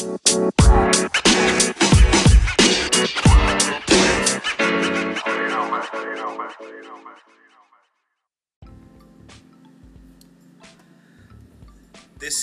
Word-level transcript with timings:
This 0.00 0.08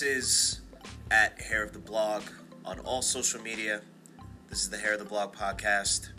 is 0.04 0.62
at 1.10 1.42
Hair 1.42 1.64
of 1.64 1.74
the 1.74 1.80
Blog 1.80 2.22
on 2.64 2.78
all 2.82 3.02
social 3.02 3.42
media. 3.42 3.82
This 4.50 4.62
is 4.62 4.70
the 4.70 4.78
Hair 4.78 4.94
of 4.94 5.00
the 5.00 5.06
Blog 5.06 5.36
podcast. 5.36 6.10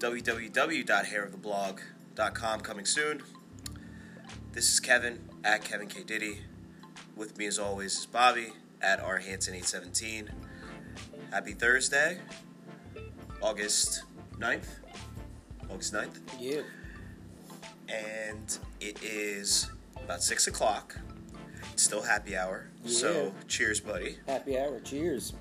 www.hairoftheblog.com 0.00 2.60
coming 2.60 2.86
soon. 2.86 3.22
This 4.50 4.72
is 4.72 4.80
Kevin 4.80 5.28
at 5.44 5.62
Kevin 5.62 5.86
K 5.86 6.02
Diddy. 6.02 6.40
With 7.14 7.38
me 7.38 7.46
as 7.46 7.60
always 7.60 7.98
is 7.98 8.06
Bobby 8.06 8.52
at 8.82 9.00
R 9.00 9.18
Hanson 9.18 9.54
817. 9.54 10.30
Happy 11.30 11.52
Thursday, 11.52 12.18
August 13.40 14.04
9th. 14.38 14.66
August 15.70 15.92
9th. 15.92 16.18
Yeah. 16.38 16.62
And 17.88 18.58
it 18.80 19.02
is 19.02 19.70
about 19.96 20.22
6 20.22 20.46
o'clock. 20.46 20.96
It's 21.72 21.82
still 21.82 22.02
happy 22.02 22.36
hour. 22.36 22.68
Yeah. 22.84 22.90
So 22.90 23.34
cheers, 23.48 23.80
buddy. 23.80 24.18
Happy 24.26 24.58
hour. 24.58 24.78
Cheers. 24.80 25.34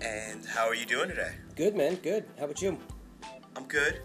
And 0.00 0.44
how 0.44 0.66
are 0.66 0.74
you 0.74 0.86
doing 0.86 1.08
today? 1.08 1.32
Good, 1.56 1.74
man. 1.74 1.96
Good. 1.96 2.24
How 2.38 2.44
about 2.44 2.60
you? 2.62 2.78
I'm 3.56 3.64
good. 3.64 4.00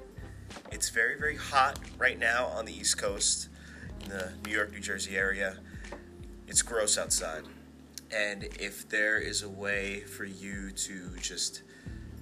It's 0.72 0.90
very, 0.90 1.20
very 1.20 1.36
hot 1.36 1.80
right 1.98 2.18
now 2.18 2.46
on 2.48 2.66
the 2.66 2.74
East 2.74 2.98
Coast, 2.98 3.50
in 4.04 4.10
the 4.10 4.32
New 4.46 4.52
York, 4.52 4.72
New 4.72 4.80
Jersey 4.80 5.18
area. 5.18 5.58
It's 6.48 6.62
gross 6.62 6.98
outside. 6.98 7.44
And 8.16 8.44
if 8.60 8.90
there 8.90 9.20
is 9.20 9.44
a 9.44 9.50
way 9.50 10.02
for 10.02 10.26
you 10.26 10.72
to 10.72 11.10
just 11.22 11.62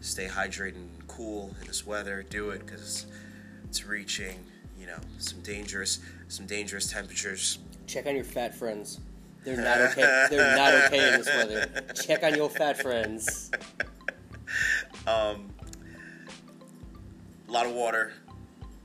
stay 0.02 0.27
hydrated 0.27 0.76
and 0.76 1.07
cool 1.07 1.55
in 1.62 1.68
this 1.68 1.85
weather, 1.85 2.26
do 2.30 2.49
it 2.49 2.66
because 2.66 3.05
it's 3.66 3.85
reaching, 3.85 4.43
you 4.77 4.85
know, 4.85 4.99
some 5.18 5.41
dangerous, 5.41 5.99
some 6.27 6.46
dangerous 6.46 6.91
temperatures. 6.91 7.60
Check 7.88 8.05
on 8.05 8.15
your 8.15 8.26
fat 8.26 8.54
friends. 8.54 8.99
They're 9.43 9.55
not 9.55 9.80
okay. 9.91 10.27
They're 10.30 10.58
not 10.58 10.74
okay 10.74 11.13
in 11.13 11.20
this 11.21 11.27
weather. 11.27 11.93
Check 12.05 12.24
on 12.24 12.35
your 12.35 12.49
fat 12.49 12.82
friends. 12.82 13.52
Um, 15.05 15.54
a 17.48 17.52
lot 17.52 17.65
of 17.65 17.71
water, 17.74 18.12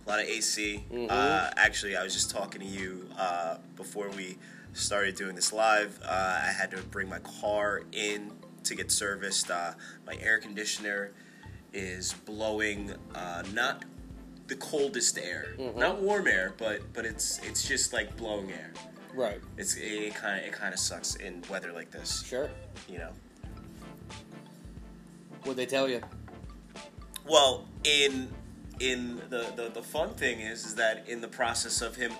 a 0.06 0.08
lot 0.08 0.20
of 0.20 0.26
AC. 0.26 0.84
Uh, 1.08 1.50
actually, 1.56 1.96
I 1.96 2.04
was 2.04 2.14
just 2.14 2.30
talking 2.30 2.60
to 2.60 2.66
you 2.66 3.08
uh, 3.18 3.56
before 3.76 4.08
we 4.10 4.38
started 4.72 5.14
doing 5.16 5.34
this 5.34 5.52
live. 5.52 5.98
Uh, 6.04 6.40
I 6.44 6.52
had 6.52 6.70
to 6.72 6.78
bring 6.84 7.08
my 7.08 7.18
car 7.20 7.82
in 7.92 8.32
to 8.64 8.74
get 8.74 8.90
serviced. 8.90 9.50
Uh, 9.50 9.72
my 10.06 10.16
air 10.20 10.38
conditioner 10.38 11.12
is 11.72 12.12
blowing 12.24 12.92
uh, 13.14 13.42
not 13.52 13.84
the 14.48 14.56
coldest 14.56 15.18
air, 15.18 15.54
not 15.76 16.00
warm 16.00 16.26
air, 16.26 16.54
but 16.58 16.80
but 16.92 17.04
it's 17.06 17.38
it's 17.40 17.66
just 17.66 17.92
like 17.92 18.16
blowing 18.16 18.50
air. 18.50 18.72
Right. 19.14 19.40
It's 19.56 19.76
it 19.76 20.14
kind 20.14 20.40
of 20.40 20.46
it 20.46 20.52
kind 20.52 20.72
of 20.74 20.80
sucks 20.80 21.14
in 21.16 21.42
weather 21.50 21.72
like 21.72 21.90
this, 21.90 22.22
Sure. 22.24 22.50
you 22.88 22.98
know. 22.98 23.10
What'd 25.42 25.56
they 25.56 25.66
tell 25.66 25.88
you? 25.88 26.00
Well, 27.26 27.66
in 27.84 28.28
in 28.80 29.16
the, 29.30 29.46
the 29.56 29.70
the 29.74 29.82
fun 29.82 30.10
thing 30.14 30.40
is 30.40 30.64
is 30.66 30.74
that 30.76 31.08
in 31.08 31.20
the 31.20 31.28
process 31.28 31.80
of 31.82 31.96
him 31.96 32.12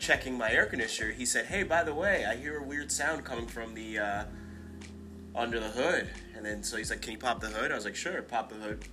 checking 0.00 0.36
my 0.36 0.50
air 0.50 0.66
conditioner, 0.66 1.12
he 1.12 1.24
said, 1.24 1.46
"Hey, 1.46 1.62
by 1.62 1.84
the 1.84 1.94
way, 1.94 2.24
I 2.24 2.34
hear 2.34 2.58
a 2.58 2.64
weird 2.64 2.90
sound 2.90 3.24
coming 3.24 3.46
from 3.46 3.74
the 3.74 3.98
uh, 3.98 4.24
under 5.36 5.60
the 5.60 5.68
hood." 5.68 6.10
And 6.34 6.44
then 6.44 6.64
so 6.64 6.76
he's 6.76 6.90
like, 6.90 7.02
"Can 7.02 7.12
you 7.12 7.18
pop 7.18 7.40
the 7.40 7.48
hood?" 7.48 7.70
I 7.70 7.74
was 7.76 7.84
like, 7.84 7.94
"Sure, 7.94 8.20
pop 8.22 8.48
the 8.48 8.56
hood." 8.56 8.84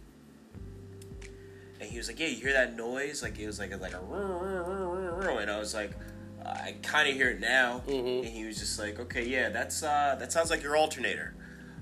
And 1.79 1.89
he 1.89 1.97
was 1.97 2.07
like, 2.07 2.19
"Yeah, 2.19 2.27
you 2.27 2.35
hear 2.35 2.53
that 2.53 2.75
noise? 2.75 3.23
Like 3.23 3.39
it 3.39 3.47
was 3.47 3.57
like 3.57 3.71
a, 3.71 3.77
like 3.77 3.93
a 3.93 3.99
and 5.39 5.49
I 5.49 5.57
was 5.57 5.73
like, 5.73 5.91
"I 6.45 6.75
kind 6.83 7.09
of 7.09 7.15
hear 7.15 7.29
it 7.29 7.39
now." 7.39 7.81
Mhm. 7.87 8.19
And 8.19 8.27
he 8.27 8.45
was 8.45 8.59
just 8.59 8.77
like, 8.77 8.99
"Okay, 8.99 9.25
yeah, 9.25 9.49
that's 9.49 9.81
uh, 9.81 10.15
that 10.19 10.31
sounds 10.31 10.51
like 10.51 10.61
your 10.61 10.77
alternator." 10.77 11.33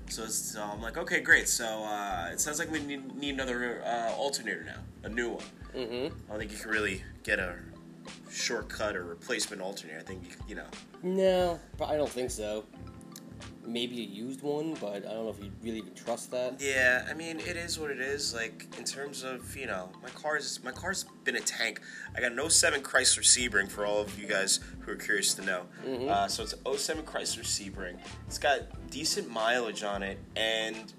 So, 0.08 0.22
it's, 0.22 0.36
so 0.36 0.62
I'm 0.62 0.80
like, 0.80 0.96
okay, 0.96 1.18
great. 1.18 1.48
So 1.48 1.66
uh, 1.66 2.28
it 2.32 2.40
sounds 2.40 2.60
like 2.60 2.70
we 2.70 2.78
need, 2.78 3.16
need 3.16 3.34
another 3.34 3.82
uh, 3.84 4.12
alternator 4.12 4.62
now, 4.62 4.78
a 5.02 5.08
new 5.08 5.30
one. 5.30 5.44
Mm-hmm. 5.74 6.14
I 6.14 6.30
don't 6.30 6.38
think 6.38 6.52
you 6.52 6.58
can 6.58 6.70
really 6.70 7.02
get 7.24 7.40
a 7.40 7.56
shortcut 8.30 8.96
or 8.96 9.04
replacement 9.04 9.62
alternator. 9.62 9.98
I 10.00 10.02
think 10.02 10.24
you, 10.24 10.30
you 10.48 10.54
know. 10.56 10.66
No, 11.02 11.60
I 11.84 11.96
don't 11.96 12.08
think 12.10 12.30
so. 12.30 12.64
Maybe 13.64 13.98
a 14.00 14.04
used 14.04 14.42
one, 14.42 14.74
but 14.80 14.94
I 15.06 15.12
don't 15.12 15.24
know 15.24 15.28
if 15.30 15.42
you 15.42 15.50
really 15.60 15.78
even 15.78 15.92
trust 15.94 16.30
that. 16.30 16.60
Yeah, 16.60 17.04
I 17.10 17.14
mean, 17.14 17.40
it 17.40 17.56
is 17.56 17.80
what 17.80 17.90
it 17.90 18.00
is. 18.00 18.32
Like 18.32 18.64
in 18.78 18.84
terms 18.84 19.24
of 19.24 19.56
you 19.56 19.66
know, 19.66 19.90
my 20.02 20.08
car's 20.10 20.60
my 20.62 20.70
car's 20.70 21.04
been 21.24 21.34
a 21.34 21.40
tank. 21.40 21.80
I 22.16 22.20
got 22.20 22.30
an 22.30 22.48
07 22.50 22.80
Chrysler 22.82 23.24
Sebring 23.24 23.68
for 23.68 23.84
all 23.84 24.00
of 24.00 24.16
you 24.20 24.28
guys 24.28 24.60
who 24.80 24.92
are 24.92 24.96
curious 24.96 25.34
to 25.34 25.42
know. 25.44 25.62
Mhm. 25.84 26.08
Uh, 26.08 26.28
so 26.28 26.44
it's 26.44 26.52
an 26.52 26.60
07 26.78 27.02
Chrysler 27.04 27.42
Sebring. 27.42 27.98
It's 28.28 28.38
got 28.38 28.60
decent 28.90 29.28
mileage 29.28 29.82
on 29.82 30.04
it 30.04 30.18
and 30.36 30.92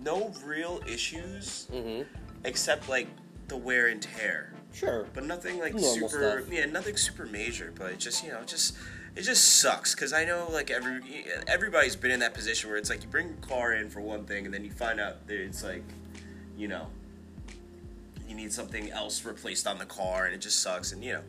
no 0.00 0.32
real 0.44 0.80
issues 0.86 1.66
Mm-hmm. 1.72 2.02
except 2.44 2.88
like 2.88 3.08
the 3.48 3.56
wear 3.56 3.88
and 3.88 4.00
tear. 4.00 4.53
Sure. 4.74 5.06
But 5.14 5.24
nothing 5.24 5.58
like 5.60 5.72
Normal 5.74 6.08
super, 6.10 6.40
stuff. 6.42 6.52
yeah, 6.52 6.66
nothing 6.66 6.96
super 6.96 7.26
major. 7.26 7.72
But 7.78 7.98
just 7.98 8.22
you 8.24 8.30
know, 8.30 8.42
just 8.44 8.76
it 9.16 9.22
just 9.22 9.60
sucks 9.60 9.94
because 9.94 10.12
I 10.12 10.24
know 10.24 10.48
like 10.50 10.70
every 10.70 11.00
everybody's 11.46 11.96
been 11.96 12.10
in 12.10 12.20
that 12.20 12.34
position 12.34 12.68
where 12.68 12.78
it's 12.78 12.90
like 12.90 13.02
you 13.02 13.08
bring 13.08 13.28
your 13.28 13.36
car 13.36 13.72
in 13.72 13.88
for 13.88 14.00
one 14.00 14.24
thing 14.24 14.44
and 14.44 14.52
then 14.52 14.64
you 14.64 14.70
find 14.72 14.98
out 15.00 15.26
that 15.28 15.40
it's 15.40 15.62
like, 15.62 15.84
you 16.56 16.66
know, 16.68 16.88
you 18.28 18.34
need 18.34 18.52
something 18.52 18.90
else 18.90 19.24
replaced 19.24 19.66
on 19.66 19.78
the 19.78 19.86
car 19.86 20.26
and 20.26 20.34
it 20.34 20.40
just 20.40 20.60
sucks 20.60 20.90
and 20.92 21.04
you 21.04 21.12
know, 21.12 21.20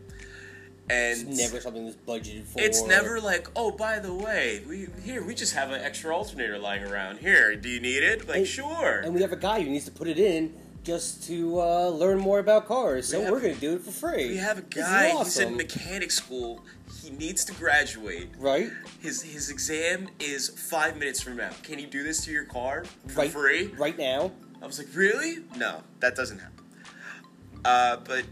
and 0.89 1.27
It's 1.29 1.37
never 1.39 1.59
something 1.61 1.85
that's 1.85 1.97
budgeted 1.97 2.45
for. 2.45 2.59
it's 2.61 2.83
never 2.83 3.19
like, 3.21 3.47
oh, 3.55 3.69
by 3.71 3.99
the 3.99 4.13
way, 4.13 4.63
we 4.67 4.87
here 5.03 5.23
we 5.23 5.35
just 5.35 5.53
have 5.53 5.69
an 5.69 5.81
extra 5.81 6.15
alternator 6.15 6.57
lying 6.57 6.83
around. 6.83 7.19
Here, 7.19 7.55
do 7.55 7.69
you 7.69 7.79
need 7.79 8.01
it? 8.01 8.27
Like, 8.27 8.37
And- 8.37 8.47
sure. 8.47 9.01
And 9.03 9.13
we 9.13 9.21
have 9.21 9.31
a 9.31 9.35
guy 9.37 9.61
who 9.61 9.69
needs 9.69 9.85
to 9.85 9.91
put 9.91 10.07
it 10.07 10.17
in 10.17 10.53
just 10.85 11.23
to 11.27 11.59
uh, 11.59 11.89
learn 11.89 12.19
more 12.19 12.39
about 12.39 12.67
cars, 12.67 13.07
so 13.09 13.19
we 13.23 13.31
we're 13.31 13.41
going 13.41 13.55
to 13.55 13.59
do 13.59 13.73
it 13.73 13.81
for 13.81 13.91
free. 13.91 14.27
we 14.29 14.37
have 14.37 14.59
a 14.59 14.61
guy. 14.61 15.07
He's 15.09 15.11
in 15.11 15.17
awesome. 15.47 15.57
mechanic 15.57 16.11
school. 16.11 16.63
He 17.01 17.09
needs 17.09 17.43
to 17.45 17.53
graduate. 17.53 18.29
right? 18.37 18.69
His 19.01 19.21
his 19.23 19.49
exam 19.49 20.07
is 20.19 20.49
five 20.49 20.97
minutes 20.97 21.21
from 21.21 21.37
now. 21.37 21.49
Can 21.63 21.79
you 21.79 21.87
do 21.87 22.03
this 22.03 22.23
to 22.25 22.31
your 22.31 22.45
car 22.45 22.85
for 23.07 23.21
Right. 23.21 23.31
free? 23.31 23.67
Right 23.77 23.97
now. 23.97 24.31
I 24.61 24.67
was 24.67 24.77
like, 24.77 24.87
really? 24.95 25.39
No, 25.57 25.83
that 25.99 26.15
doesn't 26.15 26.39
happen. 26.39 26.63
Uh, 27.65 27.97
but 28.05 28.23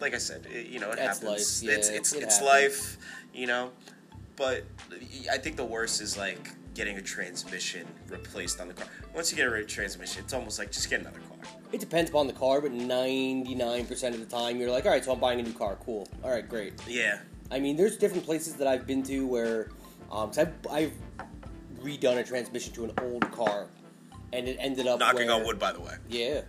like 0.00 0.14
I 0.14 0.18
said, 0.18 0.46
it, 0.50 0.66
you 0.66 0.78
know, 0.80 0.90
it 0.90 0.96
That's 0.96 1.18
happens. 1.20 1.62
life, 1.62 1.68
yeah, 1.70 1.76
it's 1.78 1.88
it's 1.88 2.12
it 2.12 2.22
it's 2.24 2.38
happens. 2.38 2.48
life, 2.48 2.98
you 3.34 3.46
know. 3.46 3.70
But 4.36 4.64
I 5.30 5.38
think 5.38 5.56
the 5.56 5.64
worst 5.64 6.00
is 6.02 6.16
like 6.16 6.50
getting 6.74 6.96
a 6.98 7.02
transmission 7.02 7.86
replaced 8.08 8.60
on 8.60 8.68
the 8.68 8.74
car. 8.74 8.86
Once 9.14 9.30
you 9.30 9.36
get 9.36 9.46
a 9.50 9.64
transmission, 9.64 10.22
it's 10.24 10.32
almost 10.34 10.58
like 10.58 10.70
just 10.72 10.88
get 10.90 11.00
another 11.00 11.20
car. 11.20 11.38
It 11.72 11.80
depends 11.80 12.10
upon 12.10 12.26
the 12.26 12.32
car, 12.34 12.60
but 12.60 12.72
99% 12.72 14.08
of 14.14 14.20
the 14.20 14.26
time 14.26 14.58
you're 14.60 14.70
like, 14.70 14.84
all 14.84 14.92
right, 14.92 15.02
so 15.04 15.12
I'm 15.12 15.20
buying 15.20 15.40
a 15.40 15.42
new 15.42 15.52
car. 15.54 15.78
Cool. 15.84 16.06
All 16.22 16.30
right, 16.30 16.46
great. 16.46 16.74
Yeah, 16.86 17.18
I 17.50 17.58
mean, 17.60 17.76
there's 17.76 17.96
different 17.96 18.24
places 18.24 18.54
that 18.56 18.66
I've 18.66 18.86
been 18.86 19.02
to 19.04 19.26
where 19.26 19.68
um, 20.10 20.28
'cause 20.28 20.38
I've, 20.38 20.52
I've 20.70 20.92
redone 21.82 22.18
a 22.18 22.24
transmission 22.24 22.72
to 22.74 22.84
an 22.84 22.92
old 23.00 23.30
car, 23.32 23.68
and 24.32 24.46
it 24.46 24.56
ended 24.60 24.86
up 24.86 25.00
knocking 25.00 25.28
where, 25.28 25.36
on 25.36 25.44
wood, 25.46 25.58
by 25.58 25.72
the 25.72 25.80
way. 25.80 25.94
Yeah, 26.10 26.42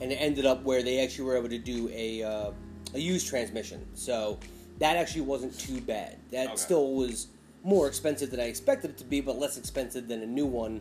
and 0.00 0.12
it 0.12 0.16
ended 0.16 0.44
up 0.44 0.62
where 0.64 0.82
they 0.82 1.02
actually 1.02 1.24
were 1.24 1.36
able 1.36 1.48
to 1.48 1.58
do 1.58 1.88
a 1.92 2.22
uh, 2.22 2.50
a 2.94 2.98
used 2.98 3.26
transmission. 3.26 3.86
So 3.94 4.38
that 4.78 4.96
actually 4.96 5.22
wasn't 5.22 5.58
too 5.58 5.80
bad. 5.80 6.18
That 6.30 6.48
Okay. 6.48 6.56
still 6.56 6.92
was 6.94 7.28
more 7.64 7.88
expensive 7.88 8.30
than 8.30 8.40
I 8.40 8.44
expected 8.44 8.90
it 8.90 8.98
to 8.98 9.04
be, 9.04 9.20
but 9.20 9.38
less 9.38 9.56
expensive 9.56 10.08
than 10.08 10.22
a 10.22 10.26
new 10.26 10.46
one. 10.46 10.80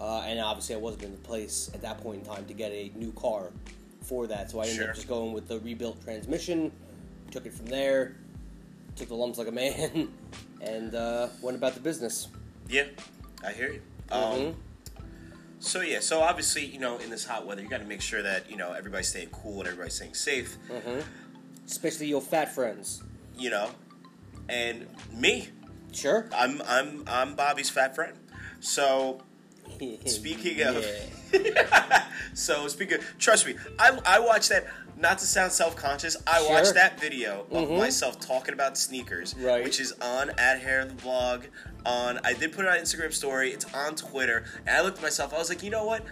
Uh, 0.00 0.20
and 0.26 0.38
obviously, 0.40 0.74
I 0.74 0.78
wasn't 0.78 1.04
in 1.04 1.12
the 1.12 1.18
place 1.18 1.70
at 1.74 1.80
that 1.82 1.98
point 2.02 2.20
in 2.20 2.24
time 2.26 2.44
to 2.46 2.52
get 2.54 2.70
a 2.72 2.90
new 2.96 3.12
car 3.12 3.50
for 4.02 4.26
that. 4.26 4.50
So 4.50 4.58
I 4.60 4.64
ended 4.64 4.76
Sure. 4.78 4.88
up 4.90 4.94
just 4.94 5.08
going 5.08 5.32
with 5.32 5.48
the 5.48 5.58
rebuilt 5.60 6.02
transmission. 6.02 6.70
Took 7.30 7.46
it 7.46 7.54
from 7.54 7.66
there. 7.66 8.16
Took 8.96 9.08
the 9.08 9.14
lumps 9.14 9.38
like 9.38 9.48
a 9.48 9.52
man, 9.52 10.08
and 10.60 10.94
uh, 10.94 11.28
went 11.42 11.56
about 11.56 11.74
the 11.74 11.80
business. 11.80 12.28
Yeah, 12.68 12.84
I 13.44 13.52
hear 13.52 13.72
you. 13.72 13.82
Um, 14.10 14.20
Mhm. 14.22 14.54
So 15.58 15.80
yeah, 15.80 16.00
so 16.00 16.20
obviously, 16.20 16.64
you 16.66 16.78
know, 16.78 16.98
in 16.98 17.08
this 17.10 17.24
hot 17.24 17.46
weather, 17.46 17.62
you 17.62 17.68
got 17.68 17.78
to 17.80 17.86
make 17.86 18.00
sure 18.02 18.22
that 18.22 18.50
you 18.50 18.56
know 18.56 18.72
everybody's 18.72 19.08
staying 19.08 19.30
cool 19.30 19.58
and 19.60 19.66
everybody's 19.68 19.94
staying 19.94 20.14
safe. 20.14 20.56
Mhm. 20.70 21.02
Especially 21.66 22.06
your 22.06 22.20
fat 22.20 22.54
friends. 22.54 23.02
You 23.36 23.50
know, 23.50 23.70
and 24.48 24.86
me, 25.12 25.48
Sure. 25.92 26.28
I'm 26.32 26.62
I'm 26.66 27.04
I'm 27.06 27.34
Bobby's 27.34 27.70
fat 27.70 27.94
friend. 27.94 28.16
So 28.60 29.22
speaking 30.06 30.62
of, 30.62 30.84
so 32.34 32.68
speaking, 32.68 32.98
trust 33.18 33.46
me, 33.46 33.54
I 33.78 33.98
I 34.04 34.18
watched 34.20 34.48
that. 34.50 34.66
not 34.98 35.18
to 35.18 35.26
sound 35.26 35.52
self 35.52 35.76
conscious, 35.76 36.16
I 36.26 36.38
Sure. 36.40 36.50
watched 36.52 36.72
that 36.74 36.98
video 36.98 37.46
of 37.50 37.68
Mhm. 37.68 37.78
myself 37.78 38.18
talking 38.18 38.54
about 38.54 38.78
sneakers, 38.78 39.34
Right. 39.36 39.62
which 39.62 39.78
is 39.78 39.92
on 40.00 40.30
at 40.38 40.60
hair 40.60 40.84
the 40.86 40.94
blog. 40.94 41.44
On 41.84 42.18
I 42.24 42.32
did 42.32 42.52
put 42.52 42.64
it 42.64 42.68
on 42.68 42.78
Instagram 42.78 43.12
story. 43.12 43.52
It's 43.52 43.66
on 43.74 43.94
Twitter, 43.94 44.44
and 44.66 44.74
I 44.76 44.80
looked 44.80 44.96
at 44.98 45.02
myself. 45.02 45.34
I 45.34 45.38
was 45.38 45.50
like, 45.50 45.62
you 45.62 45.68
know 45.70 45.84
what? 45.84 46.02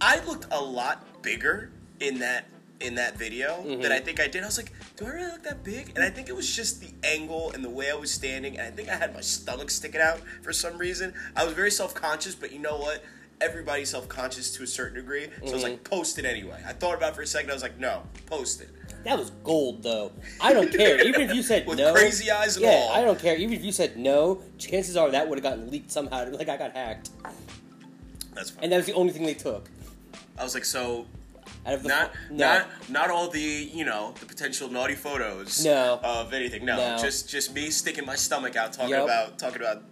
I 0.00 0.18
looked 0.26 0.46
a 0.50 0.60
lot 0.60 1.22
bigger 1.22 1.70
in 2.00 2.18
that 2.18 2.44
in 2.82 2.94
that 2.96 3.16
video 3.16 3.62
Mhm. 3.64 3.82
than 3.82 3.92
I 3.92 4.00
think 4.00 4.20
I 4.20 4.26
did. 4.28 4.42
I 4.42 4.46
was 4.46 4.58
like, 4.58 4.72
do 4.96 5.06
I 5.06 5.10
really 5.10 5.30
look 5.32 5.42
that 5.44 5.62
big? 5.64 5.92
And 5.94 6.04
I 6.04 6.10
think 6.10 6.28
it 6.28 6.36
was 6.36 6.54
just 6.54 6.80
the 6.80 6.90
angle 7.04 7.52
and 7.52 7.64
the 7.64 7.70
way 7.70 7.90
I 7.90 7.94
was 7.94 8.10
standing, 8.10 8.58
and 8.58 8.66
I 8.66 8.70
think 8.70 8.88
I 8.88 8.96
had 8.96 9.14
my 9.14 9.20
stomach 9.20 9.70
sticking 9.70 10.00
out 10.00 10.20
for 10.42 10.52
some 10.52 10.76
reason. 10.78 11.14
I 11.36 11.44
was 11.44 11.54
very 11.54 11.70
self 11.70 11.94
conscious, 11.94 12.34
but 12.34 12.52
you 12.52 12.58
know 12.58 12.76
what? 12.76 13.02
Everybody's 13.40 13.90
self 13.90 14.08
conscious 14.08 14.52
to 14.56 14.62
a 14.62 14.66
certain 14.66 14.94
degree, 14.96 15.28
so 15.44 15.50
I 15.50 15.54
was 15.54 15.62
like, 15.62 15.84
post 15.84 16.18
it 16.18 16.24
anyway. 16.24 16.60
I 16.66 16.72
thought 16.72 16.94
about 16.96 17.12
it 17.12 17.16
for 17.16 17.22
a 17.22 17.26
second. 17.26 17.50
I 17.50 17.54
was 17.54 17.62
like, 17.62 17.78
no, 17.78 18.02
post 18.26 18.60
it. 18.60 18.68
That 19.04 19.18
was 19.18 19.30
gold, 19.42 19.82
though. 19.82 20.12
I 20.40 20.52
don't 20.52 20.70
care. 20.76 21.04
Even 21.04 21.22
if 21.22 21.34
you 21.34 21.42
said 21.42 21.66
With 21.66 21.78
no, 21.78 21.92
crazy 21.92 22.30
eyes 22.30 22.54
and 22.56 22.64
yeah, 22.66 22.70
all. 22.70 22.90
I 22.92 23.02
don't 23.02 23.18
care. 23.18 23.34
Even 23.36 23.54
if 23.54 23.64
you 23.64 23.72
said 23.72 23.96
no, 23.96 24.40
chances 24.58 24.96
are 24.96 25.10
that 25.10 25.28
would 25.28 25.38
have 25.38 25.42
gotten 25.42 25.70
leaked 25.70 25.90
somehow. 25.90 26.28
Like 26.30 26.48
I 26.48 26.56
got 26.56 26.72
hacked, 26.72 27.10
That's 28.34 28.50
fine. 28.50 28.64
and 28.64 28.72
that 28.72 28.76
was 28.76 28.86
the 28.86 28.92
only 28.94 29.12
thing 29.12 29.26
they 29.26 29.34
took. 29.34 29.68
I 30.38 30.44
was 30.44 30.54
like, 30.54 30.64
so 30.64 31.06
Out 31.64 31.74
of 31.74 31.82
the 31.82 31.88
not 31.88 32.12
no. 32.30 32.36
not 32.36 32.66
not 32.90 33.10
all 33.10 33.28
the 33.28 33.40
you 33.40 33.84
know 33.84 34.14
the 34.18 34.26
potential 34.26 34.68
naughty 34.68 34.94
photos 34.96 35.64
No. 35.64 36.00
of 36.02 36.32
anything. 36.32 36.64
No, 36.64 36.76
No. 36.76 36.98
just 37.02 37.28
just 37.28 37.54
me 37.54 37.70
sticking 37.70 38.04
my 38.04 38.16
stomach 38.16 38.56
out 38.56 38.72
talking 38.72 38.90
Yup. 38.90 39.04
about 39.04 39.38
talking 39.38 39.60
about 39.60 39.84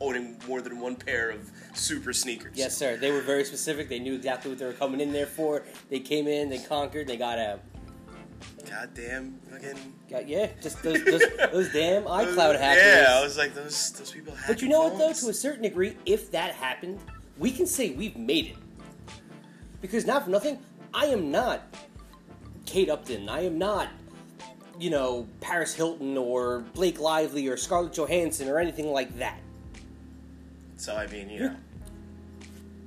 owning 0.00 0.36
more 0.48 0.60
than 0.60 0.80
one 0.80 0.96
pair 0.96 1.30
of 1.30 1.48
super 1.74 2.12
sneakers. 2.12 2.56
Yes, 2.56 2.76
sir. 2.76 2.96
They 2.96 3.12
were 3.12 3.20
very 3.20 3.44
specific. 3.44 3.88
They 3.88 4.00
knew 4.00 4.14
exactly 4.14 4.50
what 4.50 4.58
they 4.58 4.64
were 4.66 4.72
coming 4.72 5.00
in 5.00 5.12
there 5.12 5.26
for. 5.26 5.62
They 5.90 6.00
came 6.00 6.26
in, 6.26 6.48
they 6.50 6.58
conquered, 6.58 7.06
they 7.06 7.16
got 7.16 7.38
out. 7.38 7.60
Goddamn 8.68 9.38
fucking 9.48 9.94
Got, 10.10 10.28
yeah, 10.28 10.48
just 10.60 10.82
those, 10.82 11.04
those, 11.04 11.22
those 11.52 11.72
damn 11.72 12.02
iCloud 12.04 12.58
hackers. 12.58 12.82
Yeah, 12.84 13.16
I 13.18 13.22
was 13.22 13.36
like 13.38 13.54
those 13.54 13.92
those 13.92 14.10
people. 14.10 14.34
But 14.48 14.60
you 14.60 14.68
know 14.68 14.82
what, 14.88 14.98
though? 14.98 15.12
To 15.12 15.28
a 15.28 15.34
certain 15.34 15.62
degree, 15.62 15.96
if 16.04 16.30
that 16.32 16.54
happened, 16.54 16.98
we 17.38 17.50
can 17.52 17.66
say 17.66 17.90
we've 17.90 18.16
made 18.16 18.46
it. 18.46 18.56
Because 19.80 20.06
not 20.06 20.24
for 20.24 20.30
nothing, 20.30 20.58
I 20.94 21.06
am 21.06 21.30
not 21.30 21.62
Kate 22.66 22.88
Upton. 22.90 23.28
I 23.28 23.44
am 23.44 23.58
not, 23.58 23.88
you 24.78 24.90
know, 24.90 25.26
Paris 25.40 25.74
Hilton 25.74 26.16
or 26.16 26.60
Blake 26.74 27.00
Lively 27.00 27.48
or 27.48 27.56
Scarlett 27.56 27.92
Johansson 27.94 28.48
or 28.48 28.58
anything 28.58 28.86
like 28.92 29.16
that. 29.18 29.38
So 30.76 30.94
I 30.96 31.06
mean, 31.06 31.30
you 31.30 31.40
know, 31.40 31.56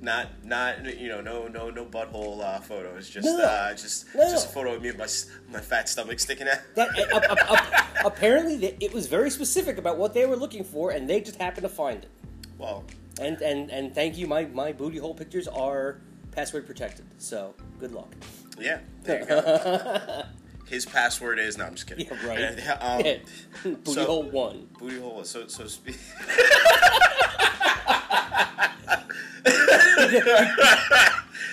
not 0.02 0.28
not 0.44 0.98
you 0.98 1.08
know 1.08 1.20
no 1.22 1.48
no 1.48 1.70
no 1.70 1.84
butthole 1.86 2.42
uh, 2.44 2.60
photos. 2.60 3.08
Just 3.08 3.26
No. 3.26 3.38
uh, 3.42 3.72
just 3.74 4.14
No. 4.14 4.28
just 4.30 4.46
a 4.46 4.52
photo 4.52 4.74
of 4.74 4.82
me 4.82 4.90
with 4.92 4.98
my 4.98 5.52
my 5.58 5.60
fat 5.60 5.88
stomach 5.88 6.20
sticking 6.20 6.46
out. 6.48 6.58
That 6.74 6.90
uh, 7.12 7.84
apparently 8.04 8.76
it 8.80 8.92
was 8.92 9.06
very 9.06 9.30
specific 9.30 9.78
about 9.78 9.96
what 9.96 10.12
they 10.12 10.26
were 10.26 10.36
looking 10.36 10.62
for, 10.62 10.90
and 10.90 11.08
they 11.08 11.20
just 11.20 11.40
happened 11.40 11.62
to 11.62 11.70
find 11.70 12.04
it. 12.04 12.10
Well, 12.58 12.84
And 13.20 13.40
and 13.40 13.70
and 13.70 13.94
thank 13.94 14.18
you, 14.18 14.26
my 14.26 14.44
my 14.44 14.72
booty 14.72 14.98
hole 14.98 15.14
pictures 15.14 15.48
are 15.48 15.98
password 16.36 16.66
protected. 16.66 17.06
So 17.18 17.54
good 17.80 17.92
luck. 17.92 18.14
yeah, 18.60 18.78
there 19.02 19.20
you 19.20 19.26
go. 19.26 20.22
His 20.68 20.84
password 20.84 21.38
is 21.38 21.56
no. 21.56 21.64
I'm 21.64 21.74
just 21.74 21.86
kidding. 21.86 22.06
Yeah, 22.06 22.26
right. 22.26 22.68
um, 22.80 23.00
Yeah. 23.04 23.16
booty 23.64 23.92
so- 23.92 24.04
hole 24.04 24.22
one. 24.24 24.68
Booty 24.78 25.00
hole. 25.00 25.24
So 25.24 25.46
so 25.48 25.66
speak. 25.66 25.96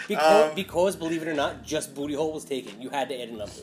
Because, 0.08 0.50
Um, 0.50 0.56
because 0.56 0.96
believe 0.96 1.22
it 1.22 1.28
or 1.28 1.34
not, 1.34 1.64
just 1.64 1.96
booty 1.96 2.14
hole 2.14 2.34
was 2.34 2.44
taken. 2.46 2.82
You 2.82 2.90
had 2.90 3.10
to 3.10 3.22
add 3.22 3.30
a 3.30 3.32
number. 3.32 3.54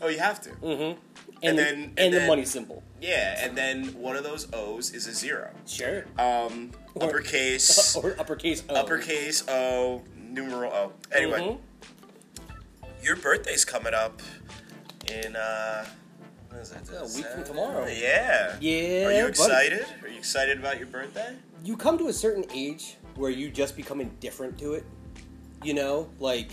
oh, 0.00 0.08
you 0.08 0.18
have 0.18 0.40
to. 0.42 0.50
Mm-hmm. 0.50 0.82
And, 0.82 0.98
And 1.42 1.58
then- 1.58 1.74
and, 1.74 1.98
and 1.98 2.14
the 2.14 2.26
money 2.26 2.44
symbol. 2.46 2.82
Yeah, 3.02 3.44
and 3.44 3.56
then 3.56 3.88
one 4.00 4.16
of 4.16 4.24
those 4.24 4.48
O's 4.54 4.92
is 4.94 5.06
a 5.06 5.12
zero. 5.12 5.50
Sure. 5.66 6.06
Um, 6.18 6.70
Or- 6.94 7.04
uppercase, 7.04 7.94
or 7.96 8.18
uppercase 8.18 8.62
O. 8.70 8.74
uppercase 8.74 9.44
O, 9.48 10.02
numeral 10.34 10.72
O. 10.72 10.92
Anyway, 11.12 11.40
Mhm. 11.40 11.58
your 13.02 13.16
birthday's 13.16 13.64
coming 13.64 13.94
up 13.94 14.20
in 15.10 15.36
uh, 15.36 15.86
what 16.50 16.60
is 16.60 16.70
that? 16.70 16.88
A 17.00 17.04
week 17.16 17.26
from 17.26 17.44
tomorrow. 17.44 17.86
Yeah. 17.86 18.56
Yeah, 18.60 19.06
Are 19.06 19.12
you 19.12 19.18
buddy. 19.22 19.28
excited? 19.28 19.86
Are 20.02 20.08
you 20.08 20.18
excited 20.18 20.58
about 20.58 20.78
your 20.78 20.86
birthday? 20.88 21.34
You 21.64 21.76
come 21.76 21.96
to 21.98 22.08
a 22.08 22.12
certain 22.12 22.44
age 22.52 22.96
where 23.16 23.30
you 23.30 23.48
just 23.50 23.76
become 23.76 24.00
indifferent 24.00 24.58
to 24.58 24.74
it. 24.74 24.84
You 25.62 25.74
know, 25.74 26.10
like 26.18 26.50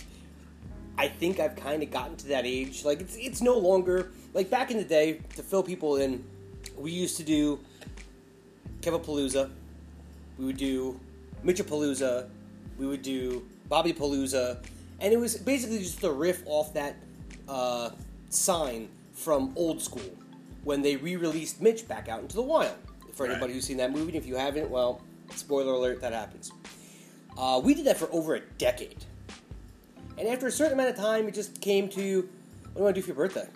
I 0.96 1.08
think 1.08 1.40
I've 1.40 1.56
kind 1.56 1.82
of 1.82 1.90
gotten 1.90 2.16
to 2.16 2.28
that 2.28 2.46
age. 2.46 2.84
Like 2.84 3.00
it's 3.00 3.16
it's 3.16 3.40
no 3.42 3.56
longer 3.58 4.10
like 4.34 4.48
back 4.50 4.70
in 4.70 4.76
the 4.76 4.84
day 4.84 5.20
to 5.36 5.42
fill 5.42 5.62
people 5.62 5.96
in. 5.96 6.24
We 6.76 6.90
used 6.92 7.16
to 7.18 7.22
do 7.22 7.60
Kevapalooza. 8.80 9.50
We 10.38 10.44
would 10.46 10.56
do 10.56 10.98
Mitchapalooza. 11.44 12.28
We 12.78 12.86
would 12.86 13.02
do 13.02 13.46
Bobby 13.72 13.94
Palooza, 13.94 14.58
and 15.00 15.14
it 15.14 15.16
was 15.16 15.34
basically 15.38 15.78
just 15.78 16.04
a 16.04 16.12
riff 16.12 16.42
off 16.44 16.74
that 16.74 16.94
uh, 17.48 17.88
sign 18.28 18.86
from 19.14 19.50
Old 19.56 19.80
School 19.80 20.12
when 20.62 20.82
they 20.82 20.96
re-released 20.96 21.62
Mitch 21.62 21.88
back 21.88 22.06
out 22.06 22.20
into 22.20 22.36
the 22.36 22.42
wild. 22.42 22.76
For 23.14 23.22
Right. 23.22 23.32
anybody 23.32 23.54
who's 23.54 23.64
seen 23.64 23.78
that 23.78 23.90
movie, 23.90 24.14
if 24.14 24.26
you 24.26 24.36
haven't, 24.36 24.68
well, 24.68 25.00
spoiler 25.36 25.72
alert, 25.72 26.02
that 26.02 26.12
happens. 26.12 26.52
Uh, 27.38 27.62
we 27.64 27.72
did 27.72 27.86
that 27.86 27.96
for 27.96 28.12
over 28.12 28.34
a 28.34 28.40
decade, 28.58 29.06
and 30.18 30.28
after 30.28 30.46
a 30.46 30.52
certain 30.52 30.74
amount 30.74 30.90
of 30.90 30.96
time, 30.96 31.26
it 31.26 31.32
just 31.32 31.58
came 31.62 31.88
to, 31.88 32.28
what 32.74 32.74
do 32.74 32.78
you 32.78 32.84
want 32.84 32.94
to 32.94 33.00
do 33.00 33.02
for 33.02 33.08
your 33.08 33.16
birthday? 33.16 33.48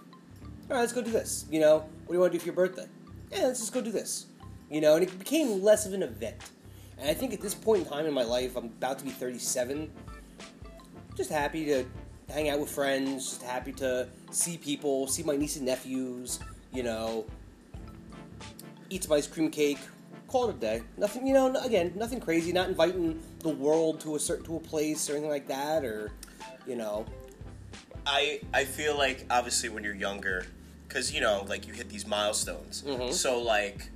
All 0.43 0.77
right, 0.77 0.81
let's 0.81 0.95
go 0.95 1.03
do 1.03 1.11
this. 1.11 1.45
You 1.51 1.61
know, 1.61 1.81
what 1.81 2.09
do 2.09 2.15
you 2.15 2.21
want 2.21 2.33
to 2.33 2.39
do 2.39 2.41
for 2.41 2.47
your 2.47 2.55
birthday? 2.55 2.87
Yeah, 3.31 3.49
let's 3.49 3.61
just 3.61 3.75
go 3.75 3.83
do 3.83 3.93
this. 3.93 4.25
You 4.71 4.81
know, 4.81 4.95
and 4.95 5.03
it 5.03 5.19
became 5.19 5.63
less 5.63 5.85
of 5.85 5.93
an 5.93 6.03
event. 6.03 6.37
And 6.99 7.09
I 7.11 7.15
think 7.15 7.33
at 7.33 7.41
this 7.41 7.55
point 7.55 7.85
in 7.85 7.89
time 7.89 8.07
in 8.07 8.15
my 8.15 8.23
life, 8.23 8.57
I'm 8.57 8.65
about 8.67 8.99
to 8.99 9.05
be 9.05 9.11
37. 9.11 9.91
Just 11.17 11.31
happy 11.31 11.65
to 11.67 11.85
hang 12.31 12.49
out 12.49 12.61
with 12.61 12.71
friends, 12.71 13.31
just 13.31 13.43
happy 13.43 13.73
to 13.73 14.09
see 14.31 14.57
people, 14.57 15.07
see 15.07 15.23
my 15.23 15.37
niece 15.37 15.57
and 15.57 15.65
nephews, 15.65 16.41
you 16.73 16.83
know, 16.83 17.25
eat 18.91 19.05
some 19.05 19.13
ice 19.13 19.27
cream 19.27 19.51
cake, 19.51 19.79
call 20.29 20.49
it 20.49 20.57
a 20.57 20.59
day. 20.59 20.83
Nothing, 20.97 21.27
you 21.27 21.35
know, 21.35 21.55
again, 21.57 21.93
nothing 21.97 22.21
crazy, 22.21 22.53
not 22.53 22.69
inviting 22.69 23.23
the 23.41 23.49
world 23.51 24.01
to 24.01 24.17
a 24.17 24.19
certain 24.19 24.45
to 24.47 24.57
a 24.57 24.61
place 24.61 25.09
or 25.09 25.13
anything 25.13 25.31
like 25.31 25.49
that 25.49 25.85
or 25.85 26.11
you 26.67 26.77
know, 26.77 27.07
I 28.05 28.41
I 28.53 28.65
feel 28.65 28.97
like 28.97 29.25
obviously 29.31 29.69
when 29.69 29.85
you're 29.85 29.95
younger, 29.95 30.47
because 30.89 31.13
you 31.13 31.21
know 31.21 31.45
like 31.49 31.67
you 31.67 31.73
hit 31.73 31.89
these 31.89 32.07
milestones. 32.07 32.83
Mhm. 32.83 33.13
So 33.13 33.41
like, 33.41 33.91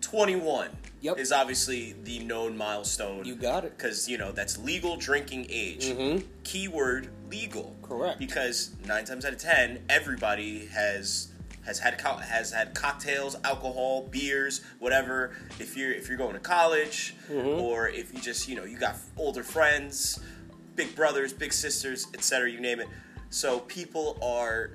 21 0.00 0.70
Yep. 1.06 1.18
is 1.18 1.32
obviously 1.32 1.94
the 2.04 2.18
known 2.20 2.56
milestone. 2.56 3.24
You 3.24 3.34
got 3.36 3.64
it. 3.64 3.76
Because 3.76 4.08
you 4.08 4.18
know 4.18 4.32
that's 4.32 4.58
legal 4.58 4.96
drinking 4.96 5.46
age. 5.50 5.86
Mhm. 5.86 6.24
Keyword 6.44 7.08
legal. 7.30 7.76
Correct. 7.82 8.18
Because 8.18 8.70
nine 8.86 9.04
times 9.04 9.24
out 9.24 9.32
of 9.32 9.38
ten, 9.38 9.84
everybody 9.88 10.66
has 10.66 11.28
has 11.64 11.78
had 11.80 11.98
co- 11.98 12.16
has 12.18 12.52
had 12.52 12.74
cocktails, 12.74 13.36
alcohol, 13.44 14.02
beers, 14.10 14.60
whatever. 14.78 15.36
If 15.58 15.76
you're 15.76 15.92
if 15.92 16.08
you're 16.08 16.18
going 16.18 16.34
to 16.34 16.40
college, 16.40 17.14
Mhm. 17.30 17.60
or 17.60 17.88
if 17.88 18.12
you 18.14 18.20
just 18.20 18.48
you 18.48 18.54
know 18.56 18.64
you 18.64 18.78
got 18.78 18.96
older 19.16 19.42
friends, 19.42 20.18
big 20.76 20.94
brothers, 20.94 21.32
big 21.32 21.52
sisters, 21.52 22.06
etc. 22.14 22.50
You 22.50 22.60
name 22.60 22.80
it. 22.80 22.88
So 23.30 23.60
people 23.60 24.18
are 24.22 24.70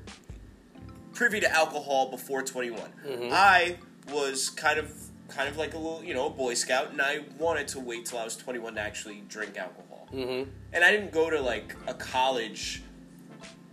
privy 1.13 1.39
to 1.41 1.51
alcohol 1.51 2.09
before 2.09 2.41
21. 2.41 2.89
Mhm. 3.05 3.29
I 3.31 3.77
was 4.11 4.49
kind 4.49 4.79
of 4.79 4.91
kind 5.31 5.49
of 5.49 5.57
like 5.57 5.73
a 5.73 5.77
little, 5.77 6.03
you 6.03 6.13
know, 6.13 6.27
a 6.27 6.29
boy 6.29 6.53
scout 6.53 6.91
and 6.91 7.01
I 7.01 7.21
wanted 7.39 7.67
to 7.69 7.79
wait 7.79 8.05
till 8.05 8.19
I 8.19 8.23
was 8.23 8.35
21 8.35 8.75
to 8.75 8.81
actually 8.81 9.23
drink 9.27 9.57
alcohol. 9.57 10.07
mm-hmm. 10.13 10.49
And 10.73 10.83
I 10.83 10.91
didn't 10.91 11.11
go 11.11 11.29
to 11.29 11.41
like 11.41 11.75
a 11.87 11.93
college 11.93 12.83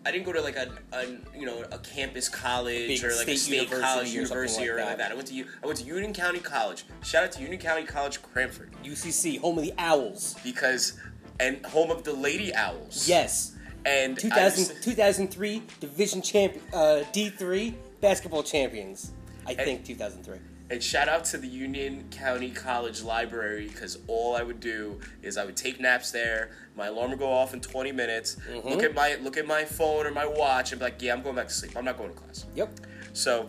I 0.07 0.11
didn't 0.11 0.25
go 0.25 0.33
to 0.33 0.41
like 0.41 0.57
a, 0.57 0.71
a 0.93 1.07
you 1.37 1.45
know 1.45 1.65
a 1.71 1.79
campus 1.79 2.29
college 2.29 3.03
or 3.05 3.15
like 3.15 3.29
a 3.29 3.37
state 3.37 3.57
university 3.57 3.83
college 3.83 4.09
or 4.09 4.11
university 4.11 4.62
like 4.62 4.71
or 4.71 4.79
anything 4.79 4.88
like 4.88 4.99
that. 4.99 5.09
that. 5.09 5.12
I 5.12 5.15
went 5.15 5.29
to 5.29 5.35
U- 5.35 5.47
I 5.62 5.67
went 5.67 5.79
to 5.81 5.85
Union 5.85 6.15
County 6.15 6.38
College. 6.38 6.85
Shout 7.03 7.25
out 7.25 7.33
to 7.33 7.43
Union 7.43 7.61
County 7.61 7.85
College 7.85 8.23
Cranford 8.23 8.73
UCC, 8.85 9.38
home 9.38 9.59
of 9.59 9.65
the 9.65 9.75
Owls. 9.77 10.37
because 10.43 10.99
and 11.41 11.65
home 11.67 11.91
of 11.91 12.05
the 12.05 12.12
Lady 12.12 12.55
Owls. 12.55 13.07
Yes. 13.07 13.57
And 13.85 14.15
I 14.15 14.21
2000, 14.21 14.65
just- 14.65 14.83
2003 14.83 15.62
division 15.81 16.23
champ 16.23 16.55
uh, 16.73 17.03
D3 17.12 17.75
basketball 18.00 18.43
champions. 18.43 19.12
I 19.47 19.55
think 19.55 19.85
2003. 19.85 20.38
And 20.71 20.83
shout 20.83 21.09
out 21.09 21.25
to 21.27 21.39
the 21.39 21.47
Union 21.47 22.05
County 22.11 22.51
College 22.51 23.03
Library 23.03 23.69
because 23.69 23.99
all 24.07 24.37
I 24.37 24.43
would 24.43 24.61
do 24.61 25.01
is 25.23 25.39
I 25.39 25.45
would 25.47 25.57
take 25.57 25.81
naps 25.81 26.11
there. 26.11 26.51
My 26.77 26.89
alarm 26.89 27.11
would 27.11 27.19
go 27.19 27.31
off 27.31 27.55
in 27.55 27.61
20 27.61 27.91
minutes. 27.93 28.37
Mm-hmm. 28.51 28.69
Look 28.69 28.83
at 28.83 28.95
my 28.95 29.17
look 29.23 29.37
at 29.39 29.47
my 29.47 29.65
phone 29.65 30.07
or 30.07 30.11
my 30.11 30.27
watch 30.27 30.73
and 30.73 30.79
be 30.79 30.85
like, 30.85 31.01
yeah, 31.01 31.15
I'm 31.15 31.23
going 31.23 31.37
back 31.37 31.49
to 31.49 31.55
sleep. 31.55 31.73
I'm 31.77 31.87
not 31.87 31.97
going 31.97 32.11
to 32.11 32.17
class. 32.17 32.45
Yep. 32.55 32.81
So 33.15 33.49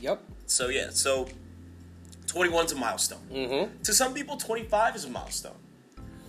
Yep. 0.00 0.20
so 0.46 0.68
yeah, 0.68 0.90
so 0.90 1.26
21's 2.26 2.72
a 2.72 2.76
milestone. 2.76 3.20
Mm-hmm. 3.32 3.82
To 3.84 3.92
some 3.94 4.12
people, 4.12 4.36
25 4.36 4.96
is 4.96 5.04
a 5.04 5.08
milestone. 5.10 5.52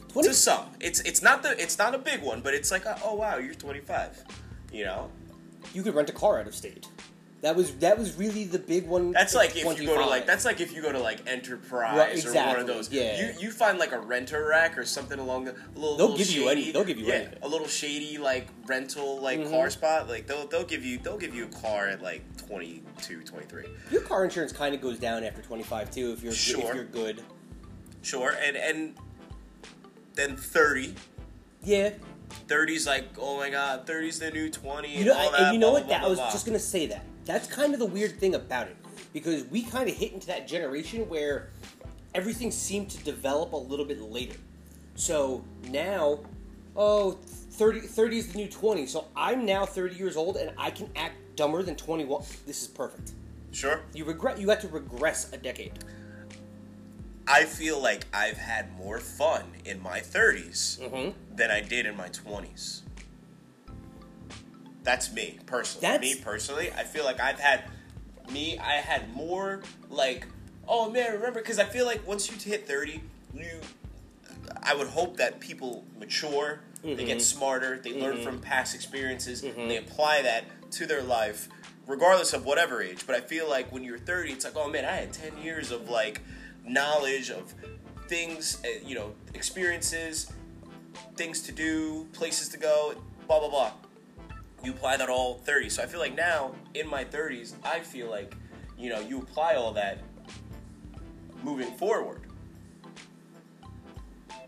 20, 0.09 0.27
To 0.29 0.33
some, 0.33 0.65
it's 0.79 0.99
it's 1.01 1.21
not 1.21 1.43
the 1.43 1.59
it's 1.61 1.77
not 1.77 1.93
a 1.95 1.97
big 1.97 2.21
one, 2.21 2.41
but 2.41 2.53
it's 2.53 2.71
like, 2.71 2.85
a, 2.85 2.99
oh 3.03 3.15
wow, 3.15 3.37
you're 3.37 3.53
25. 3.55 4.23
You 4.71 4.85
know, 4.85 5.09
You 5.73 5.81
could 5.83 5.95
rent 5.95 6.09
a 6.09 6.13
car 6.13 6.39
out 6.39 6.47
of 6.47 6.55
state. 6.55 6.87
That 7.41 7.55
was 7.55 7.71
that 7.75 7.99
was 7.99 8.15
really 8.17 8.45
the 8.45 8.57
big 8.57 8.87
one. 8.87 9.11
That's 9.11 9.35
like 9.35 9.55
if 9.55 9.79
you 9.79 9.85
go 9.85 9.97
to 9.99 10.05
like 10.07 10.25
that's 10.25 10.43
like 10.43 10.59
if 10.59 10.73
you 10.73 10.81
go 10.81 10.91
to 10.91 10.97
like 10.97 11.19
Enterprise 11.27 11.95
Right, 11.95 12.25
or 12.25 12.47
one 12.47 12.59
of 12.61 12.65
those. 12.67 12.91
yeah. 12.91 13.19
You 13.31 13.33
you 13.39 13.51
find 13.51 13.77
like 13.77 13.91
a 13.91 13.99
Rent-A-Wreck 13.99 14.75
or 14.75 14.85
something 14.85 15.19
along 15.19 15.45
the 15.45 15.51
a 15.51 15.55
little. 15.75 15.97
They'll 15.97 16.07
little 16.09 16.17
give 16.17 16.31
you 16.31 16.49
any- 16.49 16.61
shady- 16.61 16.71
they'll 16.73 16.83
give 16.83 16.97
you 16.97 17.05
yeah, 17.05 17.13
anything. 17.13 17.39
a 17.43 17.47
little 17.47 17.67
shady 17.67 18.17
like 18.17 18.47
rental 18.65 19.19
like 19.21 19.39
Mhm. 19.39 19.51
car 19.51 19.69
spot. 19.69 20.09
Like 20.09 20.25
they'll 20.25 20.47
they'll 20.47 20.63
give 20.65 20.83
you 20.83 20.97
they'll 20.97 21.17
give 21.19 21.35
you 21.35 21.45
a 21.45 21.61
car 21.61 21.87
at 21.87 22.01
like 22.01 22.23
22, 22.47 23.21
23. 23.21 23.65
Your 23.91 24.01
car 24.01 24.23
insurance 24.23 24.51
kind 24.51 24.73
of 24.73 24.81
goes 24.81 24.97
down 24.97 25.23
after 25.23 25.43
25 25.43 25.91
too 25.91 26.13
if 26.13 26.23
you're 26.23 26.33
Sure. 26.33 26.69
if 26.69 26.73
you're 26.75 26.85
good. 26.85 27.21
Sure, 28.01 28.35
and 28.43 28.57
and 28.57 28.95
then 30.15 30.35
thirty. 30.37 30.95
Yeah. 31.63 31.91
30's 32.47 32.85
like 32.87 33.05
oh 33.19 33.37
my 33.37 33.49
god, 33.51 33.85
30's 33.85 34.17
the 34.19 34.31
new 34.31 34.49
twenty. 34.49 34.97
You 34.97 35.05
know, 35.05 35.17
and, 35.17 35.35
and 35.35 35.53
you 35.53 35.59
know 35.59 35.69
blah, 35.69 35.79
what? 35.79 35.87
blah, 35.87 35.97
That 35.97 36.01
blah, 36.01 36.23
I 36.23 36.25
was 36.25 36.33
just 36.33 36.45
gonna 36.47 36.57
say 36.59 36.87
that. 36.87 37.03
That's 37.27 37.47
kind 37.47 37.73
of 37.73 37.79
the 37.79 37.85
weird 37.85 38.17
thing 38.19 38.35
about 38.35 38.67
it 38.67 38.77
because 39.13 39.43
we 39.45 39.61
kind 39.63 39.89
of 39.89 39.95
hit 39.95 40.13
into 40.13 40.27
that 40.27 40.47
generation 40.47 41.07
where 41.09 41.49
everything 42.15 42.51
seemed 42.51 42.89
to 42.91 43.03
develop 43.03 43.51
a 43.51 43.57
little 43.57 43.85
bit 43.85 44.01
later. 44.01 44.37
So 44.95 45.43
now, 45.69 46.21
oh, 46.75 47.11
30, 47.11 47.81
30 47.81 48.17
is 48.17 48.31
the 48.31 48.37
new 48.37 48.47
20. 48.47 48.85
So 48.85 49.05
I'm 49.15 49.45
now 49.45 49.65
30 49.65 49.95
years 49.95 50.15
old 50.15 50.37
and 50.37 50.51
I 50.57 50.71
can 50.71 50.89
act 50.95 51.15
dumber 51.35 51.61
than 51.63 51.75
21. 51.75 52.23
This 52.45 52.61
is 52.61 52.67
perfect. 52.67 53.11
Sure. 53.51 53.81
You 53.93 54.05
regret. 54.05 54.39
You 54.39 54.49
have 54.49 54.61
to 54.61 54.67
regress 54.69 55.31
a 55.33 55.37
decade. 55.37 55.73
I 57.27 57.43
feel 57.43 57.81
like 57.81 58.05
I've 58.13 58.37
had 58.37 58.73
more 58.77 58.99
fun 58.99 59.43
in 59.65 59.81
my 59.81 59.99
30s 59.99 60.79
Mm-hmm. 60.79 61.35
than 61.35 61.51
I 61.51 61.59
did 61.59 61.85
in 61.85 61.97
my 61.97 62.07
20s. 62.07 62.81
That's 64.87 65.11
me 65.11 65.37
personally. 65.45 65.81
That's- 65.81 66.01
Me 66.01 66.15
personally, 66.15 66.71
I 66.71 66.83
feel 66.85 67.03
like 67.03 67.19
I've 67.19 67.41
had 67.41 67.65
me. 68.31 68.57
I 68.57 68.75
had 68.75 69.13
more 69.13 69.61
like, 69.89 70.25
oh 70.65 70.89
man, 70.89 71.11
remember? 71.11 71.41
Because 71.41 71.59
I 71.59 71.65
feel 71.65 71.85
like 71.85 72.07
once 72.07 72.31
you 72.31 72.37
hit 72.51 72.65
30, 72.65 73.01
you. 73.35 73.59
I 74.63 74.73
would 74.73 74.87
hope 74.87 75.17
that 75.17 75.41
people 75.41 75.83
mature, 75.99 76.61
they 76.83 76.89
Mm-hmm. 76.95 77.05
get 77.05 77.21
smarter, 77.21 77.77
they 77.83 77.99
learn 77.99 78.21
from 78.21 78.39
past 78.39 78.73
experiences, 78.75 79.43
and 79.43 79.69
they 79.69 79.75
apply 79.75 80.21
that 80.21 80.45
to 80.71 80.85
their 80.85 81.03
life, 81.03 81.49
regardless 81.85 82.31
of 82.31 82.45
whatever 82.45 82.81
age. 82.81 83.05
But 83.05 83.15
I 83.17 83.19
feel 83.19 83.49
like 83.49 83.69
when 83.73 83.83
you're 83.83 83.97
30, 83.97 84.31
it's 84.31 84.45
like, 84.45 84.55
oh 84.55 84.69
man, 84.69 84.85
I 84.85 84.91
had 84.93 85.11
10 85.11 85.37
years 85.43 85.69
of 85.71 85.89
like 85.89 86.21
knowledge 86.65 87.29
of 87.29 87.53
things, 88.07 88.59
uh, 88.63 88.69
you 88.85 88.95
know, 88.95 89.13
experiences, 89.33 90.31
things 91.17 91.41
to 91.41 91.51
do, 91.51 92.07
places 92.13 92.47
to 92.49 92.57
go, 92.57 92.93
blah 93.27 93.39
blah 93.39 93.49
blah. 93.49 93.71
You 94.67 94.73
apply 94.73 94.97
that 94.97 95.07
all 95.07 95.35
30. 95.35 95.69
So 95.69 95.81
I 95.81 95.85
feel 95.85 96.01
like 96.01 96.13
now 96.13 96.51
in 96.73 96.89
my 96.89 97.05
30s, 97.05 97.53
I 97.63 97.79
feel 97.79 98.09
like 98.09 98.35
you 98.77 98.89
know 98.89 98.99
you 98.99 99.19
apply 99.19 99.55
all 99.55 99.71
that 99.71 99.99
moving 101.41 101.71
forward. 101.77 102.19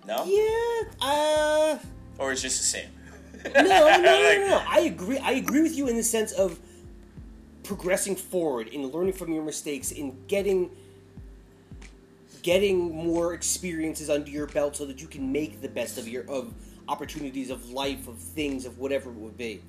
No, 0.06 0.26
Yeah. 0.26 0.90
Uh. 1.02 1.78
or 2.18 2.34
it's 2.34 2.42
just 2.42 2.58
the 2.60 2.66
same. 2.66 2.90
no, 3.56 3.62
no, 3.62 3.62
no, 3.64 4.02
no, 4.02 4.48
no. 4.50 4.64
I 4.68 4.82
agree. 4.82 5.20
I 5.20 5.32
agree 5.32 5.62
with 5.62 5.78
you 5.78 5.88
in 5.88 5.96
the 5.96 6.04
sense 6.04 6.34
of 6.34 6.60
progressing 7.64 8.18
forward, 8.18 8.68
in 8.68 8.86
learning 8.88 9.14
from 9.14 9.32
your 9.32 9.44
mistakes, 9.46 9.92
in 9.94 10.18
getting 10.28 10.70
getting 12.42 12.94
more 12.94 13.34
experiences 13.34 14.10
under 14.10 14.30
your 14.30 14.48
belt, 14.48 14.76
so 14.76 14.86
that 14.86 15.00
you 15.00 15.08
can 15.08 15.32
make 15.32 15.62
the 15.62 15.70
best 15.70 15.98
of 15.98 16.10
your 16.10 16.30
of 16.30 16.54
opportunities 16.90 17.50
of 17.50 17.70
life, 17.70 18.10
of 18.10 18.18
things, 18.18 18.66
of 18.66 18.80
whatever 18.80 19.12
it 19.12 19.16
would 19.16 19.38
be. 19.38 19.62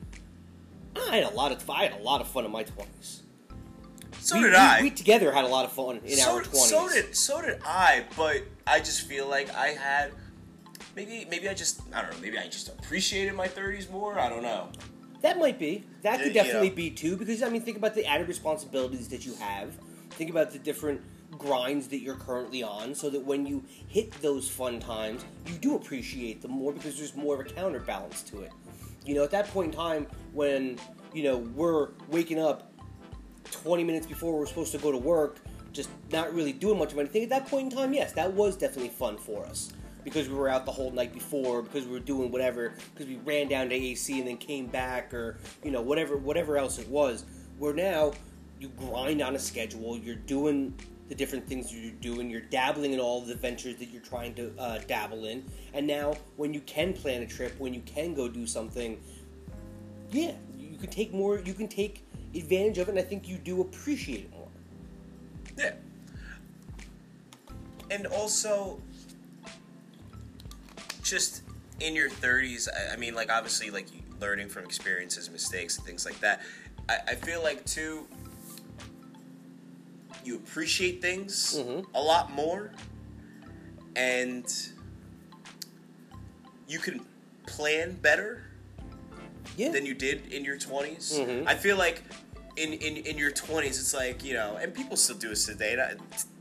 I 1.08 1.16
had 1.16 1.24
a 1.24 1.34
lot 1.34 1.52
of 1.52 1.68
I 1.70 1.84
had 1.84 2.00
a 2.00 2.02
lot 2.02 2.20
of 2.20 2.28
fun 2.28 2.44
in 2.44 2.50
my 2.50 2.62
twenties. 2.62 3.22
So 4.20 4.36
we, 4.36 4.42
did 4.42 4.50
we- 4.50 4.56
I. 4.56 4.82
We 4.82 4.90
together 4.90 5.32
had 5.32 5.44
a 5.44 5.48
lot 5.48 5.64
of 5.64 5.72
fun 5.72 6.00
in 6.04 6.16
so, 6.16 6.32
our 6.32 6.42
twenties. 6.42 6.68
so 6.68 6.88
did 6.88 7.16
so 7.16 7.42
did 7.42 7.60
I, 7.64 8.04
but 8.16 8.42
I 8.66 8.78
just 8.78 9.06
feel 9.06 9.28
like 9.28 9.52
I 9.54 9.68
had 9.68 10.12
maybe 10.96 11.26
maybe 11.30 11.48
I 11.48 11.54
just 11.54 11.80
I 11.92 12.02
don't 12.02 12.12
know 12.12 12.18
maybe 12.20 12.38
I 12.38 12.46
just 12.46 12.68
appreciated 12.68 13.34
my 13.34 13.48
30s 13.48 13.90
more. 13.90 14.18
I 14.18 14.28
don't 14.28 14.42
know. 14.42 14.68
That 15.22 15.38
might 15.38 15.58
be. 15.58 15.84
That 16.02 16.18
could 16.18 16.34
Yeah, 16.34 16.44
definitely 16.44 16.70
be 16.70 16.90
too, 16.90 17.16
because 17.16 17.42
I 17.42 17.50
mean, 17.50 17.60
think 17.62 17.76
about 17.76 17.94
the 17.94 18.06
added 18.06 18.26
responsibilities 18.28 19.08
that 19.08 19.26
you 19.26 19.34
have. 19.34 19.74
Think 20.10 20.30
about 20.30 20.50
the 20.50 20.58
different 20.58 21.02
grinds 21.38 21.88
that 21.88 21.98
you're 21.98 22.16
currently 22.16 22.62
on, 22.62 22.94
so 22.94 23.10
that 23.10 23.24
when 23.24 23.46
you 23.46 23.62
hit 23.86 24.12
those 24.22 24.48
fun 24.48 24.80
times, 24.80 25.24
you 25.46 25.54
do 25.54 25.76
appreciate 25.76 26.42
them 26.42 26.52
more 26.52 26.72
because 26.72 26.96
there's 26.96 27.14
more 27.14 27.34
of 27.34 27.40
a 27.46 27.50
counterbalance 27.50 28.22
to 28.24 28.42
it. 28.42 28.52
You 29.04 29.14
know, 29.14 29.24
at 29.24 29.30
that 29.30 29.48
point 29.48 29.72
in 29.72 29.78
time, 29.78 30.06
when 30.32 30.78
you 31.12 31.22
know 31.22 31.38
we're 31.38 31.88
waking 32.08 32.38
up 32.38 32.72
20 33.50 33.84
minutes 33.84 34.06
before 34.06 34.38
we're 34.38 34.46
supposed 34.46 34.72
to 34.72 34.78
go 34.78 34.92
to 34.92 34.98
work, 34.98 35.38
just 35.72 35.90
not 36.12 36.32
really 36.34 36.52
doing 36.52 36.78
much 36.78 36.92
of 36.92 36.98
anything. 36.98 37.22
At 37.22 37.30
that 37.30 37.46
point 37.46 37.72
in 37.72 37.78
time, 37.78 37.92
yes, 37.92 38.12
that 38.12 38.32
was 38.32 38.56
definitely 38.56 38.90
fun 38.90 39.16
for 39.16 39.44
us 39.46 39.72
because 40.04 40.28
we 40.28 40.34
were 40.34 40.48
out 40.48 40.64
the 40.64 40.72
whole 40.72 40.90
night 40.90 41.12
before, 41.12 41.62
because 41.62 41.84
we 41.84 41.92
were 41.92 42.00
doing 42.00 42.30
whatever, 42.30 42.74
because 42.94 43.06
we 43.06 43.16
ran 43.18 43.48
down 43.48 43.68
to 43.68 43.74
AC 43.74 44.18
and 44.18 44.28
then 44.28 44.36
came 44.36 44.66
back, 44.66 45.12
or 45.12 45.38
you 45.64 45.70
know 45.70 45.82
whatever 45.82 46.16
whatever 46.16 46.56
else 46.56 46.78
it 46.78 46.88
was. 46.88 47.24
Where 47.58 47.74
now 47.74 48.12
you 48.58 48.68
grind 48.68 49.22
on 49.22 49.34
a 49.34 49.38
schedule, 49.38 49.98
you're 49.98 50.14
doing 50.14 50.74
the 51.10 51.16
different 51.16 51.44
things 51.46 51.74
you're 51.74 51.90
doing, 51.94 52.30
you're 52.30 52.40
dabbling 52.40 52.92
in 52.92 53.00
all 53.00 53.20
the 53.20 53.34
ventures 53.34 53.74
that 53.76 53.88
you're 53.88 54.00
trying 54.00 54.32
to 54.32 54.52
uh, 54.60 54.78
dabble 54.86 55.24
in, 55.24 55.44
and 55.74 55.84
now 55.84 56.14
when 56.36 56.54
you 56.54 56.60
can 56.60 56.92
plan 56.92 57.20
a 57.20 57.26
trip, 57.26 57.52
when 57.58 57.74
you 57.74 57.82
can 57.84 58.14
go 58.14 58.28
do 58.28 58.46
something, 58.46 58.96
yeah, 60.12 60.32
you 60.56 60.78
can 60.78 60.88
take 60.88 61.12
more, 61.12 61.40
you 61.40 61.52
can 61.52 61.66
take 61.66 62.06
advantage 62.34 62.78
of 62.78 62.86
it, 62.86 62.92
and 62.92 62.98
I 63.00 63.02
think 63.02 63.26
you 63.28 63.38
do 63.38 63.60
appreciate 63.60 64.20
it 64.20 64.30
more. 64.30 64.46
Yeah. 65.58 65.72
And 67.90 68.06
also, 68.06 68.80
just 71.02 71.42
in 71.80 71.96
your 71.96 72.08
30s, 72.08 72.68
I, 72.68 72.94
I 72.94 72.96
mean, 72.96 73.16
like, 73.16 73.32
obviously, 73.32 73.70
like, 73.70 73.88
learning 74.20 74.48
from 74.48 74.64
experiences, 74.64 75.28
mistakes, 75.28 75.76
and 75.76 75.84
things 75.84 76.04
like 76.04 76.20
that. 76.20 76.42
I, 76.88 76.98
I 77.08 77.14
feel 77.16 77.42
like, 77.42 77.64
too, 77.66 78.06
you 80.24 80.36
appreciate 80.36 81.00
things 81.02 81.56
Mhm. 81.58 81.86
a 81.94 82.00
lot 82.00 82.30
more. 82.32 82.72
And 83.96 84.44
you 86.68 86.78
can 86.78 87.04
plan 87.46 87.92
better 88.00 88.44
Yeah, 89.56 89.70
than 89.70 89.84
you 89.84 89.94
did 89.94 90.32
in 90.32 90.44
your 90.44 90.56
20s. 90.56 91.18
Mhm. 91.18 91.44
I 91.46 91.54
feel 91.56 91.76
like 91.76 92.02
in, 92.56 92.72
in, 92.74 92.98
in 92.98 93.18
your 93.18 93.30
20s, 93.32 93.78
it's 93.80 93.94
like, 93.94 94.22
you 94.24 94.34
know, 94.34 94.56
and 94.56 94.72
people 94.74 94.96
still 94.96 95.16
do 95.16 95.28
this 95.30 95.46
today, 95.46 95.74
not- 95.76 95.96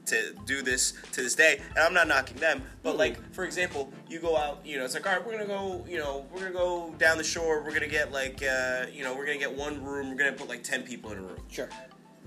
to 0.05 0.33
do 0.47 0.63
this 0.63 0.93
to 1.11 1.21
this 1.21 1.35
day, 1.35 1.61
and 1.75 1.79
I'm 1.79 1.93
not 1.93 2.07
knocking 2.07 2.37
them, 2.37 2.63
but 2.81 2.95
Mhm. 2.95 2.97
like, 2.97 3.33
for 3.33 3.43
example, 3.45 3.93
you 4.09 4.19
go 4.19 4.35
out, 4.35 4.65
you 4.65 4.77
know, 4.79 4.83
it's 4.85 4.95
like, 4.95 5.05
all 5.05 5.13
right, 5.13 5.23
we're 5.23 5.33
gonna 5.33 5.45
go, 5.45 5.85
you 5.87 5.99
know, 5.99 6.25
we're 6.33 6.39
gonna 6.39 6.51
go 6.51 6.95
down 6.97 7.19
the 7.19 7.23
shore, 7.23 7.61
we're 7.63 7.73
gonna 7.73 7.85
get 7.87 8.11
like, 8.11 8.41
uh, 8.41 8.87
you 8.91 9.03
know, 9.03 9.13
we're 9.15 9.27
gonna 9.27 9.37
get 9.37 9.53
one 9.53 9.83
room, 9.83 10.09
we're 10.09 10.15
gonna 10.15 10.31
put 10.33 10.49
like 10.49 10.63
10 10.63 10.81
people 10.83 11.11
in 11.11 11.19
a 11.19 11.21
room. 11.21 11.43
sure. 11.51 11.69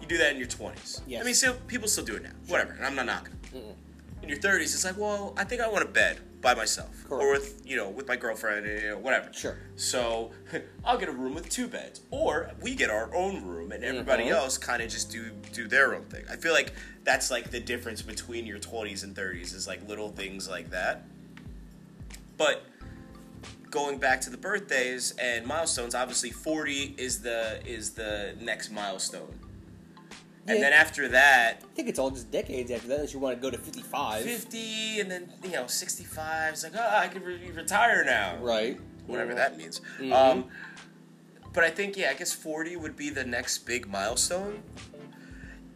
You 0.02 0.08
do 0.08 0.18
that 0.18 0.32
in 0.32 0.38
your 0.38 0.48
20s. 0.48 1.00
Yes. 1.06 1.22
I 1.22 1.24
mean, 1.24 1.34
still, 1.34 1.54
people 1.68 1.86
still 1.88 2.04
do 2.04 2.16
it 2.16 2.24
now. 2.24 2.30
Whatever, 2.48 2.72
and 2.72 2.84
I'm 2.84 2.96
not 2.96 3.06
knocking. 3.06 3.34
Mm-mm. 3.54 3.74
In 4.22 4.28
your 4.28 4.38
30s, 4.38 4.62
it's 4.62 4.84
like, 4.84 4.98
well, 4.98 5.32
I 5.36 5.44
think 5.44 5.62
I 5.62 5.68
want 5.68 5.84
a 5.84 5.88
bed 5.88 6.18
by 6.40 6.54
myself, 6.54 7.04
or 7.08 7.30
with, 7.30 7.62
you 7.64 7.76
know, 7.76 7.88
with 7.88 8.08
my 8.08 8.16
girlfriend, 8.16 8.66
you 8.66 8.88
know, 8.90 8.98
whatever. 8.98 9.32
Sure. 9.32 9.56
So 9.76 10.32
I'll 10.84 10.98
get 10.98 11.08
a 11.08 11.12
room 11.12 11.34
with 11.34 11.48
two 11.48 11.68
beds, 11.68 12.00
or 12.10 12.50
we 12.60 12.74
get 12.74 12.90
our 12.90 13.14
own 13.14 13.44
room, 13.44 13.70
and 13.70 13.84
everybody 13.84 14.24
Mhm. 14.24 14.32
else 14.32 14.58
kind 14.58 14.82
of 14.82 14.90
just 14.90 15.10
do 15.10 15.30
do 15.52 15.68
their 15.68 15.94
own 15.94 16.04
thing. 16.06 16.24
I 16.30 16.34
feel 16.36 16.52
like 16.52 16.72
that's 17.04 17.30
like 17.30 17.50
the 17.52 17.60
difference 17.60 18.02
between 18.02 18.44
your 18.44 18.58
20s 18.58 19.04
and 19.04 19.14
30s 19.14 19.54
is 19.54 19.68
like 19.68 19.86
little 19.88 20.08
things 20.10 20.48
like 20.48 20.70
that. 20.70 21.04
But 22.36 22.64
going 23.70 23.98
back 23.98 24.20
to 24.22 24.30
the 24.30 24.36
birthdays 24.36 25.12
and 25.18 25.46
milestones, 25.46 25.94
obviously 25.94 26.30
40 26.30 26.94
is 26.98 27.22
the 27.22 27.60
is 27.64 27.90
the 27.90 28.34
next 28.40 28.70
milestone. 28.70 29.38
And 30.48 30.58
Yeah. 30.58 30.64
then 30.64 30.72
after 30.72 31.06
that, 31.08 31.62
I 31.62 31.74
think 31.76 31.88
it's 31.88 31.98
all 32.00 32.10
just 32.10 32.30
decades 32.32 32.70
after 32.72 32.88
that, 32.88 32.94
unless 32.96 33.12
you 33.14 33.20
want 33.20 33.36
to 33.36 33.40
go 33.40 33.48
to 33.50 33.58
55. 33.58 34.24
50, 34.24 34.98
and 35.00 35.08
then 35.10 35.32
you 35.44 35.50
know 35.52 35.66
65 35.68 36.54
is 36.54 36.64
like, 36.64 36.72
oh, 36.76 36.96
I 36.96 37.06
can 37.08 37.22
re- 37.22 37.50
retire 37.54 38.04
now. 38.04 38.36
Right. 38.38 38.78
whatever 39.06 39.34
that 39.34 39.56
means. 39.56 39.80
Mhm. 39.98 40.12
Um, 40.12 40.48
but 41.52 41.64
I 41.64 41.70
think, 41.70 41.96
yeah, 41.96 42.10
I 42.10 42.14
guess 42.14 42.32
40 42.32 42.76
would 42.76 42.96
be 42.96 43.10
the 43.10 43.24
next 43.24 43.58
big 43.66 43.88
milestone. 43.88 44.62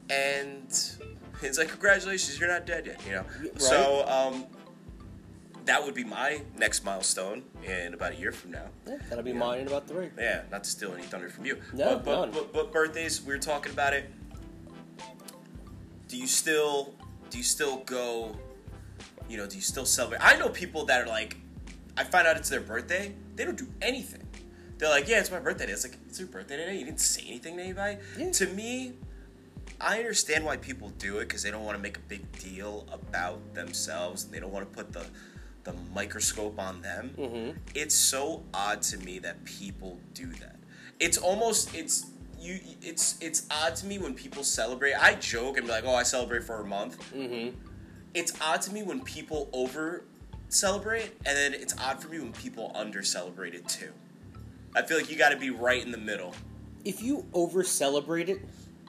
And 0.08 0.66
it's 1.42 1.58
like, 1.58 1.68
congratulations, 1.68 2.38
you're 2.38 2.48
not 2.48 2.66
dead 2.66 2.86
yet, 2.86 3.00
you 3.04 3.12
know? 3.12 3.24
Right. 3.40 3.60
So, 3.60 4.06
um, 4.08 4.46
that 5.64 5.84
would 5.84 5.94
be 5.94 6.04
my 6.04 6.40
next 6.56 6.84
milestone 6.84 7.42
in 7.64 7.92
about 7.94 8.12
a 8.12 8.14
year 8.16 8.30
from 8.30 8.52
now. 8.52 8.68
Yeah, 8.86 8.98
that'll 9.08 9.24
be 9.24 9.32
Yeah. 9.32 9.38
mine 9.38 9.58
in 9.60 9.66
about 9.66 9.88
three. 9.88 10.10
Yeah, 10.16 10.42
not 10.52 10.62
to 10.62 10.70
steal 10.70 10.94
any 10.94 11.02
thunder 11.02 11.28
from 11.28 11.44
you. 11.44 11.60
No, 11.72 11.96
but, 11.98 12.04
but, 12.04 12.32
but, 12.32 12.52
but 12.52 12.72
birthdays, 12.72 13.20
we 13.20 13.34
were 13.34 13.38
talking 13.40 13.72
about 13.72 13.92
it. 13.92 14.08
Do 16.16 16.22
you 16.22 16.28
still 16.28 16.94
do 17.28 17.36
you 17.36 17.44
still 17.44 17.80
go 17.84 18.34
you 19.28 19.36
know, 19.36 19.46
do 19.46 19.56
you 19.56 19.60
still 19.60 19.84
celebrate? 19.84 20.22
I 20.22 20.38
know 20.38 20.48
people 20.48 20.86
that 20.86 21.02
are 21.02 21.06
like 21.06 21.36
I 21.94 22.04
find 22.04 22.26
out 22.26 22.38
it's 22.38 22.48
their 22.48 22.62
birthday, 22.62 23.12
they 23.34 23.44
don't 23.44 23.58
do 23.58 23.68
anything. 23.82 24.26
they're 24.78 24.88
like, 24.88 25.08
yeah, 25.08 25.20
it's 25.20 25.30
my 25.30 25.40
birthday. 25.40 25.66
It's 25.66 25.84
like 25.84 25.98
it's 26.08 26.18
your 26.18 26.28
birthday 26.28 26.56
today. 26.56 26.78
You 26.78 26.86
didn't 26.86 27.02
say 27.02 27.22
anything 27.26 27.58
to 27.58 27.62
anybody. 27.62 27.98
Yeah. 28.18 28.30
To 28.30 28.46
me, 28.46 28.94
I 29.78 29.98
understand 29.98 30.46
why 30.46 30.56
people 30.56 30.88
do 30.96 31.18
it 31.18 31.28
because 31.28 31.42
they 31.42 31.50
don't 31.50 31.64
want 31.64 31.76
to 31.76 31.82
make 31.82 31.98
a 31.98 32.06
big 32.08 32.32
deal 32.38 32.86
about 32.90 33.52
themselves 33.52 34.24
and 34.24 34.32
they 34.32 34.40
don't 34.40 34.52
want 34.52 34.72
to 34.72 34.74
put 34.74 34.94
the 34.94 35.04
the 35.64 35.74
microscope 35.94 36.58
on 36.58 36.80
them. 36.80 37.10
Mm-hmm. 37.18 37.58
It's 37.74 37.94
so 37.94 38.42
odd 38.54 38.80
to 38.82 38.96
me 38.96 39.18
that 39.18 39.44
people 39.44 40.00
do 40.14 40.28
that. 40.40 40.56
It's 40.98 41.18
almost 41.18 41.74
it's 41.74 42.06
you. 42.46 42.60
It's 42.82 43.16
it's 43.20 43.46
odd 43.50 43.76
to 43.76 43.86
me 43.86 43.98
when 43.98 44.14
people 44.14 44.44
celebrate. 44.44 44.94
I 44.94 45.14
joke 45.14 45.56
and 45.56 45.66
be 45.66 45.72
like, 45.72 45.84
oh, 45.84 45.94
I 45.94 46.02
celebrate 46.02 46.44
for 46.44 46.60
a 46.60 46.64
month. 46.64 46.98
Mm-hmm. 47.12 47.56
It's 48.14 48.32
odd 48.40 48.62
to 48.62 48.72
me 48.72 48.82
when 48.82 49.00
people 49.02 49.50
over 49.52 50.04
celebrate, 50.48 51.12
and 51.26 51.36
then 51.36 51.52
it's 51.52 51.74
odd 51.78 52.00
for 52.00 52.08
me 52.08 52.18
when 52.20 52.32
people 52.32 52.72
under 52.74 53.02
celebrate 53.02 53.54
it 53.54 53.68
too. 53.68 53.92
I 54.74 54.82
feel 54.82 54.96
like 54.96 55.10
you 55.10 55.16
got 55.16 55.30
to 55.30 55.36
be 55.38 55.50
right 55.50 55.82
in 55.82 55.90
the 55.90 55.98
middle. 55.98 56.34
If 56.84 57.02
you 57.02 57.26
over 57.34 57.64
celebrate 57.64 58.28
it, 58.28 58.40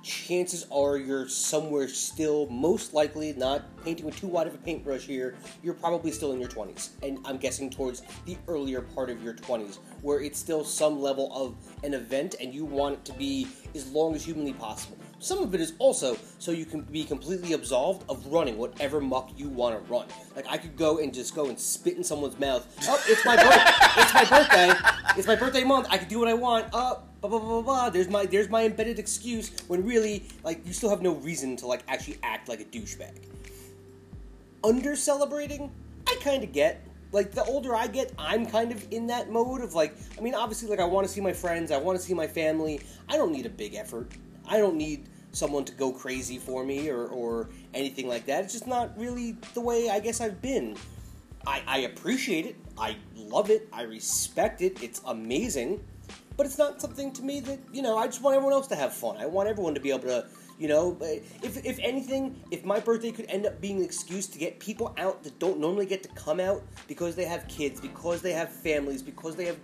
chances 0.04 0.66
are 0.72 0.98
you're 0.98 1.28
somewhere 1.28 1.88
still, 1.88 2.48
most 2.48 2.94
likely 2.94 3.34
not 3.34 3.64
painting 3.84 4.06
with 4.06 4.20
too 4.20 4.28
wide 4.28 4.48
of 4.48 4.54
a 4.54 4.58
paintbrush 4.58 5.06
here, 5.06 5.36
you're 5.64 5.74
probably 5.74 6.12
still 6.12 6.32
in 6.32 6.40
your 6.40 6.50
20s. 6.50 6.90
And 7.04 7.20
I'm 7.26 7.38
guessing 7.38 7.70
towards 7.70 8.04
the 8.26 8.38
earlier 8.48 8.82
part 8.82 9.10
of 9.10 9.24
your 9.24 9.34
20s, 9.34 9.80
where 10.02 10.22
it's 10.22 10.40
still 10.40 10.64
some 10.64 11.02
level 11.02 11.32
of 11.34 11.56
an 11.84 11.94
event 11.94 12.36
and 12.40 12.54
you 12.54 12.66
want 12.66 12.96
it 12.96 13.06
to 13.06 13.14
be 13.14 13.48
as 13.76 13.90
long 13.92 14.16
as 14.16 14.26
humanly 14.26 14.54
possible. 14.54 14.98
Some 15.20 15.40
of 15.40 15.54
it 15.56 15.62
is 15.62 15.74
also 15.80 16.18
so 16.38 16.52
you 16.52 16.66
can 16.66 16.82
be 16.82 17.04
completely 17.04 17.54
absolved 17.54 18.04
of 18.10 18.26
running 18.28 18.58
whatever 18.58 19.02
muck 19.02 19.32
you 19.36 19.50
want 19.50 19.76
to 19.76 19.92
run. 19.92 20.08
Like 20.36 20.46
I 20.50 20.58
could 20.58 20.76
go 20.76 21.00
and 21.00 21.14
just 21.14 21.36
go 21.36 21.48
and 21.48 21.60
spit 21.60 21.98
in 21.98 22.04
someone's 22.04 22.40
mouth. 22.40 22.68
Oh, 22.88 23.04
it's 23.08 23.26
my 23.26 23.36
birthday! 23.36 23.72
it's 24.02 24.14
my 24.14 24.26
birthday! 24.26 24.74
It's 25.18 25.28
my 25.28 25.36
birthday 25.36 25.64
month. 25.64 25.88
I 25.90 25.98
can 25.98 26.08
do 26.08 26.20
what 26.20 26.28
I 26.28 26.34
want. 26.36 26.68
Uh, 26.72 26.96
blah 27.22 27.30
blah 27.30 27.40
blah 27.40 27.62
blah. 27.62 27.90
There's 27.90 28.10
my 28.10 28.26
there's 28.26 28.50
my 28.50 28.66
embedded 28.66 29.00
excuse. 29.00 29.52
When 29.68 29.86
really, 29.86 30.24
like, 30.44 30.66
you 30.66 30.74
still 30.74 30.90
have 30.90 31.02
no 31.02 31.16
reason 31.16 31.56
to 31.58 31.68
like 31.68 31.84
actually 31.88 32.20
act 32.24 32.50
like 32.50 32.62
a 32.62 32.66
douchebag. 32.66 33.14
Under 34.64 34.96
celebrating, 34.96 35.72
I 36.08 36.18
kind 36.22 36.44
of 36.44 36.52
get. 36.52 36.84
Like 37.14 37.32
the 37.32 37.44
older 37.46 37.74
I 37.74 37.88
get, 37.88 38.12
I'm 38.20 38.46
kind 38.46 38.72
of 38.72 38.86
in 38.92 39.08
that 39.08 39.32
mode 39.32 39.62
of 39.62 39.74
like. 39.74 39.96
I 40.18 40.22
mean, 40.22 40.36
obviously, 40.36 40.68
like 40.70 40.80
I 40.80 40.86
want 40.86 41.08
to 41.08 41.14
see 41.14 41.22
my 41.22 41.34
friends. 41.34 41.72
I 41.72 41.78
want 41.78 41.98
to 41.98 42.04
see 42.04 42.14
my 42.14 42.28
family. 42.28 42.82
I 43.10 43.18
don't 43.18 43.32
need 43.32 43.46
a 43.46 43.50
big 43.50 43.76
effort. 43.76 44.12
I 44.46 44.58
don't 44.58 44.76
need 44.76 45.08
someone 45.32 45.64
to 45.66 45.74
go 45.74 45.92
crazy 45.92 46.38
for 46.38 46.66
me 46.66 46.90
or, 46.90 47.08
or 47.08 47.50
anything 47.74 48.08
like 48.08 48.26
that. 48.26 48.44
It's 48.44 48.54
just 48.54 48.68
not 48.68 48.98
really 48.98 49.38
the 49.54 49.62
way 49.62 49.90
I 49.90 50.00
guess 50.00 50.20
I've 50.20 50.42
been. 50.42 50.76
I, 51.46 51.62
I 51.68 51.78
appreciate 51.80 52.46
it. 52.46 52.56
I 52.78 52.98
love 53.16 53.50
it. 53.50 53.70
I 53.72 53.84
respect 53.84 54.62
it. 54.62 54.82
It's 54.84 55.02
amazing. 55.06 55.84
But 56.38 56.46
it's 56.46 56.60
not 56.60 56.80
something 56.80 57.12
to 57.14 57.24
me 57.24 57.40
that, 57.42 57.60
you 57.74 57.82
know, 57.82 57.98
I 57.98 58.06
just 58.06 58.22
want 58.22 58.36
everyone 58.36 58.54
else 58.54 58.68
to 58.68 58.76
have 58.76 58.94
fun. 58.94 59.18
I 59.18 59.26
want 59.26 59.50
everyone 59.50 59.74
to 59.74 59.80
be 59.80 59.90
able 59.90 60.02
to, 60.02 60.28
you 60.60 60.68
know, 60.68 60.96
if, 61.02 61.66
if 61.66 61.80
anything, 61.80 62.40
if 62.52 62.64
my 62.64 62.80
birthday 62.80 63.12
could 63.12 63.26
end 63.28 63.48
up 63.48 63.60
being 63.60 63.78
an 63.78 63.84
excuse 63.84 64.28
to 64.28 64.38
get 64.38 64.60
people 64.60 64.94
out 65.00 65.24
that 65.24 65.40
don't 65.40 65.60
normally 65.60 65.88
get 65.88 66.04
to 66.04 66.10
come 66.10 66.40
out 66.40 66.62
because 66.88 67.16
they 67.16 67.26
have 67.26 67.48
kids, 67.48 67.82
because 67.82 68.22
they 68.22 68.34
have 68.34 68.52
families, 68.52 69.02
because 69.02 69.36
they 69.36 69.46
have, 69.46 69.58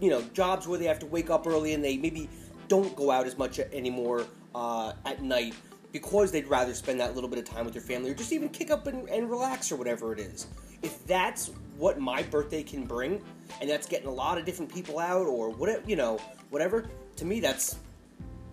you 0.00 0.10
know, 0.10 0.20
jobs 0.34 0.66
where 0.66 0.80
they 0.80 0.86
have 0.86 0.98
to 0.98 1.06
wake 1.06 1.30
up 1.30 1.46
early 1.46 1.74
and 1.74 1.84
they 1.84 1.96
maybe 1.96 2.28
don't 2.66 2.94
go 2.96 3.12
out 3.12 3.26
as 3.26 3.38
much 3.38 3.60
anymore 3.60 4.26
uh, 4.56 4.92
at 5.06 5.22
night 5.22 5.54
because 5.92 6.32
they'd 6.32 6.48
rather 6.48 6.74
spend 6.74 7.00
that 7.00 7.14
little 7.14 7.30
bit 7.30 7.38
of 7.38 7.44
time 7.44 7.64
with 7.64 7.72
their 7.72 7.82
family 7.82 8.10
or 8.10 8.14
just 8.14 8.32
even 8.32 8.48
kick 8.48 8.70
up 8.70 8.86
and, 8.88 9.08
and 9.08 9.30
relax 9.30 9.70
or 9.72 9.76
whatever 9.76 10.12
it 10.12 10.18
is. 10.18 10.48
If 10.82 11.06
that's 11.06 11.50
what 11.78 11.98
my 11.98 12.22
birthday 12.24 12.62
can 12.62 12.84
bring, 12.84 13.22
and 13.60 13.70
that's 13.70 13.86
getting 13.86 14.08
a 14.08 14.12
lot 14.12 14.36
of 14.36 14.44
different 14.44 14.72
people 14.72 14.98
out 14.98 15.26
or 15.26 15.48
whatever, 15.48 15.82
you 15.86 15.96
know, 15.96 16.18
whatever, 16.50 16.90
to 17.16 17.24
me 17.24 17.40
that's 17.40 17.76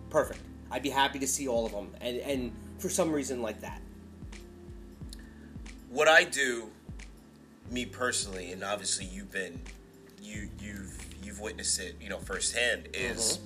perfect. 0.08 0.40
I'd 0.70 0.82
be 0.82 0.90
happy 0.90 1.18
to 1.18 1.26
see 1.26 1.48
all 1.48 1.66
of 1.66 1.72
them, 1.72 1.90
and, 2.00 2.18
and 2.18 2.52
for 2.78 2.88
some 2.88 3.12
reason 3.12 3.42
like 3.42 3.60
that. 3.60 3.82
What 5.90 6.08
I 6.08 6.24
do, 6.24 6.70
me 7.70 7.84
personally, 7.84 8.52
and 8.52 8.62
obviously 8.62 9.06
you've 9.06 9.30
been, 9.32 9.60
you 10.22 10.48
you've 10.60 10.96
you've 11.22 11.40
witnessed 11.40 11.80
it, 11.80 11.96
you 12.00 12.08
know, 12.08 12.18
firsthand, 12.18 12.88
is 12.94 13.40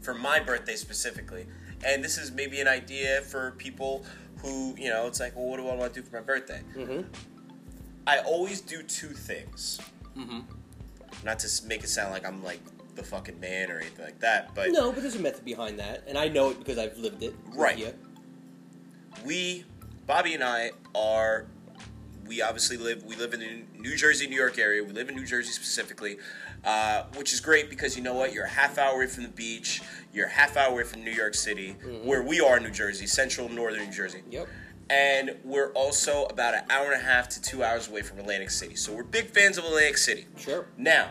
for 0.00 0.14
my 0.14 0.40
birthday 0.40 0.76
specifically, 0.76 1.46
and 1.84 2.02
this 2.02 2.18
is 2.18 2.32
maybe 2.32 2.60
an 2.60 2.68
idea 2.68 3.20
for 3.20 3.52
people 3.52 4.04
who, 4.38 4.74
you 4.76 4.90
know, 4.90 5.06
it's 5.06 5.20
like, 5.20 5.34
well, 5.36 5.46
what 5.46 5.58
do 5.58 5.68
I 5.68 5.74
want 5.74 5.94
to 5.94 6.00
do 6.00 6.06
for 6.06 6.16
my 6.16 6.22
birthday? 6.22 6.60
Mm-hmm. 6.76 7.02
I 8.06 8.18
always 8.18 8.60
do 8.60 8.82
two 8.82 9.08
things. 9.08 9.80
Mm-hmm. 10.16 10.40
Not 11.24 11.38
to 11.40 11.66
make 11.66 11.82
it 11.82 11.88
sound 11.88 12.12
like 12.12 12.26
I'm 12.26 12.42
like 12.44 12.60
the 12.94 13.02
fucking 13.02 13.40
man 13.40 13.70
or 13.70 13.78
anything 13.78 14.04
like 14.04 14.20
that, 14.20 14.54
but 14.54 14.70
No, 14.70 14.92
but 14.92 15.02
there's 15.02 15.16
a 15.16 15.20
method 15.20 15.44
behind 15.44 15.78
that, 15.78 16.04
and 16.06 16.16
I 16.16 16.28
know 16.28 16.50
it 16.50 16.58
because 16.58 16.78
I've 16.78 16.96
lived 16.98 17.22
it. 17.22 17.34
Right. 17.54 17.78
ya. 17.78 17.88
we, 19.24 19.64
Bobby 20.06 20.34
and 20.34 20.44
I, 20.44 20.72
are. 20.94 21.46
We 22.26 22.40
obviously 22.40 22.78
live. 22.78 23.04
We 23.04 23.16
live 23.16 23.34
in 23.34 23.40
the 23.40 23.62
New 23.78 23.96
Jersey, 23.96 24.26
New 24.26 24.36
York 24.36 24.58
area. 24.58 24.82
We 24.82 24.92
live 24.92 25.10
in 25.10 25.14
New 25.14 25.26
Jersey 25.26 25.52
specifically, 25.52 26.16
uh, 26.64 27.04
which 27.16 27.34
is 27.34 27.40
great 27.40 27.68
because 27.68 27.98
you 27.98 28.02
know 28.02 28.14
what? 28.14 28.32
You're 28.32 28.46
a 28.46 28.48
half 28.48 28.78
hour 28.78 28.94
away 28.94 29.08
from 29.08 29.24
the 29.24 29.28
beach. 29.28 29.82
You're 30.12 30.26
a 30.28 30.30
half 30.30 30.56
hour 30.56 30.72
away 30.72 30.84
from 30.84 31.04
New 31.04 31.10
York 31.10 31.34
City, 31.34 31.72
where 32.02 32.22
we 32.22 32.40
are 32.40 32.56
in 32.56 32.62
New 32.62 32.70
Jersey, 32.70 33.06
central 33.06 33.50
northern 33.50 33.84
New 33.84 33.92
Jersey. 33.92 34.22
Yep. 34.30 34.48
And 34.90 35.36
we're 35.44 35.72
also 35.72 36.26
about 36.26 36.54
an 36.54 36.64
hour 36.70 36.92
and 36.92 37.00
a 37.00 37.04
half 37.04 37.28
to 37.30 37.40
two 37.42 37.64
hours 37.64 37.88
away 37.88 38.02
from 38.02 38.18
Atlantic 38.18 38.50
City. 38.50 38.76
So 38.76 38.92
we're 38.92 39.02
big 39.02 39.26
fans 39.30 39.56
of 39.56 39.64
Atlantic 39.64 39.96
City. 39.96 40.26
Sure. 40.36 40.66
Now, 40.76 41.10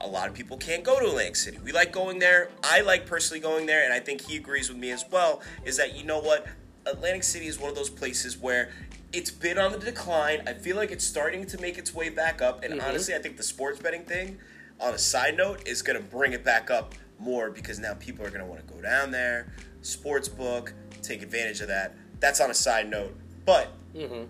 a 0.00 0.06
lot 0.06 0.28
of 0.28 0.34
people 0.34 0.56
can't 0.56 0.84
go 0.84 0.98
to 1.00 1.06
Atlantic 1.06 1.36
City. 1.36 1.58
We 1.64 1.72
like 1.72 1.92
going 1.92 2.18
there. 2.18 2.50
I 2.62 2.80
like 2.80 3.06
personally 3.06 3.40
going 3.40 3.66
there, 3.66 3.84
and 3.84 3.92
I 3.92 4.00
think 4.00 4.20
he 4.22 4.36
agrees 4.36 4.68
with 4.68 4.78
me 4.78 4.90
as 4.90 5.04
well. 5.10 5.40
Is 5.64 5.76
that 5.76 5.96
you 5.96 6.04
know 6.04 6.18
what? 6.20 6.46
Atlantic 6.86 7.22
City 7.24 7.46
is 7.46 7.58
one 7.58 7.70
of 7.70 7.76
those 7.76 7.90
places 7.90 8.36
where 8.38 8.72
it's 9.12 9.30
been 9.30 9.58
on 9.58 9.72
the 9.72 9.78
decline. 9.78 10.42
I 10.46 10.54
feel 10.54 10.76
like 10.76 10.90
it's 10.90 11.04
starting 11.04 11.46
to 11.46 11.60
make 11.60 11.78
its 11.78 11.94
way 11.94 12.08
back 12.08 12.40
up, 12.42 12.64
and 12.64 12.74
Mhm. 12.74 12.82
honestly, 12.88 13.14
I 13.14 13.18
think 13.18 13.36
the 13.36 13.42
sports 13.42 13.78
betting 13.78 14.04
thing, 14.04 14.38
on 14.80 14.94
a 14.94 14.98
side 14.98 15.36
note, 15.36 15.66
is 15.68 15.82
going 15.82 15.96
to 15.98 16.02
bring 16.04 16.32
it 16.32 16.42
back 16.42 16.70
up 16.70 16.94
more 17.18 17.50
because 17.50 17.78
now 17.78 17.94
people 17.94 18.24
are 18.26 18.30
going 18.30 18.40
to 18.40 18.46
want 18.46 18.66
to 18.66 18.74
go 18.74 18.80
down 18.80 19.10
there, 19.12 19.52
sports 19.82 20.28
book, 20.28 20.72
take 21.02 21.22
advantage 21.22 21.60
of 21.60 21.68
that. 21.68 21.94
That's 22.22 22.40
on 22.40 22.50
a 22.50 22.54
side 22.54 22.88
note, 22.88 23.14
but 23.44 23.68
Mm-hmm. 23.94 24.22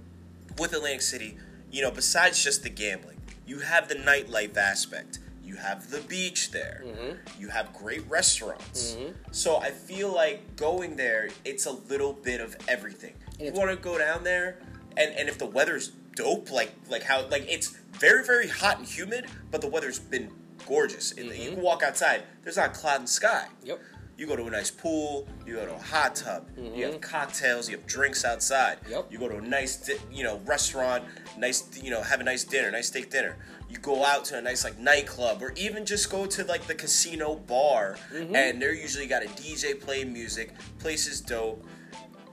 with 0.58 0.72
Atlantic 0.72 1.02
City, 1.02 1.36
you 1.70 1.82
know, 1.82 1.92
besides 1.92 2.42
just 2.42 2.64
the 2.64 2.68
gambling, 2.68 3.18
you 3.46 3.60
have 3.60 3.88
the 3.88 3.94
nightlife 3.94 4.56
aspect. 4.56 5.20
You 5.44 5.54
have 5.56 5.90
the 5.90 6.00
beach 6.00 6.50
there. 6.50 6.82
Mhm. 6.84 7.16
You 7.38 7.48
have 7.50 7.72
great 7.72 8.02
restaurants. 8.08 8.92
Mhm. 8.98 9.14
So 9.30 9.58
I 9.58 9.70
feel 9.70 10.12
like 10.12 10.56
going 10.56 10.96
there, 10.96 11.28
it's 11.44 11.66
a 11.66 11.70
little 11.70 12.12
bit 12.12 12.40
of 12.40 12.56
everything. 12.66 13.14
And 13.38 13.46
You 13.46 13.52
want 13.52 13.70
to 13.70 13.76
go 13.76 13.98
down 13.98 14.24
there, 14.24 14.56
and 14.96 15.14
and 15.14 15.28
if 15.28 15.38
the 15.38 15.46
weather's 15.46 15.92
dope, 16.16 16.50
like 16.50 16.72
like 16.88 17.04
how 17.04 17.26
like 17.28 17.46
it's 17.48 17.68
very 17.92 18.24
very 18.24 18.48
hot 18.48 18.78
and 18.78 18.86
humid, 18.86 19.26
but 19.52 19.60
the 19.60 19.68
weather's 19.68 19.98
been 20.00 20.32
gorgeous. 20.66 21.12
And 21.12 21.26
You 21.32 21.50
can 21.52 21.60
walk 21.62 21.82
outside. 21.84 22.22
There's 22.42 22.56
not 22.56 22.70
a 22.70 22.72
cloud 22.80 22.96
in 22.96 23.02
the 23.02 23.08
sky. 23.08 23.46
Yep. 23.62 23.80
You 24.18 24.26
go 24.26 24.36
to 24.36 24.44
a 24.44 24.50
nice 24.50 24.70
pool. 24.70 25.26
You 25.46 25.54
go 25.54 25.66
to 25.66 25.74
a 25.74 25.78
hot 25.78 26.14
tub. 26.14 26.46
You 26.56 26.84
have 26.84 26.94
Mhm. 26.96 27.00
cocktails. 27.02 27.68
You 27.68 27.76
have 27.78 27.86
drinks 27.86 28.24
outside. 28.24 28.78
Yep. 28.88 29.06
You 29.10 29.18
go 29.18 29.28
to 29.28 29.38
a 29.38 29.40
nice, 29.40 29.76
di- 29.76 29.98
you 30.12 30.22
know, 30.22 30.38
restaurant. 30.44 31.04
Nice, 31.38 31.64
you 31.82 31.90
know, 31.90 32.02
have 32.02 32.20
a 32.20 32.24
nice 32.24 32.44
dinner, 32.44 32.70
nice 32.70 32.88
steak 32.88 33.10
dinner. 33.10 33.36
You 33.70 33.78
go 33.78 34.04
out 34.04 34.24
to 34.26 34.38
a 34.38 34.42
nice 34.42 34.64
like 34.64 34.78
nightclub, 34.78 35.42
or 35.42 35.52
even 35.56 35.86
just 35.86 36.10
go 36.10 36.26
to 36.26 36.44
like 36.44 36.66
the 36.66 36.74
casino 36.74 37.36
bar, 37.36 37.96
Mhm. 38.12 38.34
and 38.36 38.60
they're 38.60 38.74
usually 38.74 39.06
got 39.06 39.22
a 39.24 39.28
DJ 39.28 39.74
playing 39.74 40.12
music. 40.12 40.50
Place 40.78 41.06
is 41.06 41.20
dope. 41.22 41.64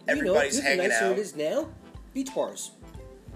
Everybody's 0.07 0.57
you 0.57 0.63
know, 0.63 0.69
hanging 0.69 0.89
nicer 0.89 1.05
out. 1.05 1.11
it 1.13 1.19
is 1.19 1.35
now. 1.35 1.69
Beach 2.13 2.33
bars. 2.35 2.71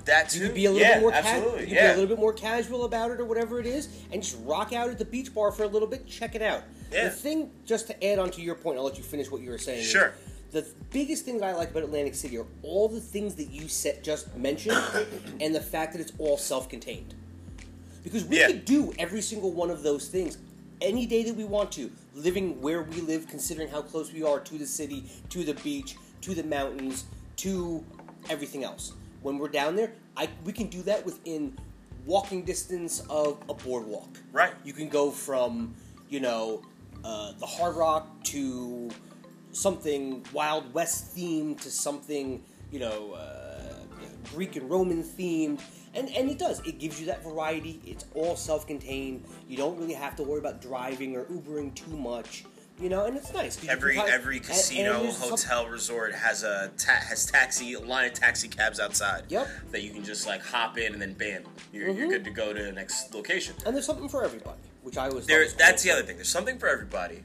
That 0.06 0.30
too. 0.30 0.40
You 0.40 0.46
could 0.48 0.56
be 0.56 0.66
a 0.66 0.72
little 0.72 0.88
yeah, 0.88 0.94
bit 0.96 1.02
more 1.02 1.12
ca- 1.12 1.36
you 1.38 1.58
could 1.60 1.70
yeah. 1.70 1.88
be 1.88 1.94
a 1.94 2.02
little 2.02 2.16
bit 2.16 2.20
more 2.20 2.34
casual 2.34 2.86
about 2.86 3.12
it 3.12 3.20
or 3.20 3.26
whatever 3.26 3.60
it 3.60 3.66
is, 3.66 3.88
and 4.12 4.22
just 4.22 4.38
rock 4.44 4.74
out 4.74 4.90
at 4.90 4.98
the 4.98 5.06
beach 5.06 5.34
bar 5.34 5.52
for 5.52 5.64
a 5.64 5.68
little 5.68 5.88
bit. 5.88 6.06
Check 6.08 6.36
it 6.36 6.42
out. 6.42 6.64
Yeah. 6.92 7.06
The 7.06 7.10
thing, 7.12 7.52
just 7.66 7.88
to 7.88 8.04
add 8.06 8.20
on 8.20 8.30
to 8.32 8.42
your 8.42 8.56
point, 8.56 8.78
I'll 8.78 8.84
let 8.84 8.98
you 8.98 9.04
finish 9.04 9.32
what 9.32 9.42
you 9.42 9.50
were 9.50 9.58
saying. 9.58 9.84
Sure. 9.84 10.14
The 10.52 10.68
biggest 10.92 11.26
thing 11.26 11.40
that 11.40 11.46
I 11.48 11.56
like 11.56 11.72
about 11.72 11.84
Atlantic 11.84 12.14
City 12.14 12.38
are 12.38 12.46
all 12.62 12.88
the 12.88 13.00
things 13.00 13.34
that 13.36 13.50
you 13.50 13.68
said, 13.68 14.04
just 14.04 14.36
mentioned, 14.36 14.78
and 15.42 15.56
the 15.56 15.62
fact 15.62 15.94
that 15.94 16.02
it's 16.02 16.14
all 16.20 16.38
self-contained. 16.38 17.16
Because 18.04 18.26
we 18.26 18.40
Yeah. 18.40 18.48
could 18.48 18.66
do 18.66 18.94
every 19.00 19.22
single 19.22 19.52
one 19.52 19.72
of 19.72 19.82
those 19.82 20.08
things 20.10 20.38
any 20.82 21.06
day 21.06 21.24
that 21.24 21.36
we 21.36 21.46
want 21.46 21.72
to, 21.72 21.90
living 22.14 22.62
where 22.62 22.84
we 22.84 23.02
live, 23.02 23.28
considering 23.28 23.70
how 23.70 23.82
close 23.82 24.12
we 24.12 24.22
are 24.22 24.40
to 24.42 24.58
the 24.58 24.68
city, 24.68 25.06
to 25.30 25.44
the 25.44 25.54
beach, 25.56 25.96
to 26.22 26.36
the 26.36 26.44
mountains, 26.44 27.06
to 27.38 27.84
everything 28.30 28.64
else. 28.64 28.94
When 29.24 29.38
we're 29.40 29.48
down 29.48 29.76
there, 29.76 29.94
I 30.16 30.30
we 30.46 30.54
can 30.54 30.68
do 30.68 30.82
that 30.84 31.04
within 31.06 31.58
walking 32.06 32.44
distance 32.44 33.02
of 33.10 33.42
a 33.50 33.54
boardwalk. 33.54 34.10
Right. 34.34 34.54
You 34.66 34.74
can 34.74 34.90
go 34.90 35.10
from, 35.10 35.74
you 36.10 36.20
know, 36.20 36.62
uh, 37.04 37.32
the 37.40 37.46
Hard 37.46 37.76
Rock 37.78 38.24
to 38.26 38.90
something 39.54 40.26
Wild 40.34 40.74
West 40.74 41.16
themed 41.16 41.62
to 41.62 41.72
something, 41.72 42.44
you 42.72 42.80
know, 42.80 43.14
uh, 43.14 43.76
Greek 44.34 44.58
and 44.58 44.70
Roman 44.70 45.04
themed, 45.04 45.62
And 45.96 46.10
and 46.10 46.30
it 46.30 46.40
does. 46.40 46.60
It 46.66 46.80
gives 46.80 47.00
you 47.00 47.06
that 47.08 47.24
variety. 47.24 47.80
It's 47.86 48.06
all 48.16 48.36
self-contained. 48.36 49.24
You 49.48 49.58
don't 49.58 49.78
really 49.78 49.94
have 49.94 50.16
to 50.18 50.24
worry 50.24 50.40
about 50.40 50.62
driving 50.62 51.16
or 51.16 51.26
Ubering 51.26 51.76
too 51.76 51.96
much. 51.96 52.46
You 52.80 52.90
know, 52.90 53.06
and 53.06 53.16
it's 53.16 53.32
nice. 53.34 53.56
can 53.56 53.70
Every 53.70 53.98
every 54.00 54.38
and- 54.38 54.46
and 54.46 54.56
casino, 54.56 55.10
some- 55.12 55.30
hotel, 55.30 55.68
resort 55.68 56.14
has 56.16 56.44
a 56.44 56.72
ta- 56.78 57.00
has 57.08 57.26
taxi 57.26 57.74
a 57.74 57.80
line 57.80 58.06
of 58.06 58.14
taxi 58.14 58.48
cabs 58.48 58.80
outside. 58.80 59.26
Yep. 59.30 59.48
That 59.72 59.84
you 59.84 59.92
can 59.92 60.04
just 60.04 60.26
like 60.26 60.42
hop 60.44 60.78
in 60.78 60.92
and 60.94 61.02
then 61.02 61.14
bam, 61.14 61.44
you're, 61.72 61.90
you're 61.92 62.08
Mhm. 62.08 62.10
good 62.10 62.24
to 62.26 62.32
go 62.32 62.52
to 62.52 62.64
the 62.64 62.72
next 62.72 63.14
location. 63.14 63.56
and 63.66 63.76
there's 63.76 63.86
something 63.86 64.10
for 64.10 64.24
everybody, 64.24 64.60
which 64.82 64.98
I 64.98 65.08
was. 65.10 65.28
There, 65.28 65.42
was 65.42 65.54
that's 65.54 65.84
the 65.84 65.92
other 65.92 66.02
thing. 66.04 66.16
There's 66.16 66.30
something 66.30 66.58
for 66.58 66.68
everybody. 66.68 67.24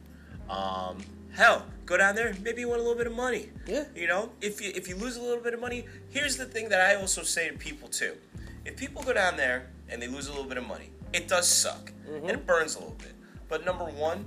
Um, 0.51 0.99
hell, 1.35 1.67
go 1.87 1.97
down 1.97 2.15
there. 2.15 2.35
Maybe 2.43 2.61
you 2.61 2.69
want 2.69 2.81
a 2.81 2.83
little 2.83 2.99
bit 2.99 3.07
of 3.07 3.15
money. 3.15 3.49
Yeah. 3.67 3.85
You 3.97 4.07
know, 4.07 4.31
if 4.43 4.61
you 4.61 4.71
if 4.75 4.87
you 4.87 4.97
lose 4.97 5.17
a 5.17 5.23
little 5.23 5.43
bit 5.43 5.55
of 5.55 5.61
money, 5.61 5.87
here's 6.11 6.37
the 6.37 6.45
thing 6.45 6.69
that 6.69 6.81
I 6.81 6.95
also 7.01 7.23
say 7.23 7.49
to 7.49 7.57
people 7.57 7.89
too. 7.89 8.17
If 8.67 8.77
people 8.77 9.03
go 9.03 9.15
down 9.15 9.37
there 9.39 9.71
and 9.89 10.01
they 10.01 10.09
lose 10.09 10.27
a 10.27 10.31
little 10.31 10.45
bit 10.49 10.59
of 10.59 10.67
money, 10.67 10.91
it 11.15 11.27
does 11.27 11.49
suck 11.49 11.91
and 12.07 12.31
it 12.31 12.47
burns 12.47 12.75
a 12.75 12.81
little 12.81 12.95
bit. 12.97 13.15
But 13.49 13.65
number 13.65 13.85
one, 13.87 14.27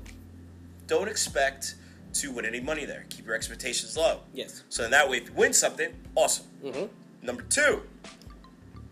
don't 0.91 1.07
expect 1.07 1.75
to 2.11 2.33
win 2.33 2.43
any 2.43 2.59
money 2.59 2.83
there. 2.83 3.05
Keep 3.09 3.25
your 3.25 3.33
expectations 3.33 3.95
low. 3.95 4.19
Yes. 4.33 4.63
So 4.67 4.83
in 4.83 4.91
that 4.91 5.09
way, 5.09 5.19
if 5.19 5.29
you 5.29 5.33
win 5.33 5.53
something, 5.53 5.93
awesome. 6.15 6.47
Mm-hmm. 6.61 7.25
Number 7.25 7.43
two, 7.43 7.83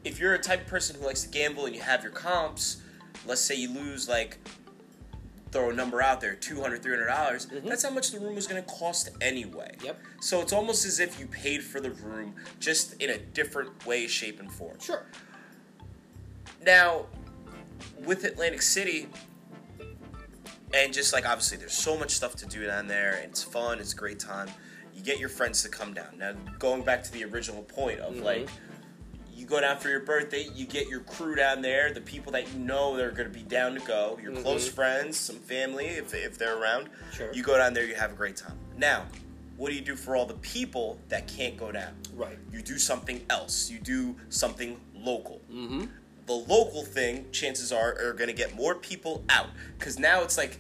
if 0.06 0.18
you're 0.18 0.34
a 0.34 0.40
type 0.40 0.62
of 0.62 0.68
person 0.68 0.98
who 0.98 1.06
likes 1.06 1.24
to 1.24 1.30
gamble 1.30 1.66
and 1.66 1.76
you 1.76 1.82
have 1.82 2.02
your 2.02 2.14
comps, 2.14 2.82
let's 3.28 3.42
say 3.42 3.54
you 3.56 3.70
lose 3.74 4.08
like 4.08 4.38
throw 5.52 5.72
a 5.72 5.74
number 5.74 6.02
out 6.02 6.22
there, 6.22 6.36
$200, 6.36 6.80
$300, 6.80 7.08
dollars 7.08 7.48
that's 7.66 7.84
how 7.84 7.90
much 7.90 8.12
the 8.12 8.20
room 8.20 8.36
was 8.36 8.48
going 8.48 8.64
to 8.64 8.70
cost 8.70 9.10
anyway. 9.20 9.76
Yep. 9.84 10.00
So 10.22 10.40
it's 10.40 10.54
almost 10.54 10.86
as 10.86 11.02
if 11.02 11.20
you 11.20 11.26
paid 11.26 11.62
for 11.62 11.82
the 11.82 11.92
room 11.92 12.34
just 12.62 12.94
in 13.02 13.10
a 13.10 13.18
different 13.18 13.86
way, 13.86 14.08
shape, 14.08 14.40
and 14.40 14.50
form. 14.50 14.80
Sure. 14.80 15.06
Now, 16.66 17.08
with 18.06 18.24
Atlantic 18.24 18.62
City, 18.62 19.10
and 20.74 20.94
just 20.94 21.14
like 21.14 21.28
obviously, 21.28 21.58
there's 21.58 21.74
so 21.74 21.98
much 21.98 22.12
stuff 22.12 22.36
to 22.38 22.46
do 22.46 22.66
down 22.66 22.88
there. 22.88 23.16
And 23.22 23.32
it's 23.32 23.44
fun. 23.44 23.80
It's 23.80 23.94
a 23.94 23.96
great 23.96 24.20
time. 24.20 24.50
You 24.96 25.04
get 25.04 25.20
your 25.20 25.30
friends 25.30 25.64
to 25.64 25.70
come 25.70 25.94
down. 25.94 26.18
Now, 26.18 26.34
going 26.58 26.84
back 26.84 27.04
to 27.06 27.12
the 27.12 27.24
original 27.26 27.64
point 27.64 28.00
of 28.00 28.16
Mhm. 28.16 28.24
like, 28.24 28.50
you 29.34 29.46
go 29.46 29.62
down 29.62 29.80
for 29.80 29.88
your 29.90 30.02
birthday. 30.02 30.50
You 30.54 30.66
get 30.66 30.90
your 30.90 31.00
crew 31.00 31.34
down 31.36 31.62
there, 31.62 31.94
the 31.94 32.02
people 32.02 32.34
that 32.34 32.52
you 32.52 32.60
know 32.60 32.98
they're 32.98 33.12
going 33.12 33.32
to 33.32 33.34
be 33.34 33.44
down 33.46 33.74
to 33.76 33.80
go, 33.80 34.20
your 34.22 34.34
close 34.42 34.68
Mhm. 34.68 34.74
friends, 34.74 35.18
some 35.18 35.40
family 35.40 35.86
if 35.88 36.14
if 36.14 36.38
they're 36.38 36.58
around. 36.58 36.90
Sure. 37.14 37.32
You 37.34 37.42
go 37.44 37.58
down 37.58 37.74
there. 37.74 37.86
You 37.86 37.96
have 37.96 38.12
a 38.12 38.16
great 38.16 38.36
time. 38.36 38.58
Now, 38.78 39.06
what 39.56 39.70
do 39.70 39.76
you 39.76 39.82
do 39.82 39.96
for 39.96 40.16
all 40.18 40.26
the 40.26 40.34
people 40.36 41.00
that 41.08 41.28
can't 41.28 41.56
go 41.58 41.72
down? 41.72 41.96
Right. 42.14 42.38
You 42.52 42.62
do 42.62 42.78
something 42.78 43.26
else. 43.30 43.70
You 43.70 43.80
do 43.80 44.18
something 44.30 44.80
local 44.94 45.40
Mm-hmm. 45.50 45.86
The 46.30 46.36
local 46.36 46.84
thing, 46.84 47.26
chances 47.32 47.72
are, 47.72 47.98
are 48.00 48.14
going 48.14 48.28
to 48.28 48.36
get 48.36 48.56
more 48.56 48.76
people 48.76 49.24
out 49.30 49.48
because 49.80 49.98
now 49.98 50.22
it's 50.22 50.38
like 50.38 50.60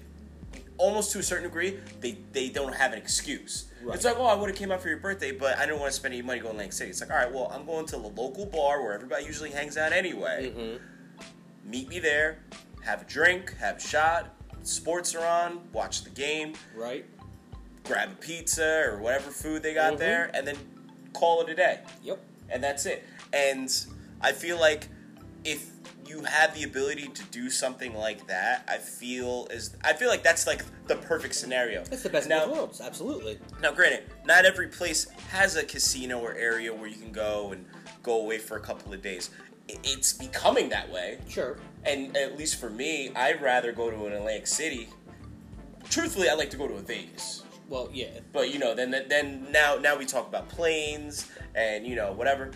almost 0.79 1.11
to 1.11 1.19
a 1.19 1.23
certain 1.23 1.43
degree 1.43 1.77
they 2.01 2.17
they 2.33 2.49
don't 2.49 2.73
have 2.73 2.91
an 2.91 2.97
excuse. 2.97 3.65
Right. 3.83 3.95
It's 3.95 4.03
like, 4.03 4.17
oh, 4.17 4.25
I 4.25 4.33
would 4.33 4.49
have 4.49 4.57
came 4.57 4.71
out 4.71 4.81
for 4.81 4.89
your 4.89 4.97
birthday, 4.97 5.31
but 5.31 5.57
I 5.59 5.67
didn't 5.67 5.79
want 5.79 5.91
to 5.91 5.95
spend 5.95 6.13
any 6.15 6.23
money 6.23 6.39
going 6.39 6.55
to 6.55 6.59
Lake 6.59 6.73
City. 6.73 6.89
It's 6.89 7.01
like, 7.01 7.11
all 7.11 7.17
right, 7.17 7.31
well, 7.31 7.51
I'm 7.53 7.65
going 7.67 7.85
to 7.85 7.97
the 7.97 8.07
local 8.09 8.47
bar 8.47 8.81
where 8.81 8.93
everybody 8.93 9.23
usually 9.25 9.51
hangs 9.51 9.77
out 9.77 9.93
anyway. 9.93 10.51
Mm-hmm. 10.53 11.69
Meet 11.69 11.87
me 11.87 11.99
there, 11.99 12.39
have 12.83 13.03
a 13.03 13.05
drink, 13.05 13.55
have 13.57 13.77
a 13.77 13.79
shot. 13.79 14.35
Sports 14.63 15.13
are 15.15 15.23
on. 15.25 15.61
Watch 15.71 16.03
the 16.03 16.09
game. 16.09 16.53
Right. 16.75 17.05
Grab 17.83 18.09
a 18.11 18.15
pizza 18.15 18.83
or 18.87 18.97
whatever 18.99 19.29
food 19.29 19.61
they 19.61 19.75
got 19.75 19.93
Mhm. 19.93 19.97
there, 19.99 20.31
and 20.33 20.47
then 20.47 20.57
call 21.13 21.41
it 21.41 21.49
a 21.49 21.55
day 21.55 21.79
Yep. 22.03 22.19
and 22.49 22.63
that's 22.63 22.85
it. 22.87 23.03
And 23.31 23.69
I 24.19 24.31
feel 24.31 24.59
like 24.59 24.87
if 25.43 25.71
you 26.07 26.23
have 26.23 26.55
the 26.55 26.63
ability 26.63 27.07
to 27.07 27.23
do 27.25 27.49
something 27.49 27.93
like 27.93 28.25
that, 28.27 28.65
I 28.67 28.77
feel 28.77 29.47
is 29.51 29.75
I 29.83 29.93
feel 29.93 30.09
like 30.09 30.23
that's 30.23 30.47
like 30.47 30.63
the 30.87 30.95
perfect 30.95 31.35
scenario. 31.35 31.83
That's 31.83 32.03
the 32.03 32.09
best 32.09 32.27
now, 32.27 32.43
of 32.43 32.49
both 32.49 32.57
worlds. 32.57 32.81
Absolutely. 32.81 33.39
Now, 33.61 33.71
granted, 33.71 34.03
not 34.25 34.45
every 34.45 34.67
place 34.67 35.07
has 35.29 35.55
a 35.55 35.63
casino 35.63 36.19
or 36.19 36.33
area 36.33 36.73
where 36.73 36.87
you 36.87 36.95
can 36.97 37.11
go 37.11 37.51
and 37.51 37.65
go 38.01 38.21
away 38.21 38.37
for 38.39 38.57
a 38.57 38.61
couple 38.61 38.93
of 38.93 39.01
days. 39.01 39.29
It's 39.67 40.13
becoming 40.13 40.69
that 40.69 40.91
way, 40.91 41.19
Sure. 41.29 41.57
and 41.83 42.17
at 42.17 42.35
least 42.37 42.59
for 42.59 42.71
me, 42.71 43.11
I'd 43.15 43.39
rather 43.39 43.71
go 43.71 43.91
to 43.91 44.07
an 44.07 44.13
Atlantic 44.13 44.47
City. 44.47 44.89
Truthfully, 45.91 46.27
I 46.27 46.33
like 46.33 46.49
to 46.51 46.57
go 46.57 46.67
to 46.67 46.73
a 46.73 46.81
Vegas. 46.81 47.43
Well, 47.67 47.89
yeah. 47.93 48.19
But 48.33 48.51
you 48.51 48.57
know, 48.57 48.73
then 48.73 48.89
then 49.07 49.47
now 49.51 49.75
now 49.75 49.95
we 49.95 50.05
talk 50.05 50.27
about 50.27 50.49
planes 50.49 51.29
and 51.53 51.85
you 51.85 51.95
know 51.95 52.11
whatever. 52.13 52.51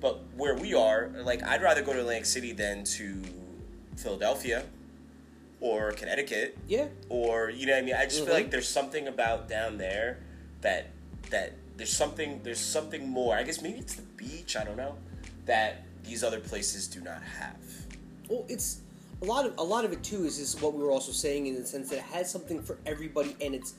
But 0.00 0.18
where 0.36 0.54
we 0.54 0.74
are, 0.74 1.10
like 1.24 1.42
I'd 1.42 1.62
rather 1.62 1.82
go 1.82 1.92
to 1.92 2.00
Atlantic 2.00 2.24
City 2.26 2.52
than 2.52 2.84
to 2.84 3.22
Philadelphia 3.96 4.64
or 5.60 5.92
Connecticut 5.92 6.56
Yeah. 6.66 6.88
or 7.10 7.50
you 7.50 7.66
know 7.66 7.72
what 7.74 7.78
I 7.82 7.82
mean. 7.82 7.94
I 7.94 8.04
just 8.06 8.22
Mhm. 8.22 8.26
feel 8.26 8.34
like 8.34 8.50
there's 8.50 8.68
something 8.68 9.06
about 9.08 9.48
down 9.48 9.76
there 9.78 10.18
that 10.62 10.86
that 11.30 11.52
there's 11.76 11.92
something 11.92 12.40
there's 12.42 12.58
something 12.60 13.08
more. 13.08 13.36
I 13.36 13.42
guess 13.42 13.60
maybe 13.60 13.78
it's 13.78 13.94
the 13.94 14.02
beach. 14.02 14.56
I 14.56 14.64
don't 14.64 14.76
know 14.76 14.96
that 15.46 15.82
these 16.04 16.24
other 16.24 16.40
places 16.40 16.86
do 16.86 17.00
not 17.02 17.22
have. 17.22 17.56
Well, 18.28 18.44
it's 18.48 18.78
a 19.20 19.26
lot 19.26 19.44
of 19.44 19.58
a 19.58 19.62
lot 19.62 19.84
of 19.84 19.92
it 19.92 20.02
too 20.02 20.24
is 20.24 20.38
is 20.38 20.58
what 20.62 20.72
we 20.72 20.82
were 20.82 20.90
also 20.90 21.12
saying 21.12 21.46
in 21.46 21.54
the 21.56 21.66
sense 21.66 21.90
that 21.90 21.96
it 21.96 22.02
has 22.04 22.30
something 22.30 22.62
for 22.62 22.78
everybody 22.86 23.36
and 23.40 23.54
it's 23.54 23.74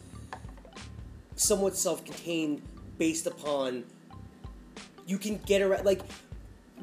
somewhat 1.35 1.75
self-contained 1.75 2.61
based 2.99 3.25
upon 3.25 3.83
you 5.07 5.17
can 5.17 5.37
get 5.45 5.61
around 5.61 5.85
like 5.85 6.01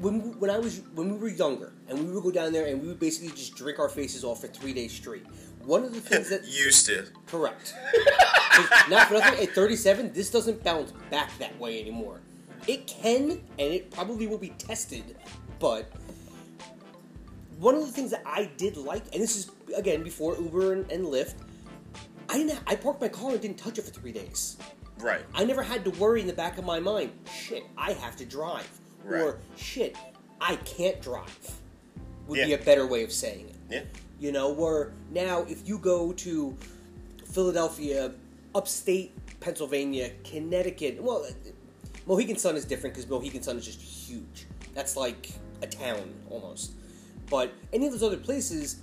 when 0.00 0.22
we, 0.22 0.30
when 0.30 0.50
I 0.50 0.58
was 0.58 0.80
when 0.94 1.12
we 1.12 1.18
were 1.18 1.28
younger 1.28 1.72
and 1.88 1.98
we 1.98 2.12
would 2.12 2.22
go 2.22 2.30
down 2.30 2.52
there 2.52 2.66
and 2.66 2.80
we 2.80 2.88
would 2.88 3.00
basically 3.00 3.30
just 3.30 3.54
drink 3.56 3.78
our 3.78 3.88
faces 3.88 4.24
off 4.24 4.40
for 4.40 4.46
three 4.48 4.72
days 4.72 4.92
straight. 4.92 5.24
One 5.64 5.84
of 5.84 5.92
the 5.92 6.00
things 6.00 6.30
that 6.30 6.44
Used 6.48 6.86
to. 6.86 7.06
correct, 7.26 7.74
Not 8.88 9.08
for 9.08 9.14
nothing. 9.14 9.46
At 9.46 9.54
37, 9.54 10.12
this 10.12 10.30
doesn't 10.30 10.64
bounce 10.64 10.92
back 11.10 11.36
that 11.38 11.58
way 11.60 11.80
anymore. 11.80 12.20
It 12.66 12.86
can, 12.86 13.30
and 13.32 13.72
it 13.72 13.90
probably 13.90 14.26
will 14.26 14.38
be 14.38 14.50
tested, 14.50 15.16
but 15.58 15.90
one 17.58 17.74
of 17.74 17.80
the 17.80 17.92
things 17.92 18.10
that 18.12 18.22
I 18.24 18.50
did 18.56 18.76
like, 18.76 19.02
and 19.12 19.22
this 19.22 19.36
is 19.36 19.50
again 19.76 20.02
before 20.02 20.36
Uber 20.36 20.72
and, 20.72 20.90
and 20.90 21.04
Lyft, 21.04 21.34
I 22.28 22.38
didn't. 22.38 22.58
I 22.66 22.76
parked 22.76 23.00
my 23.00 23.08
car 23.08 23.32
and 23.32 23.40
didn't 23.40 23.58
touch 23.58 23.78
it 23.78 23.82
for 23.82 23.90
three 23.90 24.12
days. 24.12 24.56
Right. 24.98 25.24
I 25.34 25.44
never 25.44 25.62
had 25.62 25.84
to 25.84 25.90
worry 25.92 26.20
in 26.20 26.26
the 26.26 26.32
back 26.32 26.58
of 26.58 26.64
my 26.64 26.80
mind, 26.80 27.12
shit, 27.32 27.64
I 27.76 27.92
have 27.92 28.16
to 28.16 28.24
drive, 28.24 28.68
Right. 29.04 29.20
or 29.22 29.38
shit, 29.56 29.96
I 30.40 30.56
can't 30.56 31.00
drive. 31.00 31.52
Would 32.26 32.44
be 32.44 32.52
a 32.52 32.58
better 32.58 32.86
way 32.86 33.04
of 33.04 33.12
saying 33.12 33.48
it. 33.48 33.56
Yeah. 33.70 33.82
You 34.20 34.32
know, 34.32 34.50
where 34.50 34.92
now 35.12 35.42
if 35.48 35.66
you 35.66 35.78
go 35.78 36.12
to 36.12 36.56
Philadelphia, 37.24 38.12
upstate 38.54 39.12
Pennsylvania, 39.40 40.10
Connecticut, 40.24 41.00
well, 41.02 41.26
Mohegan 42.06 42.36
Sun 42.36 42.56
is 42.56 42.64
different 42.64 42.94
because 42.94 43.08
Mohegan 43.08 43.42
Sun 43.42 43.56
is 43.56 43.64
just 43.64 43.80
huge. 43.80 44.46
That's 44.74 44.96
like 44.96 45.30
a 45.62 45.66
town 45.66 46.12
almost. 46.30 46.72
But 47.30 47.52
any 47.72 47.86
of 47.86 47.92
those 47.92 48.02
other 48.02 48.16
places, 48.16 48.80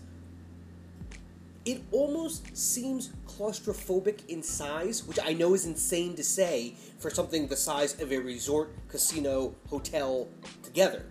it 1.65 1.81
almost 1.91 2.55
seems 2.55 3.11
claustrophobic 3.37 4.27
in 4.29 4.41
size, 4.43 5.05
which 5.05 5.19
I 5.23 5.33
know 5.33 5.53
is 5.53 5.65
insane 5.65 6.15
to 6.15 6.23
say 6.23 6.75
for 6.99 7.09
something 7.09 7.47
the 7.47 7.55
size 7.55 7.99
of 8.01 8.11
a 8.11 8.17
resort, 8.17 8.73
casino, 8.89 9.55
hotel 9.69 10.27
together. 10.63 11.05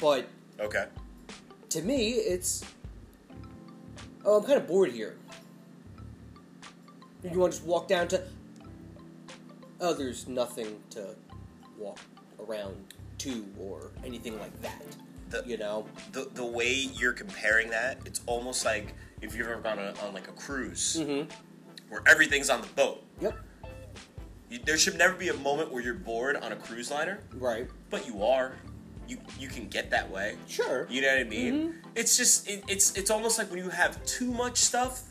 But 0.00 0.26
Okay. 0.60 0.86
to 1.70 1.82
me, 1.82 2.12
it's. 2.12 2.64
Oh, 4.24 4.38
I'm 4.38 4.44
kind 4.44 4.58
of 4.58 4.66
bored 4.66 4.90
here. 4.92 5.16
You 7.22 7.38
want 7.38 7.52
to 7.52 7.58
just 7.58 7.66
walk 7.68 7.88
down 7.88 8.08
to. 8.08 8.22
Oh, 9.80 9.94
there's 9.94 10.26
nothing 10.28 10.78
to 10.90 11.14
walk 11.78 11.98
around 12.40 12.76
to 13.18 13.46
or 13.58 13.90
anything 14.04 14.38
like 14.38 14.60
that. 14.62 14.82
The- 15.30 15.44
you 15.46 15.56
know? 15.56 15.86
the 16.12 16.28
the 16.34 16.44
way 16.44 16.72
you're 16.72 17.12
comparing 17.12 17.70
that, 17.70 17.98
it's 18.04 18.20
almost 18.26 18.64
like 18.64 18.94
if 19.20 19.34
you've 19.34 19.48
ever 19.48 19.60
gone 19.60 19.78
on, 19.78 19.96
on 19.98 20.12
like 20.14 20.28
a 20.28 20.32
cruise 20.32 20.96
Mm-hmm. 21.00 21.30
Where 21.94 22.02
everything's 22.08 22.50
on 22.50 22.60
the 22.60 22.66
boat. 22.68 23.02
Yep. 23.20 23.38
You, 24.50 24.58
there 24.66 24.76
should 24.76 24.98
never 24.98 25.14
be 25.14 25.28
a 25.28 25.34
moment 25.34 25.70
where 25.72 25.80
you're 25.80 25.94
bored 25.94 26.36
on 26.36 26.50
a 26.50 26.56
cruise 26.56 26.90
liner, 26.90 27.20
Right. 27.34 27.68
but 27.88 28.04
you 28.06 28.24
are. 28.24 28.56
You 29.06 29.18
you 29.38 29.48
can 29.48 29.68
get 29.68 29.90
that 29.90 30.10
way. 30.10 30.36
Sure. 30.48 30.88
You 30.90 31.02
know 31.02 31.08
what 31.08 31.18
I 31.18 31.24
mean? 31.24 31.54
Mhm. 31.54 31.74
It's 31.94 32.16
just 32.16 32.48
it, 32.48 32.64
it's 32.68 32.96
it's 32.96 33.10
almost 33.10 33.38
like 33.38 33.48
when 33.50 33.62
you 33.62 33.68
have 33.70 34.04
too 34.06 34.30
much 34.32 34.56
stuff 34.56 35.02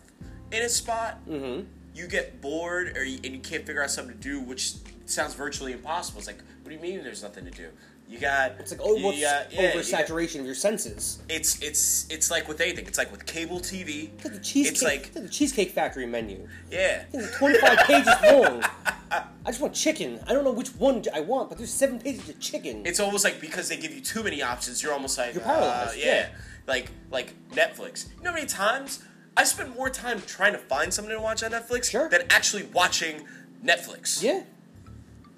in 0.52 0.62
a 0.64 0.70
spot, 0.70 1.20
Mm-hmm. 1.30 1.66
you 1.96 2.08
get 2.08 2.42
bored 2.42 2.98
or 2.98 3.04
you, 3.06 3.20
and 3.24 3.34
you 3.34 3.40
can't 3.40 3.66
figure 3.66 3.82
out 3.84 3.92
something 3.92 4.16
to 4.18 4.22
do, 4.22 4.42
which 4.42 4.74
sounds 5.06 5.36
virtually 5.36 5.72
impossible. 5.74 6.18
It's 6.20 6.28
like, 6.28 6.42
what 6.64 6.70
do 6.70 6.76
you 6.76 6.82
mean 6.82 7.02
there's 7.04 7.22
nothing 7.24 7.46
to 7.46 7.52
do? 7.52 7.70
You 8.10 8.20
got 8.20 8.52
It's 8.60 8.72
like 8.72 8.82
oh, 8.84 8.96
you 8.96 9.04
what's 9.06 9.20
got- 9.22 9.52
yeah, 9.52 9.74
you 9.74 9.84
got- 9.92 10.10
of 10.10 10.46
your 10.46 10.54
senses. 10.56 11.20
it's 11.30 11.60
it's 11.64 12.06
it's 12.12 12.30
like 12.30 12.48
with 12.48 12.62
anything. 12.62 12.86
It's 12.86 12.98
like 12.98 13.12
with 13.12 13.26
cable 13.26 13.60
TV. 13.60 14.12
It's 14.14 14.24
like 14.26 14.34
the 14.34 14.40
cheesecake. 14.40 14.72
It's 14.74 14.84
like 14.84 15.06
it's 15.08 15.16
like 15.16 15.24
the 15.24 15.30
Cheesecake 15.30 15.72
Factory 15.72 16.06
menu. 16.06 16.48
yeah. 16.70 17.06
It's 17.14 17.36
25 17.38 17.78
pages 17.88 18.14
long. 18.24 18.64
I 19.12 19.24
just 19.48 19.62
want 19.62 19.74
chicken. 19.74 20.20
I 20.28 20.34
don't 20.34 20.44
know 20.44 20.52
which 20.52 20.70
one 20.76 21.04
I 21.14 21.22
want, 21.22 21.50
but 21.50 21.58
there's 21.58 21.74
seven 21.74 22.00
pages 22.00 22.30
of 22.30 22.40
chicken. 22.40 22.86
It's 22.86 23.00
almost 23.00 23.24
like 23.24 23.40
because 23.42 23.70
they 23.70 23.78
give 23.78 23.94
you 23.94 24.02
too 24.02 24.24
many 24.24 24.42
options, 24.44 24.84
you're 24.84 24.94
almost 24.94 25.18
like 25.18 25.34
You're 25.34 25.44
uh, 25.44 25.48
paralyzed, 25.48 25.98
yeah. 25.98 26.06
yeah. 26.06 26.30
Like 26.68 26.92
like 27.12 27.34
Netflix. 27.52 28.08
You 28.18 28.24
know 28.24 28.30
how 28.32 28.36
many 28.36 28.48
times 28.48 29.04
I 29.36 29.44
spend 29.46 29.74
more 29.76 29.90
time 29.90 30.22
trying 30.28 30.54
to 30.54 30.60
find 30.60 30.94
something 30.94 31.14
to 31.16 31.20
watch 31.22 31.42
on 31.44 31.52
Netflix 31.52 31.90
Sure. 31.90 32.10
than 32.10 32.22
actually 32.30 32.64
watching 32.74 33.24
Netflix. 33.66 34.22
yeah. 34.22 34.42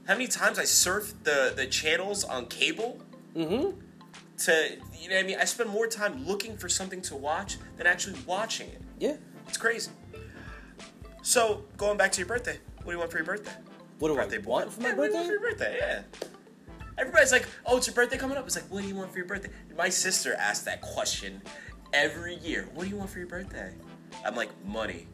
How 0.08 0.14
many 0.14 0.28
times 0.28 0.60
I 0.60 0.66
surf 0.66 1.14
the 1.24 1.54
the 1.56 1.66
channels 1.68 2.24
on 2.24 2.46
cable 2.48 3.00
Mm-hmm. 3.36 3.78
to 4.46 4.78
you 4.98 5.10
know 5.10 5.16
what 5.16 5.24
I 5.26 5.28
mean? 5.28 5.38
I 5.40 5.46
spend 5.46 5.70
more 5.70 5.88
time 5.88 6.26
looking 6.26 6.56
for 6.58 6.70
something 6.70 7.02
to 7.04 7.16
watch 7.16 7.58
than 7.78 7.86
actually 7.86 8.18
watching 8.26 8.70
it. 8.70 8.82
Yeah. 8.98 9.16
It's 9.48 9.58
crazy. 9.58 9.92
So 11.22 11.66
going 11.78 11.98
back 11.98 12.12
to 12.14 12.20
your 12.20 12.28
birthday, 12.28 12.58
what 12.78 12.86
do 12.86 12.92
you 12.92 13.00
want 13.00 13.12
for 13.12 13.18
your 13.18 13.26
birthday? 13.26 13.52
What 14.00 14.08
do 14.10 14.16
birthday 14.16 14.38
I 14.38 14.42
want 14.42 14.72
for 14.72 14.82
my 14.82 14.90
Yeah, 14.90 14.96
what 14.96 15.12
do 15.12 15.18
you 15.18 15.18
birthday? 15.18 15.18
want 15.18 15.28
for 15.28 15.32
your 15.34 15.42
birthday? 15.52 15.78
Yeah. 15.80 16.02
Everybody's 16.98 17.32
like, 17.34 17.46
"Oh, 17.66 17.76
it's 17.78 17.88
your 17.88 17.94
birthday 17.94 18.18
coming 18.18 18.38
up." 18.38 18.46
It's 18.46 18.56
like, 18.56 18.70
"What 18.72 18.84
do 18.84 18.88
you 18.88 18.96
want 18.96 19.12
for 19.12 19.18
your 19.18 19.28
birthday?" 19.28 19.50
My 19.78 19.90
sister 19.90 20.34
asks 20.36 20.64
that 20.64 20.80
question 20.82 21.42
every 21.92 22.36
year. 22.38 22.70
What 22.74 22.84
do 22.86 22.90
you 22.90 22.96
want 22.96 23.10
for 23.10 23.18
your 23.20 23.28
birthday? 23.28 23.74
I'm 24.26 24.36
like, 24.36 24.50
money. 24.66 25.08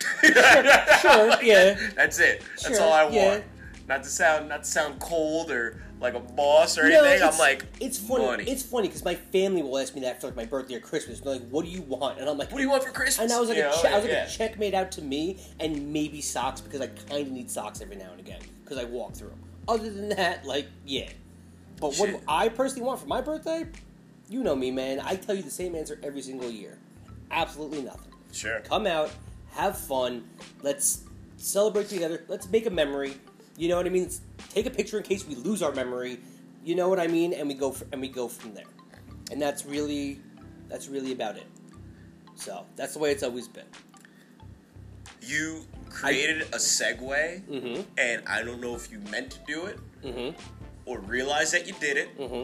Sure, 0.22 1.42
yeah. 1.42 1.78
That's 1.94 2.18
it. 2.18 2.42
That's 2.62 2.76
Sure, 2.76 2.80
all 2.82 2.92
I 2.92 3.08
yeah. 3.08 3.34
Not 3.88 4.02
to 4.04 4.08
sound, 4.08 4.48
not 4.48 4.64
to 4.64 4.70
sound 4.70 5.00
cold 5.00 5.50
or 5.50 5.82
like 6.00 6.14
a 6.14 6.20
boss 6.20 6.78
or 6.78 6.84
anything. 6.84 7.22
I'm 7.22 7.38
like, 7.38 7.64
it's 7.80 7.98
funny. 7.98 8.24
money. 8.26 8.44
It's 8.44 8.62
funny 8.62 8.88
because 8.88 9.04
my 9.04 9.14
family 9.14 9.62
will 9.62 9.78
ask 9.78 9.94
me 9.94 10.00
that 10.02 10.20
for 10.20 10.28
like 10.28 10.36
my 10.36 10.44
birthday 10.44 10.76
or 10.76 10.80
Christmas. 10.80 11.20
They're 11.20 11.34
like, 11.34 11.48
"What 11.48 11.64
do 11.64 11.70
you 11.70 11.82
want?" 11.82 12.18
And 12.18 12.28
I'm 12.28 12.38
like, 12.38 12.50
what 12.50 12.58
do 12.58 12.64
you 12.64 12.70
want 12.70 12.84
for 12.84 12.90
Christmas? 12.90 13.24
And 13.24 13.32
I 13.32 13.40
was 13.40 13.48
like, 13.48 13.58
You 13.58 13.64
a 13.64 13.70
know, 13.70 13.82
che- 13.82 13.88
I 13.88 13.94
was 13.96 14.04
like 14.04 14.12
yeah. 14.12 14.26
a 14.26 14.30
check 14.30 14.58
made 14.58 14.74
out 14.74 14.90
to 14.92 15.02
me, 15.02 15.38
and 15.60 15.92
maybe 15.92 16.20
socks 16.20 16.60
because 16.60 16.80
I 16.80 16.88
kind 16.88 17.26
of 17.26 17.32
need 17.32 17.50
socks 17.50 17.80
every 17.80 17.96
now 17.96 18.10
and 18.10 18.20
again 18.20 18.40
because 18.64 18.78
I 18.78 18.84
walk 18.84 19.14
through 19.14 19.28
them. 19.30 19.40
Other 19.68 19.90
than 19.90 20.08
that, 20.10 20.44
like, 20.44 20.66
yeah. 20.84 21.08
But 21.80 21.96
what 21.96 22.08
do 22.10 22.20
I 22.28 22.48
personally 22.48 22.86
want 22.86 23.00
for 23.00 23.06
my 23.06 23.20
birthday? 23.20 23.66
You 24.28 24.42
know 24.42 24.54
me, 24.56 24.70
man. 24.70 25.00
I 25.00 25.16
tell 25.16 25.34
you 25.34 25.42
the 25.42 25.50
same 25.50 25.74
answer 25.74 25.98
every 26.02 26.22
single 26.22 26.50
year. 26.50 26.78
Absolutely 27.30 27.82
nothing. 27.82 28.12
Sure. 28.32 28.60
Come 28.60 28.86
out, 28.86 29.10
have 29.52 29.76
fun. 29.78 30.24
Let's 30.62 31.04
celebrate 31.36 31.88
together. 31.88 32.24
Let's 32.28 32.48
make 32.50 32.66
a 32.66 32.70
memory. 32.70 33.14
You 33.56 33.68
know 33.68 33.76
what 33.76 33.86
I 33.86 33.90
mean? 33.90 34.02
Let's 34.04 34.20
take 34.50 34.66
a 34.66 34.70
picture 34.70 34.96
in 34.98 35.02
case 35.04 35.26
we 35.26 35.34
lose 35.34 35.62
our 35.62 35.72
memory. 35.72 36.18
You 36.64 36.74
know 36.74 36.88
what 36.88 36.98
I 37.00 37.06
mean? 37.06 37.32
And 37.32 37.48
we 37.48 37.54
go 37.54 37.70
for, 37.70 37.86
and 37.92 38.00
we 38.00 38.08
go 38.08 38.28
from 38.28 38.54
there. 38.54 38.64
And 39.30 39.40
that's 39.40 39.64
really 39.66 40.20
that's 40.68 40.88
really 40.88 41.12
about 41.12 41.36
it. 41.36 41.46
So 42.34 42.64
that's 42.76 42.94
the 42.94 42.98
way 42.98 43.10
it's 43.12 43.22
always 43.22 43.46
been. 43.48 43.64
You 45.20 45.64
created 45.90 46.42
a 46.42 46.56
segue, 46.56 47.42
Mhm. 47.48 47.84
and 47.98 48.22
I 48.26 48.42
don't 48.42 48.60
know 48.60 48.74
if 48.74 48.90
you 48.90 48.98
meant 49.10 49.30
to 49.32 49.38
do 49.46 49.66
it 49.66 49.78
Mm-hmm. 50.02 50.36
or 50.86 50.98
realize 51.00 51.52
that 51.52 51.66
you 51.66 51.74
did 51.78 51.96
it. 51.98 52.18
Mm-hmm. 52.18 52.34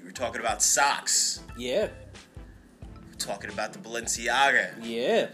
You 0.00 0.04
were 0.04 0.10
talking 0.12 0.40
about 0.40 0.62
socks. 0.62 1.40
Yeah. 1.56 1.88
We're 3.06 3.14
talking 3.18 3.50
about 3.50 3.72
the 3.72 3.78
Balenciaga, 3.78 4.74
Yeah. 4.82 5.28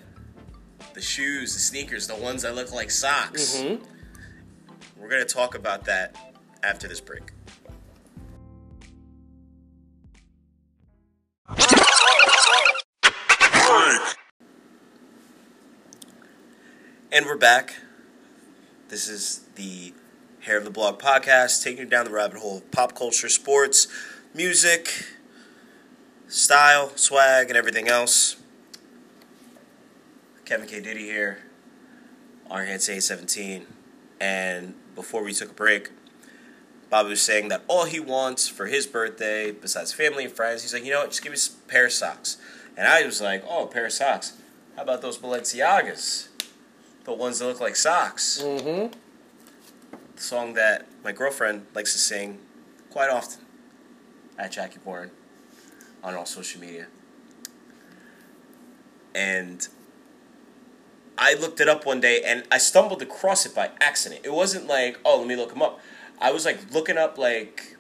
the 0.95 1.01
shoes, 1.01 1.55
the 1.55 1.61
sneakers, 1.61 2.07
the 2.07 2.15
ones 2.17 2.43
that 2.43 2.55
look 2.55 2.73
like 2.73 2.91
socks. 2.91 3.57
Mm-hmm. 3.57 3.85
We're 5.01 5.09
gonna 5.09 5.25
talk 5.25 5.55
about 5.55 5.87
that 5.87 6.15
after 6.63 6.87
this 6.87 7.01
break. 7.01 7.33
And 17.13 17.27
we're 17.27 17.39
back. 17.39 17.77
This 18.89 19.09
is 19.09 19.41
the 19.55 19.95
Hair 20.41 20.59
of 20.59 20.65
the 20.65 20.71
Blog 20.71 21.01
podcast, 21.01 21.65
taking 21.65 21.85
you 21.85 21.87
down 21.87 22.05
the 22.05 22.11
rabbit 22.11 22.39
hole 22.39 22.59
of 22.59 22.71
pop 22.71 22.95
culture, 22.95 23.31
sports, 23.31 23.89
music, 24.35 25.07
style, 26.29 26.93
swag, 26.97 27.49
and 27.49 27.57
everything 27.57 27.89
else. 27.89 28.37
Kevin 30.45 30.69
K. 30.69 30.81
Diddy 30.81 31.05
here, 31.05 31.39
Iron 32.51 32.69
Hand 32.69 32.83
17. 32.83 33.67
And 34.21 34.75
before 35.01 35.23
we 35.23 35.33
took 35.33 35.51
a 35.51 35.55
break, 35.55 35.89
Bobby 36.91 37.09
was 37.11 37.23
saying 37.23 37.49
that 37.49 37.63
all 37.69 37.87
he 37.87 37.99
wants 37.99 38.49
for 38.49 38.67
his 38.67 38.87
birthday, 38.87 39.51
besides 39.51 39.95
family 39.95 40.25
and 40.25 40.33
friends, 40.33 40.61
he's 40.61 40.75
like, 40.75 40.85
you 40.85 40.91
know 40.91 41.01
what, 41.01 41.09
just 41.11 41.23
give 41.23 41.33
me 41.33 41.39
a 41.39 41.71
pair 41.71 41.87
of 41.87 41.93
socks. 41.93 42.37
And 42.77 42.87
I 42.87 43.03
was 43.07 43.21
like, 43.21 43.43
oh, 43.49 43.65
a 43.65 43.67
pair 43.67 43.87
of 43.87 43.93
socks. 43.93 44.35
How 44.77 44.83
about 44.83 45.01
those 45.01 45.17
Balenciagas? 45.17 46.29
The 47.05 47.15
ones 47.15 47.39
that 47.39 47.47
look 47.47 47.61
like 47.61 47.77
socks. 47.77 48.43
Mm-hmm. 48.45 48.93
The 50.17 50.23
song 50.23 50.53
that 50.55 50.87
my 51.03 51.13
girlfriend 51.13 51.65
likes 51.75 51.95
to 51.95 51.99
sing 51.99 52.39
quite 52.91 53.09
often 53.09 53.41
at 54.39 54.53
Jackie 54.53 54.81
Bourne 54.85 55.13
on 56.05 56.15
all 56.15 56.27
social 56.27 56.61
media. 56.61 56.89
And 59.15 59.67
I 61.23 61.35
looked 61.35 61.61
it 61.61 61.69
up 61.69 61.85
one 61.85 62.01
day 62.01 62.23
and 62.25 62.45
I 62.51 62.57
stumbled 62.59 63.03
across 63.03 63.45
it 63.45 63.55
by 63.55 63.71
accident. 63.81 64.23
It 64.25 64.33
wasn't 64.33 64.67
like, 64.67 64.99
oh, 65.05 65.19
let 65.19 65.27
me 65.29 65.37
look 65.37 65.51
them 65.51 65.61
up. 65.61 65.79
I 66.19 66.33
was 66.33 66.47
like 66.47 66.73
looking 66.73 66.97
up 66.97 67.19
like 67.19 67.77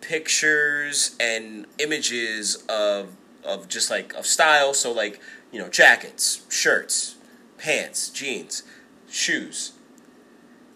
pictures 0.00 1.16
and 1.20 1.66
images 1.78 2.62
of 2.68 3.16
of 3.44 3.68
just 3.68 3.90
like 3.90 4.14
of 4.14 4.26
style. 4.26 4.74
So 4.74 4.90
like 4.92 5.20
you 5.52 5.58
know 5.58 5.68
jackets, 5.68 6.42
shirts, 6.48 7.16
pants, 7.58 8.08
jeans, 8.10 8.62
shoes, 9.08 9.72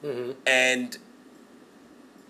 Mm-hmm. 0.04 0.32
and 0.46 0.96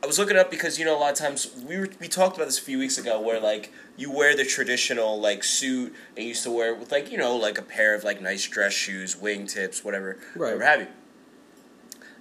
I 0.02 0.06
was 0.06 0.18
looking 0.18 0.37
up 0.37 0.50
because 0.50 0.78
you 0.78 0.84
know 0.84 0.96
a 0.96 1.00
lot 1.00 1.11
of 1.12 1.18
times 1.18 1.50
we 1.66 1.76
were, 1.76 1.88
we 2.00 2.06
talked 2.06 2.37
about 2.37 2.46
this 2.46 2.58
a 2.58 2.62
few 2.62 2.78
weeks 2.78 2.98
ago 2.98 3.20
where 3.20 3.40
like 3.40 3.72
you 3.96 4.12
wear 4.12 4.37
the 4.37 4.44
traditional 4.44 5.20
like 5.20 5.42
suit 5.42 5.92
and 6.16 6.22
you 6.22 6.28
used 6.28 6.44
to 6.44 6.50
wear 6.52 6.72
it 6.72 6.78
with 6.78 6.92
like 6.92 7.11
you 7.11 7.18
know 7.18 7.37
like 7.37 7.58
a 7.58 7.62
pair 7.62 7.94
of 7.94 8.04
like 8.04 8.20
nice 8.22 8.46
dress 8.46 8.72
shoes, 8.72 9.16
wingtips, 9.16 9.84
whatever, 9.84 10.16
Right. 10.37 10.54
whatever 10.54 10.64
have 10.64 10.80
you. 10.82 10.87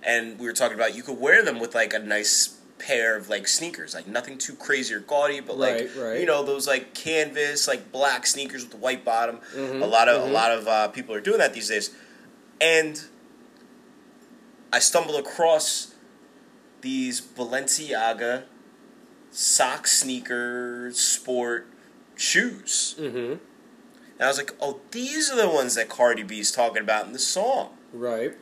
And 0.04 0.40
we 0.40 0.48
were 0.48 0.54
talking 0.54 0.76
about 0.76 0.96
you 0.96 1.04
could 1.04 1.20
wear 1.20 1.44
them 1.44 1.60
with 1.60 1.76
like 1.76 1.94
a 1.94 2.00
nice 2.00 2.56
pair 2.80 3.16
of 3.16 3.30
like 3.30 3.48
sneakers, 3.48 3.94
like 3.94 4.08
nothing 4.08 4.38
too 4.40 4.54
crazy 4.56 4.94
or 4.96 5.00
gaudy, 5.00 5.40
but 5.40 5.58
like 5.60 5.76
Right, 5.76 5.96
right. 5.96 6.20
you 6.20 6.26
know 6.26 6.44
those 6.44 6.68
like 6.68 6.96
canvas 6.96 7.68
like 7.68 7.92
black 7.92 8.26
sneakers 8.26 8.64
with 8.64 8.72
the 8.72 8.78
white 8.78 9.06
bottom. 9.06 9.38
Mhm, 9.56 9.84
A 9.84 9.86
lot 9.86 10.08
of 10.10 10.24
mhm. 10.24 10.30
a 10.30 10.32
lot 10.32 10.52
of 10.52 10.68
uh, 10.68 10.88
people 10.88 11.14
are 11.14 11.22
doing 11.22 11.38
that 11.38 11.54
these 11.54 11.70
days, 11.70 11.92
and 12.60 13.02
I 14.74 14.80
stumbled 14.80 15.20
across 15.20 15.94
these 16.88 17.20
Balenciaga 17.20 18.44
sock 19.30 19.88
sneaker 19.88 20.90
sport 20.94 21.68
shoes. 22.16 22.96
Mm-hmm. 22.98 23.18
And 23.34 24.22
I 24.22 24.28
was 24.28 24.38
like, 24.38 24.52
oh, 24.62 24.80
these 24.92 25.30
are 25.30 25.36
the 25.36 25.50
ones 25.50 25.76
that 25.76 25.90
Cardi 25.90 26.24
B 26.24 26.40
is 26.40 26.50
talking 26.50 26.82
about 26.82 27.06
in 27.06 27.12
the 27.12 27.20
song. 27.20 27.76
Right. 27.92 28.36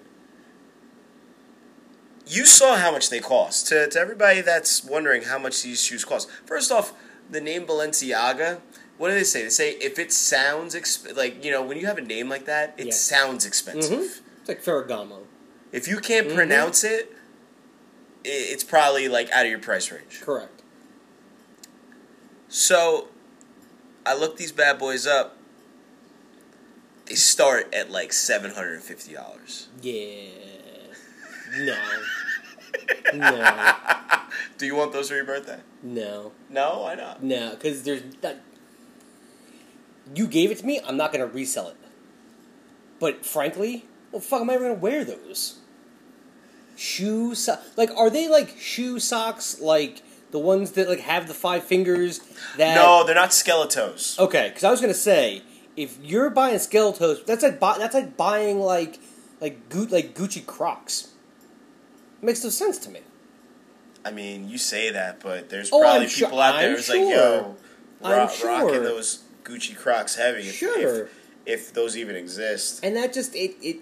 You 2.28 2.46
saw 2.46 2.76
how 2.76 2.92
much 2.92 3.10
they 3.10 3.20
cost. 3.20 3.68
To, 3.70 3.90
to 3.90 4.00
everybody 4.00 4.42
that's 4.42 4.84
wondering 4.84 5.24
how 5.24 5.40
much 5.40 5.64
these 5.64 5.84
shoes 5.84 6.06
cost. 6.06 6.30
First 6.46 6.72
off, 6.72 6.94
the 7.30 7.42
name 7.42 7.66
Balenciaga, 7.66 8.62
what 8.98 9.10
do 9.10 9.16
they 9.16 9.24
say? 9.24 9.42
They 9.44 9.50
say 9.50 9.72
if 9.72 9.98
it 9.98 10.12
sounds, 10.14 10.76
exp- 10.76 11.18
like, 11.18 11.44
you 11.44 11.50
know, 11.52 11.64
when 11.64 11.78
you 11.80 11.88
have 11.88 11.98
a 11.98 12.02
name 12.02 12.30
like 12.30 12.46
that, 12.46 12.76
it 12.78 12.86
Yeah. 12.88 12.94
sounds 12.94 13.44
expensive. 13.46 14.00
Mhm. 14.00 14.20
It's 14.42 14.48
like 14.50 14.64
Ferragamo. 14.64 15.24
If 15.72 15.88
you 15.88 15.98
can't 15.98 16.28
Mhm. 16.30 16.36
pronounce 16.36 16.84
it, 16.84 17.12
it's 18.26 18.64
probably 18.64 19.08
like 19.08 19.30
out 19.32 19.46
of 19.46 19.50
your 19.50 19.60
price 19.60 19.92
range. 19.92 20.22
Correct. 20.22 20.62
So, 22.48 23.10
I 24.06 24.16
looked 24.16 24.38
these 24.38 24.52
bad 24.52 24.80
boys 24.80 25.06
up. 25.06 25.38
They 27.06 27.16
start 27.16 27.74
at 27.74 27.92
like 27.92 28.14
seven 28.14 28.52
hundred 28.52 28.74
and 28.76 28.84
fifty 28.84 29.14
dollars. 29.14 29.68
Yeah. 29.82 30.30
No. 31.58 31.78
no. 33.14 33.72
Do 34.58 34.66
you 34.66 34.76
want 34.76 34.92
those 34.94 35.10
for 35.10 35.16
your 35.16 35.26
birthday? 35.26 35.60
No. 35.84 36.32
No, 36.50 36.82
why 36.82 36.96
not? 36.96 37.24
No, 37.24 37.52
because 37.52 37.84
there's 37.84 38.02
that. 38.22 38.42
You 40.14 40.28
gave 40.28 40.52
it 40.52 40.60
to 40.60 40.66
me. 40.66 40.80
I'm 40.86 40.98
not 40.98 41.12
gonna 41.12 41.28
resell 41.28 41.70
it. 41.70 41.78
But 43.00 43.26
frankly, 43.26 43.86
well, 44.12 44.22
fuck, 44.22 44.42
am 44.42 44.50
I 44.50 44.54
ever 44.54 44.70
gonna 44.70 44.80
wear 44.80 45.04
those? 45.04 45.60
Shoe 46.76 47.36
so- 47.36 47.58
like 47.78 47.90
are 47.96 48.10
they 48.10 48.28
like 48.28 48.56
shoe 48.60 49.00
socks 49.00 49.60
like 49.62 50.02
the 50.32 50.40
ones 50.40 50.72
that 50.72 50.90
like 50.90 51.00
have 51.00 51.28
the 51.28 51.34
five 51.34 51.64
fingers 51.64 52.20
that 52.58 52.76
No, 52.76 53.06
they're 53.06 53.16
not 53.16 53.30
Skele-Toes. 53.30 54.18
Okay, 54.20 54.50
because 54.50 54.64
I 54.64 54.72
was 54.72 54.82
gonna 54.82 54.94
say 54.94 55.42
if 55.78 55.98
you're 56.02 56.30
buying 56.30 56.56
Skele-Toes, 56.58 57.24
that's 57.26 57.44
like 57.44 57.60
buy, 57.60 57.78
that's 57.78 57.94
like 57.94 58.18
buying 58.18 58.60
like 58.60 59.00
like 59.40 59.70
Gu- 59.70 59.88
like 59.88 60.14
Gucci 60.16 60.46
Crocs. 60.46 61.10
makes 62.22 62.44
no 62.44 62.50
sense 62.50 62.78
to 62.80 62.90
me. 62.90 63.02
I 64.04 64.12
mean, 64.12 64.50
you 64.50 64.58
say 64.58 64.92
that, 64.92 65.20
but 65.22 65.50
there's 65.50 65.70
Oh, 65.72 65.80
probably 65.82 66.04
I'm 66.04 66.10
sure- 66.10 66.28
people 66.28 66.42
out 66.42 66.60
there 66.60 66.70
I'm 66.72 66.76
who's 66.76 66.90
like, 66.90 66.98
sure. 67.00 67.10
yo, 67.12 67.56
I'm 68.04 68.12
ro- 68.12 68.28
sure. 68.28 68.50
rocking 68.50 68.84
those 68.84 69.24
Gucci 69.44 69.76
Crocs 69.76 70.16
heavy. 70.16 70.42
If, 70.42 70.56
Sure. 70.56 71.06
If, 71.06 71.12
if 71.46 71.74
those 71.74 71.96
even 71.98 72.16
exist. 72.16 72.80
and 72.84 72.96
that 72.98 73.14
just 73.14 73.34
it, 73.36 73.56
it 73.62 73.78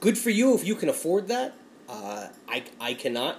good 0.00 0.16
for 0.18 0.30
you 0.30 0.54
if 0.54 0.64
you 0.64 0.74
can 0.74 0.88
afford 0.88 1.28
that 1.28 1.54
uh, 1.90 2.28
I, 2.48 2.64
I 2.80 2.94
cannot 2.94 3.36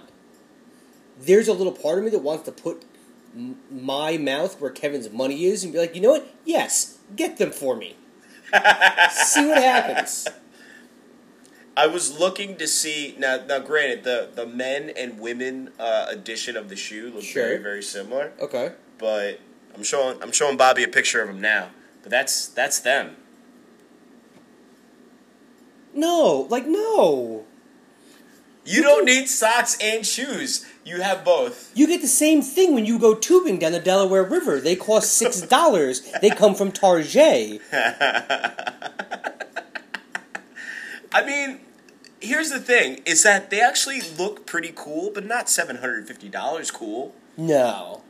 there's 1.20 1.48
a 1.48 1.54
little 1.54 1.74
part 1.74 1.98
of 2.00 2.04
me 2.04 2.10
that 2.12 2.20
wants 2.20 2.44
to 2.46 2.52
put 2.52 2.84
m- 3.36 3.58
my 3.72 4.18
mouth 4.18 4.60
where 4.60 4.70
kevin's 4.72 5.10
money 5.10 5.46
is 5.46 5.64
and 5.64 5.72
be 5.74 5.80
like 5.80 5.96
you 5.96 6.02
know 6.02 6.12
what 6.12 6.28
yes 6.46 6.98
get 7.16 7.38
them 7.38 7.52
for 7.52 7.76
me 7.76 7.96
see 9.12 9.46
what 9.48 9.62
happens 9.64 10.28
I 11.78 11.88
was 11.88 12.20
looking 12.20 12.58
to 12.58 12.68
see 12.68 13.16
now. 13.18 13.40
Now, 13.48 13.60
granted, 13.60 14.04
the 14.04 14.30
the 14.36 14.46
men 14.46 14.90
and 14.90 15.18
women 15.22 15.72
uh, 15.80 16.08
edition 16.10 16.58
of 16.58 16.68
the 16.68 16.76
shoe 16.76 17.10
look 17.16 17.24
Sure. 17.24 17.44
very 17.44 17.58
very 17.58 17.82
similar, 17.82 18.34
okay 18.42 18.74
but 18.98 19.40
I'm 19.74 19.82
showing 19.82 20.22
I'm 20.22 20.34
showing 20.34 20.58
Bobby 20.58 20.84
a 20.84 20.90
picture 20.90 21.22
of 21.22 21.30
them 21.30 21.40
now. 21.40 21.70
But 22.04 22.12
that's 22.12 22.48
that's 22.48 22.80
them. 22.80 23.16
no 25.94 26.46
like 26.50 26.68
no 26.68 27.46
You 28.64 28.82
don't 28.84 29.06
need 29.06 29.28
socks 29.28 29.78
and 29.82 30.06
shoes. 30.06 30.66
You 30.84 31.02
have 31.02 31.24
both. 31.24 31.72
you 31.76 31.86
get 31.88 32.02
the 32.02 32.08
same 32.08 32.42
thing 32.42 32.74
when 32.74 32.86
you 32.86 32.98
go 32.98 33.14
tubing 33.14 33.60
down 33.60 33.72
the 33.72 33.80
delaware 33.80 34.24
river 34.24 34.60
they 34.60 34.76
cost 34.76 35.14
six 35.14 35.40
dollars 35.58 36.02
they 36.22 36.30
come 36.32 36.56
from 36.56 36.72
target 36.72 37.62
I 41.14 41.26
mean, 41.26 41.60
here's 42.20 42.50
the 42.50 42.60
thing: 42.60 43.02
is 43.06 43.24
that 43.24 43.50
they 43.50 43.62
actually 43.62 44.02
look 44.18 44.46
pretty 44.46 44.72
cool, 44.76 45.12
but 45.14 45.26
not 45.26 45.50
seven 45.50 45.78
hundred 45.78 46.08
fifty 46.08 46.30
dollars 46.30 46.72
cool. 46.72 47.14
no 47.38 48.02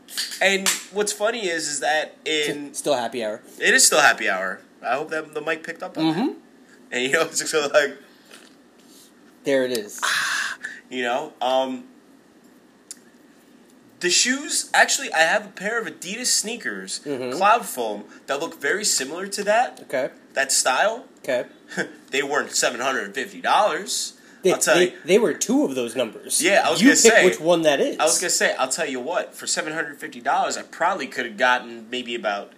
And 0.42 0.68
what's 0.92 1.12
funny 1.14 1.48
is, 1.48 1.68
is 1.68 1.80
that 1.82 2.16
in 2.26 2.74
still 2.74 2.96
happy 2.96 3.24
hour 3.24 3.42
it 3.60 3.74
is 3.74 3.86
still 3.86 4.02
happy 4.02 4.30
hour. 4.30 4.62
I 4.86 4.96
hope 4.96 5.10
that 5.10 5.34
the 5.34 5.42
mic 5.42 5.64
picked 5.64 5.84
up 5.84 5.98
on 5.98 6.04
Mm-hmm. 6.06 6.28
that. 6.28 6.36
And 6.92 7.04
you 7.04 7.12
know, 7.12 7.22
it's 7.26 7.54
of 7.54 7.72
like 7.74 7.98
there 9.44 9.64
it 9.66 9.72
is 9.72 10.00
you 10.92 11.02
know, 11.04 11.34
um, 11.42 11.86
the 14.00 14.10
shoes. 14.10 14.70
Actually, 14.74 15.12
I 15.14 15.20
have 15.20 15.46
a 15.46 15.50
pair 15.50 15.80
of 15.80 15.88
Adidas 15.88 16.28
sneakers, 16.28 17.00
Mhm. 17.06 17.36
Cloud 17.36 17.66
Foam, 17.66 18.06
that 18.28 18.40
look 18.40 18.60
very 18.60 18.84
similar 18.86 19.28
to 19.28 19.44
that 19.44 19.80
okay 19.84 20.10
that 20.34 20.52
style. 20.52 21.06
okay 21.20 21.46
they 22.12 22.24
weren't 22.24 22.52
seven 22.52 22.80
hundred 22.82 23.06
and 23.06 23.14
fifty 23.16 23.42
dollars. 23.42 24.14
They, 24.44 24.52
I'll 24.54 24.58
tell 24.58 24.76
they, 24.76 24.92
you. 24.92 24.98
they 25.06 25.20
were 25.20 25.34
two 25.36 25.66
of 25.66 25.76
those 25.76 25.96
numbers. 25.96 26.42
Yeah, 26.42 26.64
I 26.66 26.72
was 26.72 26.82
you 26.82 26.88
gonna 26.88 26.96
pick 27.02 27.12
say- 27.14 27.26
which 27.26 27.40
one 27.40 27.62
that 27.62 27.80
is. 27.80 28.00
I 28.00 28.06
was 28.06 28.18
gonna 28.20 28.32
say, 28.32 28.56
I'll 28.56 28.70
tell 28.70 28.88
you 28.90 29.00
what. 29.00 29.36
For 29.36 29.46
seven 29.46 29.74
hundred 29.74 30.00
fifty 30.00 30.20
dollars, 30.20 30.58
I 30.58 30.64
probably 30.64 31.06
could 31.08 31.26
have 31.28 31.38
gotten 31.38 31.88
maybe 31.92 32.16
about 32.16 32.52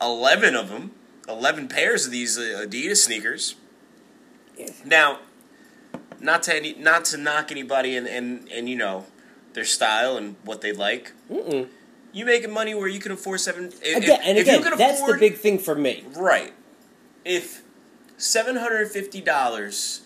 eleven 0.00 0.54
of 0.54 0.68
them, 0.68 0.90
eleven 1.26 1.68
pairs 1.68 2.04
of 2.04 2.12
these 2.12 2.36
uh, 2.38 2.64
Adidas 2.66 2.98
sneakers. 2.98 3.54
Now, 4.84 5.20
not 6.20 6.42
to 6.44 6.54
any, 6.56 6.74
not 6.74 7.04
to 7.06 7.16
knock 7.16 7.50
anybody 7.50 7.96
and, 7.96 8.06
and 8.06 8.48
and 8.52 8.68
you 8.68 8.76
know 8.76 9.06
their 9.54 9.64
style 9.64 10.16
and 10.16 10.36
what 10.44 10.60
they 10.60 10.72
like. 10.72 11.12
Mm-mm. 11.30 11.68
You 12.12 12.24
making 12.24 12.52
money 12.52 12.74
where 12.74 12.88
you 12.88 13.00
can 13.00 13.12
afford 13.12 13.40
seven. 13.40 13.66
If, 13.82 13.96
Again, 13.98 14.20
and 14.24 14.36
if 14.38 14.42
again, 14.44 14.58
you 14.58 14.64
can 14.68 14.78
that's 14.78 15.00
the 15.02 15.16
big 15.18 15.36
thing 15.36 15.58
for 15.58 15.74
me. 15.74 16.04
right. 16.16 16.52
If 17.24 17.62
seven 18.16 18.56
hundred 18.56 18.88
fifty 18.90 19.20
dollars 19.20 20.02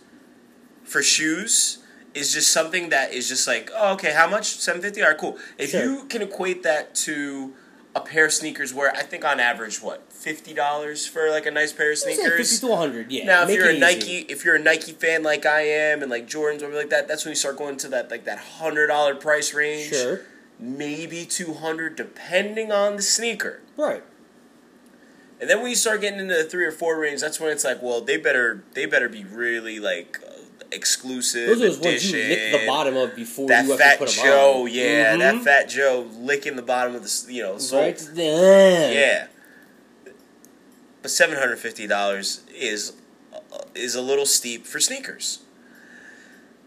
for 0.84 1.02
shoes 1.02 1.78
is 2.12 2.32
just 2.32 2.52
something 2.52 2.90
that 2.90 3.12
is 3.12 3.28
just 3.28 3.46
like, 3.48 3.70
oh, 3.74 3.94
okay, 3.94 4.12
how 4.12 4.28
much? 4.28 4.56
Seven 4.56 4.82
fifty. 4.82 5.02
All 5.02 5.08
right, 5.08 5.18
cool. 5.18 5.38
If 5.58 5.70
Sure. 5.70 5.82
you 5.84 6.04
can 6.04 6.22
equate 6.22 6.62
that 6.62 6.94
to 7.06 7.54
a 7.94 8.00
pair 8.00 8.26
of 8.26 8.32
sneakers, 8.32 8.74
where 8.74 8.90
I 8.94 9.02
think 9.02 9.24
on 9.24 9.40
average, 9.40 9.80
what 9.82 10.12
fifty 10.24 10.54
dollars 10.54 11.06
for 11.06 11.30
like 11.30 11.44
a 11.46 11.50
nice 11.50 11.72
pair 11.72 11.92
of 11.92 11.98
sneakers. 11.98 12.50
fifty 12.50 12.66
to 12.66 12.66
one 12.72 12.78
hundred. 12.78 13.12
Yeah. 13.12 13.24
Now, 13.26 13.42
if 13.42 13.48
make 13.48 13.58
you're 13.58 13.68
a 13.68 13.72
easy. 13.72 13.80
Nike, 13.80 14.18
if 14.30 14.44
you're 14.44 14.54
a 14.56 14.58
Nike 14.58 14.92
fan 14.92 15.22
like 15.22 15.44
I 15.44 15.60
am, 15.62 16.00
and 16.02 16.10
like 16.10 16.26
Jordans 16.28 16.62
or 16.62 16.68
like 16.74 16.90
that, 16.90 17.06
that's 17.06 17.24
when 17.24 17.32
you 17.32 17.36
start 17.36 17.58
going 17.58 17.76
to 17.78 17.88
that 17.88 18.10
like 18.10 18.24
that 18.24 18.38
hundred 18.38 18.86
dollar 18.88 19.14
price 19.14 19.52
range. 19.54 19.90
sure. 19.90 20.22
Maybe 20.58 21.26
two 21.26 21.52
hundred, 21.54 21.96
depending 21.96 22.72
on 22.72 22.96
the 22.96 23.02
sneaker. 23.02 23.60
Right. 23.76 24.02
And 25.40 25.50
then 25.50 25.60
when 25.60 25.68
you 25.70 25.76
start 25.76 26.00
getting 26.00 26.20
into 26.20 26.34
the 26.34 26.44
three 26.44 26.64
or 26.64 26.72
four 26.72 26.98
range, 26.98 27.20
that's 27.20 27.38
when 27.40 27.50
it's 27.50 27.64
like, 27.64 27.82
well, 27.82 28.00
they 28.00 28.16
better 28.16 28.64
they 28.72 28.86
better 28.86 29.08
be 29.08 29.24
really 29.24 29.78
like 29.80 30.18
exclusive. 30.72 31.48
Those 31.48 31.60
are 31.62 31.66
those 31.66 31.80
ones 31.80 32.10
you 32.12 32.18
lick 32.18 32.52
the 32.60 32.66
bottom 32.66 32.96
of 32.96 33.14
before 33.14 33.48
That 33.48 33.64
you 33.64 33.70
have 33.72 33.80
fat 33.80 33.92
to 33.94 33.98
put 33.98 34.08
them 34.10 34.24
Joe, 34.24 34.62
on. 34.62 34.70
yeah, 34.70 35.16
that 35.16 35.34
Mhm. 35.36 35.44
fat 35.44 35.68
Joe 35.68 36.08
licking 36.18 36.56
the 36.56 36.62
bottom 36.62 36.94
of 36.94 37.02
the 37.02 37.32
you 37.32 37.42
know 37.42 37.58
sole. 37.58 37.80
Right. 37.82 38.08
Yeah. 38.14 39.26
But 41.04 41.10
seven 41.10 41.36
hundred 41.36 41.58
fifty 41.58 41.86
dollars 41.86 42.40
is 42.50 42.94
is 43.74 43.94
a 43.94 44.00
little 44.00 44.24
steep 44.24 44.64
for 44.64 44.80
sneakers. 44.80 45.40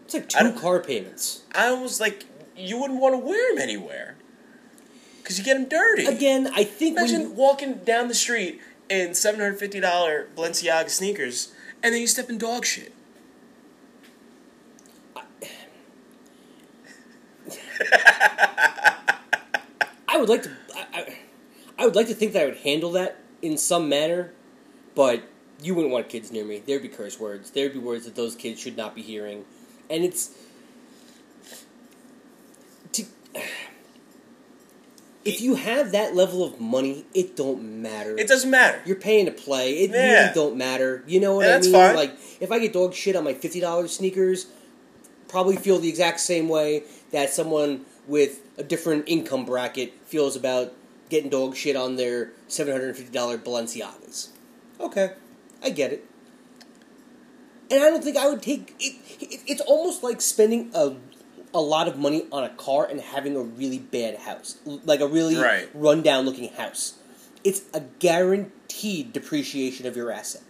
It's 0.04 0.14
like 0.14 0.28
two 0.28 0.52
car 0.52 0.78
payments. 0.78 1.42
I 1.56 1.66
almost 1.66 2.00
like 2.00 2.24
you 2.56 2.78
wouldn't 2.80 3.00
want 3.00 3.14
to 3.14 3.18
wear 3.18 3.52
them 3.52 3.60
anywhere 3.60 4.14
because 5.20 5.40
you 5.40 5.44
get 5.44 5.54
them 5.54 5.68
dirty. 5.68 6.04
Again, 6.06 6.52
I 6.54 6.62
think 6.62 6.94
when 6.94 7.08
Imagine 7.08 7.30
you, 7.30 7.32
walking 7.32 7.78
down 7.78 8.06
the 8.06 8.14
street 8.14 8.60
in 8.88 9.12
seven 9.12 9.40
hundred 9.40 9.58
fifty 9.58 9.80
dollar 9.80 10.28
Balenciaga 10.36 10.88
sneakers, 10.88 11.52
and 11.82 11.92
then 11.92 12.00
you 12.00 12.06
step 12.06 12.30
in 12.30 12.38
dog 12.38 12.64
shit. 12.64 12.92
I 20.06 20.16
would 20.16 20.28
like 20.28 20.44
to, 20.44 20.52
I, 20.76 20.86
I, 20.94 21.18
I 21.76 21.84
would 21.86 21.96
like 21.96 22.06
to 22.06 22.14
think 22.14 22.34
that 22.34 22.42
I 22.42 22.44
would 22.44 22.58
handle 22.58 22.92
that 22.92 23.24
in 23.42 23.56
some 23.58 23.88
manner, 23.88 24.32
but 24.94 25.22
you 25.62 25.74
wouldn't 25.74 25.92
want 25.92 26.08
kids 26.08 26.30
near 26.30 26.44
me. 26.44 26.62
There'd 26.64 26.82
be 26.82 26.88
curse 26.88 27.18
words. 27.18 27.50
There'd 27.50 27.72
be 27.72 27.78
words 27.78 28.04
that 28.04 28.14
those 28.14 28.34
kids 28.34 28.60
should 28.60 28.76
not 28.76 28.94
be 28.94 29.02
hearing, 29.02 29.44
and 29.90 30.04
it's 30.04 30.30
to, 32.92 33.04
if 35.24 35.40
you 35.40 35.56
have 35.56 35.92
that 35.92 36.14
level 36.14 36.42
of 36.44 36.60
money, 36.60 37.04
it 37.14 37.36
don't 37.36 37.82
matter. 37.82 38.16
It 38.18 38.28
doesn't 38.28 38.50
matter. 38.50 38.80
You're 38.86 38.96
paying 38.96 39.26
to 39.26 39.32
play. 39.32 39.74
It 39.80 39.90
Yeah. 39.90 39.96
really 40.22 40.34
don't 40.34 40.56
matter. 40.56 41.02
You 41.06 41.20
know 41.20 41.34
what 41.36 41.44
Yeah, 41.46 41.52
I 41.52 41.54
that's 41.54 41.66
mean? 41.66 41.74
fine. 41.74 41.96
Like 41.96 42.12
if 42.40 42.50
I 42.52 42.58
get 42.58 42.72
dog 42.72 42.94
shit 42.94 43.16
on 43.16 43.24
my 43.24 43.34
fifty 43.34 43.60
dollars 43.60 43.94
sneakers, 43.94 44.46
probably 45.28 45.56
feel 45.56 45.78
the 45.78 45.88
exact 45.88 46.20
same 46.20 46.48
way 46.48 46.84
that 47.10 47.30
someone 47.30 47.84
with 48.06 48.40
a 48.56 48.62
different 48.62 49.04
income 49.06 49.44
bracket 49.44 49.92
feels 50.06 50.34
about 50.36 50.72
getting 51.08 51.30
dog 51.30 51.56
shit 51.56 51.76
on 51.76 51.96
their 51.96 52.32
seven 52.48 52.72
hundred 52.72 52.88
and 52.88 52.96
fifty 52.96 53.12
dollar 53.12 53.38
Balenciagas. 53.38 54.28
Okay, 54.80 55.12
I 55.62 55.70
get 55.70 55.92
it. 55.92 56.04
And 57.70 57.82
I 57.82 57.90
don't 57.90 58.02
think 58.02 58.16
I 58.16 58.28
would 58.28 58.40
take 58.42 58.74
it, 58.80 58.94
it. 59.20 59.40
It's 59.46 59.60
almost 59.60 60.02
like 60.02 60.20
spending 60.20 60.70
a 60.74 60.96
a 61.54 61.60
lot 61.60 61.88
of 61.88 61.98
money 61.98 62.26
on 62.30 62.44
a 62.44 62.50
car 62.50 62.86
and 62.86 63.00
having 63.00 63.34
a 63.36 63.40
really 63.40 63.78
bad 63.78 64.18
house, 64.18 64.58
like 64.66 65.00
a 65.00 65.06
really 65.06 65.36
Right. 65.36 65.68
rundown 65.74 66.24
looking 66.26 66.50
house. 66.52 66.94
It's 67.42 67.62
a 67.72 67.80
guaranteed 67.98 69.12
depreciation 69.12 69.86
of 69.86 69.96
your 69.96 70.10
asset. 70.10 70.42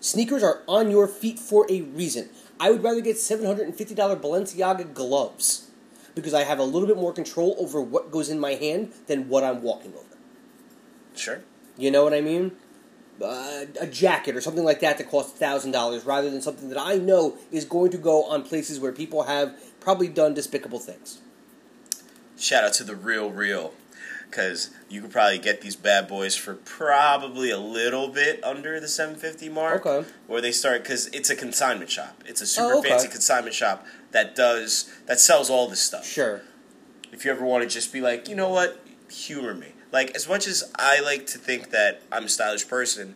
Sneakers 0.00 0.42
are 0.42 0.62
on 0.66 0.90
your 0.90 1.08
feet 1.08 1.38
for 1.38 1.66
a 1.70 1.82
reason. 1.82 2.30
I 2.58 2.70
would 2.70 2.82
rather 2.82 3.00
get 3.00 3.18
seven 3.18 3.46
hundred 3.46 3.66
and 3.66 3.76
fifty 3.76 3.94
dollar 3.94 4.16
Balenciaga 4.16 4.92
gloves 4.94 5.68
because 6.14 6.32
I 6.32 6.44
have 6.44 6.58
a 6.58 6.64
little 6.64 6.88
bit 6.88 6.96
more 6.96 7.12
control 7.12 7.54
over 7.58 7.80
what 7.80 8.10
goes 8.10 8.28
in 8.30 8.38
my 8.40 8.52
hand 8.54 8.92
than 9.06 9.28
what 9.28 9.44
I'm 9.44 9.62
walking 9.62 9.92
over. 9.94 10.05
Sure. 11.16 11.40
You 11.78 11.90
know 11.90 12.04
what 12.04 12.14
I 12.14 12.20
mean? 12.20 12.52
Uh, 13.22 13.64
a 13.80 13.86
jacket 13.86 14.36
or 14.36 14.40
something 14.40 14.64
like 14.64 14.80
that 14.80 14.98
that 14.98 15.10
costs 15.10 15.38
thousand 15.38 15.70
dollars, 15.72 16.04
rather 16.04 16.30
than 16.30 16.42
something 16.42 16.68
that 16.68 16.78
I 16.78 16.96
know 16.96 17.36
is 17.50 17.64
going 17.64 17.90
to 17.92 17.98
go 17.98 18.24
on 18.24 18.42
places 18.42 18.78
where 18.78 18.92
people 18.92 19.22
have 19.24 19.58
probably 19.80 20.08
done 20.08 20.34
despicable 20.34 20.78
things. 20.78 21.20
Shout 22.38 22.64
out 22.64 22.74
to 22.74 22.84
the 22.84 22.94
real 22.94 23.30
real, 23.30 23.72
because 24.30 24.68
you 24.90 25.00
could 25.00 25.10
probably 25.10 25.38
get 25.38 25.62
these 25.62 25.76
bad 25.76 26.06
boys 26.08 26.36
for 26.36 26.54
probably 26.56 27.48
a 27.50 27.56
little 27.58 28.08
bit 28.08 28.44
under 28.44 28.78
the 28.78 28.88
seven 28.88 29.16
fifty 29.16 29.48
mark. 29.48 29.86
Okay. 29.86 30.06
Where 30.26 30.42
they 30.42 30.52
start 30.52 30.82
because 30.82 31.06
it's 31.08 31.30
a 31.30 31.36
consignment 31.36 31.90
shop. 31.90 32.22
It's 32.26 32.42
a 32.42 32.46
super 32.46 32.74
Oh, 32.74 32.78
okay. 32.80 32.90
fancy 32.90 33.08
consignment 33.08 33.54
shop 33.54 33.86
that 34.12 34.36
does 34.36 34.90
that 35.06 35.20
sells 35.20 35.48
all 35.48 35.68
this 35.68 35.80
stuff. 35.80 36.04
Sure. 36.06 36.42
if 37.12 37.24
you 37.24 37.30
ever 37.30 37.46
want 37.46 37.62
to 37.62 37.68
just 37.68 37.94
be 37.94 38.02
like, 38.02 38.28
you 38.28 38.34
know 38.36 38.50
what, 38.50 38.84
humor 39.10 39.54
me. 39.54 39.68
Like 39.96 40.14
as 40.14 40.28
much 40.28 40.46
as 40.46 40.70
I 40.78 41.00
like 41.00 41.26
to 41.28 41.38
think 41.38 41.70
that 41.70 42.02
I'm 42.12 42.24
a 42.24 42.28
stylish 42.28 42.68
person, 42.68 43.14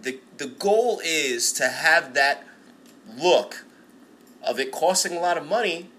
the 0.00 0.20
the 0.36 0.46
goal 0.46 1.00
is 1.04 1.52
to 1.54 1.66
have 1.66 2.14
that 2.14 2.46
look 3.16 3.64
of 4.46 4.60
it 4.60 4.70
costing 4.70 5.16
a 5.16 5.20
lot 5.20 5.36
of 5.36 5.44
money, 5.48 5.90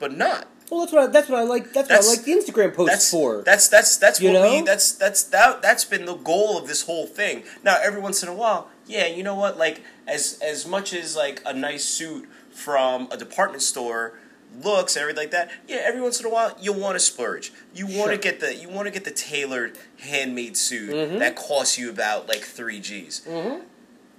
but 0.00 0.10
not. 0.12 0.48
Well, 0.68 0.80
that's 0.80 0.92
what 0.92 1.02
I, 1.04 1.06
that's 1.06 1.28
what 1.28 1.38
I 1.38 1.44
like. 1.44 1.72
That's, 1.72 1.86
That's- 1.86 2.06
what 2.08 2.12
I 2.12 2.16
like 2.16 2.24
the 2.24 2.32
Instagram 2.52 2.74
posts 2.74 2.92
That's 2.92 3.10
for. 3.12 3.42
that's 3.42 3.68
that's 3.68 3.96
that's 3.98 4.20
You 4.20 4.32
what 4.32 4.50
we 4.50 4.62
that's 4.62 4.90
that's 4.90 5.22
that 5.22 5.62
that's 5.62 5.84
been 5.84 6.06
the 6.06 6.16
goal 6.16 6.58
of 6.58 6.66
this 6.66 6.82
whole 6.86 7.06
thing. 7.06 7.44
Now 7.62 7.78
every 7.80 8.00
once 8.00 8.24
in 8.24 8.28
a 8.28 8.34
while, 8.34 8.68
yeah, 8.88 9.06
you 9.06 9.22
know 9.22 9.36
what? 9.36 9.56
Like 9.56 9.82
as 10.08 10.40
as 10.42 10.66
much 10.66 10.92
as 10.92 11.14
like 11.14 11.40
a 11.46 11.54
nice 11.54 11.84
suit 11.84 12.28
from 12.50 13.06
a 13.12 13.16
department 13.16 13.62
store 13.62 14.18
looks 14.62 14.96
and 14.96 15.02
everything 15.02 15.22
like 15.24 15.30
that, 15.30 15.50
yeah, 15.68 15.78
every 15.84 16.00
once 16.00 16.20
in 16.20 16.26
a 16.26 16.28
while 16.28 16.56
you 16.60 16.72
want 16.72 16.94
to 16.96 17.00
splurge. 17.00 17.52
You 17.74 17.86
want 17.86 18.10
to 18.10 18.14
Sure. 18.14 18.16
get 18.18 18.40
the 18.40 18.54
you 18.54 18.68
want 18.68 18.86
to 18.86 18.90
get 18.90 19.04
the 19.04 19.10
tailored 19.10 19.78
handmade 20.00 20.56
suit 20.56 20.90
Mhm. 20.90 21.18
that 21.18 21.36
costs 21.36 21.78
you 21.78 21.88
about 21.90 22.28
like 22.28 22.42
three 22.42 22.80
G's. 22.80 23.22
Mm-hmm. 23.26 23.60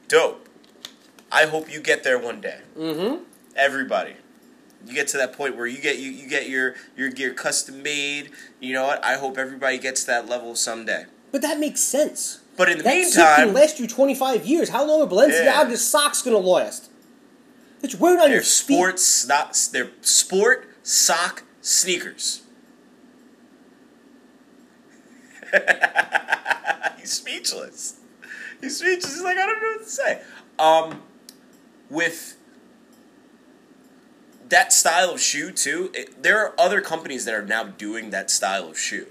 Dope. 0.08 0.48
I 1.32 1.46
hope 1.46 1.72
you 1.72 1.80
get 1.80 2.04
there 2.04 2.20
one 2.20 2.42
day. 2.42 2.60
Mm-hmm. 2.78 3.24
Everybody. 3.56 4.16
You 4.86 4.94
get 4.94 5.08
to 5.10 5.18
that 5.18 5.34
point 5.34 5.56
where 5.56 5.68
you 5.68 5.78
get 5.80 5.98
you, 6.00 6.10
you 6.12 6.28
get 6.28 6.50
your 6.50 6.76
your 6.98 7.10
gear 7.10 7.34
custom 7.34 7.84
made. 7.84 8.32
You 8.60 8.74
know 8.74 8.88
what? 8.88 9.04
I 9.06 9.16
hope 9.18 9.38
everybody 9.38 9.78
gets 9.78 10.04
that 10.06 10.28
level 10.28 10.56
someday. 10.56 11.06
But 11.32 11.42
that 11.44 11.60
makes 11.60 11.82
sense. 11.82 12.40
But 12.58 12.70
in 12.70 12.80
the 12.80 12.84
That 12.84 13.06
suit 13.06 13.14
can 13.24 13.46
meantime, 13.46 13.54
last 13.54 13.80
you 13.80 13.88
25 13.88 14.46
years. 14.46 14.70
How 14.70 14.84
long 14.84 15.02
are 15.02 15.08
Balenciaga's 15.08 15.70
Yeah. 15.72 15.76
socks 15.76 16.22
going 16.22 16.36
to 16.40 16.48
last? 16.50 16.90
That 17.82 17.94
you 17.94 18.00
wear 18.00 18.16
it 18.18 18.22
on 18.22 18.32
your 18.32 18.42
feet. 18.42 18.48
sports 18.48 19.28
not 19.28 19.58
they're 19.72 19.90
sport 20.02 20.68
sock 20.84 21.44
sneakers. 21.62 22.44
He's 27.00 27.12
speechless. 27.12 28.00
He's 28.62 28.78
speechless. 28.78 29.14
He's 29.16 29.24
like, 29.24 29.38
I 29.38 29.46
don't 29.46 29.62
know 29.62 29.68
what 29.78 29.84
to 29.84 29.90
say. 29.90 30.22
Um, 30.60 31.02
with 31.90 32.38
that 34.50 34.72
style 34.72 35.10
of 35.12 35.20
shoe 35.22 35.52
too, 35.52 35.92
it, 35.94 36.22
there 36.24 36.40
are 36.40 36.54
other 36.60 36.82
companies 36.82 37.26
that 37.26 37.34
are 37.34 37.46
now 37.46 37.64
doing 37.64 38.12
that 38.12 38.30
style 38.30 38.70
of 38.70 38.78
shoe. 38.78 39.08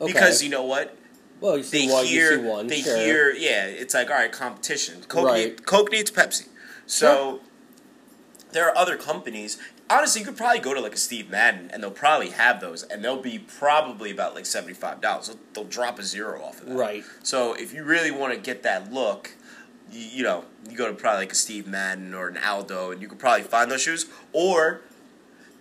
Okay. 0.00 0.12
Because 0.12 0.42
you 0.42 0.50
know 0.50 0.62
what? 0.64 0.96
well, 1.40 1.56
you 1.58 1.62
see 1.64 1.86
They 1.88 1.92
one, 1.92 2.04
hear, 2.06 2.32
you 2.32 2.38
see 2.38 2.44
one. 2.44 2.66
they 2.68 2.80
sure. 2.82 2.96
hear, 2.96 3.30
yeah. 3.32 3.66
It's 3.66 3.92
like 3.94 4.08
all 4.10 4.16
right, 4.16 4.30
competition. 4.32 5.02
Coke, 5.08 5.26
Right. 5.26 5.48
need, 5.50 5.66
Coke 5.66 5.90
needs 5.90 6.10
Pepsi, 6.10 6.48
so 6.86 7.40
there 8.54 8.66
are 8.70 8.76
other 8.76 8.96
companies. 8.96 9.58
Honestly, 9.90 10.20
you 10.22 10.26
could 10.26 10.36
probably 10.38 10.60
go 10.60 10.72
to 10.72 10.80
like 10.80 10.94
a 10.94 10.96
Steve 10.96 11.28
Madden, 11.28 11.70
and 11.72 11.82
they'll 11.82 11.90
probably 11.90 12.30
have 12.30 12.60
those, 12.60 12.82
and 12.84 13.04
they'll 13.04 13.20
be 13.20 13.38
probably 13.38 14.10
about 14.10 14.34
like 14.34 14.46
seventy 14.46 14.72
five 14.72 15.02
dollars. 15.02 15.26
They'll, 15.28 15.38
they'll 15.52 15.64
drop 15.70 15.98
a 15.98 16.02
zero 16.02 16.42
off 16.42 16.60
of 16.62 16.68
that. 16.68 16.74
Right. 16.76 17.04
So 17.22 17.52
if 17.52 17.74
you 17.74 17.84
really 17.84 18.10
want 18.10 18.32
to 18.32 18.40
get 18.40 18.62
that 18.62 18.90
look, 18.92 19.32
you, 19.92 20.00
you 20.00 20.22
know, 20.22 20.44
you 20.70 20.76
go 20.76 20.86
to 20.88 20.94
probably 20.94 21.20
like 21.20 21.32
a 21.32 21.36
Steve 21.36 21.66
Madden 21.66 22.14
or 22.14 22.28
an 22.28 22.38
Aldo, 22.38 22.92
and 22.92 23.02
you 23.02 23.08
could 23.08 23.18
probably 23.18 23.42
find 23.44 23.70
those 23.70 23.82
shoes, 23.82 24.06
or 24.32 24.80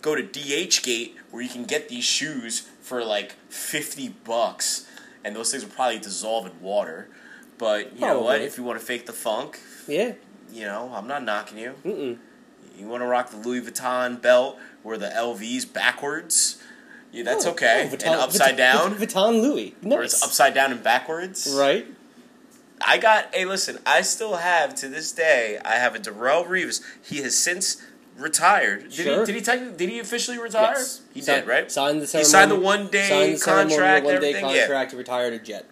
go 0.01 0.15
to 0.15 0.23
DHgate 0.23 1.13
where 1.31 1.41
you 1.43 1.49
can 1.49 1.65
get 1.65 1.89
these 1.89 2.05
shoes 2.05 2.61
for 2.81 3.03
like 3.03 3.33
fifty 3.49 4.07
bucks, 4.09 4.87
and 5.25 5.35
those 5.35 5.51
things 5.51 5.65
will 5.65 5.71
probably 5.71 5.99
dissolve 5.99 6.45
in 6.45 6.61
water. 6.61 7.09
But 7.57 7.93
you 7.95 8.01
know 8.01 8.21
what? 8.21 8.41
If 8.41 8.57
you 8.57 8.63
want 8.63 8.79
to 8.79 8.85
fake 8.85 9.05
the 9.05 9.13
funk, 9.13 9.59
Yeah. 9.87 10.13
you 10.51 10.65
know, 10.65 10.91
I'm 10.93 11.07
not 11.07 11.23
knocking 11.23 11.57
you. 11.57 11.73
Mm-mm. 11.85 12.17
You 12.77 12.87
want 12.87 13.01
to 13.03 13.07
rock 13.07 13.29
the 13.29 13.37
Louis 13.37 13.61
Vuitton 13.61 14.21
belt 14.21 14.57
where 14.81 14.97
the 14.97 15.07
LV's 15.09 15.65
backwards? 15.65 16.61
Yeah, 17.11 17.23
that's 17.23 17.45
Oh, 17.45 17.51
okay. 17.51 17.89
oh, 17.91 17.95
Vuitton- 17.95 18.05
and 18.07 18.15
upside 18.15 18.55
Vuitton- 18.55 18.57
down, 18.57 18.95
Vuitton 18.97 19.41
Louis. 19.41 19.75
Nice. 19.81 19.97
or 19.99 20.03
it's 20.03 20.23
upside 20.23 20.53
down 20.53 20.71
and 20.71 20.81
backwards. 20.83 21.53
Right. 21.57 21.85
I 22.85 22.97
got. 22.97 23.33
Hey, 23.33 23.45
listen. 23.45 23.79
I 23.85 24.01
still 24.01 24.35
have 24.37 24.75
to 24.75 24.87
this 24.89 25.11
day. 25.11 25.57
I 25.63 25.75
have 25.75 25.95
a 25.95 25.99
Darrelle 25.99 26.45
Revis. 26.47 26.81
He 27.01 27.21
has 27.21 27.37
since 27.37 27.81
retired. 28.17 28.83
Did 28.83 28.93
Sure. 28.93 29.19
he? 29.21 29.25
Did 29.27 29.35
he? 29.35 29.41
Technically, 29.41 29.77
did 29.77 29.89
he 29.89 29.99
officially 29.99 30.37
retire? 30.39 30.73
Yes. 30.75 31.01
He 31.13 31.21
Sign- 31.21 31.41
did, 31.41 31.47
right? 31.47 31.71
Signed 31.71 32.01
the 32.01 32.17
He 32.17 32.23
signed 32.25 32.51
the 32.51 32.59
one 32.59 32.87
day 32.87 33.07
signed 33.07 33.35
the 33.37 33.41
contract. 33.45 34.05
One 34.05 34.19
day. 34.19 34.31
Yeah. 34.31 34.41
contract 34.41 34.91
to 34.91 34.97
retire 34.97 35.29
to 35.29 35.39
Jet. 35.39 35.69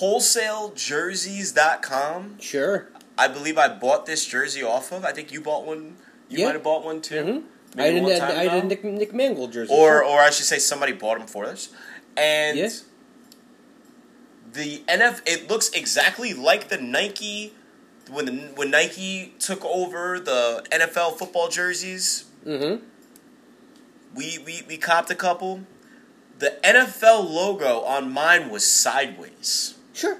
WholesaleJerseys.com. 0.00 2.38
Sure. 2.40 2.88
I 3.18 3.28
believe 3.28 3.58
I 3.58 3.68
bought 3.68 4.06
this 4.06 4.24
jersey 4.24 4.62
off 4.62 4.92
of. 4.92 5.04
I 5.04 5.12
think 5.12 5.32
you 5.32 5.40
bought 5.40 5.66
one. 5.66 5.96
You 6.28 6.38
Yeah. 6.38 6.44
might 6.46 6.54
have 6.54 6.62
bought 6.62 6.84
one 6.84 7.00
too. 7.00 7.14
Mhm. 7.24 7.42
Maybe 7.76 8.00
I 8.00 8.08
didn't. 8.08 8.22
I, 8.22 8.40
I 8.42 8.60
did. 8.60 8.64
Nick, 8.66 8.84
Nick 8.84 9.12
Mangold 9.12 9.52
jersey. 9.52 9.72
or 9.74 10.02
or 10.04 10.20
I 10.20 10.30
should 10.30 10.46
say 10.46 10.58
somebody 10.58 10.92
bought 10.92 11.18
them 11.18 11.26
for 11.28 11.44
us. 11.44 11.68
And 12.16 12.56
Yeah. 12.58 12.68
the 14.52 14.82
NF 14.88 15.20
it 15.26 15.48
looks 15.50 15.68
exactly 15.70 16.32
like 16.34 16.68
the 16.68 16.78
Nike 16.78 17.54
when 18.10 18.24
the, 18.26 18.32
when 18.56 18.70
Nike 18.70 19.34
took 19.38 19.64
over 19.64 20.18
the 20.18 20.64
NFL 20.72 21.18
football 21.18 21.48
jerseys. 21.48 22.24
Mm-hmm. 22.46 22.84
We 24.14 24.38
we 24.46 24.62
we 24.66 24.76
copped 24.78 25.10
a 25.10 25.14
couple. 25.14 25.60
The 26.38 26.56
NFL 26.64 27.28
logo 27.28 27.80
on 27.80 28.10
mine 28.12 28.48
was 28.48 28.64
sideways. 28.64 29.74
Sure. 29.92 30.18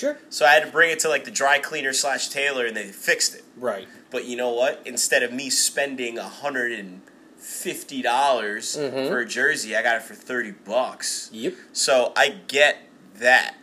Sure. 0.00 0.18
So 0.30 0.46
I 0.46 0.52
had 0.52 0.64
to 0.64 0.70
bring 0.70 0.90
it 0.90 0.98
to 1.00 1.08
like 1.10 1.24
the 1.24 1.30
dry 1.30 1.58
cleaner 1.58 1.92
slash 1.92 2.28
tailor 2.28 2.64
and 2.64 2.74
they 2.76 2.84
fixed 2.86 3.34
it. 3.34 3.44
Right. 3.56 3.86
But 4.10 4.24
you 4.24 4.34
know 4.36 4.48
what? 4.50 4.80
Instead 4.86 5.22
of 5.22 5.30
me 5.32 5.50
spending 5.50 6.16
a 6.16 6.24
hundred 6.28 6.72
and 6.72 7.02
fifty 7.38 8.00
dollars 8.00 8.76
Mhm. 8.76 9.08
for 9.08 9.20
a 9.20 9.26
jersey, 9.26 9.76
I 9.76 9.82
got 9.82 9.96
it 9.96 10.02
for 10.02 10.14
thirty 10.14 10.52
bucks. 10.52 11.28
Yep. 11.32 11.54
So 11.74 12.12
I 12.16 12.28
get 12.48 12.78
that. 13.16 13.56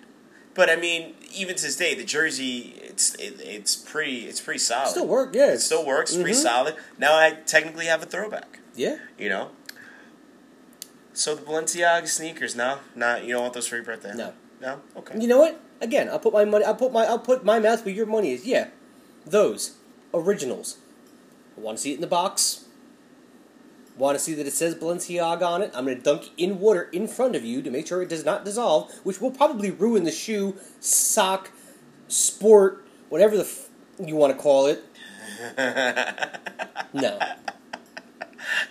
But 0.54 0.70
I 0.70 0.76
mean, 0.76 1.16
even 1.34 1.56
to 1.56 1.64
this 1.64 1.76
day, 1.76 1.96
the 1.96 2.04
jersey 2.04 2.76
it's 2.84 3.16
it, 3.16 3.40
it's 3.42 3.76
pretty 3.76 4.28
it's 4.28 4.40
pretty 4.42 4.60
solid. 4.60 4.90
Still 4.90 5.08
work. 5.08 5.34
Yeah. 5.34 5.54
It 5.54 5.60
still 5.60 5.86
works. 5.86 6.14
Pretty 6.16 6.32
Mhm. 6.32 6.44
solid. 6.44 6.76
Now 7.00 7.16
I 7.18 7.32
technically 7.48 7.86
have 7.86 8.04
a 8.04 8.06
throwback. 8.06 8.60
Yeah. 8.76 8.98
You 9.18 9.30
know. 9.30 9.52
So 11.14 11.34
the 11.34 11.42
Balenciaga 11.42 12.08
sneakers, 12.08 12.56
no, 12.56 12.78
not 12.96 13.24
you 13.24 13.34
don't 13.34 13.42
want 13.42 13.54
those 13.56 13.68
for 13.68 13.76
your 13.76 13.84
birthday? 13.86 14.14
No. 14.14 14.34
No. 14.62 14.82
Okay. 14.98 15.20
You 15.20 15.28
know 15.28 15.40
what? 15.40 15.60
Again, 15.80 16.10
I'll 16.10 16.20
put 16.20 16.34
my 16.34 16.46
money. 16.46 16.66
I'll 16.66 16.76
put 16.76 16.92
my. 16.92 17.06
I'll 17.06 17.20
put 17.20 17.44
my 17.44 17.60
mouth 17.60 17.86
where 17.86 17.94
your 17.94 18.06
money 18.06 18.32
is. 18.32 18.46
Yeah, 18.46 18.68
those 19.26 19.78
originals. 20.14 20.78
I 21.58 21.62
want 21.62 21.78
to 21.78 21.82
see 21.84 21.92
it 21.92 21.96
in 21.96 22.02
the 22.02 22.08
box. 22.08 22.66
Want 23.98 24.16
to 24.16 24.24
see 24.24 24.36
that 24.36 24.46
it 24.46 24.54
says 24.54 24.76
Balenciaga 24.76 25.42
on 25.42 25.64
it? 25.64 25.72
I'm 25.74 25.86
going 25.86 25.98
to 25.98 26.04
dunk 26.04 26.30
in 26.38 26.60
water 26.60 26.84
in 26.92 27.08
front 27.08 27.36
of 27.36 27.44
you 27.44 27.64
to 27.64 27.72
make 27.72 27.88
sure 27.88 28.04
it 28.04 28.10
does 28.10 28.24
not 28.24 28.46
dissolve, 28.46 28.94
which 29.04 29.20
will 29.20 29.32
probably 29.32 29.72
ruin 29.72 30.04
the 30.04 30.12
shoe, 30.12 30.56
sock, 30.80 31.50
sport, 32.08 32.86
whatever 33.10 33.36
the 33.36 33.44
f- 33.44 33.70
you 34.00 34.16
want 34.16 34.38
to 34.38 34.40
call 34.40 34.68
it. 34.68 34.84
No. 36.94 37.20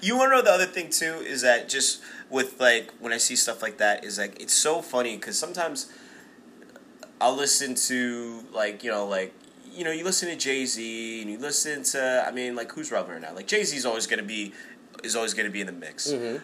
You 0.00 0.16
want 0.16 0.32
to 0.32 0.36
know 0.36 0.42
the 0.42 0.50
other 0.50 0.66
thing 0.66 0.90
too 0.90 1.16
is 1.24 1.42
that 1.42 1.68
just 1.68 2.00
with 2.30 2.58
like 2.60 2.92
when 2.98 3.12
I 3.12 3.18
see 3.18 3.36
stuff 3.36 3.62
like 3.62 3.78
that 3.78 4.04
is 4.04 4.18
like 4.18 4.40
it's 4.40 4.54
so 4.54 4.82
funny 4.82 5.16
because 5.16 5.38
sometimes 5.38 5.92
I'll 7.20 7.34
listen 7.36 7.74
to 7.74 8.44
like 8.52 8.84
you 8.84 8.90
know 8.90 9.06
like 9.06 9.32
you 9.72 9.84
know 9.84 9.90
you 9.90 10.04
listen 10.04 10.28
to 10.28 10.36
Jay 10.36 10.64
Z 10.66 11.22
and 11.22 11.30
you 11.30 11.38
listen 11.38 11.82
to 11.84 12.24
I 12.26 12.30
mean 12.32 12.54
like 12.56 12.72
who's 12.72 12.90
relevant 12.92 13.22
now 13.22 13.34
like 13.34 13.46
Jay 13.46 13.64
Z 13.64 13.76
is 13.76 13.86
always 13.86 14.06
gonna 14.06 14.22
be 14.22 14.52
is 15.04 15.16
always 15.16 15.34
gonna 15.34 15.50
be 15.50 15.60
in 15.60 15.66
the 15.66 15.72
mix. 15.72 16.10
hmm 16.12 16.36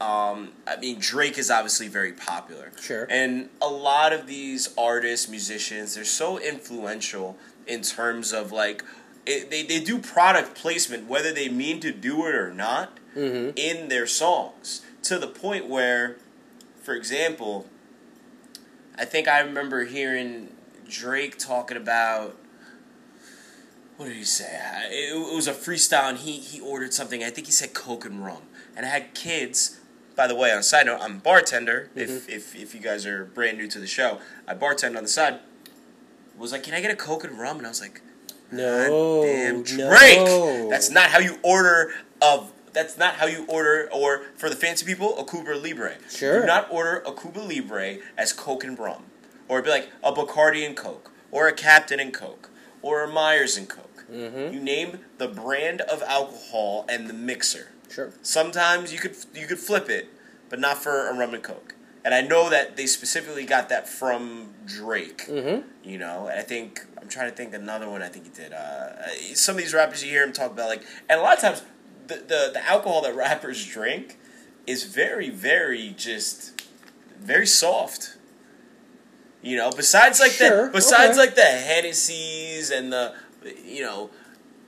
Um, 0.00 0.52
I 0.66 0.76
mean 0.80 0.98
Drake 1.00 1.38
is 1.38 1.50
obviously 1.50 1.88
very 1.88 2.12
popular. 2.12 2.70
Sure. 2.80 3.06
And 3.08 3.48
a 3.62 3.68
lot 3.68 4.12
of 4.12 4.26
these 4.26 4.74
artists, 4.76 5.28
musicians, 5.28 5.94
they're 5.94 6.04
so 6.04 6.38
influential 6.38 7.36
in 7.66 7.82
terms 7.82 8.32
of 8.32 8.52
like 8.52 8.84
it, 9.24 9.50
they 9.50 9.62
they 9.62 9.80
do 9.80 9.98
product 9.98 10.54
placement 10.54 11.08
whether 11.08 11.32
they 11.32 11.48
mean 11.48 11.80
to 11.80 11.90
do 11.92 12.26
it 12.26 12.34
or 12.34 12.52
not 12.52 12.98
hmm 13.14 13.50
in 13.56 13.88
their 13.88 14.06
songs 14.06 14.82
to 15.02 15.18
the 15.18 15.26
point 15.26 15.66
where, 15.68 16.16
for 16.82 16.94
example, 16.94 17.66
I 18.98 19.04
think 19.04 19.28
I 19.28 19.40
remember 19.40 19.84
hearing 19.84 20.54
Drake 20.88 21.38
talking 21.38 21.76
about. 21.76 22.36
What 23.96 24.06
did 24.06 24.16
he 24.16 24.24
say? 24.24 24.60
It, 24.90 25.14
it 25.14 25.34
was 25.34 25.48
a 25.48 25.54
freestyle, 25.54 26.10
and 26.10 26.18
he, 26.18 26.32
he 26.32 26.60
ordered 26.60 26.92
something. 26.92 27.24
I 27.24 27.30
think 27.30 27.46
he 27.46 27.52
said 27.52 27.72
Coke 27.72 28.04
and 28.04 28.24
rum, 28.24 28.42
and 28.76 28.84
I 28.84 28.90
had 28.90 29.14
kids. 29.14 29.80
By 30.14 30.26
the 30.26 30.34
way, 30.34 30.50
on 30.50 30.58
a 30.58 30.62
side 30.62 30.86
note, 30.86 31.00
I'm 31.00 31.16
a 31.16 31.20
bartender. 31.20 31.90
If, 31.94 32.10
mm-hmm. 32.10 32.32
if 32.32 32.54
if 32.54 32.74
you 32.74 32.80
guys 32.80 33.04
are 33.06 33.24
brand 33.24 33.58
new 33.58 33.68
to 33.68 33.78
the 33.78 33.86
show, 33.86 34.18
I 34.46 34.54
bartend 34.54 34.96
on 34.96 35.02
the 35.02 35.08
side. 35.08 35.40
Was 36.38 36.52
like, 36.52 36.62
can 36.62 36.74
I 36.74 36.82
get 36.82 36.90
a 36.90 36.96
Coke 36.96 37.24
and 37.24 37.38
rum? 37.38 37.58
And 37.58 37.66
I 37.66 37.70
was 37.70 37.80
like, 37.80 38.02
No. 38.50 39.22
Damn 39.24 39.58
no. 39.58 39.62
Drake. 39.62 40.70
That's 40.70 40.90
not 40.90 41.10
how 41.10 41.18
you 41.18 41.38
order 41.42 41.92
of. 42.20 42.52
That's 42.76 42.98
not 42.98 43.14
how 43.14 43.24
you 43.26 43.46
order, 43.48 43.88
or 43.90 44.20
for 44.36 44.50
the 44.50 44.54
fancy 44.54 44.84
people, 44.84 45.18
a 45.18 45.24
Cuba 45.24 45.52
Libre. 45.54 45.94
Sure. 46.10 46.40
Do 46.42 46.46
not 46.46 46.68
order 46.70 47.02
a 47.06 47.12
Cuba 47.14 47.40
Libre 47.40 47.96
as 48.18 48.34
Coke 48.34 48.64
and 48.64 48.78
rum, 48.78 49.04
or 49.48 49.62
be 49.62 49.70
like 49.70 49.88
a 50.04 50.12
Bacardi 50.12 50.64
and 50.66 50.76
Coke, 50.76 51.10
or 51.30 51.48
a 51.48 51.54
Captain 51.54 51.98
and 51.98 52.12
Coke, 52.12 52.50
or 52.82 53.02
a 53.02 53.08
Myers 53.08 53.56
and 53.56 53.66
Coke. 53.66 54.04
Mhm. 54.12 54.52
You 54.52 54.60
name 54.60 55.00
the 55.16 55.26
brand 55.26 55.80
of 55.80 56.02
alcohol 56.02 56.84
and 56.86 57.08
the 57.08 57.14
mixer. 57.14 57.68
Sure. 57.90 58.12
Sometimes 58.20 58.92
you 58.92 58.98
could 58.98 59.16
you 59.32 59.46
could 59.46 59.58
flip 59.58 59.88
it, 59.88 60.08
but 60.50 60.60
not 60.60 60.82
for 60.82 61.08
a 61.08 61.14
rum 61.14 61.32
and 61.32 61.42
Coke. 61.42 61.72
And 62.04 62.14
I 62.14 62.20
know 62.20 62.50
that 62.50 62.76
they 62.76 62.86
specifically 62.86 63.46
got 63.46 63.70
that 63.70 63.88
from 63.88 64.52
Drake. 64.66 65.22
hmm 65.22 65.60
You 65.82 65.96
know, 65.98 66.26
and 66.28 66.38
I 66.38 66.42
think 66.42 66.84
I'm 67.00 67.08
trying 67.08 67.30
to 67.30 67.36
think 67.36 67.54
another 67.54 67.88
one. 67.88 68.02
I 68.02 68.08
think 68.08 68.26
he 68.26 68.30
did. 68.42 68.52
Uh, 68.52 69.08
some 69.34 69.56
of 69.56 69.62
these 69.62 69.72
rappers 69.72 70.04
you 70.04 70.10
hear 70.10 70.22
him 70.24 70.32
talk 70.34 70.50
about 70.52 70.68
like, 70.68 70.82
and 71.08 71.18
a 71.18 71.22
lot 71.22 71.34
of 71.36 71.40
times 71.42 71.62
the 72.06 72.16
the, 72.16 72.50
the 72.54 72.68
alcohol 72.68 73.02
that 73.02 73.14
rappers 73.14 73.64
drink 73.66 74.18
is 74.66 74.84
very 74.84 75.30
very 75.30 75.94
just 75.96 76.62
very 77.18 77.46
soft. 77.46 78.16
You 79.42 79.56
know, 79.56 79.70
besides 79.70 80.18
like 80.18 80.32
Sure, 80.32 80.66
the 80.66 80.72
besides 80.72 81.12
okay. 81.12 81.26
like 81.26 81.34
the 81.34 81.42
Hennessy's 81.42 82.70
and 82.70 82.92
the 82.92 83.14
you 83.64 83.82
know 83.82 84.10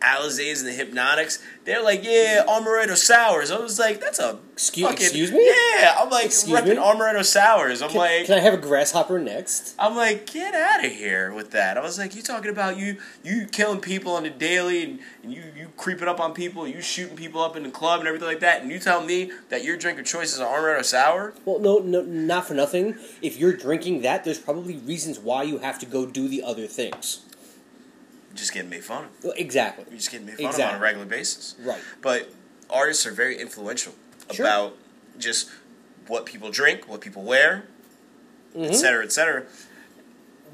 Alizés 0.01 0.65
and 0.65 0.69
the 0.69 0.73
Hpnotiqs. 1.01 1.43
They're 1.65 1.83
like, 1.83 2.03
yeah, 2.05 2.45
Amaretto 2.49 2.97
Sours. 2.97 3.51
I 3.51 3.59
was 3.59 3.79
like, 3.79 4.01
that's 4.01 4.19
a 4.19 4.39
Excuse- 4.55 4.87
fucking, 4.89 5.05
excuse 5.07 5.31
me? 5.33 5.47
Yeah, 5.47 5.97
I'm 5.99 6.09
like 6.11 6.27
Excuse 6.27 6.59
repping 6.59 6.69
me? 6.69 6.77
Amaretto 6.77 7.25
Sours. 7.25 7.83
I'm 7.83 7.91
Can, 7.91 7.99
like, 7.99 8.27
can 8.27 8.37
I 8.39 8.41
have 8.41 8.55
a 8.55 8.59
grasshopper 8.59 9.19
next? 9.19 9.75
I'm 9.79 9.95
like, 9.97 10.27
get 10.33 10.55
out 10.55 10.85
of 10.85 10.91
here 10.93 11.33
with 11.33 11.51
that. 11.53 11.77
I 11.77 11.81
was 11.83 11.99
like, 11.99 12.15
you 12.17 12.23
talking 12.23 12.51
about 12.51 12.77
you 12.79 12.97
you 13.23 13.47
killing 13.47 13.81
people 13.81 14.15
on 14.15 14.23
the 14.23 14.31
daily 14.31 14.83
and, 14.85 14.99
and 15.23 15.33
you 15.33 15.43
you 15.57 15.69
creeping 15.77 16.09
up 16.09 16.21
on 16.21 16.33
people, 16.33 16.67
you 16.67 16.81
shooting 16.81 17.17
people 17.17 17.43
up 17.43 17.55
in 17.57 17.63
the 17.65 17.71
club 17.71 18.01
and 18.01 18.09
everything 18.09 18.29
like 18.29 18.41
that, 18.41 18.63
and 18.63 18.71
you 18.71 18.79
tell 18.79 19.03
me 19.05 19.31
that 19.51 19.63
your 19.65 19.77
drink 19.77 19.99
of 19.99 20.07
choice 20.07 20.33
is 20.33 20.39
an 20.39 20.47
Amaretto 20.47 20.85
Sour? 20.85 21.35
Well, 21.45 21.59
no, 21.59 21.79
no, 21.81 22.03
not 22.03 22.47
for 22.49 22.55
nothing. 22.55 22.97
If 23.21 23.37
you're 23.37 23.53
drinking 23.53 24.03
that, 24.03 24.25
there's 24.25 24.39
probably 24.39 24.77
reasons 24.79 25.19
why 25.19 25.43
you 25.43 25.59
have 25.59 25.79
to 25.81 25.87
go 25.87 26.07
do 26.07 26.29
the 26.29 26.43
other 26.43 26.67
things. 26.67 27.25
Just 28.39 28.53
getting 28.53 28.71
made 28.71 28.85
fun 28.85 29.05
of. 29.05 29.11
Well, 29.25 29.33
Exactly. 29.37 29.85
You're 29.91 29.99
just 29.99 30.11
getting 30.13 30.27
made 30.27 30.37
fun 30.37 30.47
of 30.55 30.61
on 30.61 30.75
a 30.77 30.79
regular 30.79 31.07
basis. 31.07 31.57
Right. 31.61 31.81
But 32.01 32.31
artists 32.71 33.05
are 33.07 33.11
very 33.11 33.37
influential 33.41 33.95
Sure. 34.33 34.47
about 34.47 34.77
just 35.19 35.49
what 36.07 36.25
people 36.25 36.51
drink, 36.51 36.87
what 36.89 37.01
people 37.01 37.23
wear, 37.25 37.65
Mhm. 38.55 38.71
et 38.71 38.75
cetera, 38.75 39.05
et 39.05 39.13
cetera. 39.13 39.45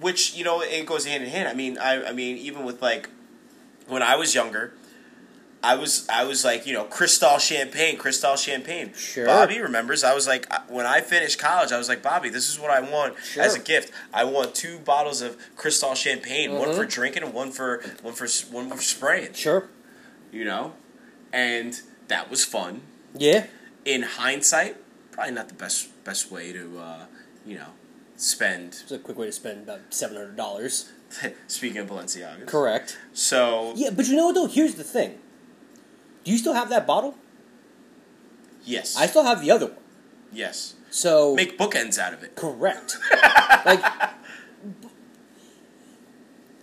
Which 0.01 0.35
you 0.35 0.45
know 0.45 0.61
it 0.62 0.87
goes 0.87 1.05
hand 1.05 1.22
in 1.22 1.28
hand. 1.30 1.47
I 1.49 1.55
mean, 1.55 1.76
I 1.78 2.07
I 2.09 2.12
mean 2.12 2.37
even 2.39 2.64
with 2.64 2.80
like 2.82 3.09
when 3.87 4.03
I 4.03 4.16
was 4.16 4.35
younger, 4.35 4.72
I 5.65 5.77
was 5.77 6.07
I 6.11 6.25
was 6.25 6.45
like 6.45 6.67
you 6.67 6.75
know 6.75 6.85
Cristal 6.85 7.39
champagne, 7.39 7.97
Cristal 7.97 8.37
champagne. 8.37 8.93
Sure. 8.95 9.25
Bobby 9.27 9.59
remembers. 9.61 10.05
I 10.05 10.15
was 10.15 10.27
like 10.27 10.47
when 10.71 10.85
I 10.87 11.01
finished 11.01 11.39
college, 11.39 11.73
I 11.73 11.79
was 11.79 11.89
like 11.89 12.03
Bobby, 12.03 12.29
this 12.29 12.49
is 12.51 12.61
what 12.61 12.71
I 12.71 12.81
want 12.81 13.15
as 13.39 13.55
a 13.57 13.59
gift. 13.59 13.91
I 14.12 14.25
want 14.25 14.55
two 14.55 14.79
bottles 14.79 15.23
of 15.23 15.37
Cristal 15.57 15.95
champagne, 15.95 16.53
one 16.55 16.69
Mhm. 16.69 16.77
for 16.77 16.85
drinking 16.85 17.23
and 17.23 17.33
one 17.33 17.51
for 17.51 17.83
one 18.03 18.12
for 18.15 18.29
one 18.51 18.69
for 18.71 18.83
spraying. 18.83 19.33
Sure. 19.33 19.69
You 20.31 20.45
know, 20.45 20.75
and 21.33 21.81
that 22.09 22.31
was 22.31 22.45
fun. 22.45 22.83
Yeah. 23.17 23.47
In 23.85 24.03
hindsight, 24.03 24.77
probably 25.12 25.33
not 25.33 25.49
the 25.49 25.55
best 25.55 25.89
best 26.05 26.31
way 26.31 26.53
to 26.53 26.79
uh, 26.79 27.07
you 27.47 27.57
know 27.57 27.69
spend. 28.17 28.69
It's 28.83 28.93
a 28.93 28.99
quick 28.99 29.17
way 29.19 29.27
to 29.27 29.33
spend 29.33 29.62
about 29.65 29.81
seven 29.91 30.17
hundred 30.17 30.37
dollars. 30.37 30.91
Speaking 31.47 31.79
of 31.79 31.89
Balenciaga, 31.89 32.47
Correct. 32.47 32.99
so 33.12 33.73
Yeah, 33.77 33.91
but 33.91 34.07
you 34.09 34.17
know 34.17 34.27
what 34.27 34.35
though? 34.35 34.47
Here's 34.47 34.75
the 34.75 34.85
thing. 34.85 35.21
Do 36.25 36.33
you 36.33 36.39
still 36.39 36.55
have 36.55 36.68
that 36.70 36.87
bottle? 36.87 37.14
yes, 38.64 38.97
I 38.97 39.07
still 39.07 39.25
have 39.25 39.43
the 39.43 39.51
other 39.51 39.66
one. 39.66 39.77
yes, 40.33 40.75
So 40.91 41.35
make 41.35 41.59
bookends 41.59 41.99
out 41.99 42.14
of 42.14 42.22
it. 42.25 42.35
correct. 42.35 42.97
like 43.66 43.85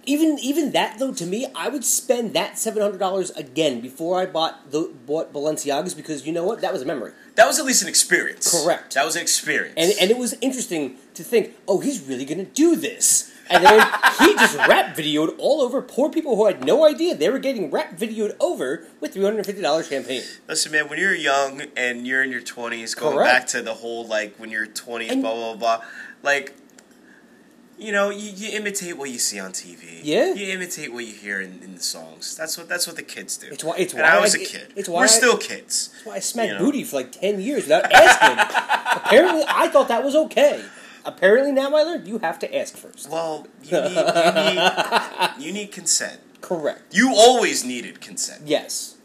even 0.06 0.40
even 0.42 0.72
that 0.72 0.98
though 0.98 1.14
to 1.14 1.26
me, 1.28 1.46
I 1.56 1.70
would 1.70 1.86
spend 1.86 2.34
that 2.34 2.58
seven 2.58 2.82
hundred 2.82 2.98
dollars 2.98 3.30
again 3.32 3.82
before 3.82 4.20
I 4.20 4.26
bought 4.26 4.72
the 4.72 4.92
bought 5.06 5.32
Balenciagas 5.32 5.96
because 5.96 6.26
you 6.26 6.34
know 6.34 6.44
what? 6.44 6.62
That 6.62 6.74
was 6.74 6.82
a 6.82 6.86
memory. 6.86 7.12
That 7.36 7.46
was 7.46 7.60
at 7.60 7.66
least 7.66 7.84
an 7.84 7.88
experience. 7.88 8.50
Correct. 8.64 8.96
That 8.96 9.06
was 9.06 9.16
an 9.16 9.22
experience. 9.22 9.76
And 9.78 9.94
and 10.02 10.10
it 10.10 10.18
was 10.18 10.34
interesting 10.42 10.96
to 11.14 11.24
think, 11.24 11.56
oh, 11.68 11.80
he's 11.82 12.02
really 12.02 12.26
gonna 12.26 12.46
do 12.46 12.76
this. 12.76 13.32
And 13.52 13.64
then 13.64 13.80
he 14.20 14.34
just 14.36 14.56
rap 14.58 14.96
videoed 14.96 15.36
all 15.38 15.62
over 15.62 15.82
poor 15.82 16.10
people 16.10 16.36
who 16.36 16.46
had 16.46 16.64
no 16.66 16.86
idea 16.86 17.16
they 17.16 17.30
were 17.30 17.40
getting 17.40 17.70
rap 17.70 17.98
videoed 17.98 18.36
over 18.40 18.88
with 19.00 19.14
three 19.14 19.24
hundred 19.24 19.46
fifty 19.46 19.62
dollars 19.62 19.88
champagne. 19.90 20.22
Listen, 20.48 20.72
man, 20.72 20.88
when 20.90 21.00
you're 21.00 21.14
young 21.16 21.64
and 21.76 22.08
you're 22.08 22.24
in 22.24 22.32
your 22.32 22.42
20s, 22.42 22.96
going 22.98 23.16
Correct. 23.18 23.30
back 23.40 23.48
to 23.48 23.62
the 23.62 23.74
whole, 23.76 24.06
like, 24.08 24.36
when 24.38 24.50
you're 24.50 24.68
20s, 24.68 25.10
And- 25.12 25.22
blah, 25.22 25.34
blah, 25.34 25.56
blah, 25.56 25.82
like, 26.24 26.56
you 27.78 27.92
know, 27.92 28.10
you, 28.12 28.30
you 28.36 28.56
imitate 28.56 28.96
what 28.96 29.10
you 29.10 29.18
see 29.18 29.40
on 29.40 29.52
TV. 29.54 30.02
Yeah. 30.04 30.34
You 30.36 30.54
imitate 30.54 30.94
what 30.94 31.04
you 31.04 31.14
hear 31.14 31.42
in, 31.42 31.60
in 31.64 31.74
the 31.74 31.82
songs. 31.82 32.36
That's 32.38 32.56
what 32.56 32.70
that's 32.70 32.86
what 32.86 32.96
the 32.96 33.02
kids 33.02 33.38
do. 33.38 33.48
It's 33.52 33.64
why- 33.64 33.76
it's 33.78 33.94
and 33.94 34.04
why 34.04 34.10
I 34.10 34.20
was 34.22 34.36
I- 34.36 34.40
a 34.40 34.46
kid. 34.46 34.74
it's 34.76 34.88
why 34.88 35.00
We're 35.00 35.04
I- 35.06 35.08
still 35.08 35.36
kids. 35.38 35.90
That's 35.92 36.06
why 36.06 36.16
I 36.16 36.20
smacked 36.20 36.48
You 36.50 36.54
know. 36.60 36.66
booty 36.66 36.84
for 36.84 36.98
like 36.98 37.12
ten 37.12 37.42
years 37.42 37.64
without 37.64 37.92
asking. 37.92 38.38
Apparently, 39.06 39.44
I 39.48 39.68
thought 39.70 39.88
that 39.88 40.04
was 40.04 40.16
okay. 40.16 40.64
Apparently, 41.06 41.52
now 41.52 41.76
I 41.76 41.84
learned 41.84 42.08
you 42.08 42.20
have 42.20 42.38
to 42.40 42.56
ask 42.56 42.76
first. 42.78 43.10
Well, 43.10 43.48
you 43.64 43.72
need, 43.82 43.90
you 43.90 44.34
need, 44.44 45.46
you 45.48 45.54
need 45.54 45.72
consent. 45.72 46.20
Correct. 46.42 46.82
You 46.94 47.14
always 47.16 47.64
needed 47.66 48.02
consent. 48.02 48.44
Yes. 48.46 48.96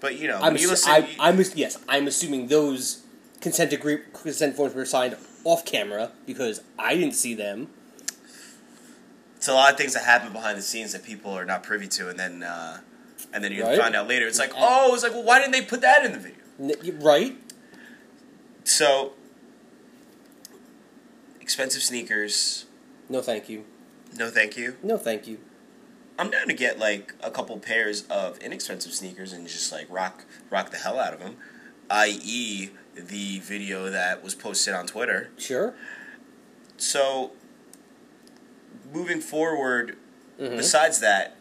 But, 0.00 0.18
you 0.18 0.28
know, 0.28 0.38
I'm, 0.40 0.54
when 0.54 0.62
you 0.62 0.68
listen... 0.68 0.90
I, 0.92 1.08
I'm 1.20 1.38
ass- 1.40 1.54
yes. 1.56 1.78
I'm 1.88 2.06
assuming 2.06 2.48
those 2.48 3.02
consent 3.40 3.72
agree 3.72 3.98
consent 4.12 4.56
forms 4.56 4.74
were 4.74 4.84
signed 4.84 5.16
off 5.44 5.64
camera 5.64 6.12
because 6.26 6.60
I 6.78 6.94
didn't 6.96 7.14
see 7.14 7.34
them. 7.34 7.68
it's 9.36 9.48
a 9.48 9.54
lot 9.54 9.72
of 9.72 9.78
things 9.78 9.94
that 9.94 10.04
happen 10.04 10.32
behind 10.32 10.58
the 10.58 10.62
scenes 10.62 10.92
that 10.92 11.02
people 11.04 11.32
are 11.32 11.44
not 11.44 11.62
privy 11.62 11.88
to, 11.88 12.08
and 12.08 12.18
then 12.18 12.42
uh, 12.42 12.78
and 13.32 13.42
then 13.42 13.50
you 13.52 13.62
Right. 13.64 13.78
find 13.78 13.96
out 13.96 14.06
later. 14.08 14.26
It's 14.26 14.38
like, 14.38 14.52
oh, 14.56 14.92
it's 14.94 15.02
like, 15.02 15.12
well, 15.12 15.24
why 15.24 15.38
didn't 15.40 15.52
they 15.52 15.62
put 15.62 15.80
that 15.80 16.04
in 16.04 16.12
the 16.12 16.18
video? 16.18 16.38
N- 16.60 17.00
Right. 17.00 17.36
So, 18.64 19.12
expensive 21.52 21.82
sneakers. 21.82 22.64
No, 23.10 23.20
thank 23.20 23.46
you. 23.50 23.64
No, 24.16 24.30
thank 24.30 24.56
you. 24.56 24.74
No, 24.82 24.96
thank 24.96 25.26
you. 25.26 25.38
I'm 26.18 26.30
down 26.30 26.46
to 26.48 26.54
get 26.54 26.78
like 26.78 27.12
a 27.22 27.30
couple 27.30 27.58
pairs 27.58 28.04
of 28.08 28.38
inexpensive 28.38 28.94
sneakers 28.94 29.34
and 29.34 29.46
just 29.46 29.70
like 29.70 29.86
rock 29.90 30.24
rock 30.48 30.70
the 30.70 30.78
hell 30.78 30.98
out 30.98 31.12
of 31.12 31.20
them. 31.20 31.36
I.e., 31.90 32.70
the 32.94 33.40
video 33.40 33.90
that 33.90 34.24
was 34.24 34.34
posted 34.34 34.72
on 34.72 34.86
Twitter. 34.86 35.30
Sure. 35.36 35.74
So, 36.78 37.32
moving 38.90 39.20
forward, 39.20 39.98
Mhm. 40.40 40.56
besides 40.56 41.00
that, 41.00 41.36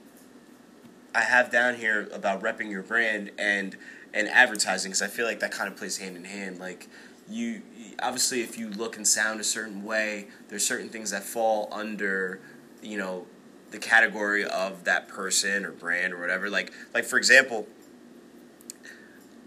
I 1.16 1.22
have 1.22 1.52
down 1.52 1.76
here 1.76 2.10
about 2.12 2.42
repping 2.42 2.70
your 2.70 2.84
brand 2.84 3.32
and 3.38 3.78
and 4.14 4.28
advertising 4.28 4.92
because 4.92 5.02
I 5.02 5.08
feel 5.08 5.26
like 5.26 5.40
that 5.40 5.54
kind 5.54 5.72
of 5.72 5.78
plays 5.78 6.00
hand 6.00 6.18
in 6.18 6.26
hand. 6.26 6.60
Like 6.60 6.88
you, 7.30 7.62
obviously, 8.02 8.42
if 8.42 8.58
you 8.58 8.70
look 8.70 8.98
and 8.98 9.08
sound 9.08 9.40
a 9.40 9.44
certain 9.44 9.84
way, 9.84 10.28
there's 10.50 10.66
certain 10.66 10.90
things 10.90 11.12
that 11.12 11.24
fall 11.24 11.70
under, 11.72 12.40
you 12.82 12.98
know, 12.98 13.26
the 13.72 13.78
category 13.80 14.44
of 14.44 14.84
that 14.84 15.08
person 15.08 15.64
or 15.66 15.72
brand 15.72 16.14
or 16.14 16.20
whatever. 16.20 16.50
Like 16.50 16.72
like 16.94 17.06
for 17.06 17.18
example, 17.18 17.68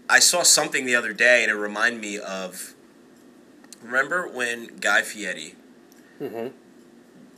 I 0.09 0.19
saw 0.19 0.43
something 0.43 0.85
the 0.85 0.95
other 0.95 1.13
day 1.13 1.43
and 1.43 1.51
it 1.51 1.55
reminded 1.55 2.01
me 2.01 2.17
of. 2.19 2.73
Remember 3.83 4.27
when 4.27 4.77
Guy 4.79 5.03
Fieri 5.03 5.53
Mm-hmm. 6.19 6.47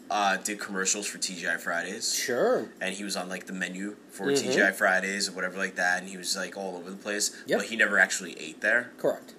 uh, 0.10 0.38
did 0.38 0.60
commercials 0.60 1.06
for 1.08 1.18
TGI 1.18 1.60
Fridays? 1.60 2.14
Sure. 2.14 2.70
and 2.80 2.94
he 2.96 3.04
was 3.04 3.18
on 3.18 3.28
like 3.28 3.48
the 3.48 3.54
menu 3.54 3.98
for 4.10 4.28
Mhm. 4.28 4.38
TGI 4.54 4.72
Fridays 4.74 5.28
or 5.28 5.34
whatever 5.34 5.58
like 5.58 5.76
that, 5.76 6.00
and 6.00 6.08
he 6.10 6.16
was 6.16 6.38
like 6.38 6.56
all 6.56 6.78
over 6.78 6.90
the 6.90 6.96
place. 6.96 7.32
Yep. 7.48 7.60
But 7.60 7.68
he 7.68 7.76
never 7.76 8.00
actually 8.00 8.40
ate 8.40 8.62
there. 8.62 8.92
Correct. 8.98 9.34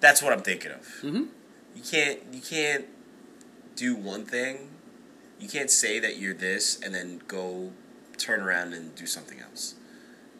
That's 0.00 0.22
what 0.22 0.32
I'm 0.32 0.42
thinking 0.42 0.72
of. 0.72 0.86
Mhm. 1.02 1.28
You 1.74 1.82
can't 1.82 2.20
you 2.32 2.40
can't 2.40 2.86
do 3.74 3.94
one 3.96 4.24
thing. 4.24 4.70
You 5.40 5.48
can't 5.48 5.70
say 5.70 5.98
that 6.00 6.16
you're 6.18 6.34
this 6.34 6.78
and 6.80 6.94
then 6.94 7.20
go 7.28 7.72
turn 8.16 8.40
around 8.40 8.72
and 8.72 8.94
do 8.94 9.06
something 9.06 9.40
else, 9.40 9.74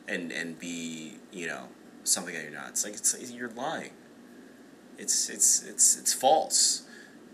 and 0.08 0.32
and 0.32 0.58
be 0.58 1.18
you 1.32 1.46
know 1.46 1.68
something 2.04 2.34
that 2.34 2.42
you're 2.42 2.52
not. 2.52 2.70
It's 2.70 2.84
like 2.84 2.94
it's 2.94 3.30
you're 3.30 3.50
lying. 3.50 3.90
It's 4.98 5.28
it's 5.28 5.62
it's 5.62 5.96
it's 5.96 6.12
false. 6.12 6.82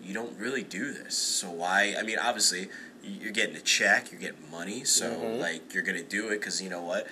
You 0.03 0.15
don't 0.15 0.37
really 0.39 0.65
do 0.65 0.93
this. 0.93 1.17
So 1.17 1.51
why? 1.51 1.95
I 1.97 2.03
mean, 2.03 2.19
obviously, 2.19 2.69
you're 3.05 3.31
getting 3.31 3.55
a 3.55 3.61
check, 3.61 4.11
you're 4.11 4.21
getting 4.21 4.51
money, 4.51 4.83
so 4.85 5.11
Mhm. 5.15 5.39
like 5.41 5.73
you're 5.73 5.85
gonna 5.85 6.03
do 6.03 6.29
it 6.29 6.41
because 6.41 6.61
you 6.61 6.69
know 6.71 6.83
what? 6.83 7.07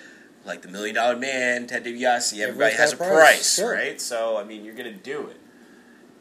Like 0.45 0.61
the 0.63 0.69
Million 0.69 0.95
Dollar 0.95 1.17
Man, 1.17 1.67
Ted 1.67 1.85
DiBiase, 1.85 2.39
everybody 2.39 2.73
Everybody's 2.73 2.77
has 2.77 2.93
a 2.93 2.95
a 2.95 2.97
price, 2.97 3.11
price, 3.13 3.55
sure. 3.55 3.73
right? 3.73 4.01
So 4.01 4.37
I 4.37 4.43
mean, 4.43 4.65
you're 4.65 4.75
gonna 4.75 4.91
do 4.91 5.27
it. 5.27 5.37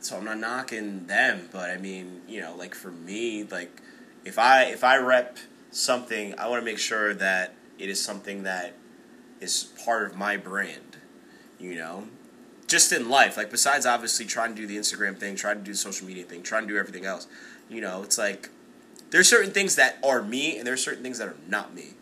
So 0.01 0.17
I'm 0.17 0.25
not 0.25 0.39
knocking 0.39 1.07
them, 1.07 1.49
but 1.53 1.71
I 1.71 1.77
mean, 1.77 2.23
you 2.27 2.41
know, 2.41 2.55
like 2.57 2.75
for 2.75 2.91
me, 2.91 3.45
like 3.45 3.81
if 4.25 4.39
I 4.39 4.65
if 4.65 4.85
I 4.85 4.99
rep 4.99 5.39
something, 5.71 6.39
I 6.39 6.49
want 6.49 6.61
to 6.61 6.65
make 6.65 6.79
sure 6.79 7.15
that 7.15 7.55
it 7.79 7.89
is 7.89 8.03
something 8.03 8.43
that 8.43 8.75
is 9.41 9.65
part 9.85 10.11
of 10.11 10.17
my 10.17 10.37
brand. 10.37 10.97
You 11.59 11.75
know, 11.75 12.05
just 12.67 12.93
in 12.93 13.11
life, 13.11 13.37
like 13.37 13.51
besides 13.51 13.85
obviously 13.85 14.25
trying 14.27 14.55
to 14.55 14.61
do 14.61 14.67
the 14.67 14.77
Instagram 14.77 15.19
thing, 15.19 15.37
trying 15.37 15.59
to 15.59 15.65
do 15.65 15.73
the 15.73 15.77
social 15.77 16.07
media 16.07 16.25
thing, 16.25 16.43
trying 16.43 16.63
to 16.63 16.69
do 16.69 16.79
everything 16.79 17.05
else. 17.05 17.27
You 17.69 17.81
know, 17.81 18.03
it's 18.03 18.17
like 18.17 18.49
there's 19.11 19.29
certain 19.29 19.51
things 19.51 19.77
that 19.77 19.99
are 20.03 20.23
me, 20.23 20.57
and 20.59 20.67
there's 20.67 20.83
certain 20.83 21.03
things 21.03 21.19
that 21.19 21.29
are 21.29 21.37
not 21.49 21.75
me. 21.75 21.95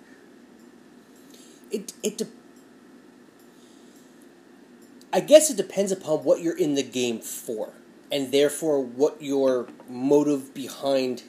It 1.71 1.93
it. 2.03 2.19
De- 2.19 2.27
I 5.13 5.21
guess 5.21 5.51
it 5.51 5.57
depends 5.57 5.91
upon 5.91 6.19
what 6.25 6.41
you're 6.43 6.57
in 6.57 6.75
the 6.75 6.83
game 6.83 7.21
for, 7.21 7.73
and 8.13 8.31
therefore 8.31 8.81
what 8.83 9.23
your 9.23 9.69
motive 9.89 10.53
behind 10.53 11.23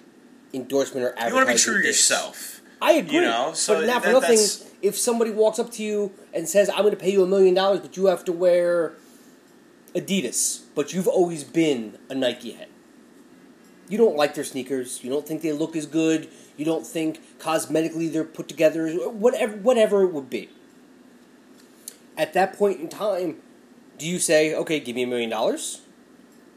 endorsement 0.53 1.05
or 1.05 1.09
advertising. 1.11 1.29
You 1.29 1.35
want 1.35 1.47
to 1.47 1.53
be 1.53 1.59
true 1.59 1.81
to 1.81 1.87
yourself. 1.87 2.61
I 2.81 2.93
agree. 2.93 3.15
You 3.15 3.21
know, 3.21 3.51
so 3.53 3.75
but 3.79 3.87
not 3.87 4.03
for 4.03 4.09
that- 4.19 4.21
nothing. 4.21 4.39
If 4.81 4.97
somebody 4.97 5.31
walks 5.31 5.59
up 5.59 5.71
to 5.73 5.83
you 5.83 6.11
and 6.33 6.47
says, 6.47 6.69
"I'm 6.69 6.79
going 6.83 6.91
to 6.91 6.97
pay 6.97 7.11
you 7.11 7.23
a 7.23 7.27
million 7.27 7.53
dollars, 7.53 7.79
but 7.81 7.97
you 7.97 8.05
have 8.05 8.23
to 8.25 8.31
wear 8.31 8.93
Adidas," 9.93 10.61
but 10.75 10.93
you've 10.93 11.07
always 11.07 11.43
been 11.43 11.97
a 12.09 12.15
Nike 12.15 12.51
head, 12.51 12.69
you 13.89 13.97
don't 13.97 14.15
like 14.15 14.35
their 14.35 14.45
sneakers. 14.45 15.03
You 15.03 15.09
don't 15.09 15.27
think 15.27 15.41
they 15.41 15.51
look 15.51 15.75
as 15.75 15.85
good. 15.85 16.29
You 16.59 16.65
don't 16.65 16.85
think 16.85 17.21
cosmetically 17.39 18.11
they're 18.11 18.25
put 18.25 18.49
together. 18.49 18.89
Whatever, 19.09 19.55
whatever 19.55 20.03
it 20.03 20.11
would 20.11 20.29
be. 20.29 20.49
At 22.17 22.33
that 22.33 22.57
point 22.57 22.81
in 22.81 22.89
time, 22.89 23.37
do 23.97 24.05
you 24.05 24.19
say, 24.19 24.53
"Okay, 24.53 24.81
give 24.81 24.93
me 24.97 25.03
a 25.03 25.07
million 25.07 25.29
dollars," 25.29 25.83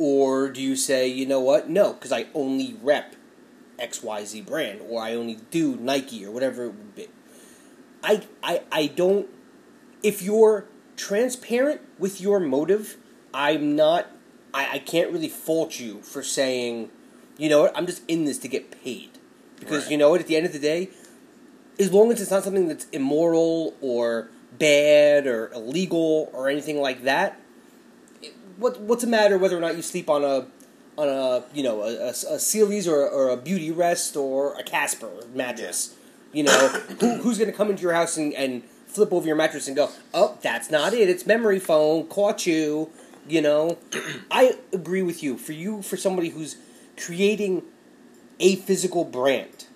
or 0.00 0.48
do 0.48 0.60
you 0.60 0.74
say, 0.74 1.06
"You 1.06 1.24
know 1.24 1.38
what? 1.38 1.70
No, 1.70 1.92
because 1.92 2.10
I 2.10 2.26
only 2.34 2.74
rep 2.82 3.14
X 3.78 4.02
Y 4.02 4.24
Z 4.24 4.40
brand, 4.40 4.80
or 4.88 5.00
I 5.00 5.14
only 5.14 5.38
do 5.52 5.76
Nike, 5.76 6.26
or 6.26 6.32
whatever 6.32 6.64
it 6.64 6.74
would 6.74 6.96
be." 6.96 7.06
I, 8.02 8.22
I, 8.42 8.62
I 8.72 8.86
don't. 8.88 9.28
If 10.02 10.20
you're 10.20 10.64
transparent 10.96 11.80
with 12.00 12.20
your 12.20 12.40
motive, 12.40 12.96
I'm 13.32 13.76
not. 13.76 14.08
I, 14.52 14.68
I 14.72 14.78
can't 14.80 15.12
really 15.12 15.28
fault 15.28 15.78
you 15.78 16.02
for 16.02 16.24
saying, 16.24 16.90
you 17.38 17.48
know 17.48 17.62
what, 17.62 17.76
I'm 17.78 17.86
just 17.86 18.02
in 18.08 18.24
this 18.24 18.38
to 18.38 18.48
get 18.48 18.82
paid. 18.82 19.11
Because 19.64 19.84
Right. 19.84 19.92
you 19.92 19.98
know 19.98 20.10
what, 20.10 20.20
at 20.20 20.26
the 20.26 20.36
end 20.36 20.46
of 20.46 20.52
the 20.52 20.58
day, 20.58 20.90
as 21.78 21.92
long 21.92 22.12
as 22.12 22.20
it's 22.20 22.30
not 22.30 22.44
something 22.44 22.68
that's 22.68 22.86
immoral 22.92 23.74
or 23.80 24.28
bad 24.58 25.26
or 25.26 25.50
illegal 25.52 26.30
or 26.32 26.48
anything 26.48 26.80
like 26.80 27.04
that, 27.04 27.38
it- 28.22 28.34
what 28.58 28.80
what's 28.80 29.02
the 29.02 29.08
matter 29.08 29.38
whether 29.38 29.56
or 29.56 29.60
not 29.60 29.76
you 29.76 29.82
sleep 29.82 30.10
on 30.10 30.22
a 30.24 30.46
on 30.98 31.08
a 31.08 31.44
you 31.54 31.62
know 31.62 31.82
a, 31.82 31.94
a, 31.96 32.08
a 32.10 32.38
Sealy's 32.38 32.86
or, 32.86 33.08
or 33.08 33.30
a 33.30 33.36
Beauty 33.36 33.70
Rest 33.70 34.16
or 34.16 34.54
a 34.58 34.62
Casper 34.62 35.10
mattress? 35.34 35.94
You 36.32 36.44
know 36.44 36.68
who, 37.00 37.16
who's 37.16 37.38
going 37.38 37.50
to 37.50 37.56
come 37.56 37.70
into 37.70 37.82
your 37.82 37.94
house 37.94 38.16
and, 38.16 38.32
and 38.34 38.62
flip 38.86 39.12
over 39.12 39.26
your 39.26 39.36
mattress 39.36 39.66
and 39.68 39.74
go, 39.76 39.88
oh, 40.12 40.36
that's 40.42 40.70
not 40.70 40.92
it. 40.92 41.08
It's 41.08 41.24
memory 41.26 41.58
foam. 41.58 42.06
Caught 42.08 42.46
you. 42.46 42.90
You 43.26 43.40
know, 43.40 43.78
I 44.30 44.56
agree 44.72 45.00
with 45.02 45.22
you. 45.22 45.38
For 45.38 45.52
you, 45.52 45.80
for 45.80 45.96
somebody 45.96 46.28
who's 46.28 46.56
creating 47.02 47.62
a 48.40 48.56
physical 48.56 49.04
brand, 49.04 49.66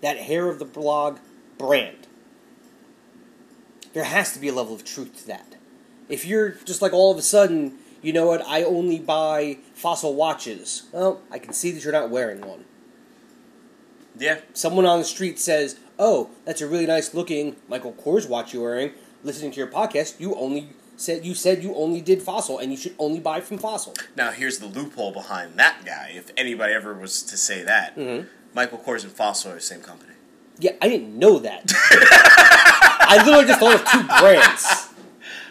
that 0.00 0.18
hair 0.18 0.48
of 0.48 0.58
the 0.58 0.64
blog 0.64 1.18
brand, 1.58 2.06
there 3.92 4.04
has 4.04 4.32
to 4.32 4.38
be 4.38 4.48
a 4.48 4.54
level 4.54 4.74
of 4.74 4.84
truth 4.84 5.18
to 5.18 5.26
that. 5.28 5.56
If 6.08 6.24
you're 6.24 6.50
just 6.64 6.82
like 6.82 6.92
all 6.92 7.10
of 7.10 7.18
a 7.18 7.22
sudden, 7.22 7.78
you 8.02 8.12
know 8.12 8.26
what, 8.26 8.46
I 8.46 8.62
only 8.62 8.98
buy 8.98 9.58
fossil 9.72 10.14
watches, 10.14 10.82
well, 10.92 11.22
I 11.30 11.38
can 11.38 11.52
see 11.52 11.70
that 11.70 11.82
you're 11.82 11.92
not 11.92 12.10
wearing 12.10 12.40
one. 12.42 12.64
Yeah. 14.18 14.40
Someone 14.52 14.84
on 14.84 14.98
the 14.98 15.04
street 15.04 15.38
says, 15.38 15.78
oh, 15.98 16.30
that's 16.44 16.60
a 16.60 16.66
really 16.66 16.86
nice 16.86 17.14
looking 17.14 17.56
Michael 17.68 17.92
Kors 17.92 18.28
watch 18.28 18.52
you're 18.52 18.62
wearing. 18.62 18.92
Listening 19.22 19.50
to 19.52 19.58
your 19.58 19.68
podcast, 19.68 20.20
you 20.20 20.34
only 20.34 20.68
said 20.96 21.24
you 21.24 21.34
said 21.34 21.62
you 21.62 21.74
only 21.74 22.00
did 22.00 22.22
fossil 22.22 22.58
and 22.58 22.70
you 22.70 22.76
should 22.76 22.94
only 22.98 23.20
buy 23.20 23.40
from 23.40 23.58
fossil. 23.58 23.94
Now 24.16 24.30
here's 24.30 24.58
the 24.58 24.66
loophole 24.66 25.12
behind 25.12 25.58
that 25.58 25.84
guy. 25.84 26.12
If 26.14 26.30
anybody 26.36 26.72
ever 26.72 26.94
was 26.94 27.22
to 27.24 27.36
say 27.36 27.62
that, 27.62 27.96
Mhm. 27.96 28.26
Michael 28.54 28.78
Kors 28.78 29.02
and 29.02 29.12
Fossil 29.12 29.50
are 29.52 29.54
the 29.56 29.60
same 29.60 29.80
company. 29.80 30.12
Yeah, 30.60 30.72
I 30.80 30.88
didn't 30.88 31.18
know 31.18 31.40
that. 31.40 31.72
I 33.06 33.22
literally 33.24 33.46
just 33.46 33.58
thought 33.60 33.74
of 33.74 33.84
two 33.90 34.04
brands. 34.20 34.88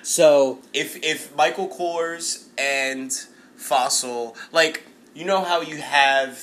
So 0.01 0.59
If 0.73 0.97
if 1.03 1.35
Michael 1.35 1.67
Kors 1.67 2.45
and 2.57 3.11
Fossil, 3.57 4.35
like 4.51 4.83
you 5.13 5.25
know 5.25 5.43
how 5.43 5.61
you 5.61 5.77
have, 5.77 6.39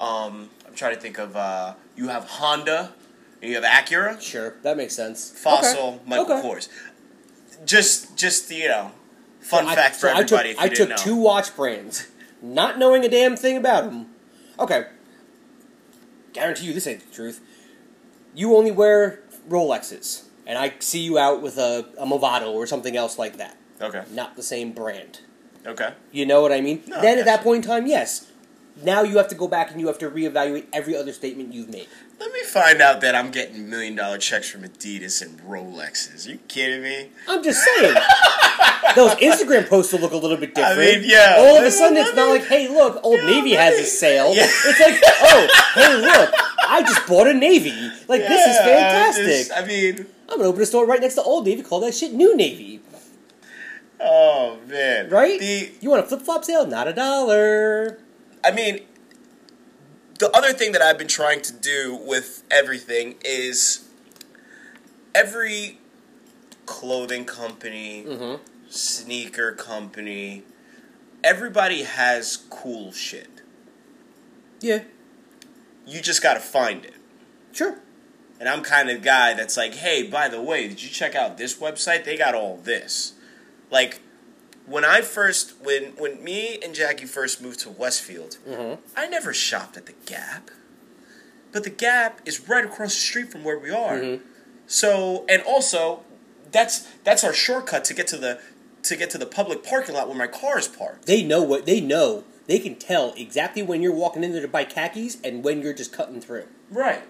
um, 0.00 0.50
I'm 0.66 0.74
trying 0.74 0.94
to 0.94 1.00
think 1.00 1.18
of, 1.18 1.36
uh, 1.36 1.74
you 1.96 2.08
have 2.08 2.24
Honda, 2.24 2.92
and 3.42 3.50
you 3.50 3.60
have 3.60 3.64
Acura, 3.64 4.20
sure, 4.20 4.54
that 4.62 4.76
makes 4.76 4.94
sense. 4.94 5.30
Fossil, 5.30 5.88
Okay, 5.88 5.98
Michael 6.06 6.32
okay. 6.38 6.48
Kors. 6.48 6.68
Just 7.64 8.16
just 8.16 8.50
you 8.50 8.68
know, 8.68 8.92
fun 9.40 9.64
So 9.64 9.70
I- 9.70 9.74
fact 9.74 9.94
for 9.96 10.08
so 10.08 10.14
everybody. 10.14 10.54
I 10.58 10.68
took, 10.68 10.90
I 10.90 10.94
took 10.94 11.04
two 11.04 11.16
watch 11.16 11.54
brands, 11.54 12.08
not 12.42 12.78
knowing 12.78 13.04
a 13.04 13.08
damn 13.08 13.36
thing 13.36 13.56
about 13.56 13.84
them. 13.84 14.06
Okay. 14.58 14.86
Guarantee 16.32 16.66
you 16.66 16.72
this 16.72 16.86
ain't 16.86 17.08
the 17.08 17.14
truth. 17.14 17.40
You 18.34 18.56
only 18.56 18.70
wear 18.70 19.20
Rolexes, 19.48 20.24
and 20.46 20.56
I 20.56 20.74
see 20.78 21.00
you 21.00 21.18
out 21.18 21.42
with 21.42 21.58
a, 21.58 21.86
a 21.98 22.06
Movado 22.06 22.52
or 22.52 22.66
something 22.66 22.96
else 22.96 23.18
like 23.18 23.36
that. 23.38 23.56
Okay. 23.80 24.04
Not 24.12 24.36
the 24.36 24.42
same 24.42 24.72
brand. 24.72 25.20
Okay. 25.66 25.92
You 26.12 26.26
know 26.26 26.40
what 26.40 26.52
I 26.52 26.60
mean? 26.60 26.82
No, 26.86 26.96
I 26.96 27.02
then 27.02 27.18
at 27.18 27.24
that 27.24 27.42
point 27.42 27.64
in 27.64 27.70
time, 27.70 27.86
yes. 27.86 28.30
Now 28.82 29.02
you 29.02 29.16
have 29.18 29.28
to 29.28 29.34
go 29.34 29.48
back 29.48 29.70
and 29.72 29.80
you 29.80 29.88
have 29.88 29.98
to 29.98 30.08
reevaluate 30.10 30.66
every 30.72 30.96
other 30.96 31.12
statement 31.12 31.52
you've 31.52 31.68
made. 31.68 31.88
Let 32.20 32.32
me 32.32 32.42
find 32.44 32.82
out 32.82 33.00
that 33.00 33.14
I'm 33.14 33.30
getting 33.30 33.70
million 33.70 33.96
dollar 33.96 34.18
checks 34.18 34.48
from 34.50 34.62
Adidas 34.62 35.22
and 35.22 35.40
Rolexes. 35.40 36.26
you 36.28 36.36
kidding 36.48 36.82
me? 36.82 37.08
I'm 37.26 37.42
just 37.42 37.64
saying. 37.64 37.94
Those 38.94 39.12
Instagram 39.14 39.66
posts 39.68 39.92
will 39.92 40.00
look 40.00 40.12
a 40.12 40.16
little 40.16 40.36
bit 40.36 40.50
I 40.58 40.74
different. 40.74 41.00
mean, 41.02 41.10
yeah. 41.10 41.36
All 41.38 41.56
of 41.56 41.64
a 41.64 41.70
sudden, 41.70 41.96
it's 41.96 42.14
not 42.14 42.28
like, 42.28 42.44
hey, 42.44 42.68
look, 42.68 43.00
Old 43.04 43.20
Yeah, 43.20 43.26
Navy 43.30 43.52
has 43.52 43.78
a 43.78 43.84
sale. 43.84 44.34
Yeah. 44.34 44.42
It's 44.46 44.80
like, 44.80 45.00
oh, 45.22 45.72
hey, 45.76 45.96
look, 45.96 46.34
I 46.68 46.82
just 46.82 47.06
bought 47.06 47.26
a 47.26 47.32
Navy. 47.34 47.70
Like, 48.06 48.20
this 48.22 48.46
is 48.48 48.56
fantastic. 48.58 49.24
just- 49.48 49.52
I 49.56 49.64
mean, 49.64 50.06
I'm 50.28 50.36
gonna 50.36 50.50
open 50.50 50.60
a 50.62 50.66
store 50.66 50.86
right 50.86 51.00
next 51.00 51.14
to 51.14 51.22
Old 51.22 51.46
Navy. 51.46 51.62
Call 51.62 51.80
that 51.80 51.94
shit 51.94 52.12
New 52.12 52.36
Navy, 52.36 52.80
oh 53.98 54.58
man, 54.68 55.08
right? 55.10 55.40
The 55.40 55.72
you 55.80 55.90
want 55.90 56.04
a 56.04 56.06
flip 56.06 56.22
flop 56.22 56.44
sale? 56.44 56.66
Not 56.66 56.86
a 56.86 56.92
dollar. 56.92 57.98
I 58.44 58.50
mean, 58.52 58.80
the 60.20 60.30
other 60.36 60.52
thing 60.52 60.70
that 60.72 60.80
I've 60.82 60.96
been 60.98 61.08
trying 61.08 61.42
to 61.42 61.52
do 61.52 61.94
with 61.96 62.44
everything 62.50 63.16
is 63.24 63.88
every 65.14 65.78
clothing 66.66 67.24
company, 67.24 68.04
Mm-hmm. 68.06 68.42
sneaker 68.68 69.52
company, 69.52 70.44
everybody 71.24 71.82
has 71.82 72.36
cool 72.48 72.92
shit. 72.92 73.28
Yeah, 74.60 74.82
You 75.86 76.00
just 76.00 76.22
got 76.22 76.34
to 76.34 76.40
find 76.40 76.84
it. 76.84 76.94
sure. 77.52 77.78
And 78.38 78.48
I'm 78.48 78.62
kind 78.62 78.88
of 78.88 78.96
the 78.96 79.02
guy 79.02 79.34
that's 79.34 79.56
like, 79.58 79.74
hey, 79.74 80.02
by 80.02 80.28
the 80.28 80.40
way, 80.40 80.66
did 80.68 80.82
you 80.82 80.88
check 80.88 81.14
out 81.14 81.36
this 81.36 81.58
website? 81.58 82.04
They 82.04 82.16
got 82.16 82.34
all 82.34 82.56
this. 82.56 83.12
Like, 83.70 84.00
when 84.70 84.84
I 84.84 85.00
first, 85.02 85.54
when 85.62 85.82
when 85.96 86.22
me 86.22 86.58
and 86.62 86.74
Jackie 86.74 87.06
first 87.06 87.42
moved 87.42 87.60
to 87.60 87.70
Westfield, 87.70 88.38
Mm-hmm. 88.48 88.80
I 88.96 89.06
never 89.08 89.32
shopped 89.34 89.76
at 89.76 89.86
the 89.86 89.94
Gap. 90.06 90.50
But 91.52 91.64
the 91.64 91.70
Gap 91.70 92.20
is 92.24 92.48
right 92.48 92.64
across 92.64 92.94
the 92.94 93.00
street 93.00 93.30
from 93.32 93.42
where 93.44 93.58
we 93.58 93.70
are. 93.70 93.98
Mhm. 93.98 94.20
So, 94.66 95.24
and 95.28 95.42
also, 95.42 96.04
that's 96.52 96.86
that's 97.04 97.24
our 97.24 97.32
shortcut 97.32 97.84
to 97.86 97.94
get 97.94 98.06
to 98.08 98.16
the 98.16 98.40
to 98.84 98.96
get 98.96 99.10
to 99.10 99.18
the 99.18 99.26
public 99.26 99.62
parking 99.64 99.94
lot 99.94 100.08
where 100.08 100.16
my 100.16 100.26
car 100.28 100.58
is 100.58 100.68
parked. 100.68 101.06
They 101.06 101.22
know 101.22 101.42
what 101.42 101.66
they 101.66 101.80
know. 101.80 102.24
They 102.46 102.58
can 102.58 102.76
tell 102.76 103.12
exactly 103.16 103.62
when 103.62 103.82
you're 103.82 103.92
walking 103.94 104.24
in 104.24 104.32
there 104.32 104.42
to 104.42 104.48
buy 104.48 104.64
khakis 104.64 105.18
and 105.22 105.44
when 105.44 105.60
you're 105.62 105.74
just 105.74 105.92
cutting 105.92 106.20
through. 106.20 106.46
Right. 106.70 107.02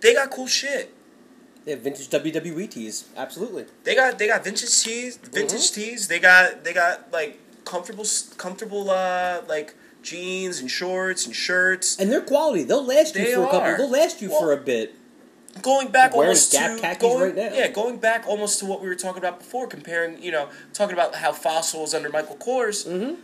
They 0.00 0.14
got 0.14 0.30
cool 0.30 0.46
shit. 0.46 0.94
They 1.66 1.72
have 1.72 1.80
vintage 1.80 2.08
WWE 2.08 2.70
tees. 2.70 3.08
Absolutely. 3.16 3.66
They 3.84 3.94
got 3.96 4.18
they 4.18 4.28
got 4.28 4.44
vintage 4.44 4.82
tees, 4.82 5.16
vintage 5.18 5.72
tees. 5.72 6.06
They 6.08 6.20
got 6.20 6.62
they 6.64 6.72
got 6.72 7.12
like 7.12 7.38
comfortable 7.64 8.06
comfortable 8.38 8.88
uh 8.88 9.42
like 9.48 9.74
jeans 10.02 10.60
and 10.60 10.70
shorts 10.70 11.26
and 11.26 11.34
shirts. 11.34 11.98
And 11.98 12.10
they're 12.10 12.20
quality. 12.20 12.62
They'll 12.62 12.86
last 12.86 13.16
you 13.16 13.24
They 13.24 13.34
for 13.34 13.42
a 13.42 13.50
couple. 13.50 13.76
They'll 13.76 13.90
last 13.90 14.22
you 14.22 14.30
Well, 14.30 14.40
for 14.40 14.52
a 14.52 14.56
bit. 14.56 14.94
Going 15.60 15.88
back 15.88 16.14
almost 16.14 16.52
to 16.52 16.96
going, 17.00 17.20
right 17.20 17.34
now. 17.34 17.50
yeah, 17.52 17.68
going 17.68 17.96
back 17.96 18.26
almost 18.28 18.58
to 18.60 18.66
what 18.66 18.80
we 18.80 18.88
were 18.88 18.94
talking 18.94 19.18
about 19.18 19.38
before, 19.40 19.66
comparing 19.66 20.22
you 20.22 20.30
know 20.30 20.48
talking 20.72 20.92
about 20.94 21.16
how 21.16 21.32
Fossil 21.32 21.80
fossils 21.80 21.94
under 21.94 22.10
Michael 22.10 22.36
Kors. 22.36 22.86
Mm-hmm. 22.86 23.14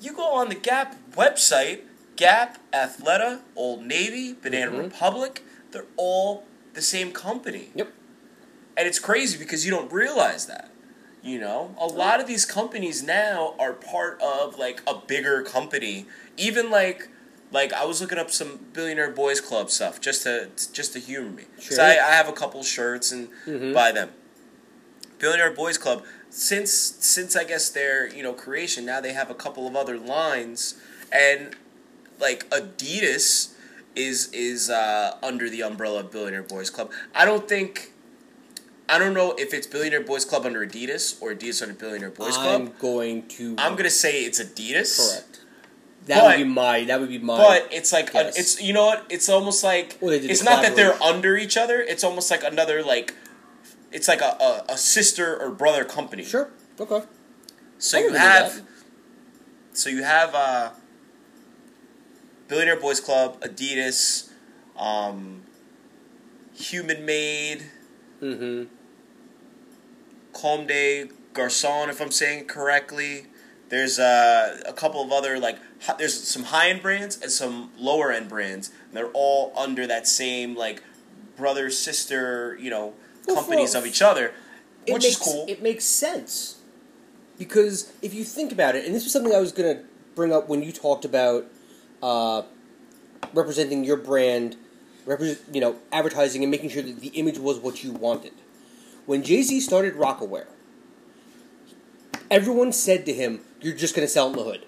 You 0.00 0.12
go 0.12 0.32
on 0.34 0.48
the 0.48 0.54
Gap 0.56 0.96
website, 1.12 1.82
Gap, 2.16 2.58
Athleta, 2.72 3.42
Old 3.54 3.84
Navy, 3.84 4.32
Banana 4.32 4.72
Mhm. 4.72 4.78
Republic. 4.84 5.44
They're 5.70 5.84
all 5.96 6.44
the 6.74 6.82
same 6.82 7.12
company. 7.12 7.70
Yep. 7.74 7.92
And 8.76 8.88
it's 8.88 8.98
crazy 8.98 9.38
because 9.38 9.64
you 9.64 9.70
don't 9.70 9.92
realize 9.92 10.46
that. 10.46 10.70
You 11.22 11.38
know, 11.38 11.74
a 11.78 11.86
lot 11.86 12.20
of 12.20 12.26
these 12.26 12.44
companies 12.44 13.02
now 13.02 13.54
are 13.58 13.72
part 13.72 14.20
of 14.20 14.58
like 14.58 14.82
a 14.86 14.94
bigger 14.96 15.42
company. 15.42 16.06
Even 16.36 16.70
like 16.70 17.08
like 17.52 17.72
I 17.72 17.84
was 17.84 18.00
looking 18.00 18.18
up 18.18 18.30
some 18.30 18.58
billionaire 18.72 19.10
boys 19.10 19.40
club 19.40 19.70
stuff 19.70 20.00
just 20.00 20.22
to 20.24 20.48
just 20.72 20.94
to 20.94 20.98
humor 20.98 21.30
me. 21.30 21.44
Sure. 21.60 21.80
I, 21.80 21.90
I 21.92 22.12
have 22.14 22.28
a 22.28 22.32
couple 22.32 22.62
shirts 22.64 23.12
and 23.12 23.28
Mhm. 23.46 23.72
buy 23.72 23.92
them. 23.92 24.10
Billionaire 25.18 25.52
Boys 25.52 25.78
Club 25.78 26.02
since 26.30 26.72
since 26.72 27.36
I 27.36 27.44
guess 27.44 27.68
their 27.68 28.12
you 28.12 28.24
know 28.24 28.32
creation 28.32 28.84
now 28.84 29.00
they 29.00 29.12
have 29.12 29.30
a 29.30 29.34
couple 29.34 29.68
of 29.68 29.76
other 29.76 29.96
lines 29.98 30.74
and 31.12 31.54
like 32.18 32.48
Adidas 32.50 33.51
is 33.94 34.30
is 34.32 34.70
uh, 34.70 35.16
under 35.22 35.48
the 35.50 35.62
umbrella 35.62 36.00
of 36.00 36.10
Billionaire 36.10 36.42
Boys 36.42 36.70
Club. 36.70 36.90
I 37.14 37.24
don't 37.24 37.48
think 37.48 37.92
I 38.88 38.98
don't 38.98 39.14
know 39.14 39.34
if 39.38 39.52
it's 39.54 39.66
Billionaire 39.66 40.02
Boys 40.02 40.24
Club 40.24 40.44
under 40.46 40.66
Adidas 40.66 41.20
or 41.22 41.32
Adidas 41.34 41.62
under 41.62 41.74
Billionaire 41.74 42.10
Boys 42.10 42.36
Club. 42.36 42.60
I'm 42.60 42.72
going 42.80 43.26
to. 43.28 43.54
I'm 43.58 43.76
gonna 43.76 43.90
say 43.90 44.24
it's 44.24 44.40
Adidas. 44.42 44.96
correct. 44.98 45.40
That 46.06 46.20
But- 46.22 46.38
would 46.38 46.44
be 46.44 46.50
my. 46.50 46.84
That 46.84 47.00
would 47.00 47.08
be 47.10 47.18
my. 47.18 47.36
But 47.36 47.68
it's 47.72 47.92
like 47.92 48.12
a, 48.14 48.28
it's 48.28 48.60
you 48.60 48.72
know 48.72 48.86
what 48.86 49.06
it's 49.08 49.28
almost 49.28 49.62
like 49.62 49.98
Well, 50.00 50.12
it's 50.12 50.42
not 50.42 50.62
that 50.62 50.74
they're 50.76 51.00
under 51.02 51.36
each 51.36 51.56
other. 51.56 51.80
It's 51.80 52.02
almost 52.02 52.30
like 52.30 52.42
another 52.42 52.82
like 52.82 53.14
it's 53.92 54.08
like 54.08 54.20
a, 54.20 54.36
a, 54.40 54.64
a 54.70 54.76
sister 54.78 55.40
or 55.40 55.50
brother 55.50 55.84
company. 55.84 56.24
sure. 56.24 56.50
Okay. 56.80 57.02
So 57.78 57.98
you 57.98 58.14
have 58.14 58.62
so 59.72 59.90
you 59.90 60.02
have 60.02 60.34
uh 60.34 60.70
Billionaire 62.52 62.76
Boys 62.76 63.00
Club, 63.00 63.40
Adidas, 63.40 64.28
um, 64.78 65.42
Human 66.54 67.06
Made, 67.06 67.62
Mm-hmm. 68.20 68.64
Comme 70.34 70.66
des 70.66 71.08
Garçons, 71.32 71.88
if 71.88 72.00
I'm 72.00 72.10
saying 72.10 72.40
it 72.40 72.48
correctly. 72.48 73.26
There's 73.70 73.98
uh, 73.98 74.60
a 74.66 74.72
couple 74.74 75.02
of 75.02 75.10
other 75.10 75.38
like 75.38 75.58
hi- 75.80 75.96
there's 75.98 76.28
some 76.28 76.44
high 76.44 76.68
end 76.68 76.82
brands 76.82 77.18
and 77.22 77.32
some 77.32 77.70
lower 77.78 78.12
end 78.12 78.28
brands. 78.28 78.68
And 78.88 78.96
they're 78.98 79.10
all 79.14 79.52
under 79.56 79.86
that 79.86 80.06
same 80.06 80.54
like 80.54 80.82
brother 81.36 81.70
sister 81.70 82.56
you 82.60 82.68
know 82.68 82.92
Well, 83.26 83.36
companies 83.36 83.74
of 83.74 83.86
each 83.86 84.02
other, 84.02 84.34
which 84.86 85.02
makes, 85.02 85.06
is 85.06 85.16
cool. 85.16 85.46
It 85.48 85.62
makes 85.62 85.86
sense 85.86 86.60
because 87.38 87.90
if 88.02 88.12
you 88.12 88.24
think 88.24 88.52
about 88.52 88.76
it, 88.76 88.84
and 88.84 88.94
this 88.94 89.04
was 89.04 89.12
something 89.12 89.34
I 89.34 89.40
was 89.40 89.52
going 89.52 89.74
to 89.74 89.82
bring 90.14 90.34
up 90.34 90.50
when 90.50 90.62
you 90.62 90.70
talked 90.70 91.06
about 91.06 91.46
uh, 92.02 92.42
representing 93.32 93.84
your 93.84 93.96
brand, 93.96 94.56
represent 95.06 95.40
you 95.52 95.60
know 95.60 95.76
advertising 95.92 96.42
and 96.42 96.50
making 96.50 96.70
sure 96.70 96.82
that 96.82 97.00
the 97.00 97.08
image 97.08 97.38
was 97.38 97.58
what 97.58 97.82
you 97.84 97.92
wanted. 97.92 98.32
When 99.06 99.22
Jay 99.22 99.42
Z 99.42 99.60
started 99.60 99.94
Rocawear, 99.94 100.46
everyone 102.30 102.72
said 102.72 103.06
to 103.06 103.12
him, 103.12 103.40
"You're 103.60 103.74
just 103.74 103.94
going 103.94 104.06
to 104.06 104.12
sell 104.12 104.26
it 104.26 104.30
in 104.30 104.36
the 104.36 104.44
hood. 104.44 104.66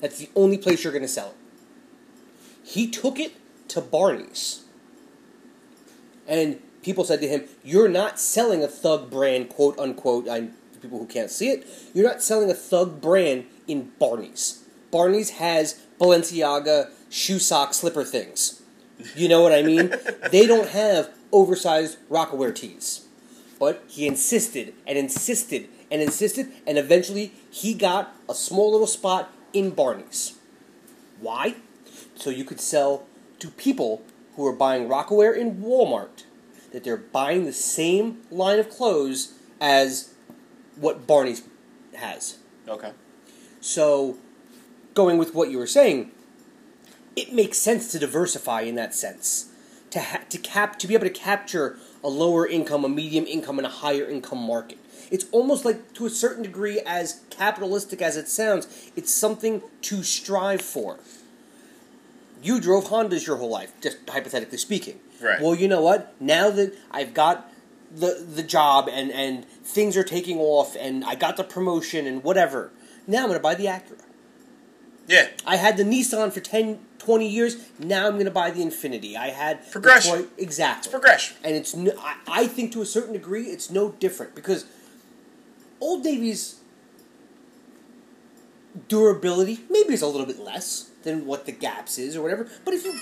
That's 0.00 0.18
the 0.18 0.30
only 0.36 0.58
place 0.58 0.84
you're 0.84 0.92
going 0.92 1.02
to 1.02 1.08
sell 1.08 1.28
it." 1.28 1.36
He 2.68 2.90
took 2.90 3.18
it 3.18 3.32
to 3.68 3.80
Barney's. 3.80 4.64
And 6.26 6.60
people 6.82 7.04
said 7.04 7.20
to 7.20 7.28
him, 7.28 7.44
You're 7.64 7.88
not 7.88 8.20
selling 8.20 8.62
a 8.62 8.68
thug 8.68 9.10
brand, 9.10 9.48
quote 9.48 9.78
unquote. 9.78 10.28
I, 10.28 10.48
for 10.72 10.80
people 10.80 10.98
who 10.98 11.06
can't 11.06 11.30
see 11.30 11.48
it, 11.48 11.66
you're 11.94 12.06
not 12.06 12.22
selling 12.22 12.50
a 12.50 12.54
thug 12.54 13.00
brand 13.00 13.46
in 13.66 13.92
Barney's. 13.98 14.64
Barney's 14.90 15.30
has 15.30 15.80
Balenciaga 15.98 16.90
shoe 17.10 17.38
sock 17.38 17.74
slipper 17.74 18.04
things. 18.04 18.62
You 19.14 19.28
know 19.28 19.42
what 19.42 19.52
I 19.52 19.62
mean? 19.62 19.94
they 20.30 20.46
don't 20.46 20.68
have 20.68 21.10
oversized 21.32 21.98
Rocawear 22.08 22.54
tees. 22.54 23.06
But 23.58 23.82
he 23.88 24.06
insisted 24.06 24.74
and 24.86 24.96
insisted 24.96 25.68
and 25.90 26.02
insisted, 26.02 26.52
and 26.66 26.78
eventually 26.78 27.32
he 27.50 27.74
got 27.74 28.14
a 28.28 28.34
small 28.34 28.70
little 28.70 28.86
spot 28.86 29.32
in 29.52 29.70
Barney's. 29.70 30.38
Why? 31.20 31.56
So 32.14 32.30
you 32.30 32.44
could 32.44 32.60
sell 32.60 33.06
to 33.38 33.48
people 33.48 34.02
who 34.36 34.46
are 34.46 34.52
buying 34.52 34.88
Rocawear 34.88 35.36
in 35.36 35.56
Walmart 35.56 36.24
that 36.72 36.84
they're 36.84 36.96
buying 36.96 37.44
the 37.44 37.52
same 37.52 38.18
line 38.30 38.58
of 38.58 38.68
clothes 38.68 39.34
as 39.60 40.14
what 40.76 41.06
Barney's 41.06 41.42
has. 41.94 42.38
okay. 42.68 42.92
So, 43.60 44.16
going 44.98 45.16
with 45.16 45.32
what 45.32 45.48
you 45.48 45.58
were 45.58 45.66
saying, 45.80 46.10
it 47.14 47.32
makes 47.32 47.56
sense 47.56 47.92
to 47.92 48.00
diversify 48.00 48.62
in 48.62 48.74
that 48.74 48.92
sense. 48.92 49.48
To 49.90 50.00
ha- 50.00 50.24
to 50.28 50.38
cap 50.38 50.76
to 50.80 50.88
be 50.88 50.94
able 50.94 51.06
to 51.06 51.18
capture 51.30 51.78
a 52.02 52.08
lower 52.08 52.44
income, 52.46 52.84
a 52.84 52.88
medium 52.88 53.24
income, 53.24 53.58
and 53.60 53.66
a 53.66 53.70
higher 53.70 54.06
income 54.08 54.42
market. 54.54 54.78
It's 55.08 55.26
almost 55.30 55.64
like, 55.64 55.94
to 55.94 56.04
a 56.04 56.10
certain 56.10 56.42
degree, 56.42 56.80
as 56.84 57.20
capitalistic 57.30 58.02
as 58.02 58.16
it 58.16 58.28
sounds, 58.28 58.90
it's 58.96 59.14
something 59.14 59.62
to 59.82 60.02
strive 60.02 60.60
for. 60.60 60.98
You 62.42 62.60
drove 62.60 62.86
Hondas 62.86 63.24
your 63.26 63.36
whole 63.36 63.50
life, 63.50 63.72
just 63.80 63.98
hypothetically 64.08 64.58
speaking. 64.58 64.98
Right. 65.22 65.40
Well, 65.40 65.54
you 65.54 65.68
know 65.68 65.80
what? 65.80 66.14
Now 66.20 66.50
that 66.50 66.74
I've 66.90 67.14
got 67.14 67.50
the 67.94 68.12
the 68.38 68.42
job 68.42 68.88
and 68.98 69.10
and 69.12 69.46
things 69.76 69.96
are 69.96 70.04
taking 70.04 70.38
off 70.38 70.76
and 70.76 71.04
I 71.04 71.14
got 71.14 71.36
the 71.36 71.44
promotion 71.44 72.06
and 72.06 72.22
whatever, 72.24 72.70
now 73.06 73.22
I'm 73.22 73.28
going 73.28 73.38
to 73.38 73.42
buy 73.42 73.54
the 73.54 73.66
Acura. 73.66 74.02
Yeah. 75.08 75.28
I 75.46 75.56
had 75.56 75.76
the 75.78 75.84
Nissan 75.84 76.32
for 76.32 76.40
10, 76.40 76.78
20 76.98 77.26
years. 77.28 77.56
Now 77.78 78.06
I'm 78.06 78.12
going 78.12 78.26
to 78.26 78.30
buy 78.30 78.50
the 78.50 78.62
Infiniti. 78.62 79.16
I 79.16 79.28
had 79.28 79.68
Progression. 79.72 80.18
Toy- 80.18 80.28
exactly. 80.36 80.90
Progression. 80.90 81.36
And 81.42 81.56
it's 81.56 81.74
no, 81.74 81.92
I, 81.98 82.16
I 82.28 82.46
think 82.46 82.72
to 82.72 82.82
a 82.82 82.86
certain 82.86 83.14
degree 83.14 83.44
it's 83.44 83.70
no 83.70 83.92
different 83.92 84.34
because 84.34 84.66
Old 85.80 86.04
Navy's 86.04 86.60
durability 88.86 89.60
maybe 89.70 89.94
is 89.94 90.02
a 90.02 90.06
little 90.06 90.26
bit 90.26 90.38
less 90.38 90.90
than 91.02 91.24
what 91.26 91.46
the 91.46 91.52
Gaps 91.52 91.98
is 91.98 92.14
or 92.14 92.22
whatever. 92.22 92.48
But 92.64 92.74
if 92.74 92.84
you 92.84 92.92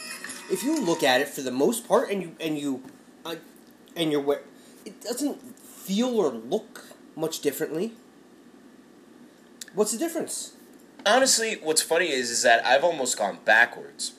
if 0.51 0.63
you 0.63 0.81
look 0.81 1.03
at 1.03 1.21
it 1.21 1.29
for 1.29 1.43
the 1.43 1.51
most 1.51 1.89
part 1.89 2.11
and 2.11 2.23
you 2.23 2.37
and 2.41 2.57
you 2.57 2.83
uh, 3.25 3.35
and 3.97 4.13
you're 4.13 4.21
wear, 4.21 4.43
it 4.85 5.01
doesn't 5.01 5.43
feel 5.59 6.19
or 6.19 6.31
look 6.31 6.85
much 7.17 7.41
differently. 7.41 7.95
What's 9.75 9.93
the 9.93 9.99
difference? 9.99 10.56
Honestly, 11.07 11.59
what's 11.63 11.83
funny 11.83 12.11
is 12.11 12.31
is 12.31 12.43
that 12.43 12.65
I've 12.67 12.85
almost 12.85 13.17
gone 13.17 13.39
backwards. 13.45 14.13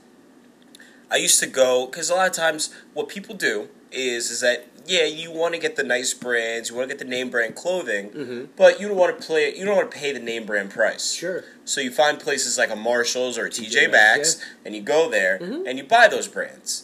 I 1.12 1.18
used 1.18 1.40
to 1.42 1.48
go 1.48 1.86
because 1.86 2.10
a 2.10 2.16
lot 2.16 2.28
of 2.28 2.34
times 2.34 2.74
what 2.94 3.08
people 3.10 3.36
do 3.36 3.70
is 3.92 4.30
is 4.32 4.42
that 4.42 4.68
yeah 4.86 5.04
you 5.06 5.32
want 5.32 5.54
to 5.54 5.60
get 5.60 5.76
the 5.76 5.84
nice 5.84 6.14
brands, 6.14 6.70
you 6.70 6.76
want 6.76 6.90
to 6.90 6.96
get 6.96 7.00
the 7.00 7.10
name 7.10 7.30
brand 7.30 7.56
clothing, 7.56 8.10
Mm-hmm. 8.10 8.46
but 8.58 8.80
you 8.82 8.88
don't 8.90 8.98
want 8.98 9.18
to 9.20 9.26
play 9.26 9.56
you 9.56 9.66
don't 9.66 9.76
want 9.76 9.92
to 9.92 9.98
pay 9.98 10.12
the 10.12 10.20
name 10.20 10.46
brand 10.46 10.72
price. 10.72 11.14
Sure. 11.14 11.44
So 11.66 11.82
you 11.82 11.92
find 11.92 12.20
places 12.20 12.58
like 12.58 12.70
a 12.72 12.76
Marshalls 12.76 13.38
or 13.38 13.46
a 13.46 13.50
TJ 13.50 13.70
TJ 13.88 13.92
Maxx, 13.92 14.38
Maxx, 14.38 14.46
and 14.66 14.76
you 14.76 14.82
go 14.82 15.10
there 15.10 15.40
Mhm. 15.40 15.64
and 15.68 15.78
you 15.78 15.84
buy 15.84 16.08
those 16.08 16.28
brands. 16.28 16.84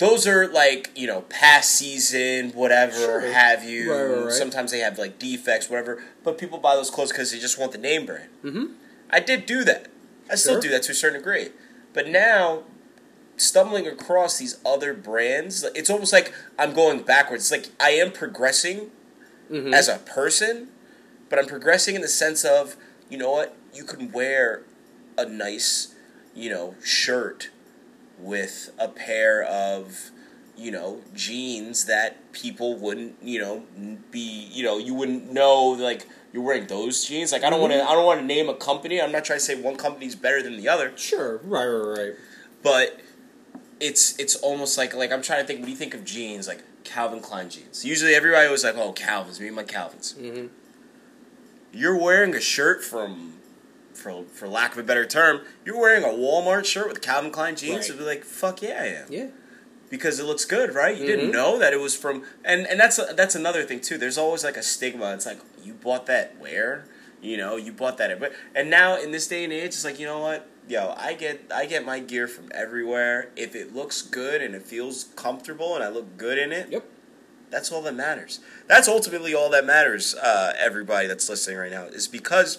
Those 0.00 0.26
are 0.26 0.48
like 0.48 0.90
you 0.96 1.06
know 1.06 1.20
past 1.28 1.70
season, 1.76 2.50
whatever 2.50 2.92
Sure. 2.98 3.20
have 3.32 3.62
you. 3.62 3.92
Right, 3.92 4.02
right, 4.02 4.24
right. 4.24 4.32
Sometimes 4.32 4.72
they 4.72 4.80
have 4.80 4.98
like 4.98 5.18
defects, 5.20 5.70
whatever. 5.70 6.02
But 6.24 6.36
people 6.38 6.58
buy 6.58 6.74
those 6.74 6.90
clothes 6.90 7.12
because 7.12 7.30
they 7.30 7.38
just 7.38 7.58
want 7.58 7.70
the 7.72 7.78
name 7.78 8.06
brand. 8.06 8.30
Mm-hmm. 8.44 8.64
I 9.10 9.20
did 9.20 9.46
do 9.46 9.62
that. 9.64 9.86
I 10.30 10.34
still 10.36 10.60
do 10.60 10.68
that 10.70 10.82
to 10.84 10.92
a 10.92 10.94
certain 10.94 11.18
degree. 11.20 11.48
But 11.92 12.08
now, 12.08 12.62
stumbling 13.36 13.86
across 13.86 14.38
these 14.38 14.58
other 14.64 14.94
brands, 14.94 15.64
it's 15.74 15.90
almost 15.90 16.12
like 16.12 16.32
I'm 16.58 16.72
going 16.72 17.02
backwards. 17.02 17.50
It's 17.50 17.66
like 17.68 17.72
I 17.80 17.90
am 17.92 18.10
progressing 18.12 18.90
Mm-hmm. 19.50 19.74
as 19.74 19.88
a 19.88 19.98
person, 19.98 20.68
but 21.28 21.40
I'm 21.40 21.46
progressing 21.46 21.96
in 21.96 22.02
the 22.02 22.06
sense 22.08 22.44
of, 22.44 22.76
you 23.08 23.18
know 23.18 23.32
what, 23.32 23.56
you 23.74 23.82
can 23.82 24.12
wear 24.12 24.62
a 25.18 25.24
nice, 25.26 25.92
you 26.36 26.48
know, 26.50 26.76
shirt 26.84 27.50
with 28.22 28.70
a 28.78 28.88
pair 28.88 29.42
of, 29.44 30.10
you 30.56 30.70
know, 30.70 31.00
jeans 31.14 31.86
that 31.86 32.32
people 32.32 32.76
wouldn't, 32.76 33.16
you 33.22 33.40
know, 33.40 33.64
be, 34.10 34.48
you 34.52 34.62
know, 34.62 34.78
you 34.78 34.94
wouldn't 34.94 35.32
know 35.32 35.68
like 35.68 36.06
you're 36.32 36.42
wearing 36.42 36.66
those 36.66 37.04
jeans. 37.04 37.32
Like 37.32 37.44
I 37.44 37.50
don't 37.50 37.60
want 37.60 37.72
to, 37.72 37.82
I 37.82 37.92
don't 37.92 38.04
want 38.06 38.20
to 38.20 38.26
name 38.26 38.48
a 38.48 38.54
company. 38.54 39.00
I'm 39.00 39.12
not 39.12 39.24
trying 39.24 39.38
to 39.38 39.44
say 39.44 39.60
one 39.60 39.76
company's 39.76 40.14
better 40.14 40.42
than 40.42 40.56
the 40.56 40.68
other, 40.68 40.92
Sure. 40.96 41.38
Right. 41.44 41.66
Right. 41.66 41.98
Right. 41.98 42.12
but 42.62 43.00
it's 43.80 44.18
it's 44.18 44.36
almost 44.36 44.76
like 44.76 44.94
like 44.94 45.10
I'm 45.10 45.22
trying 45.22 45.40
to 45.40 45.46
think. 45.46 45.60
what 45.60 45.66
do 45.66 45.72
you 45.72 45.78
think 45.78 45.94
of 45.94 46.04
jeans, 46.04 46.46
like 46.46 46.62
Calvin 46.84 47.20
Klein 47.20 47.48
jeans, 47.48 47.82
usually 47.84 48.14
everybody 48.14 48.48
was 48.50 48.62
like, 48.62 48.76
"Oh, 48.76 48.92
Calvin's, 48.92 49.40
me 49.40 49.46
and 49.46 49.56
my 49.56 49.62
Calvins." 49.62 50.14
Mm-hmm. 50.20 50.48
You're 51.72 51.96
wearing 51.96 52.34
a 52.34 52.40
shirt 52.40 52.82
from, 52.84 53.34
for 54.00 54.24
for 54.32 54.48
lack 54.48 54.72
of 54.72 54.78
a 54.78 54.82
better 54.82 55.04
term, 55.06 55.42
you're 55.64 55.78
wearing 55.78 56.04
a 56.04 56.08
Walmart 56.08 56.64
shirt 56.64 56.88
with 56.88 57.00
Calvin 57.02 57.30
Klein 57.30 57.54
jeans. 57.56 57.76
Right. 57.76 57.84
It'd 57.86 57.98
be 57.98 58.04
like, 58.04 58.24
"Fuck 58.24 58.62
yeah, 58.62 58.80
I 58.82 58.86
am," 58.86 59.06
Yeah. 59.10 59.26
because 59.88 60.18
it 60.18 60.24
looks 60.24 60.44
good, 60.44 60.74
right? 60.74 60.96
You 60.96 61.06
didn't 61.06 61.30
Mhm. 61.30 61.34
know 61.34 61.58
that 61.58 61.72
it 61.72 61.80
was 61.80 61.94
from, 61.96 62.24
and 62.44 62.66
and 62.66 62.80
that's 62.80 62.96
that's 63.14 63.34
another 63.34 63.62
thing 63.64 63.80
too. 63.80 63.98
There's 63.98 64.18
always 64.18 64.42
like 64.44 64.56
a 64.56 64.62
stigma. 64.62 65.12
It's 65.14 65.26
like 65.26 65.38
you 65.62 65.74
bought 65.74 66.06
that 66.06 66.36
where, 66.38 66.84
you 67.20 67.36
know, 67.36 67.56
you 67.56 67.72
bought 67.72 67.98
that, 67.98 68.10
at- 68.10 68.32
and 68.54 68.70
now 68.70 68.96
in 69.00 69.10
this 69.12 69.26
day 69.28 69.44
and 69.44 69.52
age, 69.52 69.66
it's 69.66 69.84
like 69.84 69.98
you 70.00 70.06
know 70.06 70.18
what, 70.20 70.46
yo, 70.68 70.94
I 70.96 71.14
get 71.14 71.42
I 71.52 71.66
get 71.66 71.84
my 71.84 71.98
gear 71.98 72.26
from 72.28 72.50
everywhere. 72.54 73.28
If 73.36 73.54
it 73.54 73.74
looks 73.74 74.00
good 74.02 74.40
and 74.42 74.54
it 74.54 74.62
feels 74.62 75.06
comfortable 75.16 75.74
and 75.74 75.84
I 75.84 75.88
look 75.88 76.16
good 76.16 76.38
in 76.38 76.52
it, 76.52 76.68
Yep. 76.70 76.84
that's 77.50 77.70
all 77.72 77.82
that 77.82 77.94
matters. 77.94 78.38
That's 78.68 78.86
ultimately 78.88 79.34
all 79.34 79.50
that 79.50 79.64
matters. 79.66 80.14
Uh, 80.14 80.54
everybody 80.56 81.08
that's 81.08 81.28
listening 81.28 81.58
right 81.58 81.70
now 81.72 81.84
is 81.86 82.06
because 82.08 82.58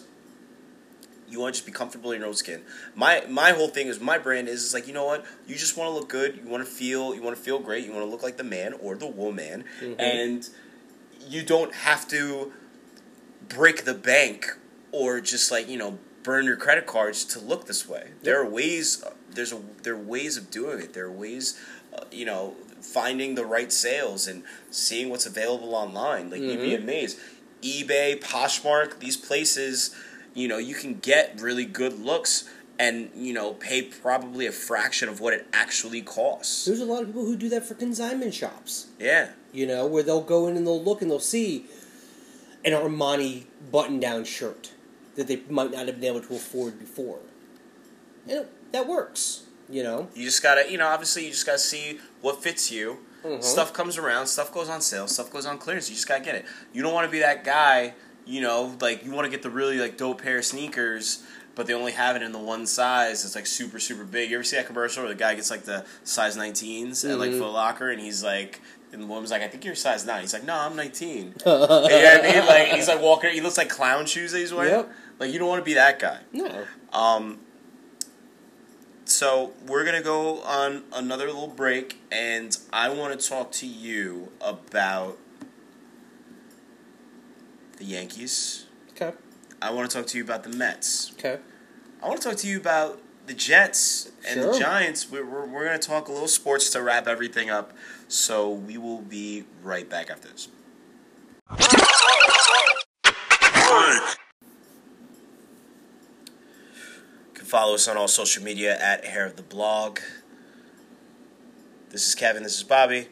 you 1.32 1.40
want 1.40 1.56
to 1.56 1.60
just 1.60 1.66
be 1.66 1.72
comfortable 1.72 2.12
in 2.12 2.20
your 2.20 2.28
own 2.28 2.36
skin. 2.36 2.62
My 2.94 3.24
my 3.30 3.52
whole 3.52 3.70
thing 3.70 3.88
is 3.88 4.00
my 4.00 4.18
brand 4.18 4.48
is, 4.48 4.64
is 4.66 4.74
like 4.74 4.88
you 4.88 4.94
know 4.94 5.06
what 5.06 5.26
you 5.48 5.56
just 5.56 5.78
want 5.78 5.90
to 5.90 5.94
look 5.98 6.10
good. 6.10 6.40
You 6.44 6.50
want 6.50 6.64
to 6.66 6.70
feel 6.72 7.16
you 7.16 7.22
want 7.24 7.36
to 7.36 7.42
feel 7.42 7.60
great. 7.60 7.86
You 7.86 7.92
want 7.94 8.04
to 8.06 8.10
look 8.12 8.22
like 8.24 8.38
the 8.38 8.44
man 8.44 8.74
or 8.74 8.96
the 8.96 9.08
woman, 9.08 9.64
Mhm. 9.82 9.96
and 9.98 10.50
you 11.28 11.44
don't 11.44 11.74
have 11.74 12.08
to 12.10 12.52
break 13.48 13.86
the 13.86 13.94
bank 13.94 14.58
or 14.92 15.22
just 15.22 15.52
like 15.52 15.68
you 15.70 15.78
know 15.78 15.98
burn 16.24 16.46
your 16.46 16.56
credit 16.58 16.86
cards 16.86 17.26
to 17.26 17.40
look 17.40 17.66
this 17.66 17.88
way. 17.88 18.10
There 18.22 18.40
are 18.40 18.46
ways. 18.48 19.04
There's 19.34 19.52
a 19.54 19.60
there 19.84 19.94
are 19.94 19.98
ways 19.98 20.38
of 20.38 20.52
doing 20.52 20.80
it. 20.80 20.94
There 20.94 21.06
are 21.06 21.12
ways, 21.12 21.60
uh, 21.94 22.04
you 22.12 22.26
know, 22.26 22.56
finding 22.82 23.36
the 23.36 23.46
right 23.46 23.72
sales 23.72 24.28
and 24.28 24.44
seeing 24.70 25.10
what's 25.10 25.26
available 25.26 25.74
online. 25.74 26.30
Like 26.30 26.42
you'd 26.42 26.60
be 26.62 26.72
Mhm. 26.72 26.84
amazed. 26.84 27.18
eBay, 27.64 28.20
Poshmark, 28.20 28.98
these 29.00 29.16
places, 29.16 29.92
you 30.34 30.48
know, 30.48 30.58
you 30.58 30.76
can 30.76 30.96
get 31.00 31.40
really 31.42 31.66
good 31.66 32.00
looks 32.00 32.50
and 32.80 33.12
you 33.16 33.34
know 33.34 33.54
pay 33.54 33.82
probably 33.84 34.48
a 34.48 34.52
fraction 34.52 35.08
of 35.10 35.20
what 35.20 35.34
it 35.34 35.46
actually 35.54 36.02
costs. 36.02 36.66
There's 36.66 36.80
a 36.80 36.86
lot 36.86 37.02
of 37.02 37.08
people 37.08 37.26
who 37.26 37.36
do 37.36 37.50
that 37.50 37.66
for 37.66 37.74
consignment 37.76 38.34
shops. 38.34 38.88
Yeah, 39.00 39.30
You 39.54 39.68
know, 39.68 39.86
where 39.86 40.04
they'll 40.04 40.22
go 40.22 40.48
in 40.48 40.58
and 40.58 40.66
they'll 40.66 40.82
look 40.84 41.02
and 41.02 41.12
they'll 41.12 41.20
see 41.20 41.66
an 42.64 42.72
Armani 42.74 43.46
button-down 43.72 44.24
shirt 44.24 44.72
that 45.16 45.28
they 45.28 45.42
might 45.50 45.72
not 45.72 45.88
have 45.88 46.00
been 46.00 46.10
able 46.16 46.22
to 46.26 46.36
afford 46.36 46.80
before. 46.80 47.20
and 48.28 48.32
it, 48.42 48.72
that 48.72 48.88
works. 48.88 49.44
You 49.70 49.84
know, 49.84 50.10
You 50.16 50.26
just 50.26 50.44
gotta, 50.44 50.70
you 50.72 50.78
know, 50.78 50.88
obviously 50.88 51.26
you 51.26 51.32
just 51.32 51.46
gotta 51.46 51.58
see 51.60 52.00
what 52.22 52.42
fits 52.44 52.72
you. 52.72 53.00
Mhm. 53.24 53.44
Stuff 53.44 53.74
comes 53.74 53.98
around, 53.98 54.28
stuff 54.28 54.52
goes 54.54 54.68
on 54.70 54.82
sale, 54.82 55.08
stuff 55.08 55.32
goes 55.32 55.46
on 55.46 55.58
clearance. 55.60 55.90
You 55.90 55.96
just 55.96 56.08
gotta 56.08 56.24
get 56.24 56.36
it. 56.36 56.46
You 56.74 56.82
don't 56.82 56.94
want 56.94 57.06
to 57.08 57.12
be 57.12 57.20
that 57.20 57.44
guy, 57.44 57.94
you 58.32 58.42
know, 58.42 58.76
like 58.82 59.04
you 59.06 59.12
want 59.12 59.26
to 59.26 59.32
get 59.32 59.42
the 59.44 59.50
really 59.50 59.78
like 59.78 59.98
dope 59.98 60.22
pair 60.22 60.38
of 60.40 60.46
sneakers, 60.46 61.24
but 61.56 61.68
they 61.68 61.74
only 61.74 61.92
have 61.92 62.16
it 62.16 62.22
in 62.22 62.32
the 62.32 62.40
one 62.40 62.66
size. 62.66 63.26
It's 63.26 63.36
like 63.36 63.46
super 63.46 63.80
super 63.80 64.04
big. 64.06 64.30
You 64.30 64.38
ever 64.38 64.44
see 64.44 64.56
that 64.56 64.68
commercial 64.68 65.04
where 65.04 65.12
the 65.14 65.20
guy 65.20 65.36
gets 65.36 65.52
like 65.52 65.64
the 65.64 65.86
size 66.04 66.38
19s 66.38 67.04
at 67.10 67.20
like 67.20 67.32
Mhm. 67.32 67.40
Foot 67.40 67.52
Locker, 67.54 67.90
and 67.90 68.00
he's 68.02 68.24
like. 68.24 68.62
And 68.94 69.02
the 69.02 69.08
woman's 69.08 69.32
like, 69.32 69.42
I 69.42 69.48
think 69.48 69.64
you're 69.64 69.74
size 69.74 70.06
nine. 70.06 70.20
He's 70.20 70.34
like, 70.34 70.44
No, 70.44 70.54
I'm 70.54 70.76
19. 70.76 71.18
you 71.24 71.46
know 71.46 71.60
what 71.60 71.94
I 71.94 72.22
mean? 72.30 72.46
Like 72.46 72.68
he's 72.74 72.90
like 72.90 73.02
walking. 73.02 73.32
He 73.32 73.40
looks 73.40 73.58
like 73.58 73.70
clown 73.70 74.06
shoes 74.06 74.34
that 74.34 74.40
he's 74.40 74.54
wearing. 74.54 74.74
Yep. 74.74 74.92
Like 75.18 75.32
you 75.32 75.40
don't 75.40 75.48
want 75.48 75.62
to 75.62 75.66
be 75.66 75.76
that 75.76 75.98
guy. 75.98 76.20
no, 76.34 76.66
Um, 76.92 77.40
so 79.06 79.52
we're 79.68 79.84
gonna 79.86 80.02
go 80.02 80.42
on 80.42 80.84
another 80.94 81.28
little 81.28 81.48
break, 81.48 82.02
and 82.12 82.58
I 82.72 82.90
want 82.90 83.18
to 83.20 83.28
talk 83.30 83.52
to 83.54 83.66
you 83.66 84.30
about 84.42 85.18
the 87.82 87.88
Yankees. 87.88 88.68
okay, 88.92 89.14
I 89.60 89.72
want 89.72 89.90
to 89.90 89.98
talk 89.98 90.06
to 90.08 90.18
you 90.18 90.24
about 90.24 90.44
the 90.44 90.50
Mets. 90.50 91.12
okay, 91.14 91.40
I 92.02 92.08
want 92.08 92.22
to 92.22 92.30
talk 92.30 92.38
to 92.38 92.48
you 92.48 92.58
about 92.58 93.00
the 93.26 93.34
Jets 93.34 94.12
and 94.28 94.42
the 94.42 94.58
Giants. 94.58 95.10
We're, 95.10 95.26
we're, 95.26 95.46
we're 95.48 95.66
going 95.66 95.80
to 95.80 95.88
talk 95.88 96.08
a 96.08 96.12
little 96.12 96.28
sports 96.28 96.70
to 96.72 96.82
wrap 96.82 97.08
everything 97.08 97.50
up. 97.50 97.74
So 98.08 98.50
we 98.50 98.78
will 98.78 99.02
be 99.02 99.46
right 99.64 99.90
back 99.90 100.10
after 100.10 100.28
this. 100.28 100.48
You 101.52 101.58
can 107.34 107.46
follow 107.46 107.76
us 107.76 107.88
on 107.88 107.98
all 107.98 108.08
social 108.08 108.44
media 108.44 108.78
at 108.80 109.06
Hair 109.06 109.26
of 109.26 109.38
the 109.38 109.44
Blog. 109.44 110.00
This 111.90 112.08
is 112.08 112.16
Kevin. 112.16 112.44
This 112.44 112.58
is 112.58 112.64
Bobby. 112.64 113.08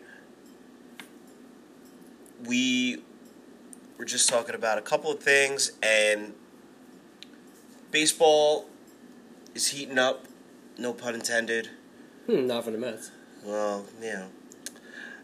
We 2.45 3.03
were 3.99 4.05
just 4.05 4.29
talking 4.29 4.55
about 4.55 4.77
a 4.79 4.81
couple 4.81 5.11
of 5.11 5.19
things, 5.19 5.73
and 5.83 6.33
baseball 7.91 8.65
is 9.53 9.67
heating 9.67 9.99
up. 9.99 10.25
No 10.77 10.93
pun 10.93 11.13
intended. 11.13 11.69
hmm, 12.25 12.47
not 12.47 12.63
for 12.63 12.71
the 12.71 12.77
Mets. 12.77 13.11
Well, 13.43 13.85
yeah. 14.01 14.27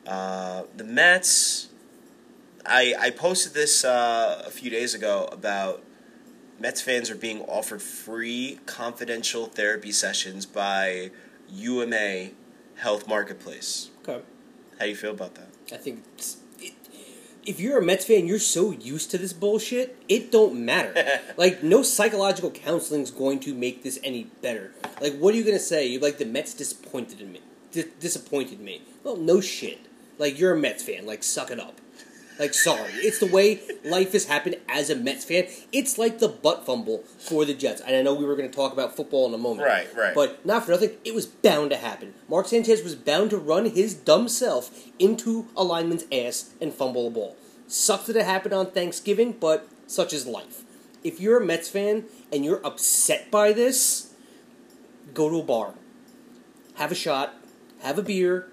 uh, 0.06 0.64
the 0.76 0.84
Mets. 0.84 1.70
I 2.66 2.94
I 3.00 3.10
posted 3.12 3.54
this 3.54 3.86
uh, 3.86 4.44
a 4.46 4.52
few 4.52 4.70
days 4.70 4.94
ago 4.94 5.30
about 5.32 5.82
Mets 6.60 6.82
fans 6.82 7.10
are 7.10 7.16
being 7.16 7.42
offered 7.44 7.82
free 7.82 8.60
confidential 8.66 9.46
therapy 9.46 9.92
sessions 9.94 10.46
by 10.46 11.12
UMA 11.50 12.30
Health 12.76 13.08
Marketplace. 13.08 13.92
Okay, 14.02 14.22
How 14.80 14.86
do 14.86 14.90
you 14.90 14.96
feel 14.96 15.12
about 15.12 15.36
that? 15.36 15.48
I 15.72 15.78
think 15.78 16.04
it's, 16.16 16.34
it, 16.36 16.40
if 17.46 17.60
you're 17.60 17.78
a 17.78 17.86
Mets 17.86 18.06
fan, 18.06 18.28
you're 18.28 18.40
so 18.40 18.72
used 18.72 19.12
to 19.12 19.18
this 19.18 19.34
bullshit. 19.34 19.98
It 20.10 20.32
don't 20.32 20.66
matter. 20.66 21.22
like 21.38 21.64
no 21.64 21.84
psychological 21.84 22.52
counseling 22.52 23.02
is 23.02 23.12
going 23.12 23.40
to 23.42 23.54
make 23.54 23.84
this 23.84 24.00
any 24.04 24.24
better. 24.42 24.72
Like 25.02 25.18
what 25.18 25.34
are 25.34 25.38
you 25.38 25.44
gonna 25.44 25.60
say? 25.60 25.86
You're 25.88 26.02
like 26.02 26.18
the 26.18 26.26
Mets 26.26 26.54
disappointed 26.54 27.22
in 27.22 27.32
me. 27.32 27.42
Dis- 27.72 27.88
disappointed 28.00 28.60
me. 28.60 28.82
Well, 29.04 29.18
no 29.18 29.42
shit. 29.42 29.80
Like 30.18 30.40
you're 30.40 30.54
a 30.54 30.58
Mets 30.58 30.84
fan. 30.84 31.06
Like 31.06 31.24
suck 31.24 31.52
it 31.52 31.60
up. 31.60 31.80
Like 32.38 32.54
sorry, 32.54 32.92
it's 32.96 33.20
the 33.20 33.28
way 33.28 33.62
life 33.84 34.12
has 34.12 34.26
happened 34.26 34.58
as 34.68 34.90
a 34.90 34.96
Mets 34.96 35.24
fan. 35.24 35.48
It's 35.72 35.98
like 35.98 36.20
the 36.20 36.28
butt 36.28 36.66
fumble 36.66 37.04
for 37.18 37.46
the 37.46 37.54
Jets. 37.54 37.82
And 37.82 37.96
I 37.96 38.02
know 38.02 38.14
we 38.14 38.26
were 38.26 38.36
going 38.36 38.50
to 38.50 38.56
talk 38.56 38.74
about 38.74 38.96
football 38.96 39.28
in 39.28 39.34
a 39.34 39.38
moment. 39.38 39.68
Right, 39.68 39.88
right. 39.96 40.14
But 40.14 40.46
not 40.46 40.66
for 40.66 40.72
nothing, 40.72 40.92
it 41.06 41.16
was 41.16 41.26
bound 41.26 41.70
to 41.70 41.78
happen. 41.78 42.14
Mark 42.28 42.48
Sanchez 42.48 42.84
was 42.84 42.96
bound 42.96 43.30
to 43.30 43.38
run 43.38 43.66
his 43.66 43.94
dumb 43.94 44.28
self 44.28 44.86
into 45.00 45.48
a 45.56 45.64
lineman's 45.64 46.06
ass 46.12 46.54
and 46.60 46.74
fumble 46.74 47.08
a 47.08 47.10
ball. 47.10 47.38
Sucks 47.68 48.08
that 48.08 48.18
it 48.18 48.26
happened 48.26 48.54
on 48.54 48.72
Thanksgiving, 48.72 49.32
but 49.34 49.68
such 49.88 50.14
is 50.14 50.28
life. 50.28 50.64
If 51.04 51.22
you're 51.22 51.42
a 51.42 51.46
Mets 51.46 51.70
fan 51.70 52.06
and 52.34 52.44
you're 52.44 52.66
upset 52.66 53.32
by 53.32 53.54
this, 53.54 54.14
go 55.14 55.30
to 55.30 55.40
a 55.40 55.44
bar, 55.44 55.76
have 56.76 56.92
a 56.92 56.96
shot, 56.96 57.36
have 57.82 57.98
a 57.98 58.02
beer, 58.02 58.52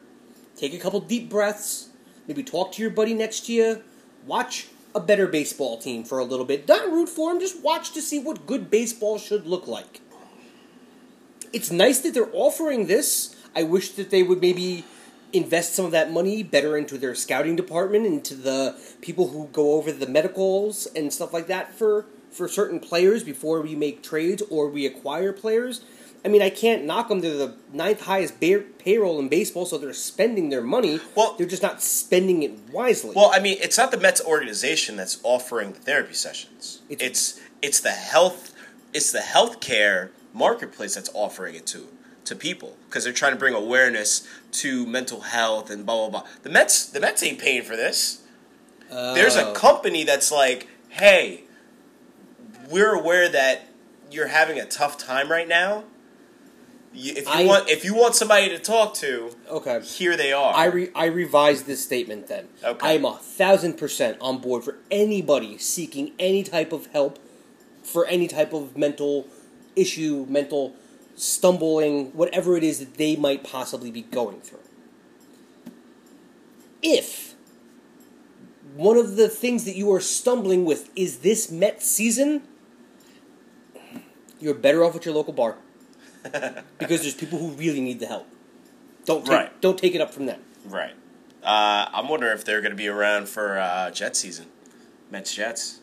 take 0.56 0.74
a 0.74 0.78
couple 0.78 1.00
deep 1.00 1.28
breaths, 1.28 1.88
maybe 2.26 2.42
talk 2.42 2.72
to 2.72 2.82
your 2.82 2.90
buddy 2.90 3.14
next 3.14 3.46
to 3.46 3.52
you, 3.52 3.82
watch 4.26 4.68
a 4.94 5.00
better 5.00 5.26
baseball 5.26 5.78
team 5.78 6.04
for 6.04 6.18
a 6.18 6.24
little 6.24 6.44
bit. 6.44 6.66
Don't 6.66 6.92
root 6.92 7.08
for 7.08 7.30
them, 7.30 7.40
just 7.40 7.62
watch 7.62 7.92
to 7.92 8.02
see 8.02 8.18
what 8.18 8.46
good 8.46 8.70
baseball 8.70 9.18
should 9.18 9.46
look 9.46 9.66
like. 9.66 10.00
It's 11.52 11.70
nice 11.70 12.00
that 12.00 12.14
they're 12.14 12.30
offering 12.32 12.86
this. 12.86 13.36
I 13.54 13.62
wish 13.62 13.90
that 13.92 14.10
they 14.10 14.22
would 14.22 14.40
maybe 14.40 14.84
invest 15.32 15.74
some 15.74 15.84
of 15.84 15.92
that 15.92 16.10
money 16.10 16.42
better 16.42 16.76
into 16.76 16.98
their 16.98 17.14
scouting 17.14 17.56
department, 17.56 18.06
into 18.06 18.34
the 18.34 18.78
people 19.00 19.28
who 19.28 19.48
go 19.52 19.74
over 19.74 19.92
the 19.92 20.06
medicals 20.06 20.86
and 20.94 21.12
stuff 21.12 21.32
like 21.32 21.46
that 21.46 21.74
for 21.74 22.06
for 22.30 22.48
certain 22.48 22.80
players 22.80 23.22
before 23.22 23.60
we 23.60 23.74
make 23.74 24.02
trades 24.02 24.42
or 24.48 24.68
we 24.68 24.86
acquire 24.86 25.32
players. 25.34 25.82
I 26.24 26.28
mean, 26.28 26.40
I 26.42 26.50
can't 26.50 26.84
knock 26.84 27.08
them. 27.08 27.20
They're 27.20 27.36
the 27.36 27.54
ninth 27.72 28.02
highest 28.02 28.38
ba- 28.38 28.62
payroll 28.78 29.18
in 29.18 29.28
baseball, 29.28 29.66
so 29.66 29.76
they're 29.76 29.92
spending 29.92 30.50
their 30.50 30.62
money. 30.62 31.00
Well- 31.16 31.34
they're 31.36 31.48
just 31.48 31.62
not 31.62 31.82
spending 31.82 32.42
it 32.44 32.52
wisely. 32.70 33.12
Well, 33.16 33.30
I 33.34 33.40
mean, 33.40 33.58
it's 33.60 33.76
not 33.76 33.90
the 33.90 33.96
Mets 33.98 34.20
organization 34.24 34.96
that's 34.96 35.18
offering 35.24 35.72
the 35.72 35.80
therapy 35.80 36.14
sessions. 36.14 36.80
It's- 36.88 37.08
It's 37.08 37.40
it's, 37.60 37.80
the 37.80 37.90
health 37.90 38.52
it's 38.92 39.10
the 39.12 39.20
healthcare 39.20 40.10
marketplace 40.34 40.94
that's 40.94 41.10
offering 41.14 41.54
it 41.54 41.66
to 41.66 41.88
to 42.24 42.36
people 42.36 42.76
because 42.88 43.02
they're 43.04 43.12
trying 43.12 43.32
to 43.32 43.38
bring 43.38 43.54
awareness 43.54 44.26
to 44.52 44.86
mental 44.86 45.20
health 45.22 45.70
and 45.70 45.84
blah 45.86 46.08
blah 46.08 46.20
blah. 46.20 46.28
The 46.44 46.50
Mets 46.50 46.86
the 46.86 47.00
Mets 47.00 47.22
ain't 47.22 47.38
paying 47.40 47.62
for 47.62 47.74
this. 47.76 48.20
There's 48.90 49.34
a 49.36 49.48
Oh. 49.48 49.52
company 49.54 50.04
that's 50.04 50.30
like, 50.30 50.68
"Hey, 50.90 51.44
we're 52.68 52.92
aware 52.94 53.28
that 53.28 53.62
you're 54.10 54.28
having 54.28 54.58
a 54.60 54.64
tough 54.66 54.98
time 54.98 55.30
right 55.30 55.48
now. 55.48 55.84
If 56.94 57.24
you 57.26 57.32
I- 57.32 57.44
want 57.46 57.70
if 57.70 57.84
you 57.84 57.94
want 57.94 58.14
somebody 58.14 58.48
to 58.50 58.58
talk 58.58 58.94
to, 58.96 59.34
okay. 59.48 59.80
here 59.80 60.16
they 60.16 60.32
are." 60.32 60.52
I 60.54 60.66
re- 60.66 60.90
I 60.94 61.06
revised 61.06 61.66
this 61.66 61.82
statement 61.82 62.26
then. 62.28 62.48
Okay. 62.62 62.86
I 62.86 62.92
am 62.92 63.04
a 63.04 63.16
thousand 63.16 63.74
percent 63.78 64.18
on 64.20 64.38
board 64.38 64.64
for 64.64 64.76
anybody 64.90 65.56
seeking 65.58 66.12
any 66.18 66.42
type 66.42 66.72
of 66.72 66.86
help 66.86 67.18
for 67.82 68.06
any 68.06 68.28
type 68.28 68.52
of 68.52 68.76
mental 68.76 69.26
issue, 69.74 70.26
mental 70.28 70.74
stumbling, 71.16 72.06
whatever 72.12 72.56
it 72.56 72.62
is 72.62 72.78
that 72.78 72.94
they 72.94 73.16
might 73.16 73.42
possibly 73.42 73.90
be 73.90 74.02
going 74.02 74.40
through. 74.40 74.60
If 76.82 77.34
one 78.74 78.96
of 78.96 79.16
the 79.16 79.28
things 79.28 79.64
that 79.64 79.76
you 79.76 79.92
are 79.92 80.00
stumbling 80.00 80.64
with 80.64 80.90
is 80.96 81.18
this 81.18 81.50
Met 81.50 81.82
season, 81.82 82.42
you're 84.40 84.54
better 84.54 84.84
off 84.84 84.96
at 84.96 85.04
your 85.04 85.14
local 85.14 85.32
bar 85.32 85.56
because 86.78 87.02
there's 87.02 87.14
people 87.14 87.38
who 87.38 87.48
really 87.50 87.80
need 87.80 88.00
the 88.00 88.06
help. 88.06 88.26
Don't 89.04 89.24
take, 89.24 89.32
Right. 89.32 89.60
don't 89.60 89.78
take 89.78 89.94
it 89.94 90.00
up 90.00 90.12
from 90.14 90.26
them. 90.26 90.40
Right. 90.66 90.94
Uh, 91.42 91.86
I'm 91.92 92.08
wondering 92.08 92.34
if 92.34 92.44
they're 92.44 92.60
going 92.60 92.70
to 92.70 92.76
be 92.76 92.86
around 92.88 93.28
for 93.28 93.58
uh, 93.58 93.90
Jet 93.90 94.16
season, 94.16 94.46
Mets 95.10 95.34
Jets. 95.34 95.80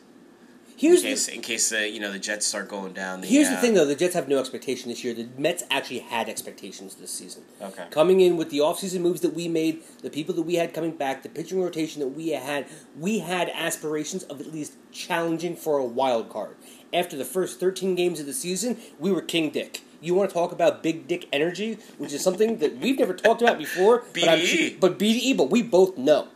In 0.82 0.88
Here's 0.88 1.02
case, 1.02 1.26
the, 1.26 1.34
in 1.34 1.42
case 1.42 1.68
the 1.68 1.90
you 1.90 2.00
know 2.00 2.10
the 2.10 2.18
Jets 2.18 2.46
start 2.46 2.68
going 2.68 2.94
down. 2.94 3.20
The, 3.20 3.26
here's 3.26 3.50
the 3.50 3.56
uh, 3.56 3.60
thing 3.60 3.74
though, 3.74 3.84
the 3.84 3.94
Jets 3.94 4.14
have 4.14 4.28
no 4.28 4.38
expectation 4.38 4.88
this 4.88 5.04
year. 5.04 5.12
The 5.12 5.28
Mets 5.36 5.62
actually 5.70 5.98
had 5.98 6.30
expectations 6.30 6.94
this 6.94 7.10
season. 7.12 7.42
Okay. 7.60 7.84
Coming 7.90 8.22
in 8.22 8.38
with 8.38 8.48
the 8.48 8.60
offseason 8.60 9.02
moves 9.02 9.20
that 9.20 9.34
we 9.34 9.46
made, 9.46 9.82
the 10.00 10.08
people 10.08 10.34
that 10.36 10.42
we 10.42 10.54
had 10.54 10.72
coming 10.72 10.92
back, 10.92 11.22
the 11.22 11.28
pitching 11.28 11.60
rotation 11.60 12.00
that 12.00 12.08
we 12.08 12.30
had, 12.30 12.66
we 12.98 13.18
had 13.18 13.50
aspirations 13.50 14.22
of 14.22 14.40
at 14.40 14.50
least 14.54 14.72
challenging 14.90 15.54
for 15.54 15.76
a 15.76 15.84
wild 15.84 16.30
card. 16.30 16.56
After 16.94 17.14
the 17.14 17.26
first 17.26 17.60
13 17.60 17.94
games 17.94 18.18
of 18.18 18.24
the 18.24 18.32
season, 18.32 18.78
we 18.98 19.12
were 19.12 19.20
King 19.20 19.50
Dick. 19.50 19.82
You 20.00 20.14
want 20.14 20.30
to 20.30 20.34
talk 20.34 20.52
about 20.52 20.82
big 20.82 21.06
dick 21.06 21.28
energy, 21.32 21.78
which 21.98 22.12
is 22.12 22.22
something 22.22 22.58
that 22.58 22.78
we've 22.78 22.98
never 22.98 23.12
talked 23.14 23.42
about 23.42 23.58
before. 23.58 24.04
But, 24.14 24.28
I'm 24.28 24.38
BDE. 24.38 24.80
but 24.80 24.98
BDE, 24.98 25.36
but 25.36 25.50
we 25.50 25.62
both 25.62 25.98
know. 25.98 26.28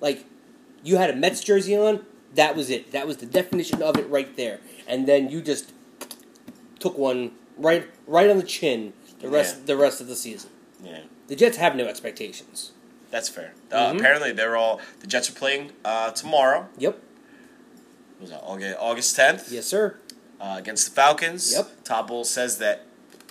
Like, 0.00 0.24
you 0.82 0.96
had 0.98 1.10
a 1.10 1.16
Mets 1.16 1.42
jersey 1.42 1.76
on, 1.76 2.04
that 2.34 2.54
was 2.54 2.68
it. 2.70 2.92
That 2.92 3.06
was 3.06 3.16
the 3.18 3.26
definition 3.26 3.82
of 3.82 3.96
it 3.96 4.08
right 4.10 4.36
there. 4.36 4.60
And 4.86 5.06
then 5.08 5.30
you 5.30 5.40
just 5.40 5.72
took 6.78 6.96
one 6.98 7.32
right 7.56 7.88
right 8.06 8.30
on 8.30 8.36
the 8.36 8.42
chin 8.44 8.92
the 9.20 9.28
rest 9.28 9.56
Yeah. 9.60 9.64
the 9.66 9.76
rest 9.76 10.00
of 10.00 10.06
the 10.06 10.14
season. 10.14 10.50
Yeah, 10.84 11.00
The 11.26 11.34
Jets 11.34 11.56
have 11.56 11.74
no 11.74 11.86
expectations. 11.86 12.70
that's 13.10 13.28
fair. 13.28 13.54
Uh, 13.72 13.92
Mhm. 13.92 13.98
Apparently, 13.98 14.32
they're 14.32 14.56
all 14.56 14.80
the 15.00 15.06
Jets 15.06 15.28
are 15.30 15.32
playing 15.32 15.72
uh, 15.84 16.10
tomorrow. 16.12 16.68
Yep. 16.78 16.94
What 18.18 18.20
was 18.20 18.30
that 18.30 18.42
August 18.44 18.76
August 18.78 19.16
10th? 19.16 19.50
Yes, 19.50 19.66
sir. 19.66 19.96
Uh, 20.40 20.54
against 20.58 20.84
the 20.88 20.92
Falcons. 20.92 21.52
Yep. 21.52 22.06
Bowles 22.06 22.30
says 22.30 22.58
that 22.58 22.84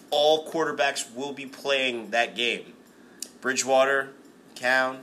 all 0.10 0.50
quarterbacks 0.50 1.14
will 1.16 1.34
be 1.34 1.46
playing 1.46 2.12
that 2.12 2.36
game. 2.36 2.74
Bridgewater, 3.42 4.10
Cown, 4.56 5.00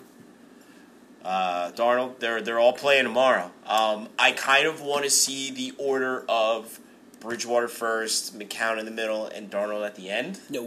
uh, 1.25 1.71
Darnold, 1.73 2.19
they're 2.19 2.41
they're 2.43 2.59
all 2.59 2.73
playing 2.73 3.05
tomorrow. 3.05 3.51
Um, 3.67 4.09
I 4.19 4.33
kind 4.33 4.67
of 4.67 4.81
want 4.81 5.05
to 5.05 5.11
see 5.11 5.51
the 5.51 5.73
order 5.79 6.25
of 6.29 6.81
Bridgewater 7.21 7.69
first, 7.69 8.39
McCown 8.39 8.79
in 8.79 8.85
the 8.85 8.91
middle, 8.91 9.27
and 9.27 9.51
Darnold 9.51 9.87
at 9.87 9.95
the 9.95 10.11
end? 10.11 10.41
No. 10.51 10.63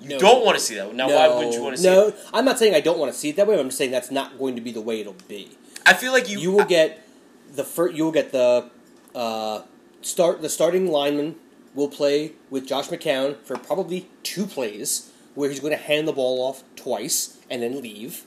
You 0.00 0.08
No. 0.08 0.18
don't 0.18 0.44
want 0.44 0.56
to 0.56 0.64
see 0.64 0.76
that. 0.76 0.94
Now, 0.94 1.08
why 1.08 1.28
wouldn't 1.28 1.52
you 1.52 1.62
want 1.62 1.76
to 1.76 1.82
see 1.82 1.88
no, 1.88 2.08
it? 2.08 2.16
I'm 2.32 2.44
not 2.44 2.58
saying 2.58 2.74
I 2.74 2.80
don't 2.80 2.98
want 2.98 3.12
to 3.12 3.18
see 3.18 3.30
it 3.30 3.36
that 3.36 3.46
way. 3.46 3.58
I'm 3.58 3.66
just 3.66 3.76
saying 3.76 3.90
that's 3.90 4.10
not 4.10 4.38
going 4.38 4.54
to 4.54 4.62
be 4.62 4.72
the 4.72 4.80
way 4.80 5.00
it'll 5.00 5.16
be. 5.28 5.50
I 5.84 5.94
feel 5.94 6.12
like 6.12 6.28
you. 6.28 6.38
You 6.38 6.52
will 6.52 6.64
get 6.64 7.06
the 7.52 7.64
first. 7.64 7.94
You 7.96 8.04
will 8.04 8.12
get 8.12 8.32
the 8.32 8.70
uh, 9.14 9.62
start. 10.00 10.40
The 10.40 10.48
starting 10.48 10.86
lineman 10.90 11.34
will 11.74 11.88
play 11.88 12.32
with 12.50 12.66
Josh 12.66 12.88
McCown 12.88 13.36
for 13.42 13.56
probably 13.56 14.08
two 14.22 14.46
plays, 14.46 15.10
where 15.34 15.48
he's 15.48 15.60
going 15.60 15.76
to 15.76 15.82
hand 15.82 16.08
the 16.08 16.12
ball 16.12 16.40
off 16.42 16.64
twice 16.76 17.38
and 17.48 17.62
then 17.62 17.80
leave, 17.80 18.24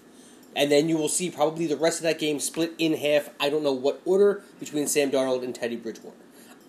and 0.56 0.72
then 0.72 0.88
you 0.88 0.98
will 0.98 1.10
see 1.10 1.30
probably 1.30 1.68
the 1.68 1.78
rest 1.78 2.00
of 2.00 2.04
that 2.04 2.20
game 2.20 2.40
split 2.40 2.74
in 2.78 2.94
half. 2.94 3.30
I 3.40 3.50
don't 3.50 3.64
know 3.64 3.74
what 3.74 4.02
order 4.06 4.44
between 4.60 4.88
Sam 4.88 5.12
Darnold 5.12 5.44
and 5.44 5.54
Teddy 5.54 5.76
Bridgewater. 5.76 6.18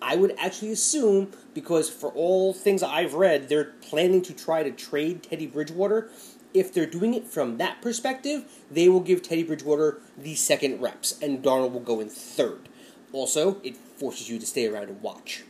I 0.01 0.15
would 0.15 0.35
actually 0.37 0.71
assume 0.71 1.31
because 1.53 1.89
for 1.89 2.09
all 2.11 2.53
things 2.53 2.83
I've 2.83 3.13
read, 3.13 3.49
they're 3.49 3.73
planning 3.81 4.21
to 4.23 4.33
try 4.33 4.63
to 4.63 4.71
trade 4.71 5.23
Teddy 5.23 5.47
Bridgewater. 5.47 6.09
If 6.53 6.73
they're 6.73 6.85
doing 6.85 7.13
it 7.13 7.27
from 7.27 7.57
that 7.57 7.81
perspective, 7.81 8.45
they 8.69 8.87
will 8.87 8.99
give 8.99 9.21
Teddy 9.21 9.43
Bridgewater 9.43 9.99
the 10.17 10.35
second 10.35 10.81
reps, 10.81 11.19
and 11.21 11.43
Darnold 11.43 11.71
will 11.71 11.79
go 11.79 11.99
in 11.99 12.09
third. 12.09 12.69
Also, 13.13 13.61
it 13.63 13.77
forces 13.77 14.29
you 14.29 14.39
to 14.39 14.45
stay 14.45 14.67
around 14.67 14.89
and 14.89 15.01
watch. 15.01 15.43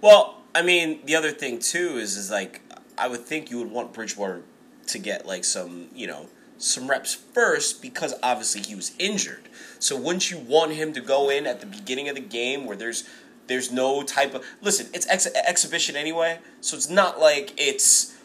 Well, 0.00 0.43
I 0.54 0.62
mean, 0.62 1.00
the 1.04 1.16
other 1.16 1.32
thing 1.32 1.58
too 1.58 1.98
is 1.98 2.16
is 2.16 2.30
like 2.30 2.60
I 2.96 3.08
would 3.08 3.20
think 3.20 3.50
you 3.50 3.58
would 3.58 3.70
want 3.70 3.92
Bridgewater 3.92 4.42
to 4.86 4.98
get 4.98 5.26
like 5.26 5.44
some 5.44 5.88
you 5.94 6.06
know 6.06 6.28
some 6.58 6.88
reps 6.88 7.14
first 7.14 7.82
because 7.82 8.14
obviously 8.22 8.62
he 8.62 8.74
was 8.74 8.92
injured. 8.98 9.48
So 9.78 9.96
wouldn't 9.96 10.30
you 10.30 10.38
want 10.38 10.72
him 10.72 10.92
to 10.92 11.00
go 11.00 11.28
in 11.28 11.46
at 11.46 11.60
the 11.60 11.66
beginning 11.66 12.08
of 12.08 12.14
the 12.14 12.20
game 12.20 12.66
where 12.66 12.76
there's 12.76 13.08
there's 13.46 13.72
no 13.72 14.02
type 14.02 14.34
of 14.34 14.44
listen? 14.62 14.88
It's 14.94 15.08
ex- 15.08 15.26
exhibition 15.26 15.96
anyway, 15.96 16.38
so 16.60 16.76
it's 16.76 16.88
not 16.88 17.20
like 17.20 17.52
it's 17.56 18.16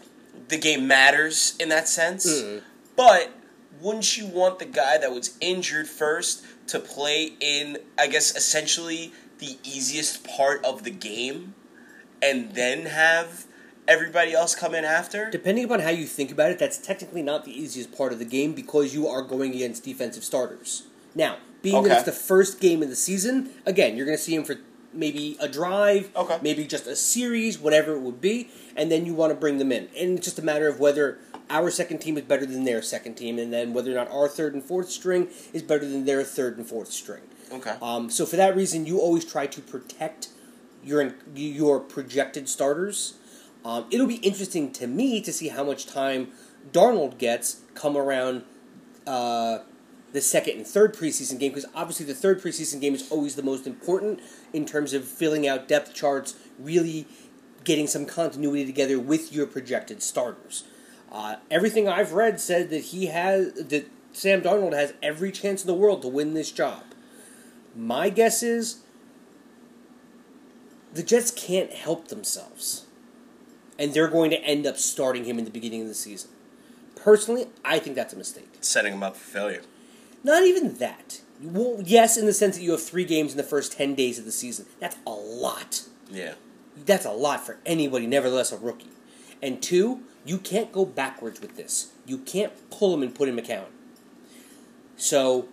the 0.48 0.58
game 0.58 0.88
matters 0.88 1.56
in 1.60 1.70
that 1.70 1.88
sense. 1.88 2.26
Mm-hmm. 2.30 2.66
But 2.96 3.32
wouldn't 3.82 4.18
you 4.18 4.28
want 4.28 4.60
the 4.60 4.66
guy 4.66 4.98
that 4.98 5.12
was 5.12 5.38
injured 5.42 5.88
first 5.88 6.46
to 6.68 6.80
play 6.80 7.34
in, 7.40 7.78
I 7.98 8.08
guess, 8.08 8.36
essentially 8.36 9.14
the 9.40 9.58
easiest 9.64 10.28
part 10.28 10.64
of 10.66 10.84
the 10.84 10.92
game 10.92 11.56
and 12.22 12.54
then 12.54 12.86
have 12.86 13.46
everybody 13.88 14.34
else 14.34 14.56
come 14.56 14.76
in 14.76 14.86
after? 14.86 15.30
Depending 15.30 15.66
upon 15.66 15.80
how 15.82 15.90
you 15.90 16.06
think 16.06 16.32
about 16.32 16.52
it, 16.52 16.60
that's 16.60 16.78
technically 16.78 17.22
not 17.24 17.46
the 17.46 17.52
easiest 17.58 17.96
part 17.96 18.12
of 18.14 18.20
the 18.20 18.26
game 18.26 18.54
because 18.54 18.94
you 18.94 19.08
are 19.08 19.22
going 19.22 19.54
against 19.54 19.84
defensive 19.84 20.24
starters. 20.24 20.84
Now, 21.16 21.38
being 21.62 21.84
that 21.84 21.92
it's 21.98 22.04
the 22.04 22.12
first 22.12 22.60
game 22.62 22.82
of 22.84 22.90
the 22.90 22.96
season, 22.96 23.50
again, 23.66 23.98
you're 23.98 24.06
going 24.06 24.18
to 24.18 24.24
see 24.24 24.36
him 24.36 24.44
for 24.44 24.56
maybe 24.94 25.38
a 25.40 25.48
drive, 25.48 26.10
Okay. 26.16 26.38
maybe 26.42 26.66
just 26.66 26.88
a 26.88 26.96
series, 26.96 27.60
whatever 27.60 27.94
it 27.94 28.00
would 28.02 28.22
be, 28.22 28.50
and 28.76 28.92
then 28.92 29.06
you 29.06 29.14
want 29.14 29.32
to 29.32 29.36
bring 29.36 29.58
them 29.58 29.72
in. 29.72 29.88
And 29.98 30.18
it's 30.18 30.26
just 30.26 30.40
a 30.40 30.44
matter 30.44 30.68
of 30.68 30.80
whether 30.80 31.20
our 31.50 31.70
second 31.72 32.00
team 32.00 32.18
is 32.18 32.24
better 32.24 32.46
than 32.46 32.64
their 32.64 32.82
second 32.82 33.16
team, 33.16 33.38
and 33.40 33.52
then 33.52 33.74
whether 33.74 33.92
or 33.92 33.96
not 33.96 34.10
our 34.12 34.28
third 34.28 34.54
and 34.54 34.64
fourth 34.64 34.90
string 34.90 35.28
is 35.54 35.62
better 35.64 35.86
than 35.88 36.06
their 36.06 36.24
third 36.24 36.58
and 36.58 36.66
fourth 36.68 36.92
string. 36.92 37.22
Okay. 37.52 37.76
Um, 37.82 38.10
so 38.10 38.26
for 38.26 38.36
that 38.36 38.56
reason, 38.56 38.86
you 38.86 39.00
always 39.00 39.26
try 39.26 39.48
to 39.48 39.62
protect 39.62 40.30
your 40.84 41.14
your 41.36 41.80
projected 41.80 42.50
starters. 42.50 43.16
Um, 43.66 43.86
it'll 43.92 44.08
be 44.08 44.16
interesting 44.16 44.72
to 44.74 44.88
me 44.88 45.22
to 45.22 45.34
see 45.34 45.50
how 45.50 45.64
much 45.64 45.86
time 45.86 46.30
Darnold 46.72 47.18
gets 47.18 47.62
come 47.74 47.98
around 47.98 48.44
uh, 49.06 49.60
the 50.14 50.22
second 50.22 50.58
and 50.58 50.68
third 50.68 50.96
preseason 50.96 51.40
game 51.40 51.52
because 51.52 51.70
obviously 51.76 52.06
the 52.06 52.14
third 52.14 52.42
preseason 52.42 52.80
game 52.80 52.96
is 52.96 53.12
always 53.12 53.36
the 53.36 53.44
most 53.44 53.68
important 53.68 54.22
in 54.54 54.66
terms 54.66 54.94
of 54.94 55.06
filling 55.06 55.48
out 55.48 55.68
depth 55.68 55.94
charts, 55.94 56.36
really 56.58 57.06
getting 57.64 57.88
some 57.88 58.06
continuity 58.06 58.66
together 58.66 59.00
with 59.00 59.34
your 59.34 59.46
projected 59.46 60.02
starters. 60.02 60.64
Uh, 61.12 61.36
everything 61.52 61.88
I've 61.88 62.14
read 62.14 62.40
said 62.40 62.70
that 62.70 62.86
he 62.86 63.08
has 63.08 63.54
that 63.54 63.90
Sam 64.14 64.42
Darnold 64.42 64.74
has 64.74 64.94
every 65.02 65.32
chance 65.32 65.62
in 65.62 65.68
the 65.68 65.74
world 65.74 66.02
to 66.04 66.08
win 66.08 66.34
this 66.34 66.52
job. 66.52 66.84
My 67.76 68.10
guess 68.10 68.42
is 68.42 68.82
the 70.94 71.04
Jets 71.04 71.32
can't 71.32 71.72
help 71.72 72.08
themselves. 72.08 72.86
And 73.78 73.94
they're 73.94 74.08
going 74.08 74.32
to 74.32 74.42
end 74.42 74.66
up 74.68 74.78
starting 74.78 75.26
him 75.26 75.40
in 75.40 75.46
the 75.46 75.52
beginning 75.52 75.82
of 75.82 75.88
the 75.88 75.94
season. 75.94 76.30
Personally, 76.96 77.48
I 77.64 77.80
think 77.80 77.96
that's 77.96 78.14
a 78.14 78.18
mistake. 78.18 78.50
Setting 78.60 78.94
him 78.94 79.04
up 79.04 79.16
for 79.16 79.32
failure. 79.32 79.62
Not 80.24 80.44
even 80.44 80.76
that. 80.76 81.22
Well, 81.42 81.82
yes, 81.84 82.18
in 82.18 82.26
the 82.26 82.34
sense 82.34 82.58
that 82.58 82.64
you 82.64 82.72
have 82.72 82.84
three 82.84 83.06
games 83.06 83.32
in 83.32 83.38
the 83.38 83.44
first 83.44 83.72
10 83.78 83.96
days 83.96 84.20
of 84.20 84.26
the 84.26 84.32
season. 84.32 84.66
That's 84.80 84.98
a 85.08 85.12
lot. 85.12 85.84
Yeah. 86.12 86.34
That's 86.86 87.06
a 87.06 87.12
lot 87.12 87.46
for 87.46 87.58
anybody, 87.66 88.06
nevertheless 88.06 88.52
a 88.52 88.58
rookie. 88.58 88.90
And 89.42 89.62
two, 89.62 90.02
you 90.26 90.38
can't 90.38 90.72
go 90.74 90.84
backwards 90.84 91.40
with 91.40 91.56
this. 91.56 91.94
You 92.06 92.18
can't 92.18 92.52
pull 92.70 92.94
him 92.94 93.02
and 93.02 93.16
put 93.16 93.30
him 93.30 93.40
in 93.40 93.46
McCown. 93.46 93.68
So, 94.98 95.48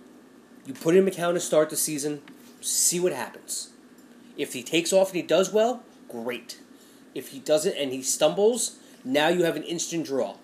you 0.64 0.74
put 0.74 0.96
him 0.96 1.06
in 1.06 1.14
McCown 1.14 1.34
to 1.34 1.40
start 1.40 1.70
the 1.70 1.76
season, 1.76 2.22
see 2.60 2.98
what 2.98 3.12
happens. 3.12 3.70
If 4.36 4.52
he 4.52 4.62
takes 4.62 4.92
off 4.92 5.08
and 5.08 5.16
he 5.16 5.22
does 5.22 5.52
well, 5.52 5.82
great. 6.08 6.60
If 7.14 7.28
he 7.28 7.40
doesn't 7.40 7.76
and 7.76 7.92
he 7.92 8.02
stumbles, 8.02 8.78
now 9.04 9.28
you 9.28 9.44
have 9.44 9.56
an 9.56 9.62
instant 9.62 10.06
draw. 10.06 10.36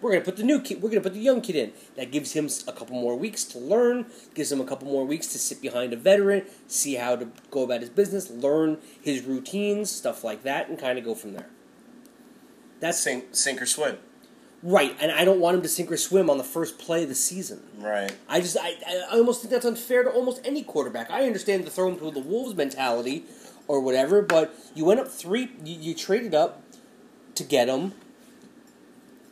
We're 0.00 0.12
gonna 0.12 0.24
put 0.24 0.36
the 0.36 0.42
new 0.42 0.60
kid. 0.60 0.82
We're 0.82 0.90
gonna 0.90 1.00
put 1.00 1.14
the 1.14 1.20
young 1.20 1.40
kid 1.40 1.56
in. 1.56 1.72
That 1.96 2.10
gives 2.10 2.32
him 2.32 2.48
a 2.68 2.72
couple 2.72 2.96
more 2.96 3.16
weeks 3.16 3.44
to 3.44 3.58
learn. 3.58 4.06
Gives 4.34 4.52
him 4.52 4.60
a 4.60 4.64
couple 4.64 4.88
more 4.88 5.06
weeks 5.06 5.26
to 5.28 5.38
sit 5.38 5.60
behind 5.60 5.92
a 5.92 5.96
veteran, 5.96 6.44
see 6.66 6.94
how 6.94 7.16
to 7.16 7.28
go 7.50 7.62
about 7.62 7.80
his 7.80 7.90
business, 7.90 8.30
learn 8.30 8.78
his 9.00 9.22
routines, 9.22 9.90
stuff 9.90 10.22
like 10.22 10.42
that, 10.42 10.68
and 10.68 10.78
kind 10.78 10.98
of 10.98 11.04
go 11.04 11.14
from 11.14 11.32
there. 11.32 11.48
That's 12.80 13.00
Sink, 13.00 13.34
sink 13.34 13.62
or 13.62 13.66
swim. 13.66 13.96
Right, 14.62 14.96
and 15.00 15.12
I 15.12 15.24
don't 15.24 15.40
want 15.40 15.56
him 15.56 15.62
to 15.62 15.68
sink 15.68 15.90
or 15.90 15.96
swim 15.96 16.28
on 16.30 16.38
the 16.38 16.44
first 16.44 16.78
play 16.78 17.02
of 17.02 17.08
the 17.08 17.14
season. 17.14 17.62
Right. 17.78 18.12
I 18.28 18.40
just, 18.40 18.56
I, 18.60 18.74
I 18.86 19.18
almost 19.18 19.42
think 19.42 19.52
that's 19.52 19.64
unfair 19.64 20.02
to 20.02 20.10
almost 20.10 20.40
any 20.44 20.62
quarterback. 20.62 21.10
I 21.10 21.26
understand 21.26 21.64
the 21.64 21.70
throw 21.70 21.88
him 21.88 21.98
to 21.98 22.10
the 22.10 22.20
wolves 22.20 22.54
mentality 22.54 23.24
or 23.68 23.80
whatever, 23.80 24.22
but 24.22 24.54
you 24.74 24.84
went 24.84 25.00
up 25.00 25.08
three, 25.08 25.50
you, 25.64 25.76
you 25.78 25.94
traded 25.94 26.34
up 26.34 26.62
to 27.34 27.44
get 27.44 27.68
him. 27.68 27.92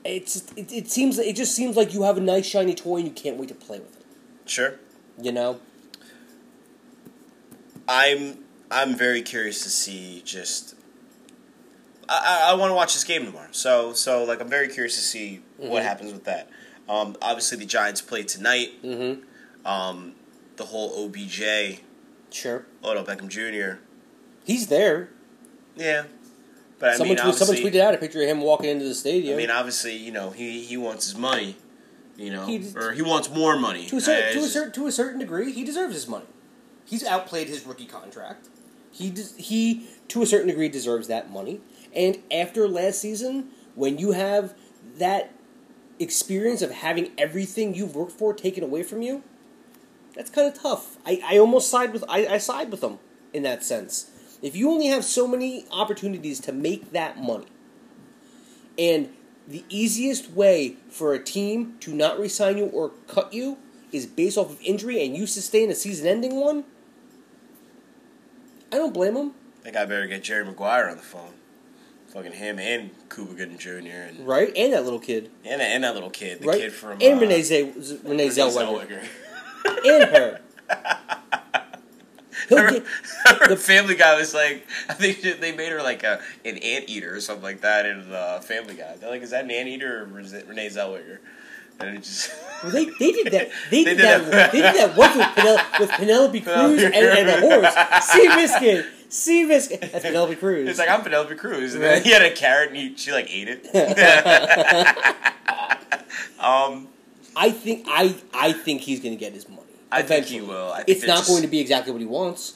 It's 0.05 0.53
it, 0.55 0.71
it 0.71 0.91
seems 0.91 1.19
it 1.19 1.35
just 1.35 1.55
seems 1.57 1.77
like 1.77 1.95
you 1.95 2.03
have 2.03 2.19
a 2.19 2.21
nice 2.21 2.45
shiny 2.45 2.75
toy 2.75 2.99
and 2.99 3.07
you 3.07 3.15
can't 3.15 3.39
wait 3.39 3.49
to 3.49 3.55
play 3.55 3.79
with 3.79 3.97
it. 3.99 4.05
Sure. 4.45 4.75
You 5.19 5.33
know, 5.33 5.61
I'm 7.89 8.45
I'm 8.71 8.95
very 8.95 9.23
curious 9.23 9.63
to 9.63 9.71
see 9.71 10.21
just. 10.23 10.74
I, 12.09 12.51
I, 12.51 12.55
want 12.55 12.71
to 12.71 12.75
watch 12.75 12.95
this 12.95 13.05
game 13.05 13.25
tomorrow, 13.25 13.49
so 13.53 13.93
so 13.93 14.25
like 14.25 14.41
I'm 14.41 14.49
very 14.49 14.69
curious 14.69 14.95
to 14.97 15.03
see 15.03 15.43
what 15.57 15.83
Mhm. 15.83 15.87
happens 15.87 16.13
with 16.13 16.25
that. 16.25 16.49
Um, 16.89 17.17
obviously, 17.23 17.59
the 17.59 17.65
Giants 17.67 18.01
play 18.03 18.23
tonight. 18.25 18.83
mm-hmm. 18.83 19.21
Um, 19.67 20.15
the 20.57 20.65
whole 20.67 21.05
OBJ, 21.07 21.81
sure, 22.31 22.67
Odell 22.85 23.05
Beckham 23.05 23.29
Jr. 23.29 23.79
he's 24.45 24.67
there. 24.69 25.09
Yeah, 25.77 26.05
but 26.79 26.91
I 26.91 26.97
someone, 26.97 27.17
mean, 27.17 27.25
tweet, 27.25 27.35
someone 27.37 27.57
tweeted 27.57 27.81
out 27.81 27.95
a 27.95 27.99
picture 27.99 28.21
of 28.23 28.29
him 28.29 28.41
walking 28.43 28.69
into 28.71 28.85
the 28.85 28.95
stadium. 28.95 29.35
I 29.35 29.37
mean, 29.39 29.51
obviously, 29.51 29.97
you 29.97 30.13
know, 30.13 30.31
he 30.31 30.61
he 30.63 30.77
wants 30.77 31.07
his 31.07 31.17
money, 31.17 31.57
you 32.17 32.31
know, 32.31 32.45
He 32.47 32.63
or 32.77 32.93
he 32.93 33.01
wants 33.03 33.31
more 33.31 33.57
money. 33.59 33.87
to 33.87 33.97
a 33.97 34.01
certain, 34.01 34.33
to 34.35 34.45
a 34.45 34.49
certain 34.49 34.73
to 34.73 34.87
a 34.87 34.93
certain 34.93 35.19
degree, 35.21 35.53
he 35.53 35.65
deserves 35.65 35.95
his 35.95 36.07
money. 36.07 36.27
He's 36.85 37.03
outplayed 37.05 37.49
his 37.49 37.65
rookie 37.67 37.87
contract. 37.87 38.49
He 38.93 39.13
he 39.39 39.89
to 40.09 40.23
a 40.23 40.27
certain 40.27 40.49
degree 40.49 40.69
deserves 40.69 41.09
that 41.09 41.31
money. 41.33 41.61
And 41.95 42.19
after 42.31 42.69
last 42.69 43.01
season, 43.01 43.49
when 43.75 43.99
you 43.99 44.13
have 44.13 44.55
that 44.99 45.33
experience 45.99 46.61
of 46.61 46.71
having 46.71 47.13
everything 47.17 47.75
you've 47.75 47.95
worked 47.95 48.13
for 48.13 48.35
taken 48.35 48.65
away 48.65 48.83
from 48.83 49.01
you, 49.03 49.23
that's 50.15 50.31
kind 50.31 50.47
of 50.47 50.61
tough. 50.61 50.97
I, 51.07 51.21
I 51.25 51.39
almost 51.39 51.71
side 51.71 51.93
with 51.93 52.05
I, 52.09 52.27
I 52.27 52.39
side 52.39 52.71
with 52.71 52.81
them 52.81 52.99
in 53.33 53.43
that 53.45 53.65
sense. 53.65 54.11
If 54.43 54.55
you 54.55 54.71
only 54.71 54.89
have 54.89 55.05
so 55.05 55.27
many 55.27 55.67
opportunities 55.71 56.39
to 56.41 56.53
make 56.53 56.93
that 56.93 57.21
money, 57.21 57.47
and 58.79 59.11
the 59.47 59.65
easiest 59.69 60.31
way 60.31 60.77
for 60.89 61.15
a 61.15 61.23
team 61.23 61.77
to 61.81 61.95
not 61.95 62.19
resign 62.19 62.59
you 62.59 62.67
or 62.67 62.91
cut 63.07 63.33
you 63.33 63.59
is 63.93 64.07
based 64.07 64.37
off 64.37 64.51
of 64.51 64.61
injury, 64.63 65.05
and 65.05 65.17
you 65.17 65.27
sustain 65.27 65.71
a 65.71 65.75
season-ending 65.75 66.35
one, 66.35 66.65
I 68.73 68.77
don't 68.77 68.93
blame 68.93 69.15
them. 69.15 69.35
I 69.61 69.65
think 69.65 69.77
I 69.77 69.85
better 69.85 70.07
get 70.07 70.25
Jerry 70.25 70.45
Maguire 70.45 70.91
on 70.91 70.97
the 70.97 71.03
phone. 71.03 71.35
Fucking 72.15 72.33
him 72.33 72.59
and 72.61 72.91
Cuba 73.11 73.35
Gooding 73.35 73.59
Jr. 73.59 73.71
and 73.91 74.27
Right, 74.27 74.53
and 74.57 74.73
that 74.73 74.85
little 74.85 75.01
kid, 75.01 75.31
and, 75.45 75.61
and 75.61 75.83
that 75.83 75.95
little 75.95 76.11
kid, 76.11 76.41
the 76.41 76.47
right, 76.47 76.61
kid 76.61 76.73
from 76.73 76.93
and 77.01 77.19
uh, 77.19 77.21
Renee, 77.21 77.43
Z- 77.43 77.73
Renee 77.75 77.99
Renee 78.05 78.29
Zellweger, 78.29 79.03
Zellweger. 79.65 79.85
and 79.85 80.05
her. 80.17 80.41
Get, 82.49 82.85
the 83.41 83.47
the- 83.49 83.57
Family 83.57 83.95
Guy 83.97 84.17
was 84.17 84.33
like, 84.35 84.67
I 84.89 84.93
think 84.95 85.23
they 85.41 85.53
made 85.53 85.73
her 85.73 85.83
like 85.83 86.05
a 86.05 86.21
an 86.45 86.59
anteater 86.59 87.15
or 87.17 87.21
something 87.21 87.43
like 87.43 87.63
that 87.63 87.87
in 87.87 88.09
the 88.11 88.41
Family 88.45 88.75
Guy. 88.75 88.97
They're 88.97 89.11
like, 89.11 89.23
is 89.23 89.31
that 89.31 89.45
an 89.45 89.51
anteater 89.51 90.09
or 90.13 90.21
is 90.21 90.33
it 90.35 90.47
Renee 90.47 90.69
Zellweger? 90.69 91.19
And 91.81 91.97
it 91.97 92.03
just 92.05 92.33
well, 92.63 92.71
they, 92.71 92.85
they 92.85 93.11
did 93.11 93.33
that. 93.33 93.51
They, 93.71 93.83
They 93.83 93.95
did, 93.95 93.97
did 93.97 94.05
that. 94.05 94.31
that. 94.31 94.53
they 94.53 94.61
did 94.63 94.75
that 94.77 94.97
once 94.97 95.17
with, 95.17 95.27
Penel- 95.27 95.81
with 95.81 95.91
Penelope 95.91 96.41
Cruz 96.43 96.83
and, 96.85 96.95
and 96.95 97.29
a 97.29 97.41
horse. 97.41 97.75
Sea 99.15 99.47
Biscuit. 99.47 99.81
That's 99.81 100.05
Penelope 100.05 100.35
Cruz. 100.37 100.69
It's 100.69 100.79
like 100.79 100.89
I'm 100.89 101.03
Penelope 101.03 101.35
Cruz, 101.37 101.75
and 101.75 101.83
Right. 101.85 101.91
then 101.95 102.03
he 102.03 102.11
had 102.11 102.23
a 102.23 102.33
carrot, 102.33 102.69
and 102.71 102.77
he, 102.77 102.97
she 102.97 103.13
like 103.13 103.29
ate 103.31 103.49
it. 103.49 103.67
um, 106.41 106.89
I 107.37 107.51
think 107.51 107.87
I 107.89 108.15
I 108.33 108.53
think 108.53 108.83
he's 108.83 109.01
going 109.01 109.15
to 109.15 109.19
get 109.19 109.33
his 109.33 109.49
money. 109.49 109.61
I 109.93 110.03
think 110.03 110.27
he 110.27 110.41
will. 110.41 110.73
I 110.73 110.83
think 110.83 110.99
it's 110.99 111.07
not 111.07 111.19
just- 111.19 111.29
going 111.29 111.43
to 111.43 111.49
be 111.49 111.61
exactly 111.61 111.93
what 111.93 112.01
he 112.01 112.07
wants 112.07 112.55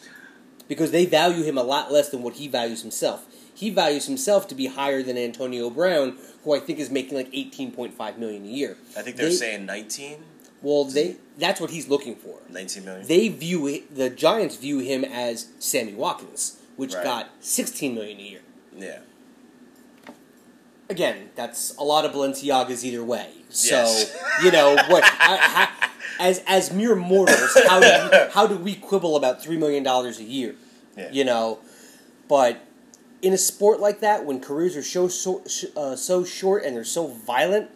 because 0.69 0.91
they 0.91 1.07
value 1.07 1.45
him 1.45 1.57
a 1.57 1.63
lot 1.63 1.93
less 1.93 2.09
than 2.11 2.23
what 2.23 2.35
he 2.35 2.49
values 2.49 2.83
himself. 2.83 3.25
He 3.55 3.71
values 3.71 4.07
himself 4.07 4.47
to 4.49 4.55
be 4.55 4.67
higher 4.67 5.03
than 5.03 5.17
Antonio 5.19 5.69
Brown, 5.71 6.17
who 6.45 6.55
I 6.55 6.61
think 6.61 6.79
is 6.79 6.91
making 6.91 7.17
like 7.17 7.29
eighteen 7.33 7.73
point 7.73 7.95
five 7.95 8.19
million 8.19 8.45
a 8.45 8.49
year. 8.49 8.77
I 8.97 9.03
think 9.03 9.17
they're 9.17 9.29
They- 9.29 9.35
saying 9.35 9.67
19, 9.67 10.19
Well, 10.63 10.85
they 10.85 11.17
that's 11.39 11.61
what 11.61 11.71
he's 11.71 11.89
looking 11.89 12.17
for. 12.17 12.41
19 12.51 12.85
million. 12.85 13.07
They 13.07 13.29
view 13.29 13.67
it, 13.69 13.95
the 13.95 14.11
Giants 14.11 14.57
view 14.57 14.81
him 14.81 15.05
as 15.05 15.49
Sammy 15.61 15.95
Watkins, 15.95 16.59
which 16.77 16.95
Right. 16.95 17.05
got 17.05 17.31
sixteen 17.41 17.95
million 17.95 18.19
a 18.19 18.23
year. 18.23 18.41
yeah. 18.77 18.99
Again, 20.91 21.29
that's 21.37 21.77
a 21.77 21.83
lot 21.85 22.07
of 22.07 22.13
Balenciagas 22.13 22.83
either 22.83 23.05
way. 23.05 23.29
So 23.51 23.75
Yes. 23.77 24.17
you 24.45 24.51
know 24.51 24.75
what? 24.89 25.05
I, 25.05 25.69
I, 25.79 25.89
as 26.19 26.43
as 26.47 26.73
mere 26.73 26.97
mortals, 26.97 27.57
how 27.69 27.79
do 27.81 27.87
we, 27.87 28.19
how 28.33 28.47
do 28.47 28.57
we 28.57 28.75
quibble 28.75 29.15
about 29.15 29.43
three 29.43 29.59
million 29.59 29.83
dollars 29.83 30.19
a 30.19 30.25
year? 30.25 30.55
Yeah. 30.97 31.11
You 31.13 31.25
know, 31.25 31.59
but 32.27 32.61
in 33.21 33.33
a 33.35 33.39
sport 33.39 33.81
like 33.81 34.01
that, 34.01 34.25
when 34.25 34.41
careers 34.41 34.77
are 34.77 34.83
so 34.83 35.09
so, 35.09 35.43
uh, 35.77 35.95
so 35.95 36.25
short 36.25 36.65
and 36.65 36.75
they're 36.75 36.85
so 36.85 37.07
violent, 37.09 37.71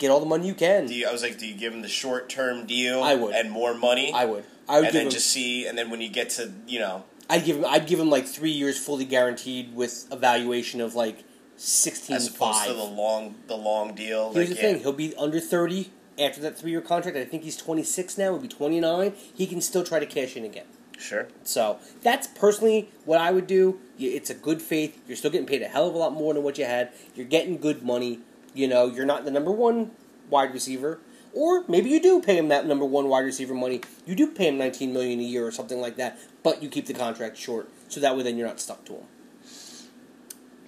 get 0.00 0.10
all 0.10 0.18
the 0.18 0.26
money 0.26 0.48
you 0.48 0.54
can. 0.54 0.86
Do 0.86 0.94
you, 0.94 1.06
I 1.06 1.12
was 1.12 1.22
like, 1.22 1.38
do 1.38 1.46
you 1.46 1.54
give 1.54 1.72
him 1.72 1.82
the 1.82 1.88
short 1.88 2.28
term 2.28 2.66
deal? 2.66 3.02
I 3.04 3.14
would. 3.14 3.34
and 3.34 3.50
more 3.50 3.74
money. 3.74 4.12
I 4.12 4.24
would. 4.24 4.44
I 4.68 4.80
would 4.80 4.86
and 4.86 4.92
give 4.92 4.92
then 4.94 5.06
him. 5.06 5.12
just 5.12 5.28
see, 5.28 5.66
and 5.66 5.78
then 5.78 5.90
when 5.90 6.00
you 6.00 6.08
get 6.08 6.30
to 6.30 6.52
you 6.66 6.80
know, 6.80 7.04
I'd 7.28 7.44
give 7.44 7.58
him. 7.58 7.64
I'd 7.64 7.86
give 7.86 8.00
him 8.00 8.10
like 8.10 8.26
three 8.26 8.50
years 8.50 8.78
fully 8.78 9.04
guaranteed 9.04 9.76
with 9.76 10.08
a 10.10 10.16
valuation 10.16 10.80
of 10.80 10.96
like 10.96 11.22
sixteen 11.56 12.16
as 12.16 12.26
opposed 12.26 12.58
five. 12.58 12.66
to 12.66 12.74
the 12.74 12.82
long 12.82 13.36
the 13.46 13.56
long 13.56 13.94
deal. 13.94 14.32
Here's 14.32 14.48
like, 14.48 14.58
the 14.58 14.62
yeah. 14.62 14.72
thing: 14.72 14.82
he'll 14.82 14.92
be 14.92 15.14
under 15.16 15.38
thirty 15.38 15.90
after 16.18 16.40
that 16.40 16.58
three 16.58 16.72
year 16.72 16.80
contract. 16.80 17.16
I 17.16 17.24
think 17.24 17.44
he's 17.44 17.56
twenty 17.56 17.84
six 17.84 18.18
now. 18.18 18.32
He'll 18.32 18.38
be 18.38 18.48
twenty 18.48 18.80
nine. 18.80 19.12
He 19.34 19.46
can 19.46 19.60
still 19.60 19.84
try 19.84 20.00
to 20.00 20.06
cash 20.06 20.36
in 20.36 20.44
again. 20.44 20.66
Sure. 20.98 21.28
So 21.44 21.78
that's 22.02 22.26
personally 22.26 22.90
what 23.06 23.20
I 23.20 23.30
would 23.30 23.46
do. 23.46 23.80
It's 23.98 24.28
a 24.28 24.34
good 24.34 24.60
faith. 24.60 25.00
You're 25.08 25.16
still 25.16 25.30
getting 25.30 25.46
paid 25.46 25.62
a 25.62 25.68
hell 25.68 25.88
of 25.88 25.94
a 25.94 25.98
lot 25.98 26.12
more 26.12 26.34
than 26.34 26.42
what 26.42 26.58
you 26.58 26.66
had. 26.66 26.92
You're 27.14 27.26
getting 27.26 27.56
good 27.56 27.82
money. 27.82 28.20
You 28.54 28.68
know, 28.68 28.86
you're 28.86 29.06
not 29.06 29.24
the 29.24 29.30
number 29.30 29.50
one 29.52 29.92
wide 30.28 30.52
receiver, 30.52 30.98
or 31.32 31.64
maybe 31.68 31.90
you 31.90 32.00
do 32.00 32.20
pay 32.20 32.36
him 32.36 32.48
that 32.48 32.66
number 32.66 32.84
one 32.84 33.08
wide 33.08 33.24
receiver 33.24 33.54
money. 33.54 33.80
You 34.06 34.14
do 34.14 34.26
pay 34.28 34.48
him 34.48 34.58
19 34.58 34.92
million 34.92 35.20
a 35.20 35.22
year 35.22 35.46
or 35.46 35.50
something 35.52 35.80
like 35.80 35.96
that, 35.96 36.18
but 36.42 36.62
you 36.62 36.68
keep 36.68 36.86
the 36.86 36.94
contract 36.94 37.36
short, 37.36 37.68
so 37.88 38.00
that 38.00 38.16
way 38.16 38.22
then 38.22 38.36
you're 38.36 38.46
not 38.48 38.60
stuck 38.60 38.84
to 38.86 38.94
him. 38.94 39.04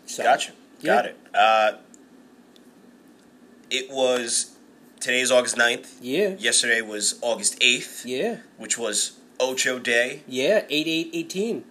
So, 0.06 0.22
Gotcha. 0.22 0.52
yeah. 0.80 0.94
Got 0.94 1.06
it. 1.06 1.16
Uh, 1.34 1.72
it 3.70 3.90
was 3.90 4.56
today's 5.00 5.30
August 5.30 5.56
9th. 5.56 5.94
Yeah, 6.00 6.30
Yesterday 6.38 6.82
was 6.82 7.18
August 7.22 7.58
8th, 7.60 8.02
yeah, 8.04 8.36
which 8.58 8.76
was 8.78 9.18
Ocho 9.40 9.78
Day. 9.78 10.22
yeah. 10.28 10.64
Eight 10.70 10.86
eight 10.86 11.10
eighteen. 11.12 11.64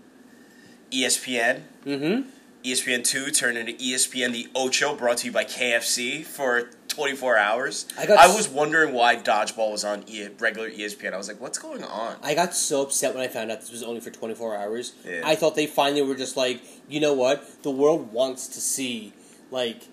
ESPN. 0.91 1.61
Mm-hmm. 1.85 2.29
ESPN 2.63 3.03
2 3.03 3.31
turned 3.31 3.57
into 3.57 3.73
ESPN 3.73 4.31
The 4.31 4.47
Ocho, 4.55 4.95
brought 4.95 5.17
to 5.17 5.25
you 5.27 5.31
by 5.31 5.43
KFC 5.45 6.23
for 6.23 6.69
24 6.89 7.37
hours. 7.37 7.87
I 7.97 8.05
got 8.05 8.19
I 8.19 8.27
was 8.33 8.47
wondering 8.49 8.93
why 8.93 9.15
Dodgeball 9.15 9.71
was 9.71 9.83
on 9.83 10.03
e- 10.07 10.27
regular 10.39 10.69
ESPN. 10.69 11.13
I 11.13 11.17
was 11.17 11.27
like, 11.27 11.39
what's 11.41 11.57
going 11.57 11.83
on? 11.83 12.17
I 12.21 12.35
got 12.35 12.53
so 12.53 12.81
upset 12.83 13.15
when 13.15 13.23
I 13.23 13.27
found 13.27 13.49
out 13.51 13.61
this 13.61 13.71
was 13.71 13.81
only 13.83 13.99
for 14.01 14.11
24 14.11 14.55
hours. 14.57 14.93
Yeah. 15.05 15.21
I 15.25 15.35
thought 15.35 15.55
they 15.55 15.67
finally 15.67 16.01
were 16.01 16.15
just 16.15 16.37
like, 16.37 16.61
you 16.89 16.99
know 16.99 17.13
what? 17.13 17.63
The 17.63 17.71
world 17.71 18.11
wants 18.11 18.47
to 18.49 18.61
see, 18.61 19.13
like, 19.49 19.83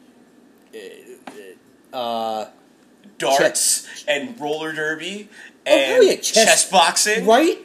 uh, 0.75 1.97
uh, 1.97 2.51
Darts 3.17 4.05
and 4.07 4.39
roller 4.41 4.73
derby 4.73 5.29
Oh, 5.67 5.71
and 5.73 5.93
hell 5.93 6.05
yeah, 6.05 6.15
chess, 6.17 6.33
chess- 6.35 6.71
boxing. 6.71 7.27
right? 7.27 7.59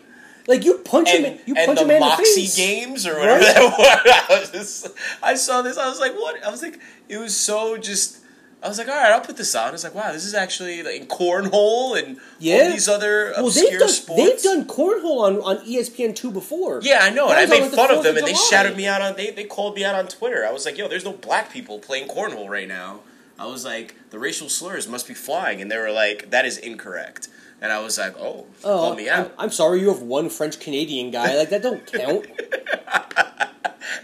Like, 0.48 0.66
you 0.66 0.80
punch 0.80 1.10
and, 1.10 1.26
him, 1.26 1.39
you 1.46 1.56
punch 1.56 1.80
the 1.80 1.86
a 1.86 1.88
man 1.88 2.00
Moxie 2.02 2.24
in 2.24 2.36
the 2.36 2.41
face. 2.41 2.56
games 2.58 3.08
or 3.08 3.18
whatever 3.18 3.39
Right? 3.46 3.56
that 3.56 4.28
was. 4.30 4.30
I 4.30 4.39
was 4.39 4.52
just, 4.52 4.88
I 5.22 5.36
saw 5.36 5.62
this. 5.62 5.78
I 5.78 5.88
was 5.88 6.00
like, 6.00 6.14
what? 6.16 6.44
I 6.44 6.50
was 6.52 6.62
like, 6.62 6.80
it 7.10 7.18
was 7.18 7.36
so 7.36 7.78
just. 7.78 8.20
I 8.62 8.70
was 8.70 8.78
like, 8.78 8.88
all 8.88 8.96
right, 8.96 9.12
I'll 9.12 9.20
put 9.20 9.36
this 9.36 9.54
on. 9.56 9.68
I 9.68 9.72
was 9.72 9.84
like, 9.84 9.94
wow, 9.94 10.14
this 10.14 10.24
is 10.24 10.34
actually 10.34 10.84
like 10.84 11.10
cornhole 11.10 12.02
and 12.02 12.18
Yeah. 12.39 12.60
all 12.64 12.72
these 12.72 12.88
other 12.88 13.34
Well, 13.36 13.48
obscure 13.48 13.72
they've 13.72 13.80
done, 13.80 13.89
sports. 13.89 14.22
they've 14.24 14.41
done 14.41 14.66
cornhole 14.66 15.20
on, 15.22 15.41
on 15.41 15.58
ESPN 15.66 16.16
2 16.16 16.32
before. 16.32 16.80
Yeah, 16.82 17.00
I 17.02 17.10
know, 17.10 17.28
and 17.30 17.38
I 17.38 17.46
made 17.46 17.62
like, 17.62 17.72
the 17.72 17.76
fun 17.78 17.91
of 17.91 18.04
them, 18.04 18.16
and 18.16 18.26
they 18.26 18.32
July. 18.32 18.48
shouted 18.50 18.78
me 18.78 18.88
out 18.88 19.02
on. 19.02 19.16
They 19.18 19.32
they 19.32 19.44
called 19.44 19.76
me 19.76 19.84
out 19.84 19.96
on 19.96 20.08
Twitter. 20.08 20.46
I 20.48 20.52
was 20.52 20.66
like, 20.66 20.78
yo, 20.78 20.88
there's 20.88 21.04
no 21.04 21.12
black 21.12 21.52
people 21.52 21.78
playing 21.80 22.08
cornhole 22.08 22.48
right 22.48 22.68
now. 22.68 23.02
I 23.38 23.48
was 23.48 23.66
like, 23.66 23.96
the 24.12 24.20
racial 24.20 24.48
slurs 24.48 24.88
must 24.88 25.10
be 25.10 25.14
flying, 25.14 25.62
and 25.62 25.70
they 25.70 25.78
were 25.78 25.91
like, 25.91 26.30
that 26.32 26.46
is 26.46 26.58
incorrect. 26.58 27.28
And 27.64 27.72
I 27.72 27.80
was 27.80 27.97
like, 27.97 28.16
oh, 28.20 28.45
Oh, 28.64 28.78
call 28.78 28.95
me 28.95 29.09
I'm, 29.09 29.22
out. 29.22 29.34
I'm 29.39 29.49
sorry, 29.49 29.80
you 29.80 29.88
have 29.88 30.01
one 30.01 30.30
French 30.30 30.59
Canadian 30.59 31.09
guy. 31.11 31.36
Like, 31.38 31.49
that 31.49 31.64
don't 31.64 31.86
count. 31.91 32.28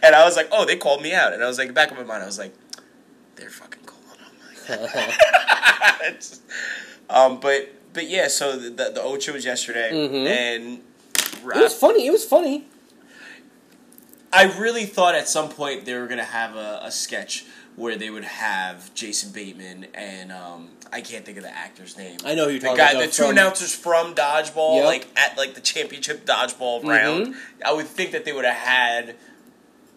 And 0.01 0.15
I 0.15 0.23
was 0.23 0.35
like, 0.37 0.47
oh, 0.51 0.65
they 0.65 0.77
called 0.77 1.01
me 1.01 1.13
out. 1.13 1.33
And 1.33 1.43
I 1.43 1.47
was 1.47 1.57
like, 1.57 1.73
back 1.73 1.91
of 1.91 1.97
my 1.97 2.03
mind, 2.03 2.23
I 2.23 2.25
was 2.25 2.39
like, 2.39 2.53
they're 3.35 3.49
fucking 3.49 3.83
calling 3.85 4.19
on 4.69 4.77
It's- 6.07 6.39
um, 7.09 7.39
but 7.39 7.69
but 7.93 8.07
yeah, 8.07 8.27
so 8.29 8.55
the 8.57 8.69
the, 8.69 8.91
the 8.95 9.01
Ocho 9.01 9.33
was 9.33 9.43
yesterday, 9.43 9.91
Mhm. 9.91 10.25
and 10.27 10.79
it 11.17 11.43
was 11.43 11.73
funny. 11.73 12.05
It 12.07 12.11
was 12.11 12.23
funny. 12.23 12.65
I 14.31 14.43
really 14.59 14.85
thought 14.85 15.15
at 15.15 15.27
some 15.27 15.49
point 15.49 15.85
they 15.85 15.95
were 15.95 16.07
gonna 16.07 16.23
have 16.23 16.55
a, 16.55 16.79
a 16.83 16.91
sketch 16.91 17.45
where 17.75 17.95
they 17.97 18.09
would 18.09 18.25
have 18.25 18.93
Jason 18.93 19.31
Bateman 19.31 19.87
and 19.93 20.31
um, 20.31 20.69
I 20.91 21.01
can't 21.01 21.23
think 21.25 21.37
of 21.37 21.43
the 21.43 21.55
actor's 21.55 21.97
name. 21.97 22.17
I 22.25 22.33
know 22.35 22.45
who 22.45 22.51
you're 22.51 22.59
the 22.59 22.67
talking 22.67 22.77
guy, 22.83 22.91
about. 22.91 23.01
the 23.05 23.11
two 23.11 23.21
from- 23.23 23.31
announcers 23.31 23.73
from 23.73 24.15
Dodgeball, 24.15 24.77
Yep. 24.77 24.85
like 24.85 25.07
at 25.15 25.37
like 25.37 25.53
the 25.53 25.61
championship 25.61 26.25
Dodgeball 26.25 26.83
round. 26.83 27.27
Mhm. 27.27 27.37
I 27.63 27.73
would 27.73 27.87
think 27.87 28.11
that 28.11 28.25
they 28.25 28.31
would 28.33 28.45
have 28.45 28.55
had. 28.55 29.15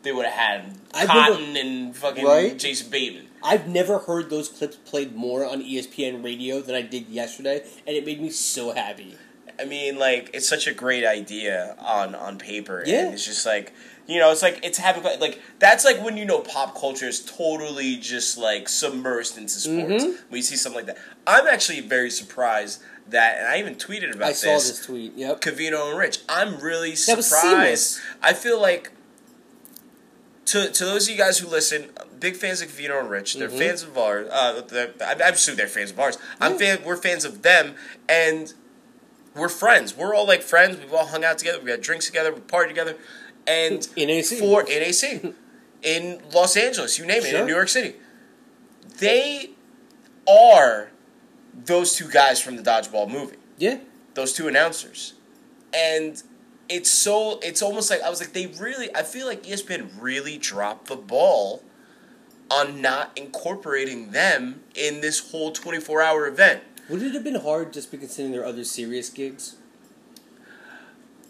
They 0.02 0.10
would 0.12 0.26
have 0.26 0.34
had 0.34 0.78
I've 0.92 1.06
Cotton 1.08 1.56
and 1.56 1.96
fucking 1.96 2.24
Right? 2.24 2.58
Jason 2.58 2.90
Bateman. 2.90 3.28
I've 3.42 3.68
never 3.68 3.98
heard 4.00 4.30
those 4.30 4.48
clips 4.48 4.76
played 4.76 5.14
more 5.14 5.44
on 5.46 5.62
ESPN 5.62 6.22
radio 6.24 6.60
than 6.60 6.74
I 6.74 6.82
did 6.82 7.08
yesterday, 7.08 7.62
and 7.86 7.96
it 7.96 8.04
made 8.04 8.20
me 8.20 8.30
so 8.30 8.72
happy. 8.72 9.16
I 9.60 9.64
mean, 9.64 9.98
like 9.98 10.30
it's 10.32 10.48
such 10.48 10.66
a 10.66 10.72
great 10.74 11.04
idea 11.04 11.76
on 11.78 12.14
on 12.16 12.36
paper. 12.38 12.82
Yeah. 12.86 13.04
and 13.06 13.14
it's 13.14 13.24
just 13.24 13.46
like 13.46 13.72
you 14.06 14.18
know, 14.18 14.30
it's 14.32 14.42
like 14.42 14.60
it's 14.64 14.78
having 14.78 15.02
like 15.20 15.40
that's 15.58 15.84
like 15.84 16.02
when 16.04 16.16
you 16.16 16.24
know 16.24 16.40
pop 16.40 16.78
culture 16.78 17.06
is 17.06 17.20
totally 17.24 17.96
just 17.96 18.36
like 18.36 18.66
submersed 18.66 19.36
into 19.38 19.52
sports. 19.52 20.04
Mhm. 20.04 20.16
When 20.28 20.36
you 20.38 20.42
see 20.42 20.56
something 20.56 20.84
like 20.84 20.94
that, 20.94 20.98
I'm 21.26 21.46
actually 21.46 21.80
very 21.80 22.10
surprised 22.10 22.82
that, 23.08 23.38
and 23.38 23.46
I 23.48 23.58
even 23.58 23.74
tweeted 23.76 24.14
about 24.14 24.26
I 24.28 24.32
this. 24.32 24.44
I 24.44 24.46
saw 24.46 24.68
this 24.68 24.84
tweet. 24.86 25.12
Yep. 25.16 25.40
Cavino 25.40 25.88
and 25.90 25.98
Rich. 25.98 26.18
I'm 26.28 26.58
really 26.58 26.90
That 26.92 27.22
surprised. 27.22 28.00
I 28.22 28.32
feel 28.32 28.60
like 28.60 28.90
to 30.46 30.70
to 30.70 30.84
those 30.84 31.04
of 31.08 31.12
you 31.12 31.16
guys 31.18 31.38
who 31.38 31.48
listen, 31.48 31.90
big 32.18 32.36
fans 32.36 32.60
of 32.60 32.68
Cavino 32.68 32.98
and 33.00 33.08
Rich. 33.10 33.34
They're 33.34 33.48
Mhm. 33.48 33.58
fans 33.58 33.82
of 33.82 33.96
ours. 33.96 34.28
Uh, 34.30 34.62
I, 35.00 35.12
I'm 35.24 35.34
assuming 35.34 35.58
they're 35.58 35.68
fans 35.68 35.90
of 35.92 36.00
ours. 36.00 36.18
I'm 36.40 36.58
fan. 36.58 36.82
We're 36.84 36.96
fans 36.96 37.24
of 37.24 37.42
them, 37.42 37.76
and 38.08 38.52
we're 39.34 39.48
friends. 39.48 39.96
We're 39.96 40.14
all 40.14 40.26
like 40.26 40.42
friends. 40.42 40.76
We've 40.78 40.92
all 40.92 41.06
hung 41.06 41.24
out 41.24 41.38
together. 41.38 41.60
We 41.60 41.66
got 41.66 41.80
drinks 41.80 42.06
together. 42.06 42.32
We 42.32 42.40
party 42.40 42.68
together, 42.70 42.96
and 43.46 43.86
In 43.96 44.10
AC. 44.10 44.38
for 44.38 44.62
NAC 44.64 45.34
in 45.82 46.22
Los 46.32 46.56
Angeles, 46.56 46.98
you 46.98 47.06
name 47.06 47.22
it, 47.22 47.30
Sure. 47.30 47.40
in 47.40 47.46
New 47.46 47.54
York 47.54 47.68
City, 47.68 47.94
they 48.98 49.50
are 50.28 50.90
those 51.64 51.94
two 51.94 52.08
guys 52.08 52.40
from 52.40 52.56
the 52.56 52.62
Dodgeball 52.62 53.10
movie 53.10 53.36
Yeah. 53.58 53.78
those 54.14 54.32
two 54.32 54.48
announcers, 54.48 55.14
and 55.74 56.22
it's 56.68 56.90
so 56.90 57.38
it's 57.42 57.60
almost 57.62 57.90
like 57.90 58.00
I 58.02 58.08
was 58.10 58.20
like 58.20 58.32
they 58.32 58.46
really 58.46 58.94
I 58.94 59.02
feel 59.02 59.26
like 59.26 59.42
ESPN 59.42 59.90
really 60.00 60.38
dropped 60.38 60.86
the 60.88 60.96
ball 60.96 61.62
on 62.50 62.80
not 62.80 63.10
incorporating 63.16 64.10
them 64.12 64.62
in 64.74 65.00
this 65.00 65.30
whole 65.30 65.50
twenty 65.52 65.80
four 65.80 66.00
hour 66.00 66.26
event. 66.26 66.62
Would 66.88 67.02
it 67.02 67.12
have 67.14 67.24
been 67.24 67.36
hard 67.40 67.72
just 67.72 67.90
be 67.90 67.98
considering 67.98 68.32
their 68.32 68.44
other 68.44 68.64
serious 68.64 69.08
gigs? 69.10 69.56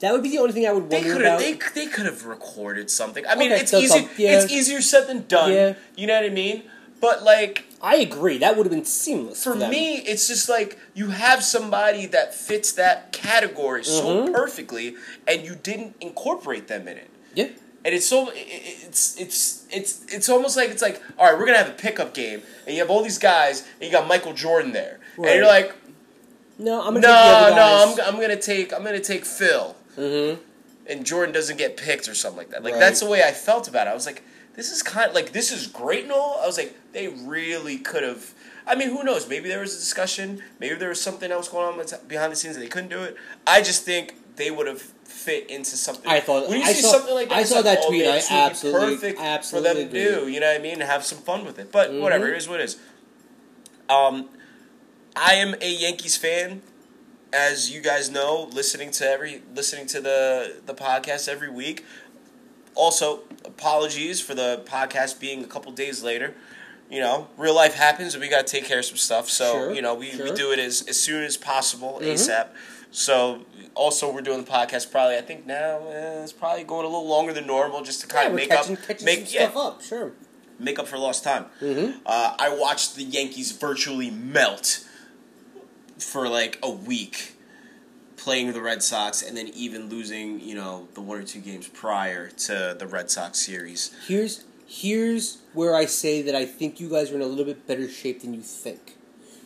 That 0.02 0.12
would 0.12 0.22
be 0.22 0.28
the 0.30 0.38
only 0.38 0.52
thing 0.52 0.66
I 0.66 0.72
would 0.72 0.90
They 0.90 0.98
wonder 0.98 1.12
could 1.14 1.22
about. 1.22 1.38
they, 1.38 1.52
they 1.74 1.86
could 1.86 2.06
have 2.06 2.26
recorded 2.26 2.90
something. 2.90 3.24
I 3.26 3.34
mean, 3.36 3.52
Okay, 3.52 3.62
it's 3.62 3.72
easy 3.72 4.08
yeah. 4.18 4.36
it's 4.42 4.52
easier 4.52 4.80
said 4.82 5.06
than 5.06 5.26
done. 5.28 5.52
Yeah. 5.52 5.74
You 5.96 6.06
know 6.08 6.14
what 6.20 6.24
I 6.26 6.34
mean? 6.34 6.64
But 7.00 7.22
like 7.22 7.64
I 7.80 7.96
agree. 7.96 8.38
That 8.38 8.56
would 8.56 8.66
have 8.66 8.72
been 8.72 8.84
seamless 8.84 9.42
for 9.42 9.52
for 9.52 9.68
me, 9.68 9.96
it's 9.98 10.26
just 10.28 10.48
like 10.48 10.78
you 10.94 11.08
have 11.08 11.42
somebody 11.42 12.06
that 12.06 12.34
fits 12.34 12.72
that 12.72 13.12
category 13.12 13.82
so 13.84 14.04
Mhm. 14.26 14.32
perfectly, 14.32 14.94
and 15.26 15.44
you 15.44 15.54
didn't 15.54 15.96
incorporate 16.00 16.66
them 16.68 16.86
in 16.88 16.96
it. 16.98 17.10
Yeah. 17.34 17.48
And 17.84 17.94
it's 17.96 18.06
so 18.06 18.30
it's 18.34 19.20
it's 19.20 19.64
it's 19.70 20.00
it's 20.08 20.28
almost 20.28 20.56
like 20.56 20.70
it's 20.70 20.82
like 20.82 21.00
all 21.18 21.26
right, 21.30 21.36
we're 21.38 21.46
gonna 21.46 21.58
have 21.58 21.68
a 21.70 21.80
pickup 21.86 22.12
game, 22.14 22.42
and 22.66 22.74
you 22.74 22.80
have 22.82 22.90
all 22.90 23.02
these 23.02 23.18
guys, 23.18 23.62
and 23.80 23.84
you 23.86 23.90
got 23.90 24.06
Michael 24.06 24.32
Jordan 24.34 24.70
there, 24.72 24.98
and 25.16 25.26
you're 25.26 25.46
like, 25.46 25.74
No, 26.58 26.82
I'm 26.86 26.94
no, 26.94 27.00
gonna 27.00 27.14
take 27.14 27.46
the 27.46 27.46
other 27.46 27.56
no, 27.56 28.04
I'm. 28.06 28.14
I'm 28.14 28.20
gonna 28.20 28.36
take 28.40 28.72
I'm 28.72 28.84
gonna 28.84 29.00
take 29.00 29.24
Phil, 29.24 29.74
Mm-hmm. 29.96 30.40
and 30.88 31.04
Jordan 31.06 31.32
doesn't 31.34 31.56
get 31.58 31.76
picked 31.76 32.08
or 32.08 32.14
something 32.14 32.38
like 32.38 32.50
that. 32.50 32.62
Like 32.64 32.74
Right. 32.74 32.80
that's 32.80 33.00
the 33.00 33.06
way 33.08 33.22
I 33.22 33.32
felt 33.32 33.68
about 33.68 33.86
it. 33.86 33.90
I 33.90 33.94
was 33.94 34.06
like, 34.06 34.22
this 34.56 34.70
is 34.70 34.82
kind 34.82 35.08
of 35.08 35.14
like 35.14 35.32
this 35.32 35.50
is 35.52 35.66
great 35.66 36.04
and 36.04 36.12
all. 36.12 36.40
I 36.42 36.46
was 36.46 36.58
like, 36.58 36.74
they 36.92 37.08
really 37.08 37.78
could 37.78 38.02
have. 38.02 38.32
I 38.66 38.74
mean, 38.74 38.88
who 38.90 39.02
knows? 39.02 39.28
Maybe 39.28 39.48
there 39.48 39.60
was 39.60 39.74
a 39.74 39.78
discussion. 39.78 40.42
Maybe 40.60 40.74
there 40.76 40.88
was 40.90 41.00
something 41.00 41.30
else 41.32 41.48
going 41.48 41.78
on 41.80 41.86
behind 42.08 42.32
the 42.32 42.36
scenes 42.36 42.56
and 42.56 42.64
they 42.64 42.68
couldn't 42.68 42.90
do 42.90 43.02
it. 43.02 43.16
I 43.46 43.60
just 43.60 43.84
think 43.84 44.14
they 44.36 44.50
would 44.50 44.66
have 44.66 44.80
fit 44.80 45.50
into 45.50 45.76
something. 45.76 46.10
I 46.10 46.20
thought- 46.20 46.48
when 46.48 46.60
you 46.60 46.64
I 46.66 46.72
see 46.72 46.80
saw- 46.82 46.92
something 46.92 47.14
like 47.14 47.28
that, 47.28 47.38
I 47.38 47.42
saw 47.44 47.56
like, 47.56 47.64
that 47.64 47.78
oh, 47.82 47.88
tweet, 47.88 48.02
man, 48.04 48.10
I 48.10 48.14
would 48.16 48.28
be 48.28 48.34
absolutely- 48.34 49.12
for 49.12 49.22
absolutely 49.22 49.84
them 49.84 49.92
to 49.92 50.20
do. 50.22 50.28
You 50.28 50.40
know 50.40 50.46
what 50.46 50.56
I 50.60 50.62
mean? 50.62 50.80
Have 50.80 51.04
some 51.04 51.18
fun 51.18 51.44
with 51.44 51.58
it. 51.58 51.70
But 51.72 51.92
whatever, 51.92 52.26
Mhm. 52.28 52.32
it 52.32 52.38
is 52.38 52.48
what 52.48 52.60
it 52.60 52.64
is. 52.64 52.76
Um, 53.88 54.28
I 55.14 55.34
am 55.34 55.54
a 55.60 55.70
Yankees 55.70 56.16
fan, 56.16 56.62
as 57.32 57.70
you 57.70 57.80
guys 57.80 58.10
know, 58.10 58.48
listening 58.52 58.90
to 58.92 59.08
every 59.08 59.42
listening 59.54 59.86
to 59.88 60.00
the 60.00 60.56
the 60.66 60.74
podcast 60.74 61.28
every 61.28 61.50
week. 61.50 61.84
Also, 62.74 63.20
apologies 63.44 64.20
for 64.20 64.34
the 64.34 64.62
podcast 64.64 65.20
being 65.20 65.44
a 65.44 65.46
couple 65.46 65.72
days 65.72 66.02
later. 66.02 66.34
You 66.90 67.00
know, 67.00 67.28
real 67.38 67.54
life 67.54 67.74
happens, 67.74 68.14
and 68.14 68.22
we 68.22 68.28
got 68.28 68.46
to 68.46 68.50
take 68.50 68.64
care 68.66 68.78
of 68.80 68.84
some 68.84 68.96
stuff. 68.98 69.28
So 69.30 69.52
Sure, 69.52 69.72
you 69.74 69.80
know, 69.82 69.94
we, 69.94 70.10
we 70.22 70.32
do 70.32 70.52
it 70.52 70.58
as 70.58 70.82
as 70.88 70.98
soon 71.00 71.22
as 71.22 71.36
possible, 71.36 71.98
Mhm. 72.02 72.12
ASAP. 72.14 72.48
So 72.90 73.46
also, 73.74 74.12
we're 74.12 74.20
doing 74.20 74.44
the 74.44 74.50
podcast 74.50 74.90
probably. 74.90 75.16
I 75.16 75.22
think 75.22 75.46
now 75.46 75.80
eh, 75.88 76.22
it's 76.22 76.32
probably 76.32 76.64
going 76.64 76.84
a 76.84 76.88
little 76.88 77.08
longer 77.08 77.32
than 77.32 77.46
normal, 77.46 77.82
just 77.82 78.02
to 78.02 78.06
kind 78.06 78.24
Yeah, 78.24 78.28
of 78.30 78.36
make 78.36 78.48
catching, 78.50 78.76
up, 78.76 78.82
catching 78.86 79.04
make 79.06 79.26
some 79.26 79.28
yeah, 79.34 79.48
stuff 79.50 79.56
up. 79.56 79.82
Sure. 79.82 80.12
make 80.58 80.78
up 80.78 80.86
for 80.86 80.98
lost 80.98 81.24
time. 81.24 81.46
Mm-hmm. 81.62 81.98
Uh, 82.04 82.36
I 82.38 82.50
watched 82.54 82.96
the 82.96 83.04
Yankees 83.04 83.52
virtually 83.52 84.10
melt 84.10 84.84
for 86.02 86.28
like 86.28 86.58
a 86.62 86.70
week 86.70 87.34
playing 88.16 88.52
the 88.52 88.62
Red 88.62 88.82
Sox 88.82 89.22
and 89.22 89.36
then 89.36 89.48
even 89.48 89.88
losing, 89.88 90.40
you 90.40 90.54
know, 90.54 90.86
the 90.94 91.00
one 91.00 91.18
or 91.18 91.24
two 91.24 91.40
games 91.40 91.66
prior 91.68 92.28
to 92.30 92.76
the 92.78 92.86
Red 92.86 93.10
Sox 93.10 93.38
series. 93.38 93.94
Here's 94.06 94.44
here's 94.66 95.38
where 95.52 95.74
I 95.74 95.86
say 95.86 96.22
that 96.22 96.34
I 96.34 96.44
think 96.46 96.80
you 96.80 96.88
guys 96.88 97.10
are 97.10 97.16
in 97.16 97.22
a 97.22 97.26
little 97.26 97.44
bit 97.44 97.66
better 97.66 97.88
shape 97.88 98.22
than 98.22 98.32
you 98.32 98.40
think. 98.40 98.96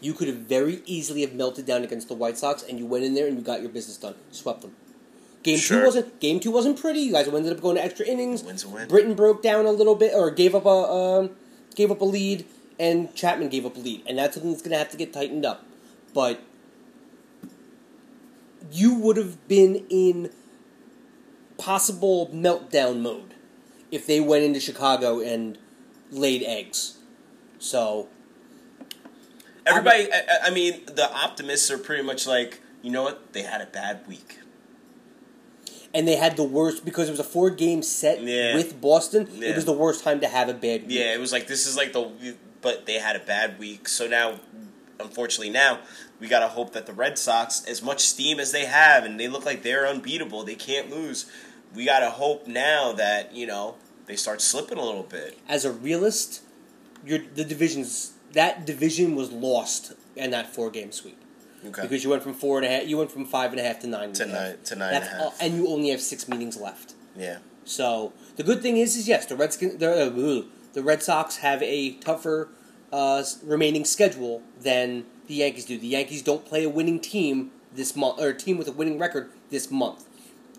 You 0.01 0.13
could 0.13 0.29
have 0.29 0.37
very 0.37 0.83
easily 0.85 1.23
have 1.23 1.33
melted 1.33 1.65
down 1.65 1.83
against 1.83 2.09
the 2.09 2.15
White 2.15 2.37
Sox, 2.37 2.63
and 2.63 2.79
you 2.79 2.85
went 2.87 3.05
in 3.05 3.15
there 3.15 3.27
and 3.27 3.37
you 3.37 3.43
got 3.43 3.63
your 3.63 3.71
business 3.71 3.97
done, 3.97 4.15
swept 4.31 4.61
them. 4.61 4.77
Game 5.43 5.59
Sure. 5.59 5.81
two 5.81 5.85
wasn't 5.87 6.21
game 6.21 6.39
two 6.39 6.51
wasn't 6.51 6.79
pretty. 6.79 7.01
You 7.01 7.13
guys 7.13 7.29
ended 7.29 7.53
up 7.53 7.63
going 7.63 7.77
to 7.77 7.85
extra 7.85 8.05
innings. 8.05 8.43
Win's 8.43 8.65
a 8.65 8.69
win. 8.69 8.89
Britton 8.89 9.15
broke 9.15 9.43
down 9.43 9.65
a 9.65 9.71
little 9.71 9.95
bit, 9.95 10.13
or 10.15 10.31
gave 10.31 10.55
up 10.55 10.67
a 10.67 10.69
um, 10.69 11.31
gave 11.75 11.91
up 11.91 12.01
a 12.01 12.05
lead, 12.05 12.45
and 12.79 13.15
Chapman 13.15 13.49
gave 13.49 13.65
up 13.65 13.77
a 13.77 13.81
lead, 13.81 14.03
and 14.07 14.19
that's 14.19 14.35
something 14.35 14.51
that's 14.51 14.63
going 14.63 14.73
to 14.73 14.79
have 14.79 14.91
to 14.91 14.97
get 14.97 15.13
tightened 15.13 15.47
up. 15.47 15.65
But 16.17 16.41
you 18.73 18.95
would 18.95 19.19
have 19.19 19.47
been 19.49 19.85
in 19.91 20.31
possible 21.59 22.31
meltdown 22.33 23.03
mode 23.03 23.35
if 23.91 24.07
they 24.07 24.19
went 24.19 24.43
into 24.43 24.59
Chicago 24.59 25.21
and 25.21 25.59
laid 26.11 26.43
eggs. 26.43 26.97
So 27.59 28.09
Everybody, 29.67 30.11
I, 30.11 30.17
I- 30.17 30.47
I 30.47 30.51
mean, 30.51 30.87
the 30.87 31.13
optimists 31.13 31.71
are 31.71 31.77
pretty 31.77 32.03
much 32.03 32.27
like, 32.27 32.61
you 32.81 32.91
know 32.91 33.03
what? 33.03 33.35
They 33.35 33.43
had 33.43 33.61
a 33.61 33.67
bad 33.67 34.01
week. 34.09 34.39
and 35.93 36.09
they 36.09 36.17
had 36.17 36.37
the 36.39 36.45
worst 36.45 36.83
because 36.85 37.09
it 37.09 37.11
was 37.11 37.21
a 37.21 37.25
four 37.25 37.51
game 37.51 37.83
set 37.83 38.23
Yeah. 38.23 38.55
with 38.55 38.81
Boston. 38.81 39.29
Yeah. 39.35 39.51
It 39.51 39.55
was 39.57 39.67
the 39.67 39.73
worst 39.75 40.03
time 40.03 40.21
to 40.21 40.29
have 40.29 40.49
a 40.49 40.55
bad 40.55 40.83
week. 40.87 40.97
Yeah, 40.97 41.13
it 41.15 41.21
was 41.21 41.31
like 41.33 41.47
this 41.47 41.67
is 41.67 41.77
like 41.77 41.93
the, 41.93 42.35
but 42.63 42.87
they 42.87 42.95
had 42.95 43.17
a 43.17 43.21
bad 43.21 43.59
week. 43.59 43.87
So 43.89 44.07
now, 44.07 44.41
unfortunately, 45.01 45.51
now 45.51 45.81
we 46.21 46.29
gotta 46.29 46.49
hope 46.49 46.73
that 46.73 46.87
the 46.87 46.93
Red 46.93 47.19
Sox, 47.19 47.65
as 47.67 47.83
much 47.83 48.01
steam 48.01 48.39
as 48.41 48.53
they 48.53 48.65
have, 48.67 49.05
and 49.05 49.19
they 49.19 49.29
look 49.29 49.45
like 49.45 49.63
they're 49.63 49.87
unbeatable, 49.87 50.45
they 50.45 50.55
can't 50.55 50.91
lose. 50.91 51.31
We 51.75 51.85
gotta 51.85 52.11
hope 52.11 52.47
now 52.47 52.93
that 52.93 53.35
you 53.35 53.47
know 53.47 53.77
they 54.07 54.17
start 54.17 54.41
slipping 54.41 54.79
a 54.79 54.85
little 54.85 55.03
bit. 55.03 55.39
As 55.49 55.65
a 55.65 55.73
realist, 55.73 56.43
your 57.05 57.19
the 57.35 57.45
divisions 57.45 58.13
that 58.33 58.67
division 58.67 59.15
was 59.15 59.31
lost 59.33 59.93
in 60.15 60.31
that 60.31 60.55
four 60.55 60.71
game 60.71 60.93
sweep 60.93 61.19
Okay. 61.67 61.83
because 61.83 62.05
you 62.05 62.11
went 62.11 62.23
from 62.23 62.35
four 62.35 62.59
and 62.59 62.67
a 62.67 62.69
half, 62.71 62.87
you 62.87 62.97
went 62.99 63.11
from 63.11 63.25
five 63.25 63.51
and 63.51 63.61
a 63.61 63.63
half 63.63 63.81
to 63.81 63.87
nine 63.87 64.13
to 64.15 64.23
and 64.25 64.33
a 64.33 64.35
half. 64.35 64.43
nine 64.49 64.59
to 64.65 64.77
nine 64.77 64.95
and 64.95 65.05
a 65.05 65.07
half. 65.07 65.21
all, 65.21 65.35
and 65.41 65.55
you 65.55 65.69
only 65.69 65.89
have 65.91 66.01
six 66.01 66.29
meetings 66.29 66.57
left. 66.57 66.95
yeah. 67.17 67.39
So 67.65 68.13
the 68.37 68.45
good 68.45 68.63
thing 68.63 68.77
is, 68.77 68.95
is 68.97 69.09
yes, 69.09 69.27
the 69.27 69.35
Redskins, 69.35 69.79
the, 69.79 69.91
uh, 70.07 70.43
the 70.73 70.83
Red 70.85 71.03
Sox 71.03 71.39
have 71.39 71.61
a 71.65 71.95
tougher 71.95 72.49
uh, 72.93 73.23
remaining 73.45 73.85
schedule 73.85 74.43
than 74.61 75.05
the 75.27 75.35
Yankees 75.35 75.65
do. 75.65 75.79
The 75.79 75.87
Yankees 75.89 76.23
don't 76.23 76.45
play 76.45 76.65
a 76.65 76.69
winning 76.69 77.01
team 77.01 77.51
this 77.73 77.97
month, 77.97 78.21
or 78.21 78.29
a 78.29 78.35
team 78.35 78.59
with 78.59 78.69
a 78.69 78.73
winning 78.73 78.99
record 78.99 79.31
this 79.51 79.71
month. 79.71 80.05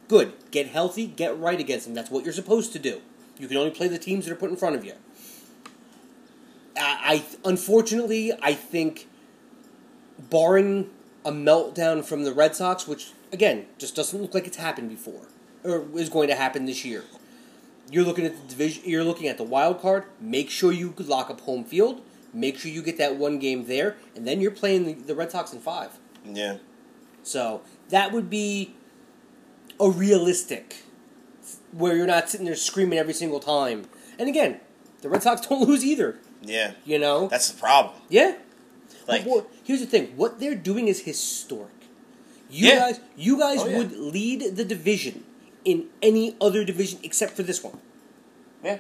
Good, 0.08 0.34
get 0.52 0.68
healthy, 0.68 1.08
get 1.08 1.38
right 1.38 1.60
against 1.60 1.86
them. 1.86 1.94
That's 1.94 2.12
what 2.12 2.24
you're 2.24 2.34
supposed 2.34 2.72
to 2.74 2.80
do. 2.80 3.02
You 3.40 3.48
can 3.48 3.58
only 3.58 3.72
play 3.72 3.88
the 3.88 3.98
teams 3.98 4.26
that 4.26 4.32
are 4.32 4.38
put 4.38 4.50
in 4.50 4.56
front 4.56 4.76
of 4.76 4.86
you. 4.86 4.94
I, 6.76 7.24
I 7.44 7.48
unfortunately, 7.48 8.32
I 8.42 8.54
think, 8.54 9.08
barring 10.18 10.90
a 11.26 11.32
meltdown 11.32 12.04
from 12.06 12.24
the 12.24 12.34
Red 12.34 12.56
Sox, 12.56 12.88
which 12.88 13.12
again 13.32 13.66
just 13.78 13.96
doesn't 13.96 14.22
look 14.22 14.34
like 14.34 14.48
it's 14.48 14.58
happened 14.58 14.90
before 14.90 15.28
or 15.64 15.86
is 15.96 16.10
going 16.10 16.30
to 16.30 16.36
happen 16.36 16.66
this 16.66 16.86
year. 16.86 17.04
You're 17.90 18.06
looking 18.06 18.26
at 18.26 18.36
the 18.42 18.48
division. 18.48 18.84
You're 18.86 19.04
looking 19.04 19.28
at 19.28 19.38
the 19.38 19.44
wild 19.44 19.82
card. 19.82 20.06
Make 20.20 20.50
sure 20.50 20.72
you 20.72 20.94
lock 20.98 21.30
up 21.30 21.42
home 21.42 21.64
field. 21.64 22.02
Make 22.38 22.58
sure 22.60 22.70
you 22.72 22.82
get 22.84 22.98
that 23.00 23.16
one 23.16 23.40
game 23.40 23.66
there, 23.66 23.98
and 24.16 24.28
then 24.28 24.40
you're 24.42 24.52
playing 24.52 24.86
the, 24.86 24.94
the 24.94 25.16
Red 25.16 25.32
Sox 25.32 25.54
in 25.54 25.60
five. 25.60 25.92
Yeah. 26.24 26.58
So 27.24 27.62
that 27.90 28.12
would 28.12 28.30
be 28.30 28.76
a 29.80 29.90
realistic, 29.90 30.84
where 31.72 31.96
you're 31.96 32.06
not 32.08 32.30
sitting 32.30 32.46
there 32.46 32.56
screaming 32.56 33.00
every 33.00 33.14
single 33.14 33.40
time. 33.40 33.86
And 34.20 34.30
again, 34.30 34.60
the 35.02 35.10
Red 35.10 35.24
Sox 35.24 35.42
don't 35.48 35.68
lose 35.68 35.84
either. 35.84 36.18
Yeah. 36.44 36.74
You 36.86 37.00
know, 37.00 37.28
That's 37.28 37.50
the 37.52 37.60
problem. 37.60 37.96
yeah. 38.10 38.36
Like, 39.08 39.24
what- 39.24 39.50
here's 39.64 39.80
the 39.80 39.86
thing: 39.88 40.14
what 40.16 40.40
they're 40.40 40.56
doing 40.56 40.88
is 40.88 41.02
historic. 41.02 41.72
You 42.50 42.68
Yeah. 42.68 42.80
guys, 42.80 43.00
you 43.18 43.40
guys 43.40 43.60
Oh, 43.62 43.68
yeah. 43.68 43.78
would 43.80 43.98
lead 43.98 44.56
the 44.56 44.64
division 44.66 45.24
in 45.66 45.88
any 46.02 46.36
other 46.40 46.64
division 46.64 47.00
except 47.04 47.34
for 47.36 47.44
this 47.44 47.64
one. 47.64 47.80
yeah. 48.64 48.78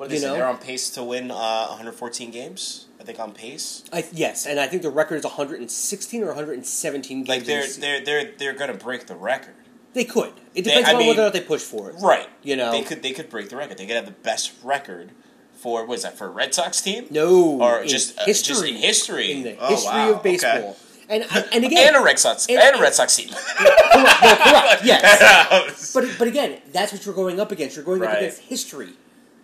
What 0.00 0.08
did 0.08 0.14
You 0.14 0.20
they 0.20 0.26
say? 0.28 0.30
know? 0.32 0.34
They're 0.38 0.46
on 0.48 0.56
pace 0.56 0.88
to 0.90 1.04
win 1.04 1.30
uh, 1.30 1.66
114 1.68 2.30
games. 2.30 2.86
I 2.98 3.04
think 3.04 3.20
on 3.20 3.32
pace. 3.32 3.84
I, 3.92 4.02
yes, 4.12 4.46
and 4.46 4.58
I 4.58 4.66
think 4.66 4.80
the 4.80 4.88
record 4.88 5.16
is 5.16 5.24
116 5.24 6.22
or 6.22 6.26
117 6.28 7.18
games. 7.18 7.28
Like 7.28 7.44
they're 7.44 7.66
they're 7.68 8.02
they're 8.02 8.30
they're 8.38 8.52
gonna 8.54 8.72
break 8.72 9.08
the 9.08 9.14
record. 9.14 9.52
they 9.92 10.04
could. 10.04 10.32
It 10.54 10.62
depends 10.62 10.88
I 10.88 10.92
on 10.94 10.98
mean- 11.00 11.08
whether 11.08 11.20
or 11.20 11.24
not 11.26 11.32
they 11.34 11.42
push 11.42 11.60
for 11.60 11.90
it. 11.90 11.96
Right. 12.00 12.30
You 12.42 12.56
know. 12.56 12.72
they 12.72 12.80
could 12.82 13.02
they 13.02 13.12
could 13.12 13.28
break 13.28 13.50
the 13.50 13.56
record. 13.56 13.76
They 13.76 13.84
could 13.84 13.96
have 13.96 14.06
the 14.06 14.12
best 14.12 14.52
record 14.64 15.10
for 15.52 15.84
what 15.84 15.96
is 15.98 16.02
that 16.04 16.16
for 16.16 16.28
a 16.28 16.30
Red 16.30 16.54
Sox 16.54 16.80
team? 16.80 17.04
No, 17.10 17.60
Or 17.60 17.84
just 17.84 18.18
uh, 18.18 18.24
history, 18.24 18.54
just 18.54 18.64
in 18.64 18.76
history. 18.76 19.32
in 19.32 19.42
the 19.42 19.56
Oh, 19.60 19.68
history 19.68 19.90
wow. 19.92 20.12
of 20.14 20.22
baseball. 20.22 20.50
Okay. 20.50 20.76
And 21.10 21.24
and 21.52 21.64
again, 21.66 21.88
and 21.88 21.96
a 21.96 22.02
Red 22.02 22.18
Sox 22.18 22.46
and- 22.46 22.58
and, 22.58 22.76
a 22.76 22.80
Red 22.80 22.94
Sox 22.94 23.16
team. 23.16 23.28
correct, 23.34 23.94
no, 23.94 24.04
correct, 24.04 24.82
yes. 24.84 25.92
but 25.94 26.04
But 26.06 26.18
but 26.20 26.28
again, 26.28 26.58
that's 26.72 26.90
what 26.92 27.04
you're 27.04 27.14
going 27.14 27.38
up 27.38 27.52
against. 27.52 27.76
You're 27.76 27.84
going 27.84 28.02
up 28.02 28.16
against 28.16 28.40
history. 28.42 28.90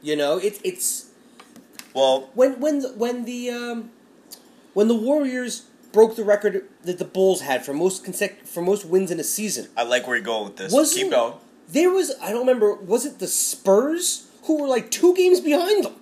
You 0.02 0.16
know, 0.16 0.38
it's 0.38 0.60
it's 0.62 1.06
well, 1.94 2.30
when 2.34 2.60
when 2.60 2.80
the- 2.80 2.92
when 2.92 3.24
the 3.24 3.50
um, 3.50 3.90
when 4.74 4.88
the 4.88 4.94
Warriors 4.94 5.62
broke 5.92 6.16
the 6.16 6.24
record 6.24 6.64
that 6.84 6.98
the 6.98 7.04
Bulls 7.04 7.40
had 7.40 7.64
for 7.64 7.72
most 7.72 8.04
consec- 8.04 8.46
for 8.46 8.60
most 8.62 8.84
wins 8.84 9.10
in 9.10 9.18
a 9.18 9.24
season. 9.24 9.68
I 9.76 9.82
like 9.84 10.06
where 10.06 10.16
you're 10.16 10.24
going 10.24 10.44
with 10.44 10.56
this. 10.56 10.72
Wasn't- 10.72 11.02
Keep 11.04 11.10
going. 11.12 11.34
There 11.68 11.90
was 11.90 12.12
I 12.22 12.30
don't 12.30 12.40
remember 12.40 12.74
was 12.74 13.04
it 13.06 13.18
the 13.18 13.26
Spurs 13.26 14.26
who 14.44 14.60
were 14.60 14.68
like 14.68 14.90
two 14.90 15.14
games 15.14 15.40
behind 15.40 15.84
them. 15.84 15.94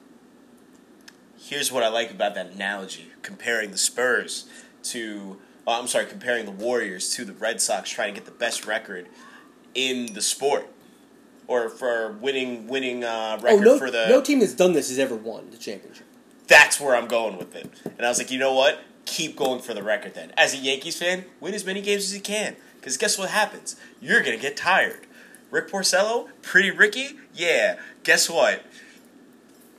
Here's 1.38 1.70
what 1.70 1.82
I 1.82 1.88
like 1.88 2.10
about 2.10 2.34
that 2.34 2.52
analogy: 2.52 3.12
comparing 3.22 3.70
the 3.70 3.78
Spurs 3.78 4.46
to, 4.84 5.38
oh, 5.66 5.80
I'm 5.80 5.86
sorry, 5.86 6.06
comparing 6.06 6.44
the 6.44 6.50
Warriors 6.50 7.14
to 7.14 7.24
the 7.24 7.32
Red 7.32 7.60
Sox, 7.60 7.88
trying 7.90 8.12
to 8.14 8.20
get 8.20 8.26
the 8.26 8.36
best 8.36 8.66
record 8.66 9.08
in 9.74 10.12
the 10.14 10.20
sport, 10.22 10.68
or 11.46 11.68
for 11.68 12.12
winning 12.12 12.66
winning 12.66 13.04
uh, 13.04 13.38
Oh 13.40 13.42
record 13.44 13.64
no, 13.64 13.78
for 13.78 13.90
the 13.90 14.06
no 14.08 14.20
team 14.20 14.40
that's 14.40 14.54
done 14.54 14.72
this 14.72 14.88
has 14.88 14.98
ever 14.98 15.14
won 15.14 15.50
the 15.50 15.56
championship. 15.58 16.06
that's 16.46 16.80
where 16.80 16.94
I'm 16.96 17.06
going 17.08 17.36
with 17.36 17.54
it. 17.54 17.70
And 17.96 18.06
I 18.06 18.08
was 18.08 18.18
like, 18.18 18.30
you 18.30 18.38
know 18.38 18.54
what? 18.54 18.80
Keep 19.06 19.36
going 19.36 19.60
for 19.60 19.74
the 19.74 19.82
record 19.82 20.14
then. 20.14 20.32
As 20.36 20.54
a 20.54 20.56
Yankees 20.56 20.98
fan, 20.98 21.24
win 21.40 21.54
as 21.54 21.64
many 21.66 21.80
games 21.82 22.04
as 22.04 22.14
you 22.14 22.20
can. 22.20 22.56
Because 22.76 22.96
guess 22.96 23.18
what 23.18 23.30
happens? 23.30 23.76
You're 24.00 24.22
going 24.22 24.36
to 24.36 24.40
get 24.42 24.56
tired. 24.56 25.06
Rick 25.50 25.68
Porcello, 25.68 26.28
Pretty 26.42 26.70
Ricky, 26.70 27.16
yeah. 27.32 27.78
Guess 28.02 28.28
what? 28.28 28.64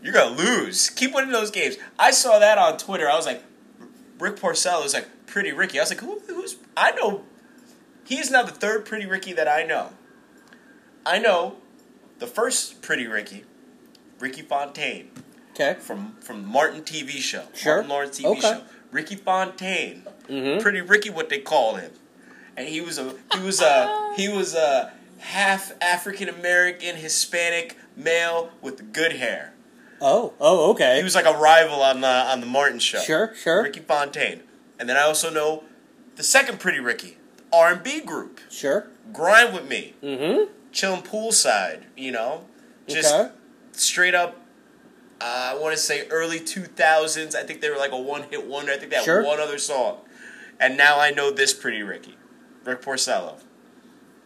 You're 0.01 0.13
to 0.13 0.25
lose. 0.29 0.89
Keep 0.89 1.13
winning 1.15 1.31
those 1.31 1.51
games. 1.51 1.77
I 1.97 2.11
saw 2.11 2.39
that 2.39 2.57
on 2.57 2.77
Twitter. 2.77 3.09
I 3.09 3.15
was 3.15 3.25
like, 3.25 3.43
Rick 4.19 4.35
Porcello 4.37 4.83
was 4.83 4.93
like, 4.93 5.07
Pretty 5.25 5.51
Ricky. 5.51 5.79
I 5.79 5.81
was 5.83 5.89
like, 5.89 5.99
Who, 6.01 6.19
who's. 6.27 6.57
I 6.77 6.91
know. 6.91 7.23
He 8.05 8.17
is 8.19 8.29
now 8.31 8.43
the 8.43 8.51
third 8.51 8.85
Pretty 8.85 9.05
Ricky 9.05 9.33
that 9.33 9.47
I 9.47 9.63
know. 9.63 9.89
I 11.05 11.19
know 11.19 11.55
the 12.19 12.27
first 12.27 12.81
Pretty 12.81 13.07
Ricky, 13.07 13.43
Ricky 14.19 14.41
Fontaine 14.41 15.11
Okay. 15.53 15.75
from 15.79 16.15
from 16.21 16.45
Martin 16.45 16.81
TV 16.81 17.11
show. 17.21 17.43
Sure. 17.53 17.75
Martin 17.75 17.89
Lawrence 17.89 18.19
TV 18.19 18.25
Okay. 18.25 18.41
show. 18.41 18.61
Ricky 18.91 19.15
Fontaine. 19.15 20.05
Mhm. 20.29 20.61
Pretty 20.61 20.81
Ricky 20.81 21.09
what 21.09 21.29
they 21.29 21.39
call 21.39 21.75
him. 21.75 21.91
And 22.57 22.67
he 22.67 22.81
was 22.81 22.97
a 22.97 23.13
he 23.33 23.39
was 23.41 23.61
a 23.61 24.13
he 24.15 24.27
was 24.29 24.55
a 24.55 24.93
half 25.19 25.71
African 25.81 26.29
American, 26.29 26.95
Hispanic 26.95 27.77
male 27.95 28.51
with 28.61 28.91
good 28.93 29.13
hair. 29.13 29.53
Oh, 30.01 30.33
oh, 30.41 30.71
okay. 30.71 30.97
He 30.97 31.03
was 31.03 31.15
like 31.15 31.25
a 31.25 31.33
rival 31.37 31.81
on 31.81 32.01
the 32.01 32.07
on 32.07 32.39
the 32.41 32.45
Martin 32.47 32.79
show. 32.79 32.99
Sure, 32.99 33.33
sure. 33.35 33.63
Ricky 33.63 33.79
Fontaine, 33.79 34.41
and 34.79 34.89
then 34.89 34.97
I 34.97 35.03
also 35.03 35.29
know 35.29 35.63
the 36.15 36.23
second 36.23 36.59
Pretty 36.59 36.79
Ricky, 36.79 37.17
R 37.53 37.71
and 37.73 37.83
B 37.83 38.01
group, 38.01 38.39
Sure. 38.49 38.87
Grind 39.13 39.53
with 39.53 39.67
Me, 39.69 39.93
Mm-hmm. 40.03 40.51
Chilling 40.75 41.01
poolside. 41.01 41.83
You 41.97 42.11
know, 42.11 42.45
just 42.87 43.11
Okay. 43.13 43.31
straight 43.71 44.13
up. 44.13 44.35
Uh, 45.21 45.53
I 45.53 45.55
want 45.55 45.73
to 45.75 45.81
say 45.81 46.07
early 46.09 46.39
two 46.39 46.63
thousands. 46.65 47.33
I 47.35 47.43
think 47.43 47.61
they 47.61 47.69
were 47.69 47.77
like 47.77 47.93
a 47.93 47.97
one 47.97 48.23
hit 48.23 48.45
wonder. 48.45 48.71
I 48.73 48.77
think 48.77 48.91
they 48.91 48.97
had 48.97 49.05
Sure. 49.05 49.23
one 49.23 49.39
other 49.39 49.57
song, 49.57 50.01
and 50.59 50.77
now 50.77 50.99
I 50.99 51.09
know 51.11 51.31
this 51.31 51.53
Pretty 51.53 51.81
Ricky, 51.81 52.15
Rick 52.63 52.81
Porcello. 52.81 53.39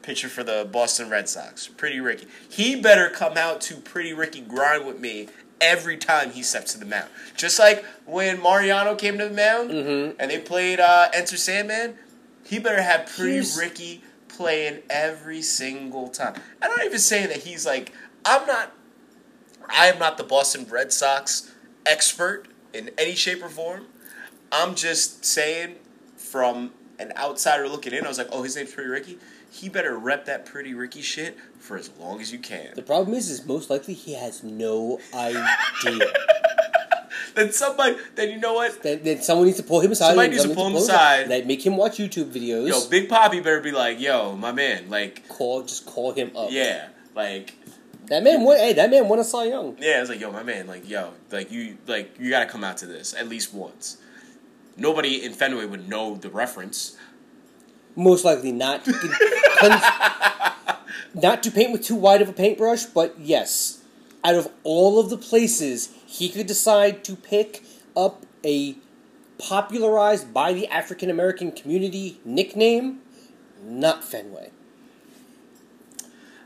Pitcher 0.02 0.30
for 0.30 0.44
the 0.44 0.68
Boston 0.70 1.10
Red 1.10 1.30
Sox, 1.30 1.68
Pretty 1.68 2.00
Ricky. 2.00 2.26
He 2.50 2.76
better 2.76 3.10
come 3.10 3.38
out 3.38 3.62
to 3.62 3.76
Pretty 3.76 4.14
Ricky 4.14 4.42
grind 4.42 4.88
with 4.88 4.98
me 4.98 5.28
every 5.62 5.98
time 5.98 6.32
he 6.32 6.42
steps 6.42 6.72
to 6.74 6.80
the 6.80 6.86
mound. 6.86 7.10
Just 7.36 7.60
like 7.60 7.84
when 8.06 8.42
Mariano 8.42 8.96
came 8.96 9.18
to 9.20 9.26
the 9.28 9.34
mound 9.36 9.70
Mhm. 9.70 10.16
and 10.18 10.32
they 10.32 10.40
played 10.40 10.80
uh, 10.80 11.10
Enter 11.14 11.38
Sandman, 11.38 12.00
he 12.46 12.58
better 12.60 12.82
have 12.82 13.06
Pretty 13.08 13.46
Ricky 13.60 14.02
playing 14.40 14.82
every 14.90 15.42
single 15.42 16.08
time. 16.08 16.34
I'm 16.62 16.70
not 16.70 16.86
even 16.86 16.98
saying 16.98 17.28
that 17.28 17.40
he's 17.40 17.66
like 17.66 17.92
I'm 18.24 18.48
not. 18.48 18.72
I 19.68 19.88
am 19.88 20.00
not 20.00 20.18
the 20.18 20.24
Boston 20.24 20.66
Red 20.70 20.94
Sox 20.94 21.54
expert 21.86 22.46
in 22.74 22.90
any 22.98 23.16
shape 23.16 23.44
or 23.44 23.50
form. 23.50 23.88
I'm 24.50 24.76
just 24.76 25.26
saying 25.26 25.76
from 26.16 26.72
an 27.00 27.12
outsider 27.18 27.68
looking 27.68 27.92
in, 27.94 28.06
I 28.06 28.08
was 28.08 28.18
like, 28.18 28.30
oh, 28.32 28.44
his 28.44 28.56
name's 28.56 28.74
Pretty 28.74 28.90
Ricky. 28.90 29.20
He 29.52 29.68
better 29.68 29.98
rep 29.98 30.26
that 30.26 30.46
Pretty 30.46 30.74
Ricky 30.74 31.02
shit 31.02 31.38
for 31.60 31.76
as 31.78 31.92
long 32.00 32.22
as 32.22 32.32
you 32.32 32.40
can. 32.40 32.72
The 32.76 32.82
problem 32.82 33.16
is, 33.16 33.30
is 33.30 33.46
most 33.46 33.70
likely 33.70 33.94
he 33.94 34.14
has 34.14 34.42
no 34.42 35.00
idea. 35.14 36.14
Then 37.36 37.52
somebody, 37.52 37.98
then 38.16 38.32
you 38.32 38.40
know 38.40 38.54
what? 38.56 38.82
then, 38.84 39.02
then 39.04 39.22
someone 39.22 39.48
needs 39.48 39.58
to 39.58 39.64
pull 39.64 39.80
him 39.82 39.92
aside. 39.92 40.10
Somebody 40.10 40.30
needs 40.30 40.44
to 40.44 40.54
pull 40.54 40.68
him 40.68 40.76
aside. 40.76 41.30
Like, 41.30 41.46
make 41.46 41.66
him 41.66 41.78
watch 41.78 41.98
YouTube 41.98 42.32
videos. 42.32 42.68
Yo, 42.68 42.88
Big 42.90 43.10
Papi 43.10 43.44
better 43.44 43.62
be 43.62 43.72
like, 43.72 44.00
yo, 44.00 44.36
my 44.36 44.52
man, 44.52 44.90
like, 44.90 45.28
call, 45.28 45.64
just 45.64 45.86
call 45.86 46.12
him 46.12 46.36
up. 46.36 46.50
yeah, 46.52 46.90
like, 47.16 47.54
That 48.08 48.24
man 48.24 48.44
won. 48.44 48.58
Hey, 48.58 48.74
that 48.74 48.90
man 48.90 49.08
won 49.08 49.20
a 49.20 49.24
Cy 49.24 49.46
Young. 49.46 49.78
yeah, 49.80 50.02
it's 50.02 50.10
like, 50.10 50.20
yo, 50.20 50.32
my 50.32 50.44
man, 50.44 50.68
like, 50.68 50.90
yo, 50.90 51.12
like 51.32 51.52
you, 51.52 51.78
like 51.88 52.20
you 52.20 52.30
gotta 52.30 52.48
come 52.48 52.64
out 52.64 52.78
to 52.78 52.86
this 52.86 53.14
at 53.14 53.28
least 53.30 53.54
once. 53.54 53.98
Nobody 54.78 55.24
in 55.24 55.34
Fenway 55.34 55.66
would 55.66 55.90
know 55.90 56.16
the 56.16 56.30
reference. 56.30 56.96
Most 57.96 58.24
likely 58.24 58.54
not. 58.54 58.88
not 61.14 61.44
to 61.44 61.52
paint 61.52 61.72
with 61.72 61.84
too 61.84 61.96
wide 61.96 62.22
of 62.22 62.30
a 62.30 62.34
paintbrush, 62.34 62.86
but 62.86 63.20
yes, 63.20 63.79
out 64.24 64.36
of 64.36 64.50
all 64.64 65.00
of 65.00 65.10
the 65.10 65.18
places 65.18 65.90
he 66.06 66.30
could 66.30 66.48
decide 66.48 67.04
to 67.06 67.16
pick 67.16 67.64
up 67.96 68.26
a 68.46 68.76
popularized 69.38 70.34
by 70.34 70.52
the 70.54 70.68
African 70.68 71.10
American 71.10 71.52
community 71.52 72.20
nickname, 72.26 73.00
not 73.64 74.04
Fenway. 74.04 74.52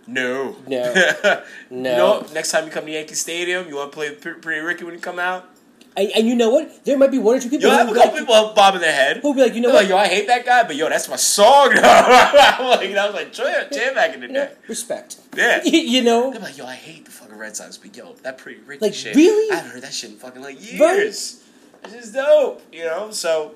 No. 0.05 0.55
No. 0.67 0.93
You 1.69 1.77
No. 1.77 1.97
know, 1.97 2.27
next 2.33 2.51
time 2.51 2.65
you 2.65 2.71
come 2.71 2.85
to 2.85 2.91
Yankee 2.91 3.15
Stadium, 3.15 3.67
you 3.67 3.75
want 3.75 3.91
to 3.91 3.95
play 3.95 4.13
Pretty 4.13 4.61
Ricky 4.61 4.83
when 4.83 4.93
you 4.93 4.99
come 4.99 5.17
out? 5.19 5.49
And, 5.95 6.09
and 6.15 6.27
you 6.27 6.33
know 6.35 6.49
what? 6.49 6.83
There 6.85 6.97
might 6.97 7.11
be 7.11 7.19
one 7.19 7.37
or 7.37 7.39
two 7.39 7.49
people 7.49 7.69
who 7.69 7.75
have 7.75 7.87
a 7.89 7.93
couple 7.93 8.11
like, 8.11 8.19
people 8.19 8.53
bobbing 8.55 8.81
their 8.81 8.91
head. 8.93 9.17
who'll 9.17 9.33
be 9.35 9.41
like, 9.41 9.53
you 9.53 9.61
know 9.61 9.67
They're 9.71 9.75
what? 9.75 9.83
like, 9.83 9.89
yo, 9.89 9.97
I 9.97 10.07
hate 10.07 10.27
that 10.27 10.43
guy, 10.45 10.63
but 10.63 10.75
yo, 10.75 10.89
that's 10.89 11.07
my 11.07 11.15
song. 11.17 11.69
I'm 11.75 12.65
like, 12.65 12.89
I 12.95 13.05
was 13.05 13.13
like, 13.13 13.31
jam, 13.31 13.67
jam 13.71 13.93
back 13.93 14.13
in 14.15 14.21
the 14.21 14.27
You 14.27 14.33
day. 14.33 14.51
respect. 14.67 15.17
Yeah. 15.37 15.61
you 15.65 16.01
know, 16.01 16.31
They're 16.31 16.41
like, 16.41 16.57
yo, 16.57 16.65
I 16.65 16.73
hate 16.75 17.05
the 17.05 17.11
fucking 17.11 17.37
Red 17.37 17.55
Sox, 17.55 17.77
but 17.77 17.95
yo, 17.95 18.13
that 18.23 18.37
Pretty 18.39 18.61
Ricky 18.61 18.83
Like, 18.85 18.93
shit. 18.95 19.15
really? 19.15 19.51
I 19.51 19.55
haven't 19.57 19.71
heard 19.71 19.83
that 19.83 19.93
shit 19.93 20.09
in 20.11 20.17
fucking 20.17 20.41
like 20.41 20.59
years. 20.59 20.79
Right. 20.79 20.99
It's 21.05 21.39
just 21.91 22.13
dope, 22.13 22.61
you 22.71 22.85
know? 22.85 23.11
So, 23.11 23.53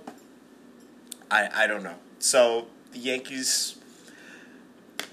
I 1.32 1.50
I 1.64 1.68
don't 1.68 1.82
know. 1.84 1.96
So, 2.20 2.68
the 2.92 3.00
Yankees. 3.00 3.76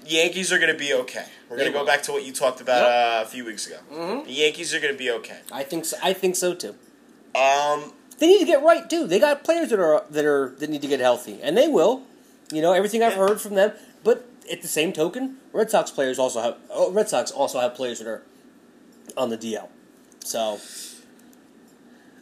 Yankees 0.05 0.51
are 0.53 0.59
going 0.59 0.71
to 0.71 0.77
be 0.77 0.93
okay. 0.93 1.25
We're 1.49 1.57
going 1.57 1.71
to 1.71 1.77
go 1.77 1.85
back 1.85 2.03
to 2.03 2.11
what 2.11 2.23
you 2.23 2.31
talked 2.31 2.61
about 2.61 2.81
Yep. 2.83 3.21
uh, 3.23 3.23
a 3.23 3.29
few 3.29 3.45
weeks 3.45 3.65
ago. 3.67 3.77
Mhm. 3.91 4.25
The 4.25 4.31
Yankees 4.33 4.73
are 4.75 4.79
going 4.79 4.93
to 4.93 4.97
be 4.97 5.09
okay. 5.11 5.39
I 5.51 5.63
think 5.63 5.85
so. 5.85 5.97
I 6.03 6.13
think 6.13 6.35
so 6.35 6.53
too. 6.53 6.75
Um, 7.35 7.91
They 8.19 8.27
need 8.27 8.39
to 8.39 8.45
get 8.45 8.63
right 8.63 8.89
too. 8.89 9.07
They 9.07 9.19
got 9.19 9.43
players 9.43 9.69
that 9.69 9.79
are 9.79 10.03
that 10.09 10.25
are 10.25 10.55
that 10.59 10.69
need 10.69 10.81
to 10.81 10.87
get 10.87 10.99
healthy, 10.99 11.39
and 11.41 11.57
they 11.57 11.67
will. 11.67 12.03
You 12.51 12.61
know 12.61 12.73
everything 12.73 13.03
I've 13.03 13.13
heard 13.15 13.41
from 13.41 13.55
them. 13.55 13.73
But 14.03 14.25
at 14.51 14.61
the 14.61 14.67
same 14.67 14.93
token, 14.93 15.37
Red 15.51 15.69
Sox 15.71 15.91
players 15.91 16.17
also 16.19 16.41
have 16.41 16.57
oh, 16.69 16.91
Red 16.91 17.09
Sox 17.09 17.31
also 17.31 17.59
have 17.59 17.75
players 17.75 17.99
that 17.99 18.07
are 18.07 18.21
on 19.17 19.29
the 19.29 19.37
DL. 19.37 19.67
So 20.23 20.59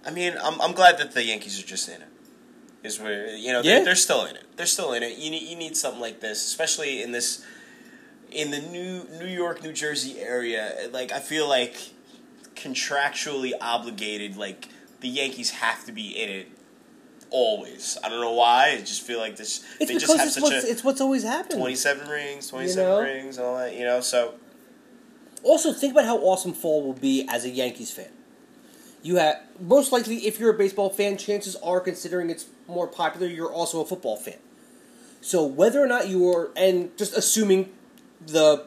I 0.06 0.12
mean, 0.12 0.34
I'm, 0.44 0.60
I'm 0.62 0.74
glad 0.74 0.98
that 0.98 1.14
the 1.14 1.24
Yankees 1.24 1.60
are 1.62 1.66
just 1.66 1.88
in 1.90 2.02
it. 2.02 2.08
Is 2.84 3.00
where 3.00 3.36
you 3.36 3.52
know 3.54 3.62
Yeah. 3.62 3.76
they're, 3.76 3.86
they're 3.86 3.96
still 3.96 4.26
in 4.26 4.36
it. 4.36 4.44
They're 4.58 4.66
still 4.66 4.94
in 4.94 5.04
it. 5.04 5.18
You 5.18 5.30
need 5.32 5.44
you 5.44 5.56
need 5.56 5.78
something 5.78 6.02
like 6.02 6.20
this, 6.22 6.46
especially 6.46 7.02
in 7.04 7.12
this 7.12 7.46
in 8.32 8.50
the 8.52 8.60
new 8.60 9.06
New 9.20 9.28
York, 9.28 9.62
New 9.64 9.72
Jersey 9.74 10.20
area. 10.20 10.90
Like 10.92 11.12
I 11.12 11.20
feel 11.20 11.48
like 11.48 11.76
contractually 12.56 13.52
obligated. 13.62 14.36
Like 14.38 14.68
the 15.04 15.10
Yankees 15.10 15.52
have 15.52 15.86
to 15.86 15.92
be 15.92 16.10
in 16.10 16.30
it 16.30 16.48
always. 17.30 17.98
I 18.04 18.10
don't 18.10 18.22
know 18.22 18.32
why. 18.34 18.72
I 18.72 18.78
just 18.80 19.02
feel 19.02 19.20
like 19.20 19.36
this. 19.36 19.64
it's 19.80 19.92
they 19.92 19.98
just 20.00 20.16
have 20.18 20.26
it's 20.26 20.36
such 20.36 20.44
what's, 20.44 20.66
a 20.66 20.72
it's 20.72 20.84
what's 20.84 21.02
always 21.02 21.24
happened. 21.24 21.60
27 21.60 22.08
rings, 22.08 22.48
27 22.48 22.90
know? 22.90 23.02
rings, 23.02 23.38
all 23.38 23.58
that. 23.58 23.76
You 23.76 23.84
know, 23.84 24.00
so 24.02 24.36
Also, 25.44 25.74
think 25.74 25.92
about 25.94 26.06
how 26.06 26.18
awesome 26.20 26.54
fall 26.54 26.82
will 26.84 26.94
be 26.94 27.28
as 27.30 27.44
a 27.44 27.50
Yankees 27.50 27.92
fan. 27.92 28.10
You 29.02 29.18
have 29.18 29.42
most 29.60 29.92
likely, 29.92 30.26
if 30.26 30.40
you're 30.40 30.52
a 30.52 30.58
baseball 30.58 30.90
fan, 30.90 31.18
chances 31.18 31.58
are, 31.58 31.82
considering 31.82 32.30
it's 32.30 32.46
more 32.68 32.88
popular, 32.88 33.28
you're 33.28 33.52
also 33.52 33.82
a 33.82 33.86
football 33.86 34.16
fan. 34.16 34.38
So 35.20 35.46
whether 35.46 35.84
or 35.84 35.88
not 35.88 36.08
you're, 36.08 36.52
and 36.56 36.98
just 36.98 37.16
assuming 37.16 37.72
the 38.26 38.66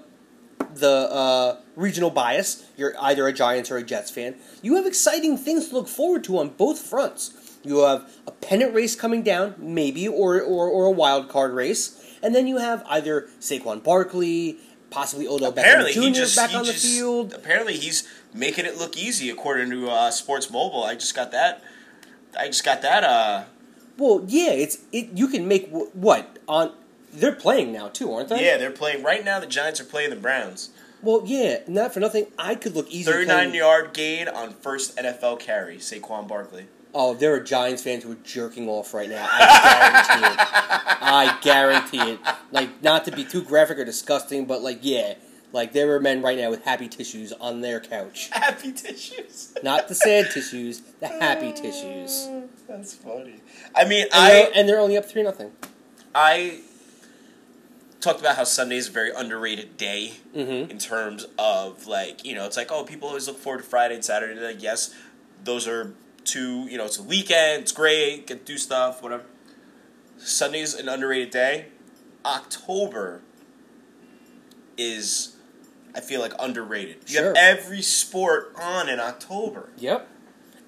the 0.74 1.08
uh, 1.10 1.56
regional 1.74 2.10
bias, 2.10 2.66
you're 2.76 2.94
either 3.00 3.26
a 3.26 3.32
Giants 3.32 3.70
or 3.70 3.76
a 3.78 3.82
Jets 3.82 4.10
fan. 4.10 4.34
You 4.62 4.76
have 4.76 4.86
exciting 4.86 5.36
things 5.38 5.68
to 5.68 5.74
look 5.74 5.88
forward 5.88 6.24
to 6.24 6.38
on 6.38 6.50
both 6.50 6.78
fronts. 6.80 7.32
You 7.64 7.78
have 7.80 8.08
a 8.26 8.30
pennant 8.30 8.74
race 8.74 8.94
coming 8.94 9.22
down, 9.22 9.54
maybe, 9.58 10.06
or 10.06 10.40
or, 10.40 10.68
or 10.68 10.84
a 10.86 10.90
wild 10.90 11.28
card 11.28 11.52
race, 11.52 12.16
and 12.22 12.34
then 12.34 12.46
you 12.46 12.58
have 12.58 12.84
either 12.88 13.28
Saquon 13.40 13.82
Barkley, 13.82 14.58
possibly 14.90 15.26
Odell 15.26 15.48
apparently 15.50 15.92
Beckham 15.92 16.08
Jr. 16.12 16.14
just 16.14 16.36
back 16.36 16.54
on 16.54 16.64
the 16.64 16.72
field. 16.72 17.32
Apparently 17.32 17.76
he's 17.76 18.06
making 18.32 18.66
it 18.66 18.76
look 18.78 18.96
easy 18.96 19.30
according 19.30 19.70
to 19.70 19.88
uh, 19.88 20.10
Sports 20.10 20.50
Mobile. 20.50 20.84
I 20.84 20.94
just 20.94 21.14
got 21.16 21.32
that. 21.32 21.62
I 22.38 22.46
just 22.46 22.64
got 22.64 22.82
that. 22.82 23.02
Uh, 23.02 23.44
Well, 23.98 24.24
yeah, 24.28 24.50
it's 24.52 24.78
it. 24.92 25.08
You 25.14 25.26
can 25.26 25.48
make 25.48 25.68
wh- 25.70 25.94
what 25.96 26.38
on. 26.46 26.72
They're 27.16 27.34
playing 27.34 27.72
now 27.72 27.88
too, 27.88 28.12
aren't 28.12 28.28
they? 28.28 28.44
yeah, 28.44 28.56
they're 28.56 28.70
playing 28.70 29.02
right 29.02 29.24
now. 29.24 29.40
The 29.40 29.46
Giants 29.46 29.80
are 29.80 29.84
playing 29.84 30.10
the 30.10 30.16
Browns. 30.16 30.70
Well, 31.02 31.22
yeah, 31.24 31.58
not 31.68 31.92
for 31.94 32.00
nothing. 32.00 32.26
I 32.38 32.54
could 32.54 32.74
look 32.74 32.88
easy. 32.90 33.10
Thirty-nine 33.10 33.50
playing- 33.50 33.54
yard 33.54 33.92
gain 33.92 34.28
on 34.28 34.52
first 34.54 34.96
NFL 34.96 35.38
carry. 35.40 35.76
Saquon 35.78 36.26
Barkley. 36.26 36.66
Oh, 36.98 37.12
there 37.12 37.34
are 37.34 37.40
Giants 37.40 37.82
fans 37.82 38.04
who 38.04 38.12
are 38.12 38.18
jerking 38.24 38.68
off 38.70 38.94
right 38.94 39.08
now. 39.10 39.26
I 39.28 40.08
guarantee 40.12 40.26
it. 40.26 40.38
I 41.02 41.38
guarantee 41.42 42.12
it. 42.12 42.20
Like, 42.52 42.82
not 42.82 43.04
to 43.04 43.10
be 43.12 43.22
too 43.24 43.42
graphic 43.42 43.78
or 43.78 43.84
disgusting, 43.84 44.46
but 44.46 44.62
like, 44.62 44.78
yeah, 44.80 45.14
like 45.52 45.72
there 45.74 45.94
are 45.94 46.00
men 46.00 46.22
right 46.22 46.38
now 46.38 46.48
with 46.48 46.64
happy 46.64 46.88
tissues 46.88 47.32
on 47.34 47.60
their 47.60 47.80
couch. 47.80 48.30
Happy 48.32 48.72
tissues. 48.72 49.54
Not 49.62 49.88
the 49.88 49.94
sad 49.94 50.30
tissues, 50.30 50.80
the 51.00 51.08
happy 51.08 51.52
tissues. 51.52 52.28
That's 52.66 52.94
funny. 52.94 53.40
I 53.74 53.84
mean, 53.84 54.04
And, 54.04 54.10
I 54.14 54.28
they're, 54.30 54.50
and 54.54 54.68
they're 54.68 54.80
only 54.80 54.96
up 54.96 55.04
three 55.04 55.22
nothing. 55.22 55.52
I 56.14 56.60
talked 58.00 58.20
about 58.20 58.36
how 58.36 58.44
Sunday 58.44 58.76
is 58.76 58.88
a 58.88 58.92
very 58.92 59.10
underrated 59.10 59.76
day 59.76 60.14
Mm-hmm. 60.34 60.70
in 60.70 60.78
terms 60.78 61.26
of 61.38 61.86
like 61.86 62.24
you 62.24 62.34
know 62.34 62.44
it's 62.46 62.56
like 62.56 62.70
oh 62.70 62.84
people 62.84 63.08
always 63.08 63.26
look 63.26 63.38
forward 63.38 63.58
to 63.62 63.64
Friday 63.64 63.94
and 63.94 64.04
Saturday. 64.04 64.38
Like 64.40 64.62
yes, 64.62 64.94
those 65.44 65.66
are 65.66 65.94
two 66.24 66.66
you 66.68 66.76
know 66.78 66.84
it's 66.86 66.98
a 66.98 67.02
weekend. 67.02 67.62
It's 67.62 67.72
great. 67.72 68.26
Get 68.26 68.44
to 68.46 68.52
do 68.52 68.58
stuff. 68.58 69.02
Whatever. 69.02 69.24
Sunday 70.18 70.60
is 70.60 70.74
an 70.74 70.88
underrated 70.88 71.30
day. 71.30 71.66
October 72.24 73.22
is 74.76 75.36
I 75.94 76.00
feel 76.00 76.20
like 76.20 76.32
underrated. 76.38 76.96
You 77.06 77.14
Sure. 77.18 77.24
have 77.28 77.36
every 77.36 77.80
sport 77.82 78.52
on 78.60 78.88
in 78.88 79.00
October. 79.00 79.70
Yep. 79.78 80.08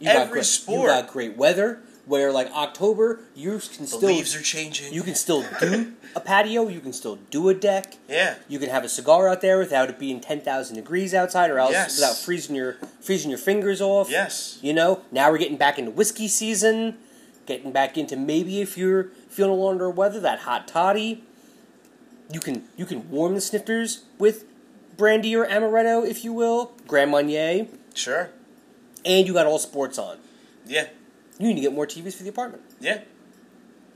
You 0.01 0.09
Every 0.11 0.33
great, 0.33 0.45
sport. 0.47 0.81
You 0.83 0.87
got 1.03 1.09
great 1.13 1.37
weather. 1.37 1.81
Where 2.09 2.33
like 2.33 2.51
October, 2.53 3.21
you 3.37 3.51
can 3.59 3.83
The 3.83 3.87
still 3.87 4.01
leaves 4.09 4.35
are 4.35 4.41
changing. 4.41 4.93
you 4.95 5.03
can 5.03 5.15
still 5.15 5.45
do 5.61 5.93
a 6.17 6.21
patio. 6.21 6.67
You 6.67 6.81
can 6.81 6.93
still 6.95 7.17
do 7.31 7.49
a 7.51 7.55
deck. 7.55 7.99
yeah. 8.09 8.37
You 8.49 8.59
can 8.59 8.71
have 8.71 8.83
a 8.83 8.89
cigar 8.89 9.29
out 9.29 9.43
there 9.43 9.59
without 9.59 9.91
it 9.91 9.99
being 9.99 10.19
ten 10.21 10.41
thousand 10.41 10.77
degrees 10.77 11.13
outside, 11.13 11.51
or 11.51 11.59
else 11.59 11.73
Yes. 11.73 11.97
without 11.97 12.17
freezing 12.17 12.57
your 12.57 12.77
freezing 13.03 13.29
your 13.31 13.39
fingers 13.39 13.81
off. 13.83 14.11
Yes. 14.11 14.59
You 14.63 14.73
know, 14.73 15.03
now 15.13 15.31
we're 15.31 15.37
getting 15.39 15.59
back 15.59 15.79
into 15.79 15.91
whiskey 15.91 16.29
season, 16.29 16.97
getting 17.45 17.73
back 17.73 17.99
into 17.99 18.17
maybe 18.17 18.63
if 18.63 18.79
you're 18.79 19.09
feeling 19.29 19.51
a 19.53 19.55
little 19.55 19.69
under 19.69 19.91
weather, 19.91 20.19
that 20.21 20.41
hot 20.41 20.67
toddy. 20.67 21.23
You 22.33 22.41
can 22.41 22.65
you 22.77 22.87
can 22.87 23.11
warm 23.11 23.35
the 23.35 23.41
snifters 23.43 24.05
with 24.19 24.45
brandy 24.97 25.37
or 25.37 25.45
amaretto, 25.47 26.09
if 26.09 26.25
you 26.25 26.33
will, 26.33 26.73
Grand 26.87 27.11
Marnier, 27.11 27.67
Sure. 27.95 28.31
and 29.05 29.27
you 29.27 29.35
got 29.35 29.45
all 29.47 29.59
sports 29.59 29.99
on. 29.99 30.17
Yeah. 30.67 30.89
You 31.39 31.49
need 31.49 31.55
to 31.57 31.61
get 31.61 31.73
more 31.73 31.87
TVs 31.87 32.15
for 32.15 32.23
the 32.25 32.29
apartment. 32.31 32.63
Yeah. 32.81 33.01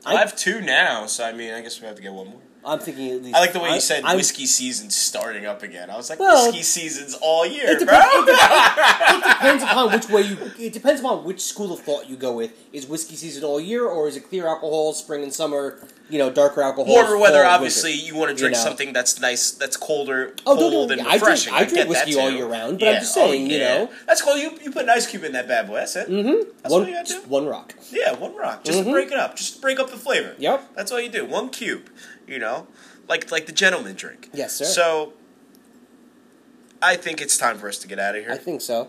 I- 0.05 0.15
I 0.17 0.19
have 0.19 0.35
two 0.37 0.61
now, 0.61 1.07
so 1.07 1.25
I 1.25 1.33
mean, 1.33 1.53
I 1.55 1.61
guess 1.61 1.81
we 1.81 1.87
have 1.87 1.97
to 1.97 2.03
get 2.03 2.13
one 2.13 2.29
more. 2.29 2.41
I'm 2.65 2.79
thinking 2.79 3.11
at 3.11 3.23
least. 3.25 3.37
I 3.37 3.41
like 3.41 3.53
the 3.53 3.59
way 3.59 3.75
you 3.75 3.81
said 3.81 4.05
I'm- 4.05 4.17
whiskey 4.17 4.47
season's 4.47 4.95
starting 4.97 5.47
up 5.47 5.63
again. 5.65 5.91
I 5.91 5.97
was 5.97 6.09
like, 6.11 6.21
Well, 6.21 6.47
whiskey 6.47 6.63
season's 6.63 7.15
all 7.21 7.45
year, 7.45 7.71
It 7.71 7.85
bro. 7.87 7.99
depends, 8.25 8.29
it 8.29 9.25
depends 9.29 9.63
upon 9.65 9.93
which 9.93 10.09
way 10.09 10.23
you. 10.23 10.37
It 10.59 10.73
depends 10.73 11.01
upon 11.01 11.25
which 11.25 11.41
school 11.41 11.73
of 11.73 11.81
thought 11.81 12.09
you 12.09 12.17
go 12.17 12.33
with. 12.33 12.53
Is 12.73 12.87
whiskey 12.87 13.17
season 13.17 13.43
all 13.43 13.61
year, 13.61 13.85
or 13.87 14.07
is 14.07 14.17
it 14.17 14.29
clear 14.29 14.47
alcohol, 14.47 14.93
spring 14.93 15.25
and 15.25 15.33
summer? 15.35 15.79
You 16.11 16.19
know, 16.19 16.31
darker 16.31 16.61
alcohol. 16.61 16.93
Warmer 16.93 17.17
weather, 17.17 17.43
obviously, 17.45 17.93
winter. 17.93 18.05
you 18.07 18.15
want 18.17 18.31
to 18.31 18.37
drink 18.37 18.55
know. 18.55 18.63
something 18.63 18.93
that's 18.93 19.19
nice, 19.21 19.51
that's 19.53 19.77
colder, 19.79 20.35
Oh, 20.45 20.57
cold, 20.57 20.93
and 20.93 21.01
I 21.01 21.05
drink- 21.05 21.23
refreshing. 21.23 21.55
I 21.55 21.59
drink 21.61 21.73
get 21.75 21.79
that 21.85 21.89
whiskey 21.89 22.17
all 22.21 22.31
year 22.31 22.47
round, 22.47 22.81
but 22.81 22.89
I'm 22.89 22.95
just 23.01 23.15
saying, 23.15 23.51
you 23.51 23.59
know. 23.61 23.91
that's 24.07 24.21
cool. 24.21 24.37
You 24.37 24.59
you 24.63 24.71
put 24.71 24.83
an 24.85 24.91
ice 24.91 25.07
cube 25.07 25.25
in 25.25 25.33
that 25.33 25.49
bad 25.49 25.67
boy. 25.69 25.77
That's 25.77 25.97
it. 25.97 26.09
Mm-hmm. 26.11 26.51
That's 26.63 26.71
one, 26.73 26.83
what 26.83 26.89
you 26.91 26.95
gotta 26.97 27.13
do. 27.15 27.21
one 27.29 27.47
rock. 27.47 27.75
Yeah, 27.91 28.13
one 28.15 28.37
rock, 28.37 28.63
just 28.65 28.81
Mhm. 28.81 28.85
to 28.85 28.91
break 28.93 29.11
it 29.11 29.19
up, 29.19 29.37
just 29.37 29.55
to 29.55 29.61
break 29.61 29.79
up 29.81 29.91
the 29.91 29.97
flavor. 29.97 30.35
Yep. 30.39 30.75
That's 30.77 30.93
all 30.93 31.01
you 31.01 31.09
do. 31.09 31.25
One 31.25 31.49
cube, 31.49 31.89
you 32.27 32.39
know, 32.39 32.67
like 33.09 33.31
like 33.33 33.47
the 33.47 33.53
gentleman 33.53 33.95
drink. 33.95 34.29
Yes, 34.35 34.55
sir. 34.55 34.65
So, 34.67 35.15
I 36.83 36.97
think 36.97 37.21
it's 37.23 37.39
time 37.39 37.59
for 37.59 37.69
us 37.69 37.79
to 37.79 37.89
get 37.89 37.99
out 37.99 38.17
of 38.17 38.23
here. 38.25 38.33
I 38.33 38.37
think 38.37 38.61
so. 38.61 38.89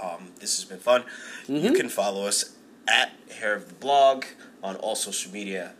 Um, 0.00 0.32
this 0.40 0.56
has 0.56 0.64
been 0.64 0.78
fun. 0.78 1.04
You 1.48 1.70
Mhm. 1.70 1.76
can 1.76 1.88
follow 1.88 2.26
us 2.26 2.50
at 2.86 3.10
Hair 3.40 3.54
of 3.54 3.68
the 3.68 3.74
Blog 3.74 4.24
on 4.62 4.76
all 4.76 4.94
social 4.94 5.32
media. 5.32 5.72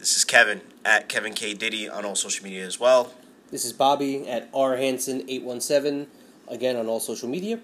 This 0.00 0.16
is 0.16 0.24
Kevin 0.24 0.62
at 0.84 1.08
Kevin 1.08 1.34
K 1.34 1.52
Diddy 1.54 1.88
on 1.88 2.04
all 2.04 2.14
social 2.14 2.42
media 2.44 2.64
as 2.64 2.80
well. 2.80 3.12
This 3.50 3.64
is 3.64 3.72
Bobby 3.72 4.26
at 4.28 4.48
R 4.54 4.76
Hanson 4.76 5.24
eight 5.28 5.42
one 5.42 5.60
seven. 5.60 6.06
Again 6.48 6.76
on 6.76 6.88
all 6.88 7.00
social 7.00 7.28
media. 7.28 7.60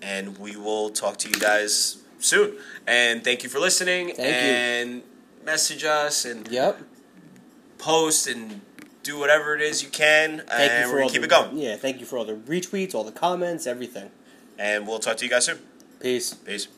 and 0.00 0.36
we 0.38 0.56
will 0.56 0.90
talk 0.90 1.16
to 1.16 1.28
you 1.28 1.34
guys 1.36 1.98
soon. 2.18 2.56
And 2.86 3.22
thank 3.24 3.42
you 3.44 3.48
for 3.48 3.58
listening. 3.60 4.08
Thank 4.08 4.18
you. 4.18 4.24
and 4.24 5.02
message 5.44 5.82
us 5.84 6.24
and 6.24 6.46
Yep. 6.48 6.80
post 7.78 8.26
and 8.26 8.60
do 9.02 9.18
whatever 9.18 9.54
it 9.56 9.60
is 9.62 9.82
you 9.82 9.88
can. 9.88 10.42
Thank 10.46 10.72
and 10.72 10.82
you 10.82 10.86
for 10.88 10.92
we're 10.94 10.98
gonna 11.00 11.12
keep 11.12 11.20
the, 11.22 11.26
it 11.26 11.30
going. 11.30 11.56
Yeah, 11.58 11.76
thank 11.76 11.98
you 12.00 12.06
for 12.06 12.18
all 12.18 12.24
the 12.24 12.34
retweets, 12.34 12.94
all 12.94 13.04
the 13.04 13.12
comments, 13.12 13.66
everything. 13.66 14.10
And 14.58 14.86
we'll 14.86 14.98
talk 15.00 15.16
to 15.18 15.24
you 15.24 15.30
guys 15.30 15.46
soon. 15.46 15.58
Peace. 16.00 16.34
Peace. 16.34 16.68